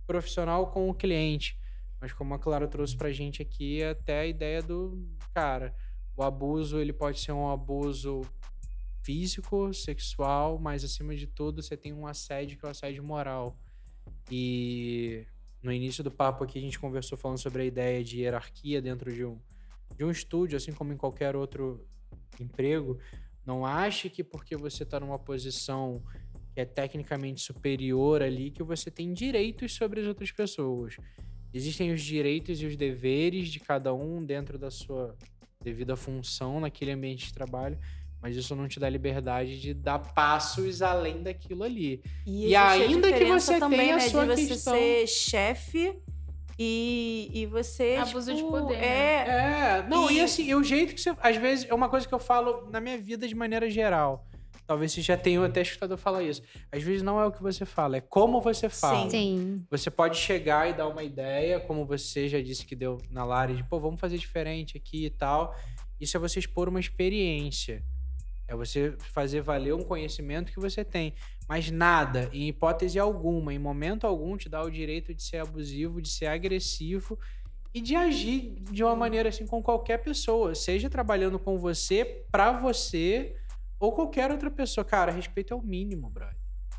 profissional 0.06 0.68
com 0.68 0.88
o 0.88 0.94
cliente. 0.94 1.60
Mas 2.00 2.14
como 2.14 2.32
a 2.32 2.38
Clara 2.38 2.66
trouxe 2.66 2.96
pra 2.96 3.12
gente 3.12 3.42
aqui, 3.42 3.82
até 3.82 4.20
a 4.20 4.26
ideia 4.26 4.62
do, 4.62 4.98
cara, 5.34 5.74
o 6.16 6.22
abuso, 6.22 6.80
ele 6.80 6.94
pode 6.94 7.20
ser 7.20 7.32
um 7.32 7.50
abuso 7.50 8.22
físico, 9.06 9.72
sexual, 9.72 10.58
mas 10.58 10.82
acima 10.82 11.14
de 11.14 11.28
tudo 11.28 11.62
você 11.62 11.76
tem 11.76 11.92
um 11.92 12.08
assédio 12.08 12.58
que 12.58 12.64
é 12.64 12.68
o 12.68 12.70
assédio 12.72 13.04
moral. 13.04 13.56
E 14.28 15.24
no 15.62 15.72
início 15.72 16.02
do 16.02 16.10
papo 16.10 16.42
aqui 16.42 16.58
a 16.58 16.60
gente 16.60 16.78
conversou 16.78 17.16
falando 17.16 17.38
sobre 17.38 17.62
a 17.62 17.64
ideia 17.64 18.02
de 18.02 18.20
hierarquia 18.20 18.82
dentro 18.82 19.14
de 19.14 19.24
um, 19.24 19.38
de 19.96 20.04
um 20.04 20.10
estúdio, 20.10 20.56
assim 20.56 20.72
como 20.72 20.92
em 20.92 20.96
qualquer 20.96 21.36
outro 21.36 21.86
emprego. 22.40 22.98
Não 23.46 23.64
ache 23.64 24.10
que 24.10 24.24
porque 24.24 24.56
você 24.56 24.82
está 24.82 24.98
numa 24.98 25.20
posição 25.20 26.02
que 26.52 26.60
é 26.60 26.64
tecnicamente 26.64 27.40
superior 27.42 28.22
ali, 28.22 28.50
que 28.50 28.64
você 28.64 28.90
tem 28.90 29.12
direitos 29.12 29.72
sobre 29.72 30.00
as 30.00 30.06
outras 30.08 30.32
pessoas. 30.32 30.96
Existem 31.54 31.92
os 31.92 32.02
direitos 32.02 32.60
e 32.60 32.66
os 32.66 32.76
deveres 32.76 33.50
de 33.50 33.60
cada 33.60 33.94
um 33.94 34.24
dentro 34.24 34.58
da 34.58 34.70
sua 34.70 35.16
devida 35.62 35.96
função 35.96 36.58
naquele 36.58 36.90
ambiente 36.90 37.26
de 37.26 37.32
trabalho, 37.32 37.78
mas 38.26 38.36
isso 38.36 38.56
não 38.56 38.66
te 38.66 38.80
dá 38.80 38.88
liberdade 38.90 39.60
de 39.60 39.72
dar 39.72 40.00
passos 40.00 40.82
além 40.82 41.22
daquilo 41.22 41.62
ali. 41.62 42.02
E, 42.26 42.48
E 42.48 42.56
a 42.56 42.70
ainda 42.70 43.12
que 43.12 43.24
você 43.24 43.60
também, 43.60 43.78
tenha 43.78 43.94
a 43.94 43.98
né, 43.98 44.08
sua 44.08 44.26
de 44.26 44.34
você 44.42 44.46
questão- 44.48 44.74
ser 44.74 45.06
chefe 45.06 45.96
e, 46.58 47.30
e 47.32 47.46
você. 47.46 47.96
Abuso 48.00 48.32
de 48.32 48.38
tipo, 48.38 48.50
poder, 48.50 48.78
né? 48.78 48.84
É. 48.84 49.78
É, 49.78 49.86
não, 49.88 50.10
e, 50.10 50.16
E- 50.16 50.20
assim, 50.20 50.44
e 50.48 50.54
o 50.56 50.64
jeito 50.64 50.92
que 50.92 51.00
você. 51.00 51.14
Às 51.20 51.36
vezes, 51.36 51.68
é 51.70 51.72
uma 51.74 51.88
coisa 51.88 52.08
que 52.08 52.12
eu 52.12 52.18
falo 52.18 52.68
na 52.68 52.80
minha 52.80 52.98
vida 52.98 53.28
de 53.28 53.34
maneira 53.34 53.70
geral. 53.70 54.26
talvez 54.66 54.90
vocês 54.90 55.06
já 55.06 55.16
tenham 55.16 55.44
até 55.44 55.62
escutado 55.62 55.96
falar 55.96 56.24
isso. 56.24 56.42
Às 56.72 56.82
vezes 56.82 57.00
não 57.00 57.20
é 57.20 57.24
o 57.26 57.30
que 57.30 57.40
você 57.40 57.64
fala, 57.64 57.98
é 57.98 58.00
como 58.00 58.40
você 58.40 58.68
fala. 58.68 59.08
Sim. 59.08 59.64
Você 59.70 59.88
pode 59.92 60.16
chegar 60.18 60.68
e 60.68 60.72
dar 60.72 60.88
uma 60.88 61.04
ideia, 61.04 61.60
como 61.60 61.86
você 61.86 62.26
já 62.28 62.40
disse 62.40 62.66
que 62.66 62.74
deu 62.74 62.98
na 63.08 63.24
Lari, 63.24 63.54
de 63.54 63.62
pô, 63.62 63.78
vamos 63.78 64.00
fazer 64.00 64.18
diferente 64.18 64.76
aqui 64.76 65.04
e 65.06 65.10
tal. 65.10 65.54
Isso 66.00 66.16
é 66.16 66.20
você 66.20 66.40
expor 66.40 66.68
uma 66.68 66.80
experiência. 66.80 67.84
É 68.48 68.54
você 68.54 68.94
fazer 69.12 69.40
valer 69.40 69.74
um 69.74 69.82
conhecimento 69.82 70.52
que 70.52 70.60
você 70.60 70.84
tem. 70.84 71.14
Mas 71.48 71.70
nada, 71.70 72.28
em 72.32 72.48
hipótese 72.48 72.98
alguma, 72.98 73.52
em 73.52 73.58
momento 73.58 74.06
algum, 74.06 74.36
te 74.36 74.48
dá 74.48 74.62
o 74.62 74.70
direito 74.70 75.14
de 75.14 75.22
ser 75.22 75.38
abusivo, 75.38 76.00
de 76.00 76.08
ser 76.08 76.26
agressivo 76.26 77.18
e 77.74 77.80
de 77.80 77.94
agir 77.94 78.54
de 78.70 78.82
uma 78.82 78.96
maneira 78.96 79.28
assim 79.28 79.46
com 79.46 79.62
qualquer 79.62 79.98
pessoa, 79.98 80.54
seja 80.54 80.88
trabalhando 80.88 81.38
com 81.38 81.58
você, 81.58 82.24
pra 82.30 82.52
você 82.52 83.36
ou 83.78 83.92
qualquer 83.92 84.30
outra 84.30 84.50
pessoa. 84.50 84.84
Cara, 84.84 85.12
respeito 85.12 85.52
é 85.52 85.56
o 85.56 85.62
mínimo, 85.62 86.08
brother. 86.08 86.35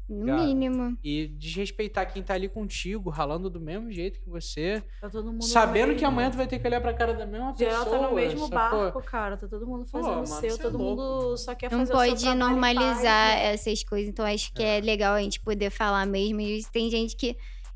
No 0.10 0.26
Cara, 0.26 0.41
mínimo. 0.41 0.97
E 1.03 1.28
desrespeitar 1.28 2.12
quem 2.12 2.24
tá 2.24 2.34
ali 2.34 2.47
contigo, 2.47 3.10
ralando 3.10 3.49
do 3.49 3.60
mesmo 3.60 3.91
jeito 3.91 4.22
que 4.22 4.30
você, 4.30 4.82
Tá 5.01 5.10
todo 5.10 5.32
mundo 5.32 5.43
sabendo 5.43 5.95
que 5.95 6.05
amanhã 6.05 6.32
tu 6.32 6.38
vai 6.38 6.47
ter 6.47 6.60
que 6.60 6.66
olhar 6.68 6.80
pra 6.80 6.93
cara 6.93 7.14
da 7.14 7.26
mesma 7.26 7.53
Geral 7.58 7.84
pessoa. 7.84 7.99
tá 8.01 8.08
no 8.10 8.16
mesmo 8.16 8.47
barco, 8.47 9.01
cara. 9.03 9.36
Tá 9.36 9.47
todo 9.47 9.68
mundo 9.68 9.86
fazendo 9.86 10.12
mano, 10.12 10.22
o 10.24 10.28
seu, 10.28 10.55
é 10.55 10.58
todo 10.58 10.78
louco. 10.78 11.01
mundo 11.01 11.38
só 11.38 11.53
quer 11.53 11.70
Não 11.72 11.80
fazer 11.80 11.91
o 11.93 11.95
seu 11.97 12.08
pode 12.10 12.22
trabalho 12.22 12.36
em 12.36 12.39
normalizar 12.39 12.95
paz, 13.03 13.03
né? 13.41 13.53
essas 13.53 13.84
coisas. 13.84 14.08
Então, 14.10 14.26
acho 14.26 14.53
que 14.53 14.64
é 14.64 14.80
legal 14.80 15.14
a 15.14 15.22
gente 15.22 15.41
poder 15.41 15.70
falar 15.70 16.05
mesmo. 16.05 16.39
E 16.39 16.64
tem 16.72 16.89
gente 16.89 17.16
que. 17.16 17.36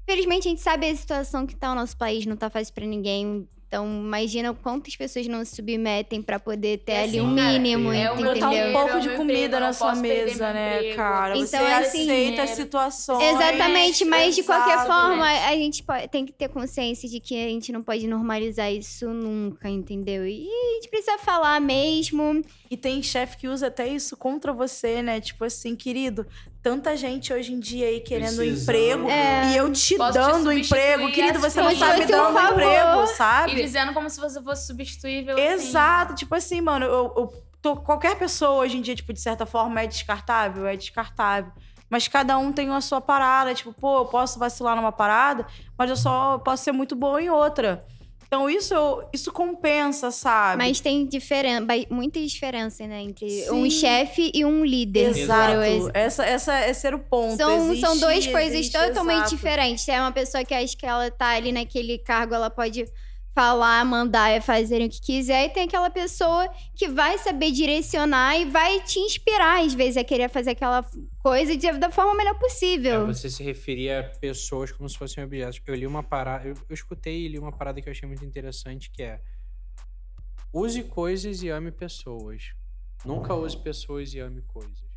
Felizmente, 0.10 0.48
a 0.48 0.52
gente 0.52 0.62
sabe 0.62 0.90
a 0.90 0.96
situação 0.96 1.46
que 1.46 1.56
tá 1.56 1.72
o 1.72 1.76
nosso 1.76 1.96
país, 1.98 2.26
não 2.26 2.36
tá 2.38 2.50
fácil 2.50 2.74
pra 2.74 2.86
ninguém. 2.86 3.48
Então, 3.72 3.88
imagina 3.88 4.54
quantas 4.54 4.98
pessoas 4.98 5.26
não 5.28 5.46
se 5.46 5.56
submetem 5.56 6.22
pra 6.22 6.38
poder 6.38 6.80
ter 6.80 6.92
É 6.92 7.04
ali 7.04 7.20
assim, 7.20 7.22
um 7.22 7.34
cara, 7.38 7.54
mínimo, 7.54 7.94
é 7.94 8.04
entendeu? 8.04 8.34
Botar 8.34 8.48
um 8.48 8.50
Dinheiro, 8.50 8.74
pouco 8.74 8.90
é 8.90 9.00
de 9.00 9.10
comida 9.16 9.60
na 9.62 9.72
sua 9.72 9.96
mesa, 9.96 10.52
né, 10.52 10.94
cara? 10.94 11.38
Então, 11.38 11.48
Você 11.48 11.56
assim, 11.56 12.02
aceita 12.04 12.44
as 12.44 12.50
situações. 12.50 13.24
Exatamente, 13.24 14.04
mas 14.04 14.36
de 14.36 14.44
qualquer 14.44 14.74
Exato. 14.74 14.88
forma, 14.88 15.24
a 15.26 15.56
gente 15.56 15.84
po- 15.84 15.94
tem 16.12 16.26
que 16.26 16.34
ter 16.34 16.50
consciência 16.50 17.08
de 17.08 17.22
que 17.22 17.34
a 17.34 17.48
gente 17.48 17.72
não 17.72 17.82
pode 17.82 18.06
normalizar 18.08 18.70
isso 18.74 19.08
nunca, 19.10 19.70
entendeu? 19.70 20.28
E 20.28 20.50
a 20.50 20.74
gente 20.76 20.90
precisa 20.90 21.18
falar 21.20 21.62
mesmo. 21.62 22.42
E 22.70 22.76
tem 22.76 23.02
chefe 23.02 23.38
que 23.38 23.48
usa 23.48 23.68
até 23.68 23.88
isso 23.88 24.18
contra 24.18 24.52
você, 24.52 25.02
né? 25.02 25.22
Tipo 25.22 25.46
assim, 25.46 25.78
querido, 25.78 26.28
tanta 26.62 26.96
gente 26.96 27.34
hoje 27.34 27.54
em 27.54 27.60
dia 27.60 27.88
aí 27.88 28.00
querendo 28.02 28.36
Precisando. 28.36 28.62
emprego 28.62 29.10
É. 29.10 29.52
e 29.52 29.58
eu 29.58 29.72
te 29.72 29.96
Posso 29.98 30.12
te 30.12 30.16
dando 30.16 30.44
substituir 30.50 30.66
emprego. 30.66 31.12
Querido, 31.12 31.40
você 31.40 31.60
não 31.62 31.68
assim, 31.70 31.80
tá 31.80 31.98
me 31.98 32.04
um 32.04 32.08
dando 32.08 32.34
favor. 32.34 32.62
emprego, 32.62 33.04
E 33.04 33.08
sabe? 33.08 33.56
dizendo 33.56 33.94
como 33.94 34.10
se 34.10 34.20
você 34.20 34.42
fosse 34.42 34.68
substituível. 34.68 35.38
Exato, 35.38 36.14
tipo 36.16 36.34
assim, 36.36 36.62
mano, 36.62 36.86
eu, 36.86 37.14
eu 37.18 37.34
tô- 37.62 37.78
qualquer 37.78 38.16
pessoa 38.16 38.52
hoje 38.64 38.78
em 38.78 38.82
dia, 38.82 38.96
tipo, 38.96 39.12
de 39.14 39.20
certa 39.22 39.46
forma 39.46 39.82
é 39.82 39.88
descartável, 39.88 40.66
é 40.68 40.76
descartável. 40.76 41.52
Mas 41.90 42.08
cada 42.08 42.38
um 42.38 42.54
tem 42.54 42.70
a 42.70 42.80
sua 42.80 43.02
parada, 43.02 43.54
tipo, 43.54 43.74
pô, 43.74 43.98
eu 44.00 44.06
posso 44.06 44.40
vacilar 44.40 44.76
numa 44.78 44.94
parada, 44.94 45.46
mas 45.78 45.90
eu 45.90 45.96
só 45.98 46.38
posso 46.38 46.64
ser 46.64 46.72
muito 46.72 46.96
boa 46.96 47.22
em 47.22 47.30
outra. 47.30 47.86
Então 48.34 48.50
isso, 48.50 49.04
isso 49.12 49.30
compensa, 49.30 50.10
sabe? 50.10 50.58
Mas 50.64 50.80
tem 50.80 51.06
diferen 51.06 51.66
ba- 51.66 51.74
muita 51.90 52.18
diferença, 52.26 52.88
né? 52.88 53.02
Entre 53.02 53.30
Sim. 53.30 53.52
um 53.52 53.70
chefe 53.70 54.32
e 54.34 54.46
um 54.46 54.64
líder. 54.64 55.10
Exato. 55.10 55.92
Essa, 55.94 56.24
essa, 56.24 56.66
esse 56.70 56.88
era 56.88 56.96
o 56.96 57.00
ponto. 57.00 57.36
São, 57.36 57.66
Existe- 57.72 57.86
são 57.86 57.98
duas 58.00 58.26
coisas 58.26 58.54
existe, 58.54 58.72
totalmente 58.72 59.18
exato. 59.18 59.36
diferentes. 59.36 59.86
É 59.90 60.00
uma 60.00 60.14
pessoa 60.14 60.46
que 60.46 60.54
acha 60.54 60.78
que 60.78 60.86
ela 60.86 61.12
tá 61.12 61.28
ali 61.32 61.52
naquele 61.52 61.98
cargo, 61.98 62.34
ela 62.34 62.50
pode 62.50 62.86
falar, 63.34 63.86
mandar 63.86 64.36
e 64.36 64.42
fazer 64.42 64.82
o 64.86 64.90
que 64.90 65.00
quiser. 65.02 65.46
E 65.46 65.50
tem 65.50 65.64
aquela 65.64 65.90
pessoa 65.90 66.48
que 66.76 66.88
vai 66.90 67.18
saber 67.18 67.52
direcionar 67.52 68.38
e 68.38 68.46
vai 68.46 68.82
te 68.82 69.00
inspirar, 69.00 69.64
às 69.66 69.74
vezes, 69.74 69.98
a 69.98 70.04
querer 70.04 70.30
fazer 70.30 70.52
aquela 70.52 70.86
coisa 71.20 71.56
de- 71.56 71.72
da 71.74 71.90
forma 71.90 72.14
melhor 72.14 72.36
É, 72.36 72.40
possível. 72.40 73.08
você 73.08 73.30
se 73.30 73.42
referia 73.44 74.00
a 74.02 74.04
pessoas 74.20 74.72
como 74.72 74.88
se 74.90 74.98
fossem 74.98 75.24
objetos. 75.24 75.62
Eu 75.66 75.76
li 75.76 75.88
uma 75.88 76.04
parada, 76.04 76.48
eu, 76.48 76.56
eu 76.70 76.74
escutei 76.74 77.26
e 77.26 77.28
li 77.30 77.40
uma 77.40 77.52
parada 77.52 77.82
que 77.82 77.88
eu 77.88 77.92
achei 77.92 78.08
muito 78.08 78.26
interessante, 78.26 78.90
que 78.92 79.02
é 79.04 79.22
use 80.54 80.84
coisas 80.84 81.42
e 81.44 81.50
ame 81.50 81.72
pessoas. 81.72 82.54
Nunca 83.06 83.34
use 83.34 83.58
pessoas 83.58 84.14
e 84.14 84.20
ame 84.20 84.42
coisas. 84.42 84.92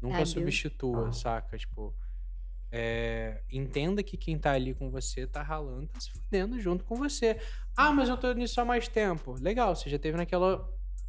Nunca 0.00 0.16
Sábio. 0.24 0.32
substitua, 0.32 1.12
saca? 1.12 1.58
Tipo, 1.58 1.94
é, 2.72 3.42
entenda 3.50 4.02
que 4.02 4.16
quem 4.16 4.38
tá 4.38 4.52
ali 4.52 4.74
com 4.74 4.90
você 4.90 5.26
tá 5.26 5.42
ralando, 5.42 5.88
tá 5.88 6.00
se 6.00 6.10
fudendo 6.12 6.58
junto 6.60 6.84
com 6.84 6.94
você. 6.94 7.40
Ah, 7.76 7.92
mas 7.92 8.08
eu 8.08 8.16
tô 8.16 8.32
nisso 8.32 8.60
há 8.60 8.64
mais 8.64 8.86
tempo. 8.86 9.34
Legal, 9.40 9.74
você 9.74 9.90
já 9.90 9.98
teve 9.98 10.16
naquela 10.16 10.68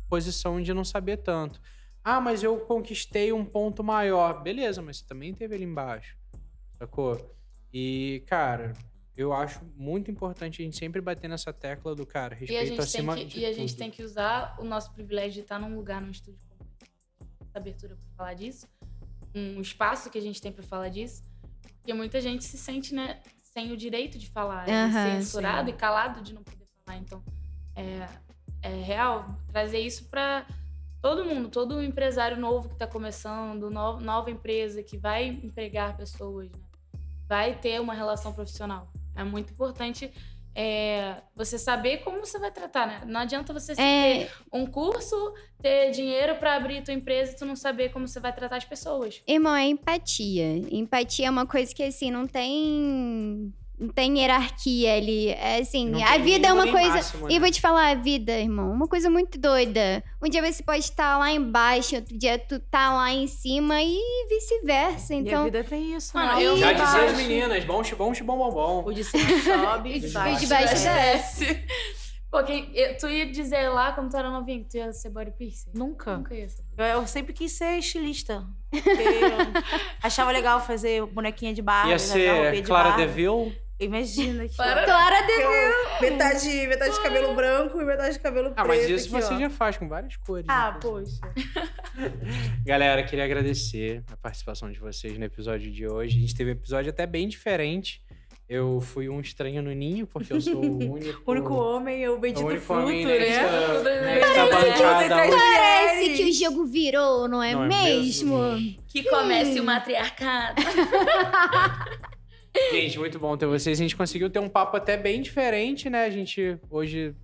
posição 0.10 0.62
de 0.62 0.74
não 0.74 0.84
saber 0.84 1.18
tanto. 1.18 1.62
Ah, 2.04 2.20
mas 2.20 2.42
eu 2.42 2.58
conquistei 2.62 3.32
um 3.32 3.46
ponto 3.46 3.84
maior. 3.84 4.42
Beleza, 4.42 4.82
mas 4.82 4.98
você 4.98 5.06
também 5.06 5.34
teve 5.34 5.54
ali 5.54 5.64
embaixo. 5.64 6.18
Sacou? 6.80 7.36
E, 7.72 8.24
cara, 8.26 8.74
eu 9.16 9.32
acho 9.32 9.64
muito 9.76 10.10
importante 10.10 10.62
a 10.62 10.66
gente 10.66 10.78
sempre 10.78 11.00
bater 11.00 11.28
nessa 11.28 11.54
tecla 11.54 11.94
do 11.94 12.06
cara, 12.06 12.34
respeito 12.34 12.82
acima 12.82 13.16
que, 13.16 13.26
de 13.26 13.40
e 13.40 13.46
a 13.46 13.54
gente 13.54 13.70
tudo. 13.70 13.80
tem 13.80 13.92
que 13.92 14.04
usar 14.04 14.58
o 14.60 14.64
nosso 14.64 14.92
privilégio 14.94 15.34
de 15.34 15.40
estar 15.42 15.60
num 15.60 15.76
lugar, 15.76 16.02
num 16.02 16.10
estúdio 16.10 16.42
como 16.50 16.68
essa 17.42 17.58
abertura 17.58 17.96
para 17.96 18.16
falar 18.18 18.34
disso, 18.34 18.68
um 19.36 19.62
espaço 19.62 20.10
que 20.10 20.18
a 20.18 20.22
gente 20.22 20.42
tem 20.42 20.52
para 20.52 20.64
falar 20.64 20.90
disso, 20.90 21.24
porque 21.82 21.94
muita 21.94 22.22
gente 22.22 22.44
se 22.44 22.58
sente 22.58 22.94
né, 22.94 23.20
sem 23.42 23.72
o 23.72 23.78
direito 23.78 24.18
de 24.20 24.30
falar, 24.30 24.70
Aham, 24.70 25.20
censurado 25.20 25.70
e 25.70 25.74
calado 25.74 26.22
de 26.22 26.34
não 26.34 26.44
poder 26.44 26.66
falar. 26.86 26.98
Então, 27.00 27.24
é, 27.76 28.08
é 28.62 28.70
real 28.82 29.36
trazer 29.48 29.80
isso 29.80 30.06
para 30.06 30.46
todo 31.02 31.26
mundo, 31.26 31.50
todo 31.50 31.82
empresário 31.84 32.38
novo 32.38 32.68
que 32.70 32.76
está 32.76 32.86
começando, 32.86 33.70
no- 33.72 34.00
nova 34.00 34.30
empresa 34.30 34.84
que 34.84 34.96
vai 34.98 35.28
empregar 35.28 35.98
pessoas, 35.98 36.52
né, 36.52 36.60
vai 37.28 37.58
ter 37.60 37.82
uma 37.82 37.94
relação 37.96 38.32
profissional. 38.32 38.92
É 39.16 39.24
muito 39.24 39.52
importante 39.52 40.14
é, 40.56 41.16
você 41.36 41.58
saber 41.58 41.98
como 42.00 42.20
você 42.20 42.38
vai 42.40 42.52
tratar, 42.52 42.86
né? 42.88 43.02
Não 43.06 43.20
adianta 43.22 43.54
você 43.54 43.76
ter 43.76 43.82
É, 43.82 44.30
um 44.52 44.66
curso, 44.66 45.16
ter 45.62 45.92
dinheiro 45.92 46.36
para 46.36 46.56
abrir 46.56 46.84
tua 46.84 46.94
empresa 46.94 47.32
e 47.32 47.36
tu 47.36 47.46
não 47.46 47.56
saber 47.56 47.90
como 47.92 48.08
você 48.08 48.20
vai 48.20 48.34
tratar 48.34 48.58
as 48.58 48.66
pessoas. 48.66 49.22
irmão, 49.28 49.56
é 49.56 49.66
empatia. 49.66 50.58
Empatia 50.72 51.28
é 51.28 51.30
uma 51.30 51.46
coisa 51.46 51.74
que, 51.74 51.84
assim, 51.84 52.12
não 52.12 52.28
tem. 52.28 53.54
Não 53.82 53.90
tem 53.90 54.20
hierarquia 54.20 54.96
ali. 54.96 55.30
É 55.30 55.58
assim, 55.60 55.90
Não 55.90 56.04
a 56.06 56.18
vida 56.20 56.48
é 56.50 56.54
uma 56.54 56.68
coisa. 56.72 56.90
máximo, 56.90 57.28
E 57.30 57.34
né? 57.34 57.40
vou 57.40 57.50
te 57.50 57.60
falar, 57.60 57.90
a 57.90 57.96
vida, 57.96 58.32
irmão, 58.40 58.72
uma 58.72 58.88
coisa 58.88 59.10
muito 59.10 59.40
doida. 59.40 60.04
Um 60.22 60.30
dia 60.30 60.40
você 60.42 60.62
pode 60.62 60.80
estar 60.80 61.18
lá 61.18 61.32
embaixo, 61.32 61.96
outro 61.96 62.16
dia 62.16 62.38
tu 62.38 62.60
tá 62.60 62.94
lá 62.94 63.12
em 63.12 63.26
cima 63.26 63.82
e 63.82 64.00
vice-versa. 64.30 65.14
E 65.14 65.18
a 65.18 65.20
Então, 65.22 65.44
vida 65.46 65.64
tem 65.64 65.96
isso, 65.96 66.16
Mano, 66.16 66.36
né? 66.36 66.44
eu- 66.44 66.58
Já 66.58 66.74
dizia 66.74 66.88
as 66.88 66.94
baixo- 66.94 67.16
meninas, 67.16 67.64
bom, 67.66 67.82
bom, 67.98 68.14
bom, 68.14 68.38
bom, 68.38 68.52
bom. 68.52 68.84
O 68.86 68.94
de 68.94 69.04
cima 69.04 69.24
sobe, 69.40 69.90
O 69.98 70.00
de 70.00 70.08
de 70.08 70.14
baixo 70.14 70.48
baixo 70.48 70.74
desce. 70.76 71.66
Pô, 72.30 72.42
quem, 72.44 72.70
eu- 72.74 72.96
tu 72.98 73.10
ia 73.10 73.26
dizer 73.30 73.68
lá, 73.70 73.92
quando 73.92 74.10
tu 74.12 74.16
era 74.16 74.30
novinho, 74.30 74.64
que 74.64 74.70
tu 74.70 74.78
ia 74.78 74.94
ser 74.94 75.10
body 75.10 75.32
piercing? 75.32 75.72
Nunca. 75.74 76.16
Nunca 76.18 76.34
ia 76.34 76.48
ser. 76.48 76.64
Eu, 76.78 76.86
eu 76.86 77.08
sempre 77.08 77.34
quis 77.34 77.52
ser 77.52 77.78
estilista. 77.80 78.46
Porque 78.70 78.88
eu 78.90 78.94
achava 80.02 80.32
legal 80.32 80.62
fazer 80.62 81.06
bonequinha 81.08 81.54
de 81.54 81.62
barba. 81.62 81.90
Ia 81.90 81.94
né, 81.96 81.98
ser 82.00 82.62
Clara. 82.64 82.96
Deville. 82.96 83.54
Imagina 83.82 84.48
que. 84.48 84.56
Clara- 84.56 84.86
Clara 84.86 85.22
de... 85.22 86.02
Metade, 86.02 86.68
metade 86.68 86.94
de 86.94 87.02
cabelo 87.02 87.36
branco 87.36 87.82
e 87.82 87.86
metade 87.86 88.14
de 88.14 88.20
cabelo 88.20 88.54
Ah, 88.56 88.64
preto. 88.64 88.68
mas 88.68 88.90
isso 88.90 89.16
aqui, 89.16 89.26
você 89.26 89.34
ó. 89.34 89.40
já 89.40 89.50
faz 89.50 89.78
com 89.78 89.88
várias 89.90 90.16
cores. 90.18 90.46
Ah, 90.48 90.74
inclusive. 90.78 91.20
poxa. 91.20 91.34
Galera, 92.66 93.04
queria 93.04 93.26
agradecer 93.26 94.04
a 94.12 94.18
participação 94.18 94.72
de 94.72 94.80
vocês 94.80 95.18
no 95.18 95.26
episódio 95.26 95.72
de 95.72 95.88
hoje. 95.88 96.18
A 96.18 96.22
gente 96.22 96.36
teve 96.36 96.52
um 96.52 96.54
episódio 96.54 96.90
até 96.92 97.06
bem 97.08 97.28
diferente. 97.28 98.02
Eu 98.48 98.82
fui 98.82 99.08
um 99.08 99.22
estranho 99.22 99.62
no 99.64 99.72
ninho, 99.72 100.06
porque 100.06 100.34
eu 100.34 100.42
sou 100.42 100.56
o 100.58 100.60
único... 100.94 101.22
O 101.26 101.32
único 101.32 101.54
homem 101.54 102.04
é 102.04 102.10
o 102.10 102.20
bendito 102.20 102.44
o 102.44 102.48
único 102.48 102.66
fruto, 102.66 102.82
homem 102.82 103.06
né? 103.06 103.18
nessa, 103.18 103.82
né? 103.84 104.20
que 104.20 104.56
bancada 104.56 105.16
tem 105.22 105.30
hoje. 105.30 105.38
Parece 105.38 106.10
que 106.18 106.24
o 106.30 106.34
jogo 106.34 106.66
virou, 106.66 107.28
não 107.30 107.42
é, 107.42 107.54
Não 107.54 107.64
é 107.64 107.68
mesmo? 107.68 108.38
mesmo? 108.52 108.84
Que 108.90 109.04
comece 109.04 109.58
o 109.60 109.64
matriarcado. 109.64 110.62
Gente, 112.72 113.00
muito 113.00 113.20
bom 113.20 113.36
ter 113.38 113.46
vocês. 113.46 113.80
A 113.80 113.84
gente 113.84 113.96
conseguiu 113.96 114.30
ter 114.30 114.40
um 114.40 114.50
papo 114.50 114.78
até 114.78 114.98
bem 114.98 115.22
diferente, 115.22 115.90
né? 115.90 116.06
A 116.06 116.10
gente, 116.10 116.58
hoje, 116.70 117.16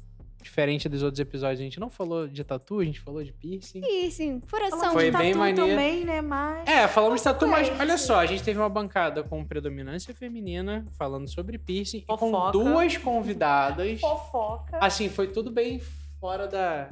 diferente 0.41 0.87
dos 0.87 1.03
outros 1.03 1.19
episódios, 1.19 1.59
a 1.59 1.63
gente 1.63 1.79
não 1.79 1.89
falou 1.89 2.27
de 2.27 2.43
tatu, 2.43 2.79
a 2.79 2.85
gente 2.85 2.99
falou 2.99 3.23
de 3.23 3.33
piercing. 3.33 3.81
E 3.83 4.07
assim, 4.07 4.39
coração 4.49 4.93
Foi 4.93 5.11
de 5.11 5.17
bem 5.17 5.33
tatu 5.33 5.39
maneiro. 5.39 5.69
também, 5.69 6.05
né? 6.05 6.21
Mas... 6.21 6.67
É, 6.67 6.87
falamos 6.87 7.19
de 7.19 7.23
tatu, 7.25 7.47
mas 7.47 7.69
olha 7.79 7.97
só, 7.97 8.19
a 8.19 8.25
gente 8.25 8.43
teve 8.43 8.57
uma 8.59 8.69
bancada 8.69 9.23
com 9.23 9.43
predominância 9.43 10.13
feminina, 10.13 10.85
falando 10.97 11.27
sobre 11.27 11.57
piercing, 11.57 11.97
e 11.97 12.01
com 12.01 12.17
Fofoca. 12.17 12.51
duas 12.51 12.97
convidadas. 12.97 13.99
Fofoca. 13.99 14.77
Assim, 14.79 15.09
foi 15.09 15.27
tudo 15.27 15.51
bem 15.51 15.81
fora 16.19 16.47
da, 16.47 16.89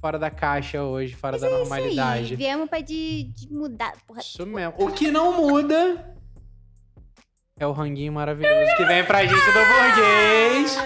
fora 0.00 0.18
da 0.18 0.30
caixa 0.30 0.82
hoje, 0.82 1.14
fora 1.14 1.38
da 1.38 1.46
Isso 1.46 1.54
aí, 1.56 1.60
normalidade. 1.62 2.36
viemos 2.36 2.68
pra 2.68 2.80
de, 2.80 3.24
de 3.24 3.52
mudar, 3.52 3.94
porra. 4.06 4.20
Isso 4.20 4.46
mesmo. 4.46 4.74
O 4.78 4.92
que 4.92 5.10
não 5.10 5.36
muda 5.36 6.17
é 7.58 7.66
o 7.66 7.72
ranguinho 7.72 8.12
maravilhoso 8.12 8.76
que 8.76 8.84
vem 8.84 9.04
pra 9.04 9.24
gente 9.24 9.34
do 9.34 9.52
burguês. 9.52 10.78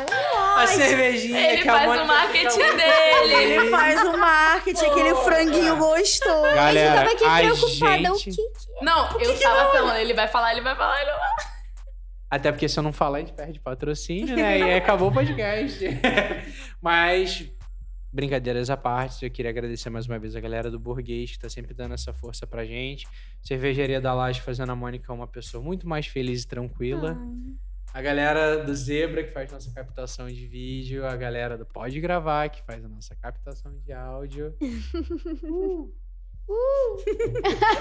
A 0.57 0.67
cervejinha 0.67 1.53
Ele 1.53 1.63
que 1.63 1.69
a 1.69 1.73
faz 1.73 2.01
o 2.01 2.05
marketing 2.05 2.77
dele. 2.77 3.35
Ele 3.35 3.71
faz 3.71 4.03
o 4.03 4.19
marketing, 4.19 4.85
aquele 4.87 5.15
franguinho 5.17 5.77
gostoso. 5.77 6.55
Galera, 6.55 6.91
eu 6.91 6.95
tava 6.95 7.13
aqui 7.13 7.25
a 7.25 7.37
preocupada. 7.37 8.13
O 8.13 8.19
gente... 8.19 8.37
que 8.37 8.37
que 8.37 8.85
Não, 8.85 9.21
eu 9.21 9.41
tava 9.41 9.73
falando, 9.73 9.97
ele 9.97 10.15
vai 10.15 10.29
falar, 10.29 10.53
ele 10.53 10.61
vai 10.61 10.77
falar, 10.77 11.01
ele 11.01 11.11
vai 11.11 11.21
falar. 11.21 11.53
Até 12.31 12.51
porque 12.51 12.69
se 12.69 12.79
eu 12.79 12.83
não 12.83 12.93
falar, 12.93 13.19
a 13.19 13.21
gente 13.21 13.33
perde 13.35 13.61
patrocínio, 13.61 14.35
né? 14.35 14.59
E 14.59 14.63
aí 14.63 14.75
acabou 14.75 15.11
o 15.11 15.13
podcast. 15.13 15.85
Mas, 16.81 17.47
brincadeiras 18.13 18.69
à 18.69 18.77
parte, 18.77 19.25
eu 19.25 19.31
queria 19.31 19.51
agradecer 19.51 19.89
mais 19.89 20.07
uma 20.07 20.19
vez 20.19 20.37
a 20.37 20.41
galera 20.41 20.71
do 20.71 20.79
Burguês, 20.79 21.33
que 21.33 21.39
tá 21.39 21.49
sempre 21.49 21.73
dando 21.73 21.95
essa 21.95 22.13
força 22.13 22.47
pra 22.47 22.65
gente. 22.65 23.09
Cervejaria 23.43 24.01
da 24.01 24.13
Laje 24.13 24.41
fazendo 24.41 24.71
a 24.71 24.77
Mônica 24.77 25.13
uma 25.13 25.27
pessoa 25.27 25.63
muito 25.63 25.89
mais 25.89 26.07
feliz 26.07 26.43
e 26.43 26.47
tranquila. 26.47 27.19
A 27.95 28.01
galera 28.01 28.65
do 28.65 28.75
Zebra, 28.75 29.23
que 29.25 29.33
faz 29.33 29.51
nossa 29.53 29.71
captação 29.71 30.27
de 30.29 30.47
vídeo. 30.47 31.07
A 31.07 31.17
galera 31.17 31.59
do 31.59 31.67
Pode 31.67 32.01
Gravar, 32.01 32.49
que 32.49 32.63
faz 32.63 32.85
a 32.85 32.89
nossa 32.89 33.15
captação 33.15 33.73
de 33.79 33.93
áudio. 33.93 34.55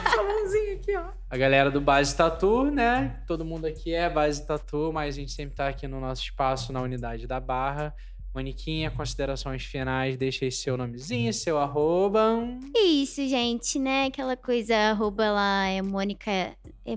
Essa 0.05 0.23
mãozinha 0.23 0.75
aqui, 0.75 0.95
ó. 0.95 1.07
A 1.29 1.37
galera 1.37 1.71
do 1.71 1.81
Base 1.81 2.15
Tatu, 2.15 2.69
né? 2.69 3.21
Todo 3.25 3.43
mundo 3.43 3.65
aqui 3.65 3.93
é 3.93 4.09
Base 4.09 4.45
Tatu, 4.45 4.91
mas 4.93 5.15
a 5.15 5.19
gente 5.19 5.31
sempre 5.31 5.55
tá 5.55 5.67
aqui 5.67 5.87
no 5.87 5.99
nosso 5.99 6.23
espaço 6.23 6.71
na 6.71 6.81
unidade 6.81 7.25
da 7.25 7.39
Barra. 7.39 7.95
Maniquinha, 8.33 8.89
considerações 8.89 9.63
finais, 9.63 10.15
deixa 10.15 10.45
aí 10.45 10.51
seu 10.51 10.77
nomezinho, 10.77 11.33
seu 11.33 11.57
arroba. 11.57 12.39
Isso, 12.75 13.27
gente, 13.27 13.77
né? 13.77 14.05
Aquela 14.05 14.37
coisa, 14.37 14.73
arroba 14.75 15.29
lá 15.31 15.67
é 15.67 15.81
Mônica. 15.81 16.31
É, 16.31 16.55
é! 16.85 16.95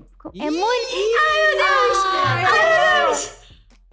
Mônica. 0.50 0.94
Ai, 1.28 1.46
meu 1.46 1.56
Deus! 1.56 1.98
Ai, 2.24 2.42
meu 2.42 3.06
Deus! 3.08 3.44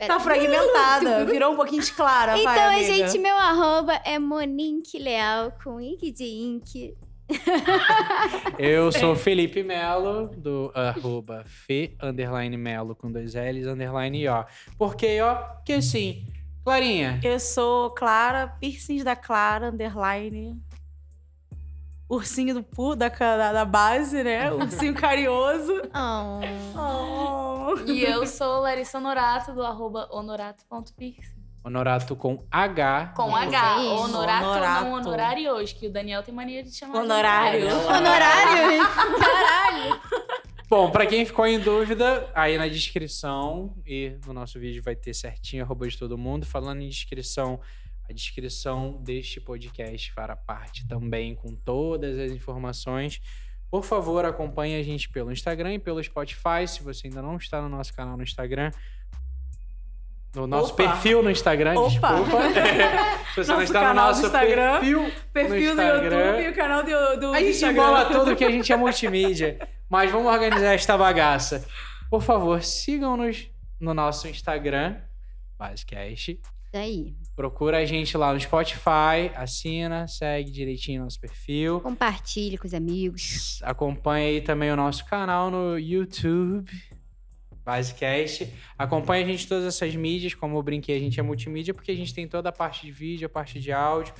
Tá 0.07 0.19
fragmentada. 0.19 1.25
Virou 1.29 1.53
um 1.53 1.55
pouquinho 1.55 1.81
de 1.81 1.91
clara, 1.93 2.33
vai, 2.33 2.41
Então, 2.41 2.69
amiga. 2.69 3.07
gente, 3.07 3.17
meu 3.19 3.35
arroba 3.35 3.93
é 4.05 4.17
Monique 4.19 4.97
Leal, 4.99 5.51
com 5.63 5.79
ink 5.81 6.11
de 6.11 6.23
ink. 6.25 6.95
Eu 8.59 8.91
sou 8.91 9.15
Felipe 9.15 9.63
Melo, 9.63 10.27
do 10.35 10.71
arroba 10.75 11.43
Fe 11.45 11.95
underline 12.01 12.57
Melo 12.57 12.95
com 12.95 13.11
dois 13.11 13.33
L's, 13.35 13.65
underline 13.67 14.27
O. 14.27 14.45
Por 14.77 14.95
que 14.95 15.21
ó? 15.21 15.35
Porque 15.35 15.73
assim, 15.73 16.25
Clarinha, 16.63 17.19
Eu 17.23 17.39
sou 17.39 17.89
Clara, 17.91 18.47
piercings 18.59 19.03
da 19.03 19.15
Clara, 19.15 19.69
underline. 19.69 20.61
Ursinho 22.07 22.53
do 22.53 22.61
pu, 22.63 22.95
da, 22.95 23.07
da, 23.09 23.53
da 23.53 23.65
base, 23.65 24.21
né? 24.23 24.51
Ursinho 24.51 24.93
carinhoso. 24.99 25.81
Oh. 25.95 26.77
Oh. 26.77 27.79
E 27.89 28.03
eu 28.03 28.27
sou 28.27 28.59
Larissa 28.61 28.97
Honorato, 28.97 29.53
do 29.53 29.63
arroba 29.63 30.07
honorato.pix. 30.11 31.33
Honorato 31.63 32.15
com 32.15 32.43
H. 32.51 33.13
Com 33.15 33.35
H. 33.35 33.77
Honorato, 33.77 34.45
Honorato. 34.45 34.83
não 34.85 34.93
honorários, 34.93 35.73
que 35.73 35.87
o 35.87 35.91
Daniel 35.91 36.21
tem 36.23 36.33
mania 36.33 36.63
de 36.63 36.75
chamar. 36.75 36.93
de 36.93 36.99
Honorário. 36.99 37.67
Honorário? 37.67 38.83
Caralho! 39.19 40.01
Bom, 40.71 40.89
pra 40.89 41.05
quem 41.05 41.25
ficou 41.25 41.45
em 41.45 41.59
dúvida, 41.59 42.31
aí 42.33 42.57
na 42.57 42.65
descrição 42.65 43.75
e 43.85 44.15
no 44.25 44.31
nosso 44.31 44.57
vídeo 44.57 44.81
vai 44.81 44.95
ter 44.95 45.13
certinho 45.13 45.65
arroba 45.65 45.85
de 45.85 45.97
todo 45.97 46.17
mundo. 46.17 46.45
Falando 46.45 46.81
em 46.81 46.87
descrição, 46.87 47.59
a 48.09 48.13
descrição 48.13 48.93
deste 49.03 49.41
podcast 49.41 50.13
fará 50.13 50.33
parte 50.33 50.87
também 50.87 51.35
com 51.35 51.53
todas 51.53 52.17
as 52.17 52.31
informações. 52.31 53.19
Por 53.69 53.83
favor, 53.83 54.23
acompanhe 54.23 54.79
a 54.79 54.81
gente 54.81 55.09
pelo 55.09 55.29
Instagram 55.29 55.73
e 55.73 55.79
pelo 55.79 56.01
Spotify. 56.01 56.65
Se 56.65 56.81
você 56.81 57.07
ainda 57.07 57.21
não 57.21 57.35
está 57.35 57.61
no 57.61 57.67
nosso 57.67 57.93
canal 57.93 58.15
no 58.15 58.23
Instagram, 58.23 58.71
no 60.33 60.47
nosso 60.47 60.71
Opa. 60.71 60.83
perfil 60.83 61.21
no 61.21 61.29
Instagram, 61.29 61.77
Opa. 61.77 61.89
desculpa. 61.89 62.41
Se 63.35 63.43
você 63.43 63.51
não 63.51 63.61
está 63.61 63.79
no 63.81 63.85
canal 63.87 64.05
do 64.05 64.07
nosso 64.15 64.25
Instagram, 64.25 64.79
perfil, 64.79 65.11
Perfil 65.33 65.75
no 65.75 65.75
do 65.75 65.81
Instagram. 65.81 66.25
YouTube 66.27 66.43
e 66.45 66.47
o 66.49 66.55
canal 66.55 66.83
do, 66.83 67.19
do 67.19 67.33
A 67.33 67.39
gente 67.41 67.49
Instagram. 67.49 67.83
embola 67.83 68.05
tudo 68.05 68.37
que 68.37 68.45
a 68.45 68.49
gente 68.51 68.71
é 68.71 68.77
multimídia. 68.77 69.59
Mas 69.91 70.09
vamos 70.09 70.31
organizar 70.31 70.73
esta 70.73 70.97
bagaça. 70.97 71.67
Por 72.09 72.21
favor, 72.21 72.63
sigam-nos 72.63 73.49
no 73.77 73.93
nosso 73.93 74.25
Instagram, 74.25 74.95
Basecast. 75.59 76.31
Isso 76.31 76.41
aí. 76.73 77.13
Procura 77.35 77.79
a 77.79 77.85
gente 77.85 78.15
lá 78.15 78.31
no 78.31 78.39
Spotify, 78.39 79.35
assina, 79.35 80.07
segue 80.07 80.49
direitinho 80.49 81.03
nosso 81.03 81.19
perfil. 81.19 81.81
Compartilhe 81.81 82.57
com 82.57 82.65
os 82.65 82.73
amigos. 82.73 83.59
Acompanhe 83.63 84.37
aí 84.37 84.41
também 84.41 84.71
o 84.71 84.77
nosso 84.77 85.03
canal 85.03 85.51
no 85.51 85.77
YouTube, 85.77 86.71
Basecast. 87.65 88.47
Acompanhe 88.77 89.25
a 89.25 89.27
gente 89.27 89.43
em 89.43 89.47
todas 89.49 89.65
essas 89.65 89.93
mídias, 89.93 90.33
como 90.33 90.57
eu 90.57 90.63
brinquei, 90.63 90.95
a 90.95 90.99
gente 91.01 91.19
é 91.19 91.23
multimídia, 91.23 91.73
porque 91.73 91.91
a 91.91 91.95
gente 91.95 92.13
tem 92.13 92.25
toda 92.29 92.47
a 92.47 92.53
parte 92.53 92.85
de 92.85 92.93
vídeo, 92.93 93.25
a 93.25 93.29
parte 93.29 93.59
de 93.59 93.73
áudio. 93.73 94.13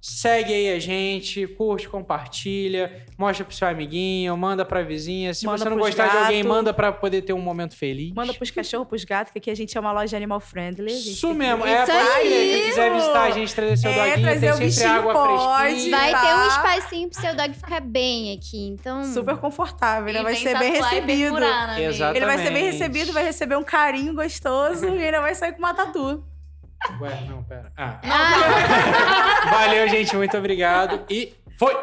Segue 0.00 0.52
aí 0.54 0.72
a 0.72 0.78
gente, 0.78 1.46
curte, 1.46 1.86
compartilha, 1.88 3.04
mostra 3.18 3.44
pro 3.44 3.54
seu 3.54 3.68
amiguinho, 3.68 4.34
manda 4.36 4.64
pra 4.64 4.82
vizinha. 4.82 5.34
Se 5.34 5.44
Manda 5.44 5.58
você 5.58 5.68
não 5.68 5.76
gostar 5.76 6.08
de 6.08 6.16
alguém, 6.16 6.42
gato. 6.42 6.48
manda 6.48 6.72
pra 6.72 6.90
poder 6.90 7.20
ter 7.22 7.32
um 7.34 7.40
momento 7.40 7.76
feliz. 7.76 8.12
Manda 8.14 8.32
pros 8.32 8.50
cachorros, 8.50 8.88
pros 8.88 9.04
gatos, 9.04 9.30
que 9.32 9.38
aqui 9.38 9.50
a 9.50 9.54
gente 9.54 9.76
é 9.76 9.80
uma 9.80 9.92
loja 9.92 10.16
animal 10.16 10.40
friendly. 10.40 10.90
Isso 10.92 11.34
mesmo, 11.34 11.66
é, 11.66 11.82
Isso 11.82 11.92
pode 11.92 12.08
aí. 12.08 12.28
crer. 12.28 12.58
Quem 12.60 12.68
quiser 12.70 12.94
visitar 12.94 13.22
a 13.24 13.30
gente, 13.30 13.54
trazer 13.54 13.76
seu 13.76 13.90
É, 13.90 13.94
doguinho, 13.94 14.20
trazer 14.26 14.40
tem 14.40 14.48
o 14.48 14.52
sempre 14.54 14.66
bichinho 14.66 14.90
água 14.90 15.12
pode. 15.12 15.70
fresquinha. 15.70 15.96
Vai 15.98 16.10
Tá. 16.12 16.20
ter 16.20 16.34
um 16.34 16.46
espacinho 16.48 17.08
pro 17.10 17.20
seu 17.20 17.36
dog 17.36 17.54
ficar 17.54 17.80
bem 17.80 18.32
aqui, 18.32 18.66
então... 18.68 19.04
Super 19.04 19.36
confortável, 19.36 20.08
ele 20.08 20.18
E 20.18 20.22
vai 20.22 20.34
ser 20.34 20.58
bem 20.58 20.72
tatuar 20.72 20.92
e 20.92 20.94
recebido. 21.00 21.30
perfurar, 21.34 21.66
né? 21.68 21.84
Exato. 21.84 22.16
Ele 22.16 22.24
vai 22.26 22.38
ser 22.38 22.44
bem 22.44 22.52
Exatamente. 22.68 22.78
recebido, 22.78 23.12
vai 23.12 23.24
receber 23.24 23.56
um 23.56 23.62
carinho 23.64 24.14
gostoso 24.14 24.86
e 24.86 25.04
ainda 25.04 25.20
vai 25.20 25.34
sair 25.34 25.52
com 25.52 25.58
uma 25.58 25.74
tatu. 25.74 26.24
Ué, 27.00 27.20
não, 27.28 27.42
pera. 27.44 27.72
Ah. 27.76 28.00
Valeu, 29.50 29.88
gente, 29.88 30.16
muito 30.16 30.36
obrigado 30.36 31.04
e 31.10 31.34
foi! 31.58 31.74